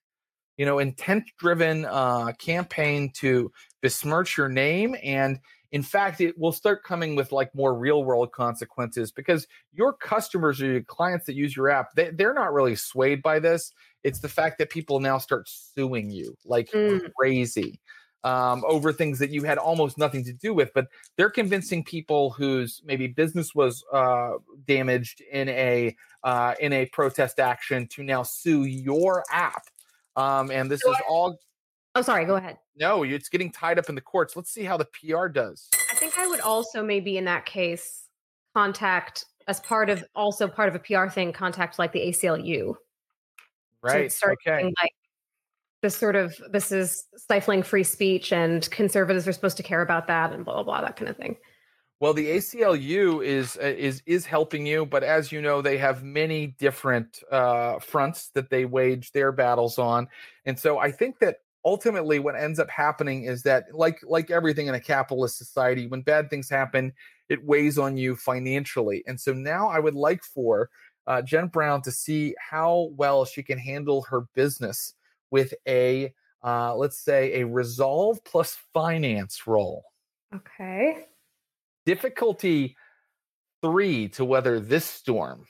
you 0.57 0.67
know 0.67 0.79
intent 0.79 1.25
driven 1.39 1.85
uh 1.87 2.33
campaign 2.39 3.11
to 3.11 3.51
besmirch 3.81 4.37
your 4.37 4.49
name 4.49 4.95
and 5.03 5.41
in 5.73 5.83
fact 5.83 6.21
it 6.21 6.39
will 6.39 6.53
start 6.53 6.85
coming 6.85 7.17
with 7.17 7.33
like 7.33 7.55
more 7.55 7.75
real 7.75 8.05
world 8.05 8.31
consequences 8.33 9.11
because 9.11 9.47
your 9.73 9.93
customers 9.93 10.63
or 10.63 10.67
your 10.67 10.83
clients 10.83 11.27
that 11.27 11.35
use 11.35 11.57
your 11.57 11.69
app 11.71 11.95
they, 11.95 12.11
they're 12.11 12.35
not 12.35 12.53
really 12.53 12.77
swayed 12.77 13.23
by 13.23 13.39
this 13.39 13.73
it's 14.05 14.21
the 14.21 14.29
fact 14.29 14.59
that 14.59 14.71
people 14.71 15.01
now 15.01 15.19
start 15.19 15.49
suing 15.49 16.11
you 16.11 16.37
like 16.45 16.71
Mm. 16.73 17.01
crazy 17.19 17.81
um, 18.25 18.63
over 18.67 18.93
things 18.93 19.19
that 19.19 19.31
you 19.31 19.43
had 19.43 19.59
almost 19.59 19.99
nothing 19.99 20.25
to 20.25 20.33
do 20.33 20.55
with, 20.55 20.71
but 20.75 20.87
they're 21.17 21.31
convincing 21.31 21.83
people 21.83 22.31
whose 22.31 22.81
maybe 22.85 23.09
business 23.09 23.55
was 23.55 23.85
uh, 23.93 24.33
damaged 24.67 25.21
in 25.33 25.49
a 25.49 25.97
uh, 26.23 26.55
in 26.61 26.73
a 26.73 26.87
protest 26.87 27.41
action 27.41 27.89
to 27.89 28.05
now 28.05 28.23
sue 28.23 28.65
your 28.65 29.25
app. 29.31 29.65
Um, 30.15 30.51
and 30.51 30.71
this 30.71 30.85
is 30.85 30.97
all 31.09 31.39
oh, 31.95 32.03
sorry. 32.03 32.25
Go 32.25 32.37
ahead. 32.37 32.59
no, 32.77 33.03
it's 33.03 33.29
getting 33.29 33.51
tied 33.51 33.79
up 33.79 33.89
in 33.89 33.95
the 33.95 34.01
courts. 34.01 34.37
Let's 34.37 34.51
see 34.51 34.65
how 34.65 34.77
the 34.77 34.87
PR 34.87 35.29
does. 35.29 35.69
I 35.91 35.95
think 35.95 36.19
I 36.19 36.27
would 36.27 36.41
also 36.41 36.83
maybe 36.83 37.17
in 37.19 37.25
that 37.27 37.47
case 37.47 38.09
contact 38.55 39.25
as 39.49 39.61
part 39.61 39.91
of 39.91 40.05
also 40.15 40.47
part 40.49 40.69
of 40.69 40.75
a 40.75 40.79
PR 40.79 41.09
thing, 41.09 41.33
contact 41.33 41.79
like 41.79 41.93
the 41.93 42.01
ACLU. 42.01 42.75
Right. 43.83 44.13
start 44.13 44.39
Okay. 44.47 44.63
like 44.65 44.93
this 45.83 45.97
sort 45.97 46.15
of 46.15 46.37
this 46.51 46.71
is 46.71 47.05
stifling 47.17 47.65
free 47.65 47.83
speech 47.83 48.33
and 48.33 48.71
conservatives 48.71 49.27
are 49.27 49.33
supposed 49.33 49.57
to 49.57 49.65
care 49.65 49.83
about 49.83 50.07
that 50.07 50.33
and 50.33 50.45
blah 50.45 50.55
blah 50.55 50.63
blah 50.63 50.81
that 50.83 50.97
kind 50.97 51.09
of 51.09 51.17
thing. 51.17 51.37
Well, 51.99 52.15
the 52.15 52.27
ACLU 52.31 53.25
is 53.25 53.57
uh, 53.61 53.67
is 53.67 54.03
is 54.07 54.25
helping 54.27 54.67
you, 54.67 54.87
but 54.87 55.03
as 55.03 55.31
you 55.33 55.41
know, 55.41 55.63
they 55.63 55.79
have 55.79 56.03
many 56.03 56.49
different 56.59 57.23
uh, 57.31 57.79
fronts 57.79 58.31
that 58.35 58.51
they 58.51 58.65
wage 58.65 59.13
their 59.13 59.31
battles 59.33 59.79
on, 59.79 60.09
and 60.45 60.59
so 60.59 60.79
I 60.79 60.91
think 60.91 61.19
that 61.21 61.39
ultimately 61.65 62.19
what 62.19 62.37
ends 62.37 62.59
up 62.59 62.69
happening 62.71 63.25
is 63.25 63.43
that, 63.45 63.67
like 63.73 64.01
like 64.05 64.31
everything 64.31 64.67
in 64.67 64.75
a 64.75 64.81
capitalist 64.81 65.39
society, 65.39 65.87
when 65.87 66.03
bad 66.03 66.31
things 66.31 66.49
happen, 66.51 66.93
it 67.29 67.45
weighs 67.45 67.79
on 67.79 67.97
you 67.97 68.17
financially, 68.17 69.03
and 69.07 69.21
so 69.21 69.33
now 69.33 69.69
I 69.69 69.79
would 69.79 69.95
like 69.95 70.23
for 70.25 70.71
uh, 71.07 71.23
Jen 71.23 71.49
Brown 71.49 71.83
to 71.83 71.91
see 71.93 72.35
how 72.39 72.91
well 72.97 73.25
she 73.25 73.43
can 73.43 73.59
handle 73.59 74.03
her 74.03 74.23
business 74.35 74.95
with 75.31 75.55
a 75.69 76.13
uh, 76.45 76.75
let's 76.77 76.99
say 76.99 77.41
a 77.41 77.47
resolve 77.47 78.23
plus 78.25 78.59
finance 78.73 79.47
roll 79.47 79.85
Okay. 80.35 81.07
difficulty 81.85 82.77
three 83.63 84.09
to 84.09 84.25
weather 84.25 84.59
this 84.61 84.85
storm. 84.85 85.47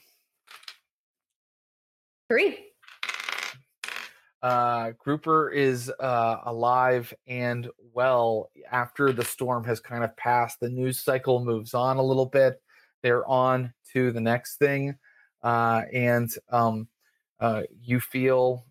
Three. 2.29 2.72
Uh, 4.43 4.91
Grouper 4.99 5.49
is 5.49 5.89
uh, 6.01 6.37
alive 6.45 7.13
and 7.27 7.69
well 7.93 8.51
after 8.69 9.13
the 9.13 9.23
storm 9.23 9.63
has 9.63 9.79
kind 9.79 10.03
of 10.03 10.15
passed. 10.17 10.59
The 10.59 10.69
news 10.69 10.99
cycle 10.99 11.43
moves 11.43 11.73
on 11.73 11.95
a 11.95 12.03
little 12.03 12.25
bit. 12.25 12.61
They're 13.01 13.25
on 13.25 13.73
to 13.93 14.11
the 14.11 14.19
next 14.19 14.57
thing, 14.57 14.95
uh, 15.43 15.83
and 15.93 16.29
um, 16.49 16.89
uh, 17.39 17.63
you 17.81 18.01
feel 18.01 18.65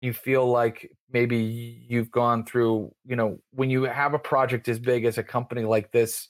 you 0.00 0.12
feel 0.12 0.48
like 0.48 0.90
maybe 1.12 1.84
you've 1.88 2.10
gone 2.10 2.44
through. 2.44 2.92
You 3.04 3.14
know, 3.14 3.38
when 3.52 3.70
you 3.70 3.84
have 3.84 4.12
a 4.12 4.18
project 4.18 4.68
as 4.68 4.80
big 4.80 5.04
as 5.04 5.18
a 5.18 5.22
company 5.22 5.62
like 5.62 5.92
this, 5.92 6.28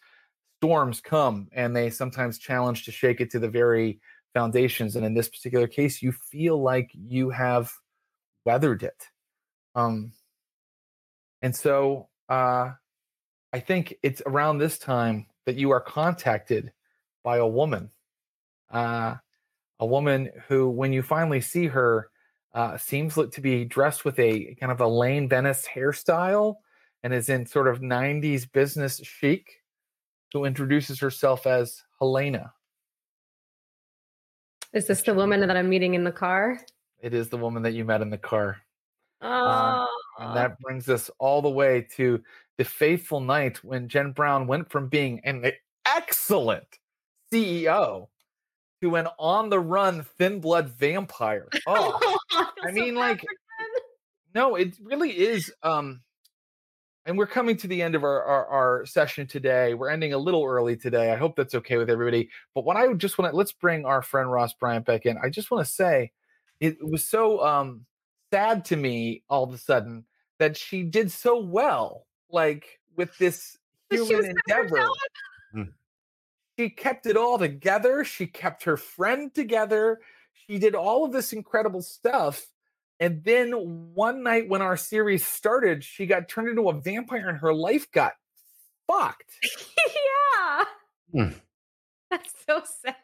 storms 0.59 1.01
come, 1.01 1.48
and 1.52 1.74
they 1.74 1.89
sometimes 1.89 2.39
challenge 2.39 2.85
to 2.85 2.93
shake 2.93 3.23
it 3.23 3.31
to 3.31 3.39
the 3.39 3.48
very 3.48 4.01
foundations. 4.35 4.97
And 4.97 5.06
in 5.06 5.14
this 5.14 5.31
particular 5.31 5.66
case, 5.66 6.02
you 6.02 6.12
feel 6.12 6.60
like 6.62 6.90
you 6.93 7.31
have 7.31 7.73
weathered 8.47 8.82
it. 8.82 9.09
Um, 9.74 10.12
and 11.43 11.55
so 11.55 12.09
uh, 12.31 12.70
I 13.52 13.60
think 13.60 13.97
it's 14.02 14.23
around 14.24 14.59
this 14.59 14.78
time 14.78 15.27
that 15.44 15.56
you 15.56 15.70
are 15.70 15.81
contacted 15.81 16.73
by 17.23 17.39
a 17.39 17.47
woman, 17.47 17.90
uh, 18.70 19.16
a 19.78 19.86
woman 19.86 20.31
who, 20.48 20.70
when 20.70 20.93
you 20.93 21.02
finally 21.02 21.40
see 21.40 21.66
her, 21.66 22.09
uh, 22.55 22.78
seems 22.78 23.14
to 23.14 23.40
be 23.40 23.64
dressed 23.66 24.05
with 24.05 24.18
a 24.18 24.55
kind 24.59 24.73
of 24.73 24.81
a 24.81 24.85
Elaine 24.85 25.28
Benes 25.28 25.66
hairstyle 25.66 26.56
and 27.02 27.12
is 27.12 27.28
in 27.28 27.44
sort 27.44 27.68
of 27.68 27.81
90s 27.81 28.51
business 28.51 29.01
chic, 29.05 29.62
who 30.32 30.44
introduces 30.44 30.98
herself 30.98 31.47
as 31.47 31.82
Helena. 31.98 32.52
Is 34.73 34.86
this 34.86 35.02
the 35.02 35.14
woman 35.14 35.40
that 35.40 35.56
I'm 35.56 35.68
meeting 35.68 35.94
in 35.94 36.05
the 36.05 36.12
car? 36.12 36.60
It 37.01 37.14
is 37.14 37.28
the 37.28 37.36
woman 37.36 37.62
that 37.64 37.74
you 37.74 37.85
met 37.85 38.02
in 38.02 38.10
the 38.10 38.18
car. 38.18 38.59
Oh, 39.20 39.86
And 40.18 40.36
that 40.36 40.59
brings 40.60 40.89
us 40.89 41.10
all 41.18 41.43
the 41.43 41.51
way 41.51 41.86
to 41.97 42.23
the 42.59 42.64
faithful 42.64 43.20
night 43.20 43.62
when 43.62 43.89
Jen 43.89 44.12
Brown 44.12 44.47
went 44.47 44.70
from 44.70 44.89
being 44.89 45.20
an 45.24 45.52
excellent 45.85 46.78
CEO 47.32 48.09
to 48.82 48.97
an 48.97 49.09
on 49.18 49.48
the 49.48 49.60
run 49.60 50.02
thin 50.18 50.40
blood 50.40 50.68
vampire. 50.70 51.48
Oh, 51.66 52.18
I 52.62 52.73
mean, 52.73 52.94
like, 52.94 53.24
no, 54.35 54.56
it 54.56 54.77
really 54.82 55.10
is. 55.10 55.52
Um, 55.62 56.02
and 57.06 57.16
we're 57.16 57.27
coming 57.27 57.56
to 57.59 57.68
the 57.68 57.82
end 57.82 57.94
of 57.94 58.02
our, 58.05 58.23
our, 58.23 58.47
our 58.47 58.86
session 58.86 59.27
today. 59.27 59.74
We're 59.74 59.90
ending 59.90 60.12
a 60.12 60.18
little 60.18 60.44
early 60.44 60.77
today. 60.77 61.12
I 61.12 61.16
hope 61.16 61.36
that's 61.36 61.55
okay 61.55 61.77
with 61.77 61.89
everybody. 61.89 62.31
But 62.55 62.64
what 62.64 62.77
I 62.77 62.86
would 62.86 62.98
just 62.98 63.16
want 63.16 63.31
to 63.32 63.36
let's 63.36 63.52
bring 63.52 63.85
our 63.85 64.02
friend 64.02 64.31
Ross 64.31 64.52
Bryant 64.55 64.85
back 64.85 65.06
in. 65.06 65.16
I 65.23 65.31
just 65.31 65.51
want 65.51 65.64
to 65.64 65.73
say 65.73 66.10
it 66.60 66.76
was 66.80 67.06
so 67.06 67.44
um 67.44 67.84
sad 68.32 68.64
to 68.66 68.76
me 68.76 69.22
all 69.28 69.44
of 69.44 69.52
a 69.52 69.58
sudden 69.58 70.04
that 70.38 70.56
she 70.56 70.82
did 70.82 71.10
so 71.10 71.40
well, 71.40 72.06
like 72.30 72.80
with 72.96 73.16
this 73.18 73.56
human 73.90 74.16
was 74.16 74.26
endeavor. 74.26 74.86
She 76.58 76.70
kept 76.70 77.06
it 77.06 77.16
all 77.16 77.38
together. 77.38 78.02
She 78.04 78.26
kept 78.26 78.64
her 78.64 78.76
friend 78.76 79.34
together. 79.34 80.00
She 80.32 80.58
did 80.58 80.74
all 80.74 81.04
of 81.04 81.12
this 81.12 81.32
incredible 81.32 81.82
stuff. 81.82 82.46
And 82.98 83.22
then 83.24 83.52
one 83.94 84.22
night 84.22 84.48
when 84.48 84.62
our 84.62 84.76
series 84.76 85.26
started, 85.26 85.84
she 85.84 86.06
got 86.06 86.28
turned 86.28 86.48
into 86.48 86.70
a 86.70 86.80
vampire 86.80 87.28
and 87.28 87.38
her 87.38 87.52
life 87.52 87.90
got 87.92 88.12
fucked. 88.86 89.34
yeah. 89.44 90.64
Hmm. 91.12 91.32
That's 92.10 92.32
so 92.46 92.62
sad. 92.82 92.94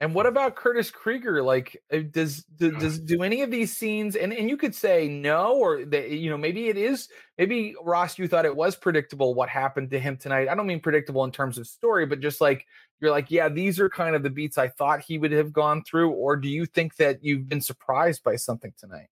And 0.00 0.14
what 0.14 0.26
about 0.26 0.54
Curtis 0.54 0.92
Krieger? 0.92 1.42
Like, 1.42 1.82
uh, 1.92 1.98
does 2.08 2.44
do, 2.44 2.70
does 2.70 3.00
do 3.00 3.24
any 3.24 3.42
of 3.42 3.50
these 3.50 3.76
scenes? 3.76 4.14
And 4.14 4.32
and 4.32 4.48
you 4.48 4.56
could 4.56 4.74
say 4.74 5.08
no, 5.08 5.56
or 5.56 5.84
that 5.86 6.10
you 6.10 6.30
know 6.30 6.38
maybe 6.38 6.68
it 6.68 6.76
is. 6.76 7.08
Maybe 7.36 7.74
Ross, 7.82 8.16
you 8.16 8.28
thought 8.28 8.44
it 8.44 8.54
was 8.54 8.76
predictable 8.76 9.34
what 9.34 9.48
happened 9.48 9.90
to 9.90 9.98
him 9.98 10.16
tonight. 10.16 10.48
I 10.48 10.54
don't 10.54 10.68
mean 10.68 10.78
predictable 10.78 11.24
in 11.24 11.32
terms 11.32 11.58
of 11.58 11.66
story, 11.66 12.06
but 12.06 12.20
just 12.20 12.40
like 12.40 12.64
you're 13.00 13.10
like, 13.10 13.30
yeah, 13.30 13.48
these 13.48 13.80
are 13.80 13.88
kind 13.88 14.14
of 14.14 14.22
the 14.22 14.30
beats 14.30 14.56
I 14.56 14.68
thought 14.68 15.00
he 15.00 15.18
would 15.18 15.32
have 15.32 15.52
gone 15.52 15.82
through. 15.82 16.10
Or 16.10 16.36
do 16.36 16.48
you 16.48 16.64
think 16.64 16.94
that 16.96 17.24
you've 17.24 17.48
been 17.48 17.60
surprised 17.60 18.22
by 18.22 18.36
something 18.36 18.72
tonight? 18.78 19.08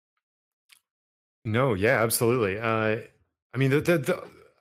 No, 1.46 1.74
yeah, 1.74 2.02
absolutely. 2.02 2.58
Uh, 2.58 2.98
I 3.52 3.56
mean, 3.56 3.70
the, 3.70 3.80
the, 3.80 3.98
the, 3.98 4.16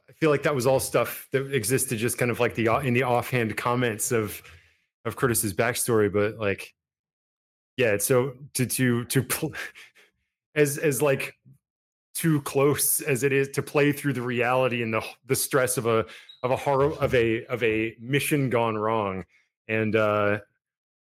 I 0.09 0.13
feel 0.13 0.29
like 0.29 0.43
that 0.43 0.55
was 0.55 0.67
all 0.67 0.79
stuff 0.79 1.27
that 1.31 1.53
existed 1.53 1.97
just 1.97 2.17
kind 2.17 2.31
of 2.31 2.39
like 2.39 2.55
the 2.55 2.67
in 2.77 2.93
the 2.93 3.03
offhand 3.03 3.55
comments 3.57 4.11
of 4.11 4.41
of 5.05 5.15
Curtis's 5.15 5.53
backstory, 5.53 6.11
but 6.11 6.37
like, 6.37 6.73
yeah. 7.77 7.97
So 7.97 8.33
to 8.53 8.65
to 8.65 9.05
to 9.05 9.23
pl- 9.23 9.53
as 10.55 10.77
as 10.77 11.01
like 11.01 11.35
too 12.13 12.41
close 12.41 13.01
as 13.01 13.23
it 13.23 13.33
is 13.33 13.49
to 13.49 13.63
play 13.63 13.91
through 13.91 14.13
the 14.13 14.21
reality 14.21 14.83
and 14.83 14.93
the 14.93 15.03
the 15.25 15.35
stress 15.35 15.77
of 15.77 15.85
a 15.85 16.05
of 16.43 16.51
a 16.51 16.55
horror 16.55 16.93
of 16.99 17.13
a 17.15 17.45
of 17.45 17.63
a 17.63 17.95
mission 17.99 18.49
gone 18.49 18.77
wrong, 18.77 19.25
and 19.67 19.95
uh 19.95 20.39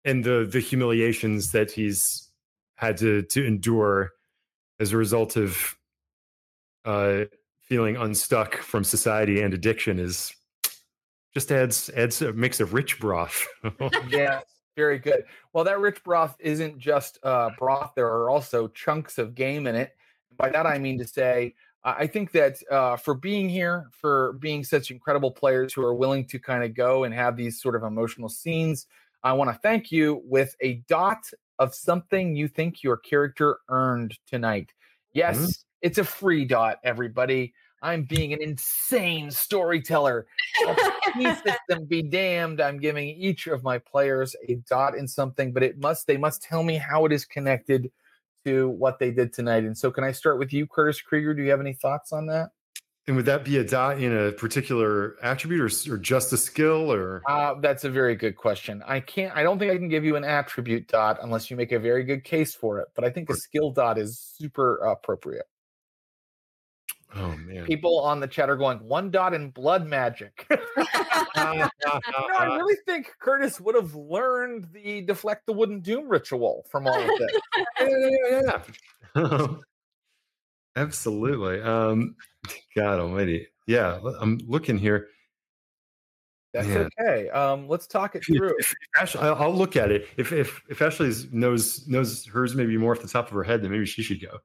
and 0.06 0.24
the 0.24 0.48
the 0.52 0.60
humiliations 0.60 1.52
that 1.52 1.72
he's 1.72 2.30
had 2.76 2.98
to 2.98 3.22
to 3.24 3.46
endure 3.46 4.12
as 4.80 4.94
a 4.94 4.98
result 4.98 5.36
of 5.36 5.76
uh, 6.86 7.26
feeling 7.60 7.98
unstuck 7.98 8.56
from 8.58 8.84
society 8.84 9.42
and 9.42 9.54
addiction 9.54 10.00
is 10.00 10.34
just 11.38 11.52
adds 11.52 11.92
adds 11.96 12.20
a 12.24 12.34
mix 12.34 12.60
of 12.60 12.74
rich 12.74 13.00
broth. 13.00 13.46
yeah, 14.10 14.40
very 14.76 14.98
good. 14.98 15.24
Well, 15.54 15.64
that 15.66 15.80
rich 15.80 16.04
broth 16.04 16.36
isn't 16.40 16.80
just 16.80 17.20
uh, 17.22 17.52
broth. 17.60 17.92
There 17.96 18.08
are 18.08 18.32
also 18.32 18.70
chunks 18.70 19.20
of 19.20 19.36
game 19.36 19.68
in 19.68 19.76
it. 19.76 19.96
By 20.36 20.50
that 20.50 20.66
I 20.66 20.80
mean 20.80 20.98
to 20.98 21.06
say, 21.06 21.54
I 21.84 21.92
I 21.92 22.08
think 22.08 22.32
that 22.32 22.58
uh, 22.72 22.98
for 22.98 23.14
being 23.14 23.50
here, 23.50 23.88
for 23.92 24.34
being 24.34 24.64
such 24.64 24.90
incredible 24.90 25.30
players 25.30 25.76
who 25.76 25.84
are 25.84 25.94
willing 25.94 26.26
to 26.26 26.40
kind 26.40 26.64
of 26.64 26.74
go 26.74 27.04
and 27.04 27.14
have 27.14 27.38
these 27.38 27.62
sort 27.62 27.76
of 27.76 27.84
emotional 27.84 28.30
scenes, 28.30 28.88
I 29.22 29.34
want 29.34 29.52
to 29.52 29.60
thank 29.62 29.92
you 29.92 30.24
with 30.26 30.56
a 30.62 30.82
dot 30.88 31.24
of 31.60 31.76
something 31.76 32.36
you 32.36 32.48
think 32.48 32.82
your 32.82 32.98
character 32.98 33.60
earned 33.70 34.18
tonight. 34.26 34.74
Yes, 35.14 35.66
it's 35.84 36.00
a 36.00 36.04
free 36.04 36.46
dot, 36.46 36.80
everybody. 36.84 37.54
I'm 37.84 38.04
being 38.04 38.34
an 38.34 38.42
insane 38.42 39.30
storyteller. 39.30 40.26
Key 41.14 41.34
system 41.46 41.86
be 41.86 42.02
damned. 42.02 42.62
I'm 42.62 42.80
giving 42.80 43.10
each 43.10 43.48
of 43.48 43.64
my 43.64 43.78
players 43.78 44.36
a 44.48 44.56
dot 44.70 44.96
in 44.96 45.08
something, 45.08 45.52
but 45.54 45.64
it 45.64 45.80
must 45.80 46.08
they 46.08 46.18
must 46.18 46.42
tell 46.42 46.64
me 46.64 46.76
how 46.76 47.06
it 47.06 47.12
is 47.12 47.26
connected 47.26 47.92
to 48.46 48.70
what 48.70 49.00
they 49.00 49.12
did 49.12 49.34
tonight. 49.34 49.64
And 49.64 49.78
so, 49.78 49.92
can 49.92 50.04
I 50.04 50.12
start 50.12 50.40
with 50.40 50.54
you, 50.54 50.68
Curtis 50.68 51.02
Krieger? 51.02 51.34
Do 51.34 51.44
you 51.44 51.52
have 51.52 51.62
any 51.62 51.74
thoughts 51.74 52.12
on 52.12 52.28
that? 52.28 52.50
and 53.08 53.16
would 53.16 53.26
that 53.26 53.46
be 53.46 53.58
a 53.58 53.64
dot 53.64 54.02
in 54.02 54.16
a 54.16 54.34
particular 54.34 55.16
attribute 55.24 55.62
or, 55.62 55.94
or 55.94 55.98
just 55.98 56.34
a 56.34 56.38
skill 56.38 56.92
or 56.92 57.24
Uh, 57.28 57.56
that's 57.62 57.86
a 57.86 57.90
very 57.90 58.16
good 58.16 58.36
question. 58.36 58.84
I 58.86 59.00
can't. 59.00 59.36
I 59.36 59.44
don't 59.44 59.58
think 59.58 59.72
I 59.72 59.78
can 59.78 59.88
give 59.88 60.04
you 60.04 60.18
an 60.18 60.26
attribute 60.26 60.88
dot 60.88 61.20
unless 61.22 61.50
you 61.50 61.56
make 61.56 61.72
a 61.72 61.80
very 61.80 62.04
good 62.04 62.26
case 62.26 62.54
for 62.54 62.80
it. 62.80 62.90
But 62.96 63.06
I 63.06 63.10
think 63.10 63.30
a 63.30 63.36
skill 63.36 63.72
dot 63.72 63.98
is 63.98 64.20
super 64.20 64.78
appropriate. 64.78 65.46
Oh 67.16 67.36
man 67.38 67.66
People 67.66 68.00
on 68.00 68.20
the 68.20 68.28
chat 68.28 68.50
are 68.50 68.58
going 68.58 68.80
one 68.80 69.10
dot 69.12 69.34
in 69.34 69.50
blood 69.50 69.88
magic. 69.88 70.46
no, 70.52 70.60
I 71.36 72.56
really 72.58 72.76
think 72.86 73.14
Curtis 73.20 73.62
would 73.62 73.76
have 73.76 73.96
learned 73.96 74.68
the 74.74 75.02
deflect 75.02 75.46
the 75.46 75.54
wooden 75.54 75.80
doom 75.80 76.10
ritual 76.10 76.66
from 76.70 76.88
all 76.88 77.00
of 77.00 77.10
this. 77.18 77.32
yeah, 78.36 78.62
yeah, 79.16 79.48
absolutely 80.76 81.60
um 81.62 82.16
god 82.76 83.00
almighty 83.00 83.48
yeah 83.66 84.00
i'm 84.22 84.38
looking 84.46 84.78
here 84.78 85.08
That's 86.54 86.68
Man. 86.68 86.90
okay. 87.00 87.30
Um, 87.30 87.68
let's 87.68 87.88
talk 87.88 88.16
it 88.16 88.24
through. 88.24 88.54
if 88.58 88.74
Ashly, 88.96 89.22
I'll, 89.22 89.36
I'll 89.36 89.54
look 89.54 89.76
at 89.76 89.92
it. 89.92 90.08
If 90.18 90.32
if 90.32 90.62
if 90.70 90.80
Ashly 90.80 91.32
knows 91.32 91.88
knows 91.88 92.26
hers 92.26 92.56
maybe 92.56 92.78
more 92.78 92.94
off 92.96 93.02
the 93.02 93.08
top 93.08 93.28
of 93.28 93.34
her 93.34 93.44
head, 93.44 93.62
then 93.62 93.72
maybe 93.72 93.86
she 93.86 94.02
should 94.04 94.22
go. 94.22 94.40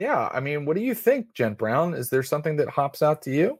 Yeah, 0.00 0.30
I 0.32 0.40
mean, 0.40 0.64
what 0.64 0.76
do 0.76 0.82
you 0.82 0.94
think, 0.94 1.34
Jen 1.34 1.52
Brown? 1.52 1.92
Is 1.92 2.08
there 2.08 2.22
something 2.22 2.56
that 2.56 2.70
hops 2.70 3.02
out 3.02 3.20
to 3.22 3.30
you? 3.30 3.58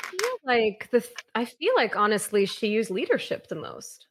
I 0.00 0.06
feel 0.06 0.38
like 0.44 0.88
the 0.92 1.04
I 1.34 1.44
feel 1.44 1.72
like 1.76 1.96
honestly 1.96 2.46
she 2.46 2.68
used 2.68 2.88
leadership 2.88 3.48
the 3.48 3.56
most. 3.56 4.06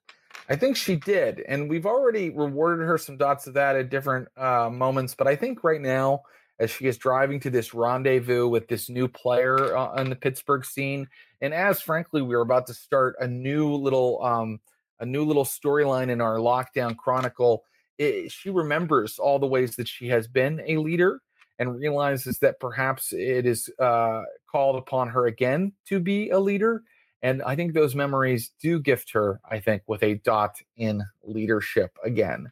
I 0.49 0.57
think 0.57 0.75
she 0.75 0.97
did, 0.97 1.39
and 1.47 1.69
we've 1.69 1.85
already 1.85 2.29
rewarded 2.29 2.85
her 2.85 2.97
some 2.97 3.15
dots 3.15 3.47
of 3.47 3.53
that 3.53 3.77
at 3.77 3.89
different 3.89 4.27
uh, 4.37 4.69
moments. 4.69 5.15
But 5.15 5.27
I 5.27 5.37
think 5.37 5.63
right 5.63 5.81
now, 5.81 6.23
as 6.59 6.69
she 6.69 6.85
is 6.85 6.97
driving 6.97 7.39
to 7.41 7.49
this 7.49 7.73
rendezvous 7.73 8.49
with 8.49 8.67
this 8.67 8.89
new 8.89 9.07
player 9.07 9.75
uh, 9.75 9.87
on 9.87 10.09
the 10.09 10.15
Pittsburgh 10.17 10.65
scene, 10.65 11.07
and 11.39 11.53
as 11.53 11.79
frankly 11.79 12.21
we're 12.21 12.41
about 12.41 12.67
to 12.67 12.73
start 12.73 13.15
a 13.21 13.27
new 13.27 13.73
little 13.73 14.21
um, 14.21 14.59
a 14.99 15.05
new 15.05 15.23
little 15.23 15.45
storyline 15.45 16.09
in 16.09 16.19
our 16.19 16.35
lockdown 16.35 16.97
chronicle, 16.97 17.63
it, 17.97 18.31
she 18.31 18.49
remembers 18.49 19.19
all 19.19 19.39
the 19.39 19.47
ways 19.47 19.75
that 19.75 19.87
she 19.87 20.07
has 20.09 20.27
been 20.27 20.61
a 20.65 20.77
leader 20.77 21.21
and 21.59 21.75
realizes 21.75 22.39
that 22.39 22.59
perhaps 22.59 23.13
it 23.13 23.45
is 23.45 23.69
uh, 23.79 24.23
called 24.49 24.75
upon 24.75 25.09
her 25.09 25.25
again 25.25 25.73
to 25.87 25.99
be 25.99 26.29
a 26.29 26.39
leader. 26.39 26.83
And 27.23 27.41
I 27.41 27.55
think 27.55 27.73
those 27.73 27.95
memories 27.95 28.51
do 28.61 28.79
gift 28.79 29.11
her, 29.13 29.39
I 29.49 29.59
think, 29.59 29.81
with 29.87 30.03
a 30.03 30.15
dot 30.15 30.57
in 30.75 31.03
leadership 31.23 31.97
again. 32.03 32.51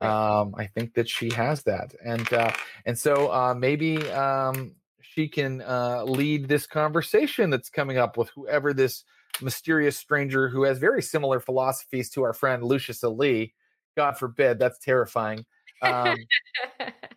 Um, 0.00 0.54
I 0.56 0.66
think 0.66 0.94
that 0.94 1.08
she 1.08 1.32
has 1.32 1.62
that, 1.62 1.94
and 2.04 2.30
uh, 2.30 2.52
and 2.84 2.98
so 2.98 3.32
uh, 3.32 3.54
maybe 3.54 3.96
um, 4.10 4.74
she 5.00 5.28
can 5.28 5.62
uh, 5.62 6.04
lead 6.04 6.46
this 6.46 6.66
conversation 6.66 7.48
that's 7.48 7.70
coming 7.70 7.96
up 7.96 8.18
with 8.18 8.28
whoever 8.34 8.74
this 8.74 9.04
mysterious 9.40 9.96
stranger 9.96 10.48
who 10.48 10.64
has 10.64 10.78
very 10.78 11.00
similar 11.00 11.40
philosophies 11.40 12.10
to 12.10 12.22
our 12.22 12.34
friend 12.34 12.62
Lucius 12.62 13.02
Ali. 13.02 13.54
God 13.96 14.18
forbid, 14.18 14.58
that's 14.58 14.78
terrifying. 14.78 15.44
Um, 15.82 16.16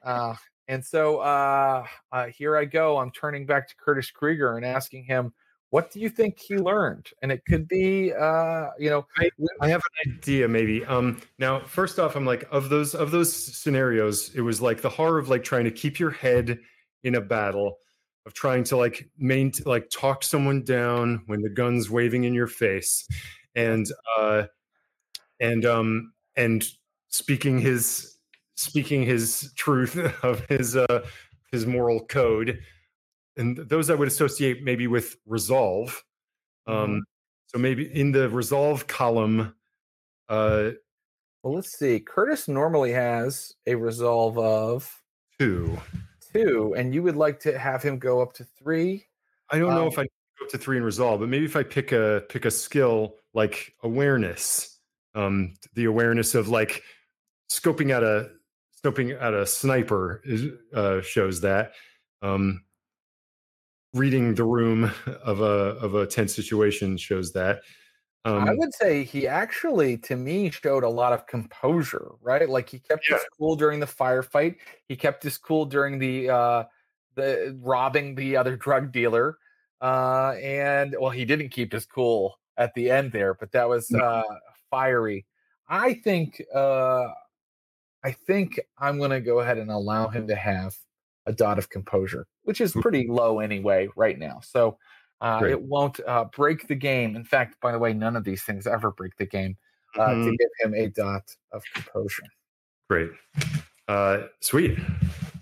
uh, 0.04 0.36
and 0.68 0.84
so 0.84 1.20
uh, 1.20 1.86
uh, 2.12 2.28
here 2.28 2.58
I 2.58 2.66
go. 2.66 2.98
I'm 2.98 3.12
turning 3.12 3.46
back 3.46 3.68
to 3.70 3.76
Curtis 3.76 4.12
Krieger 4.12 4.58
and 4.58 4.66
asking 4.66 5.06
him, 5.06 5.34
what 5.70 5.92
do 5.92 6.00
you 6.00 6.10
think 6.10 6.40
he 6.40 6.58
learned? 6.58 7.08
And 7.22 7.32
it 7.32 7.44
could 7.46 7.68
be, 7.68 8.14
uh, 8.14 8.68
you 8.80 8.90
know, 8.90 9.06
I, 9.18 9.30
I 9.60 9.70
have 9.70 9.82
an 10.06 10.14
idea 10.14 10.48
maybe. 10.48 10.86
Um, 10.86 11.20
now, 11.40 11.60
first 11.60 12.00
off, 12.00 12.16
I'm 12.16 12.26
like 12.26 12.48
of 12.52 12.70
those 12.70 12.96
of 12.96 13.12
those 13.12 13.34
scenarios, 13.34 14.32
it 14.34 14.42
was 14.42 14.62
like 14.62 14.82
the 14.82 14.90
horror 14.90 15.18
of 15.18 15.30
like 15.30 15.44
trying 15.44 15.66
to 15.66 15.72
keep 15.72 16.00
your 16.00 16.12
head 16.12 16.60
in 17.04 17.16
a 17.16 17.22
battle, 17.22 17.80
of 18.26 18.34
trying 18.34 18.64
to 18.66 18.78
like 18.78 19.10
main 19.18 19.52
like 19.66 19.90
talk 19.90 20.24
someone 20.24 20.64
down 20.64 21.24
when 21.26 21.42
the 21.42 21.50
gun's 21.50 21.90
waving 21.90 22.24
in 22.24 22.34
your 22.34 22.48
face, 22.48 23.06
and 23.56 23.88
uh, 24.18 24.44
and 25.42 25.66
um 25.66 26.14
and 26.38 26.64
speaking 27.10 27.60
his 27.60 28.16
speaking 28.56 29.04
his 29.04 29.52
truth 29.56 29.98
of 30.24 30.46
his 30.48 30.76
uh 30.76 31.06
his 31.52 31.66
moral 31.66 32.06
code 32.06 32.60
and 33.38 33.58
those 33.58 33.90
I 33.90 33.96
would 33.96 34.08
associate 34.08 34.64
maybe 34.64 34.88
with 34.88 35.16
resolve. 35.26 36.04
Um, 36.66 36.76
mm-hmm. 36.76 37.00
So 37.48 37.60
maybe 37.60 37.86
in 37.86 38.12
the 38.12 38.30
resolve 38.30 38.88
column. 38.88 39.54
Uh, 40.28 40.72
well, 41.44 41.56
let's 41.56 41.78
see. 41.78 42.00
Curtis 42.00 42.48
normally 42.48 42.92
has 42.92 43.54
a 43.66 43.76
resolve 43.76 44.38
of 44.38 45.02
two. 45.40 45.78
Two, 46.34 46.76
and 46.76 46.94
you 46.94 47.04
would 47.04 47.16
like 47.16 47.40
to 47.42 47.58
have 47.58 47.82
him 47.82 48.00
go 48.00 48.22
up 48.22 48.34
to 48.34 48.44
three. 48.44 49.06
I 49.50 49.60
don't 49.60 49.70
um, 49.70 49.76
know 49.76 49.88
if 49.88 49.98
I 49.98 50.04
go 50.04 50.46
up 50.46 50.50
to 50.50 50.58
three 50.58 50.76
in 50.76 50.84
resolve, 50.84 51.22
but 51.22 51.30
maybe 51.30 51.46
if 51.46 51.56
I 51.56 51.64
pick 51.64 51.94
a 51.94 52.24
pick 52.28 52.44
a 52.44 52.52
skill 52.52 53.16
like 53.34 53.74
awareness, 53.84 54.77
um, 55.18 55.56
the 55.74 55.86
awareness 55.86 56.36
of 56.36 56.48
like 56.48 56.84
scoping 57.52 57.92
at 57.92 58.04
a 58.04 58.30
scoping 58.84 59.20
at 59.20 59.34
a 59.34 59.46
sniper 59.46 60.22
is, 60.24 60.52
uh, 60.74 61.02
shows 61.02 61.42
that. 61.42 61.74
Um, 62.22 62.64
reading 63.94 64.36
the 64.36 64.44
room 64.44 64.92
of 65.24 65.42
a 65.42 65.76
of 65.82 65.96
a 65.96 66.06
tense 66.06 66.36
situation 66.36 66.98
shows 66.98 67.34
that. 67.34 67.62
Um, 68.26 68.48
I 68.48 68.54
would 68.54 68.74
say 68.74 69.04
he 69.04 69.26
actually, 69.28 69.98
to 70.00 70.16
me, 70.16 70.52
showed 70.52 70.84
a 70.84 70.90
lot 70.90 71.14
of 71.14 71.26
composure. 71.28 72.12
Right, 72.22 72.48
like 72.48 72.70
he 72.70 72.80
kept 72.80 73.10
yeah. 73.10 73.16
his 73.16 73.26
cool 73.38 73.56
during 73.56 73.80
the 73.80 73.86
firefight. 73.86 74.58
He 74.88 74.96
kept 74.96 75.24
his 75.24 75.38
cool 75.38 75.66
during 75.66 75.98
the 75.98 76.30
uh, 76.30 76.64
the 77.16 77.58
robbing 77.62 78.16
the 78.16 78.38
other 78.38 78.56
drug 78.56 78.92
dealer, 78.92 79.38
uh, 79.82 80.32
and 80.42 80.96
well, 81.00 81.10
he 81.10 81.26
didn't 81.26 81.50
keep 81.50 81.72
his 81.72 81.86
cool 81.86 82.40
at 82.58 82.74
the 82.74 82.92
end 82.92 83.12
there, 83.12 83.34
but 83.34 83.52
that 83.52 83.70
was 83.70 83.92
uh, 83.94 84.24
fiery. 84.70 85.26
I 85.70 85.96
think 85.96 86.42
uh, 86.54 87.08
I 88.04 88.12
think 88.12 88.60
I'm 88.78 88.98
going 88.98 89.12
to 89.12 89.22
go 89.22 89.40
ahead 89.40 89.58
and 89.58 89.70
allow 89.70 90.08
him 90.08 90.28
to 90.28 90.36
have 90.36 90.76
a 91.26 91.34
dot 91.34 91.58
of 91.58 91.70
composure, 91.70 92.26
which 92.44 92.62
is 92.62 92.72
pretty 92.72 93.08
low 93.08 93.40
anyway 93.40 93.90
right 93.96 94.18
now. 94.18 94.40
So 94.42 94.78
uh, 95.20 95.42
it 95.48 95.62
won't 95.62 96.00
uh, 96.08 96.26
break 96.26 96.68
the 96.68 96.76
game. 96.76 97.16
In 97.16 97.26
fact, 97.26 97.60
by 97.62 97.72
the 97.72 97.80
way, 97.80 97.94
none 97.94 98.16
of 98.16 98.24
these 98.24 98.44
things 98.44 98.66
ever 98.66 98.92
break 98.92 99.16
the 99.18 99.26
game 99.26 99.58
uh, 99.98 100.08
mm-hmm. 100.08 100.26
to 100.26 100.38
give 100.38 100.50
him 100.60 100.74
a 100.74 100.88
dot 100.90 101.24
of 101.52 101.64
composure. 101.74 102.24
Great. 102.90 103.12
Uh, 103.88 104.24
sweet. 104.42 104.78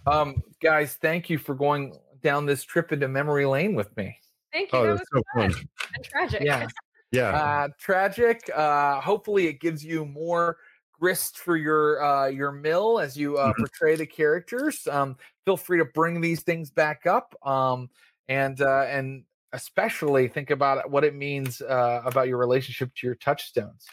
Um, 0.07 0.41
guys, 0.61 0.95
thank 0.95 1.30
you 1.30 1.38
for 1.38 1.56
going 1.56 1.97
down 2.22 2.45
this 2.45 2.64
trip 2.64 2.91
into 2.91 3.07
memory 3.07 3.45
lane 3.45 3.76
with 3.76 3.95
me. 3.97 4.18
Thank 4.52 4.72
you. 4.72 4.80
Oh, 4.80 4.84
that 4.84 4.91
was 4.91 5.02
so 5.14 5.22
fun. 5.35 5.52
fun. 5.52 5.68
and 5.95 6.06
tragic. 6.06 6.41
Yeah. 6.43 6.68
Yeah. 7.16 7.30
Uh, 7.30 7.68
tragic. 7.80 8.50
Uh, 8.54 9.02
hopefully, 9.02 9.48
it 9.48 9.60
gives 9.60 9.84
you 9.84 10.06
more 10.06 10.58
grist 11.00 11.38
for 11.38 11.58
your 11.58 12.04
uh, 12.04 12.28
your 12.28 12.52
mill 12.52 13.00
as 13.00 13.18
you 13.18 13.38
uh, 13.38 13.50
mm-hmm. 13.50 13.62
portray 13.62 13.96
the 13.96 14.06
characters. 14.06 14.88
Um, 14.90 15.18
feel 15.46 15.58
free 15.58 15.78
to 15.80 15.86
bring 15.86 16.22
these 16.22 16.42
things 16.42 16.70
back 16.70 17.06
up, 17.06 17.36
um, 17.46 17.90
and 18.28 18.60
uh, 18.62 18.86
and 18.90 19.24
especially 19.54 20.28
think 20.28 20.50
about 20.50 20.90
what 20.90 21.04
it 21.04 21.16
means 21.16 21.62
uh, 21.62 22.02
about 22.06 22.28
your 22.28 22.38
relationship 22.38 22.94
to 22.96 23.08
your 23.08 23.16
touchstones. 23.16 23.86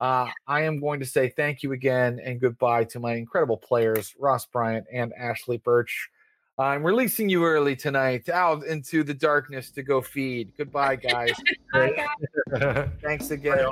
Uh, 0.00 0.28
I 0.46 0.62
am 0.62 0.80
going 0.80 1.00
to 1.00 1.06
say 1.06 1.28
thank 1.28 1.62
you 1.62 1.72
again 1.72 2.20
and 2.24 2.40
goodbye 2.40 2.84
to 2.84 3.00
my 3.00 3.14
incredible 3.14 3.58
players, 3.58 4.14
Ross 4.18 4.46
Bryant 4.46 4.86
and 4.90 5.12
Ashly 5.20 5.58
Burch. 5.58 6.08
I'm 6.60 6.84
releasing 6.84 7.30
you 7.30 7.46
early 7.46 7.74
tonight 7.74 8.28
out 8.28 8.66
into 8.66 9.02
the 9.02 9.14
darkness 9.14 9.70
to 9.70 9.82
go 9.82 10.02
feed. 10.02 10.52
Goodbye, 10.58 10.96
guys. 10.96 11.32
Bye, 11.72 12.06
guys. 12.52 12.88
Thanks 13.02 13.30
again. 13.30 13.70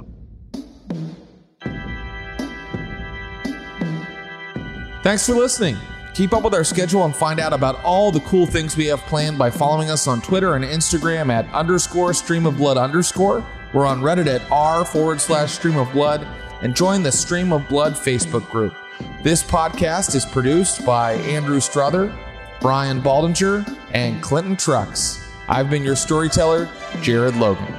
Thanks 5.03 5.27
for 5.27 5.35
listening. 5.35 5.77
Keep 6.15 6.33
up 6.33 6.43
with 6.43 6.55
our 6.55 6.65
schedule 6.65 7.05
and 7.05 7.15
find 7.15 7.39
out 7.41 7.53
about 7.53 7.79
all 7.85 8.11
the 8.11 8.21
cool 8.21 8.47
things 8.47 8.75
we 8.75 8.87
have 8.87 9.01
planned 9.01 9.37
by 9.37 9.51
following 9.51 9.91
us 9.91 10.09
on 10.09 10.23
Twitter 10.23 10.55
and 10.55 10.65
Instagram 10.65 11.31
at 11.31 11.47
underscore 11.53 12.15
stream 12.15 12.47
of 12.47 12.57
blood 12.57 12.79
underscore. 12.79 13.47
We're 13.75 13.87
on 13.87 14.01
Reddit 14.01 14.27
at 14.27 14.51
r 14.51 14.87
forward 14.87 15.21
slash 15.21 15.53
stream 15.53 15.77
of 15.77 15.93
blood 15.93 16.27
and 16.63 16.75
join 16.75 17.03
the 17.03 17.13
Stream 17.13 17.53
of 17.53 17.69
Blood 17.69 17.93
Facebook 17.93 18.49
group. 18.51 18.75
This 19.23 19.43
podcast 19.43 20.15
is 20.15 20.25
produced 20.25 20.87
by 20.87 21.13
Andrew 21.15 21.61
Strother, 21.61 22.13
Brian 22.61 23.01
Baldinger, 23.01 23.79
and 23.93 24.21
Clinton 24.21 24.57
Trucks. 24.57 25.25
I've 25.49 25.71
been 25.71 25.85
your 25.85 25.97
storyteller, 25.97 26.69
Jared 27.01 27.37
Logan. 27.37 27.75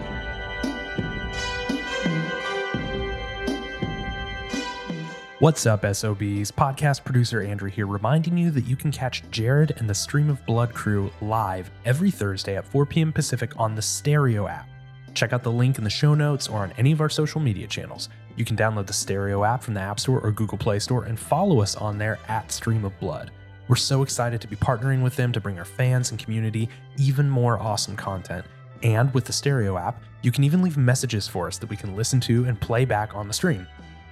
What's 5.39 5.65
up, 5.65 5.81
SOBs? 5.81 6.51
Podcast 6.51 7.03
producer 7.03 7.41
Andrew 7.41 7.69
here, 7.69 7.87
reminding 7.87 8.37
you 8.37 8.51
that 8.51 8.65
you 8.65 8.75
can 8.75 8.91
catch 8.91 9.23
Jared 9.31 9.73
and 9.77 9.89
the 9.89 9.93
Stream 9.93 10.29
of 10.29 10.45
Blood 10.45 10.73
crew 10.73 11.11
live 11.21 11.71
every 11.85 12.11
Thursday 12.11 12.57
at 12.57 12.65
4 12.65 12.85
p.m. 12.85 13.13
Pacific 13.13 13.51
on 13.57 13.75
the 13.75 13.81
Stereo 13.81 14.47
app. 14.47 14.67
Check 15.13 15.33
out 15.33 15.43
the 15.43 15.51
link 15.51 15.77
in 15.77 15.83
the 15.83 15.89
show 15.89 16.13
notes 16.13 16.47
or 16.47 16.59
on 16.59 16.73
any 16.77 16.91
of 16.91 17.01
our 17.01 17.09
social 17.09 17.39
media 17.41 17.67
channels. 17.67 18.09
You 18.35 18.45
can 18.45 18.55
download 18.55 18.87
the 18.87 18.93
Stereo 18.93 19.43
app 19.43 19.63
from 19.63 19.73
the 19.73 19.81
App 19.81 19.99
Store 19.99 20.19
or 20.21 20.31
Google 20.31 20.57
Play 20.57 20.79
Store 20.79 21.03
and 21.03 21.19
follow 21.19 21.61
us 21.61 21.75
on 21.75 21.97
there 21.97 22.19
at 22.27 22.51
Stream 22.51 22.85
of 22.85 22.97
Blood. 22.99 23.31
We're 23.69 23.75
so 23.75 24.01
excited 24.01 24.41
to 24.41 24.47
be 24.47 24.55
partnering 24.55 25.03
with 25.03 25.15
them 25.15 25.31
to 25.31 25.39
bring 25.39 25.59
our 25.59 25.63
fans 25.63 26.09
and 26.09 26.19
community 26.19 26.69
even 26.97 27.29
more 27.29 27.59
awesome 27.59 27.95
content. 27.95 28.43
And 28.81 29.13
with 29.13 29.25
the 29.25 29.31
Stereo 29.31 29.77
app, 29.77 30.01
you 30.23 30.31
can 30.31 30.43
even 30.43 30.63
leave 30.63 30.75
messages 30.75 31.27
for 31.27 31.45
us 31.45 31.59
that 31.59 31.69
we 31.69 31.75
can 31.75 31.95
listen 31.95 32.19
to 32.21 32.45
and 32.45 32.59
play 32.59 32.83
back 32.83 33.15
on 33.15 33.27
the 33.27 33.33
stream. 33.33 33.67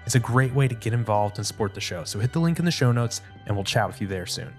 It's 0.06 0.14
a 0.14 0.20
great 0.20 0.54
way 0.54 0.68
to 0.68 0.76
get 0.76 0.94
involved 0.94 1.40
and 1.40 1.48
support 1.48 1.74
the 1.74 1.82
show, 1.82 2.04
so 2.04 2.20
hit 2.20 2.34
the 2.34 2.40
link 2.40 2.60
in 2.60 2.66
the 2.66 2.72
show 2.72 2.92
notes 2.92 3.22
and 3.48 3.58
we'll 3.58 3.66
chat 3.66 3.88
with 3.88 4.00
you 4.00 4.06
there 4.06 4.28
soon. 4.28 4.54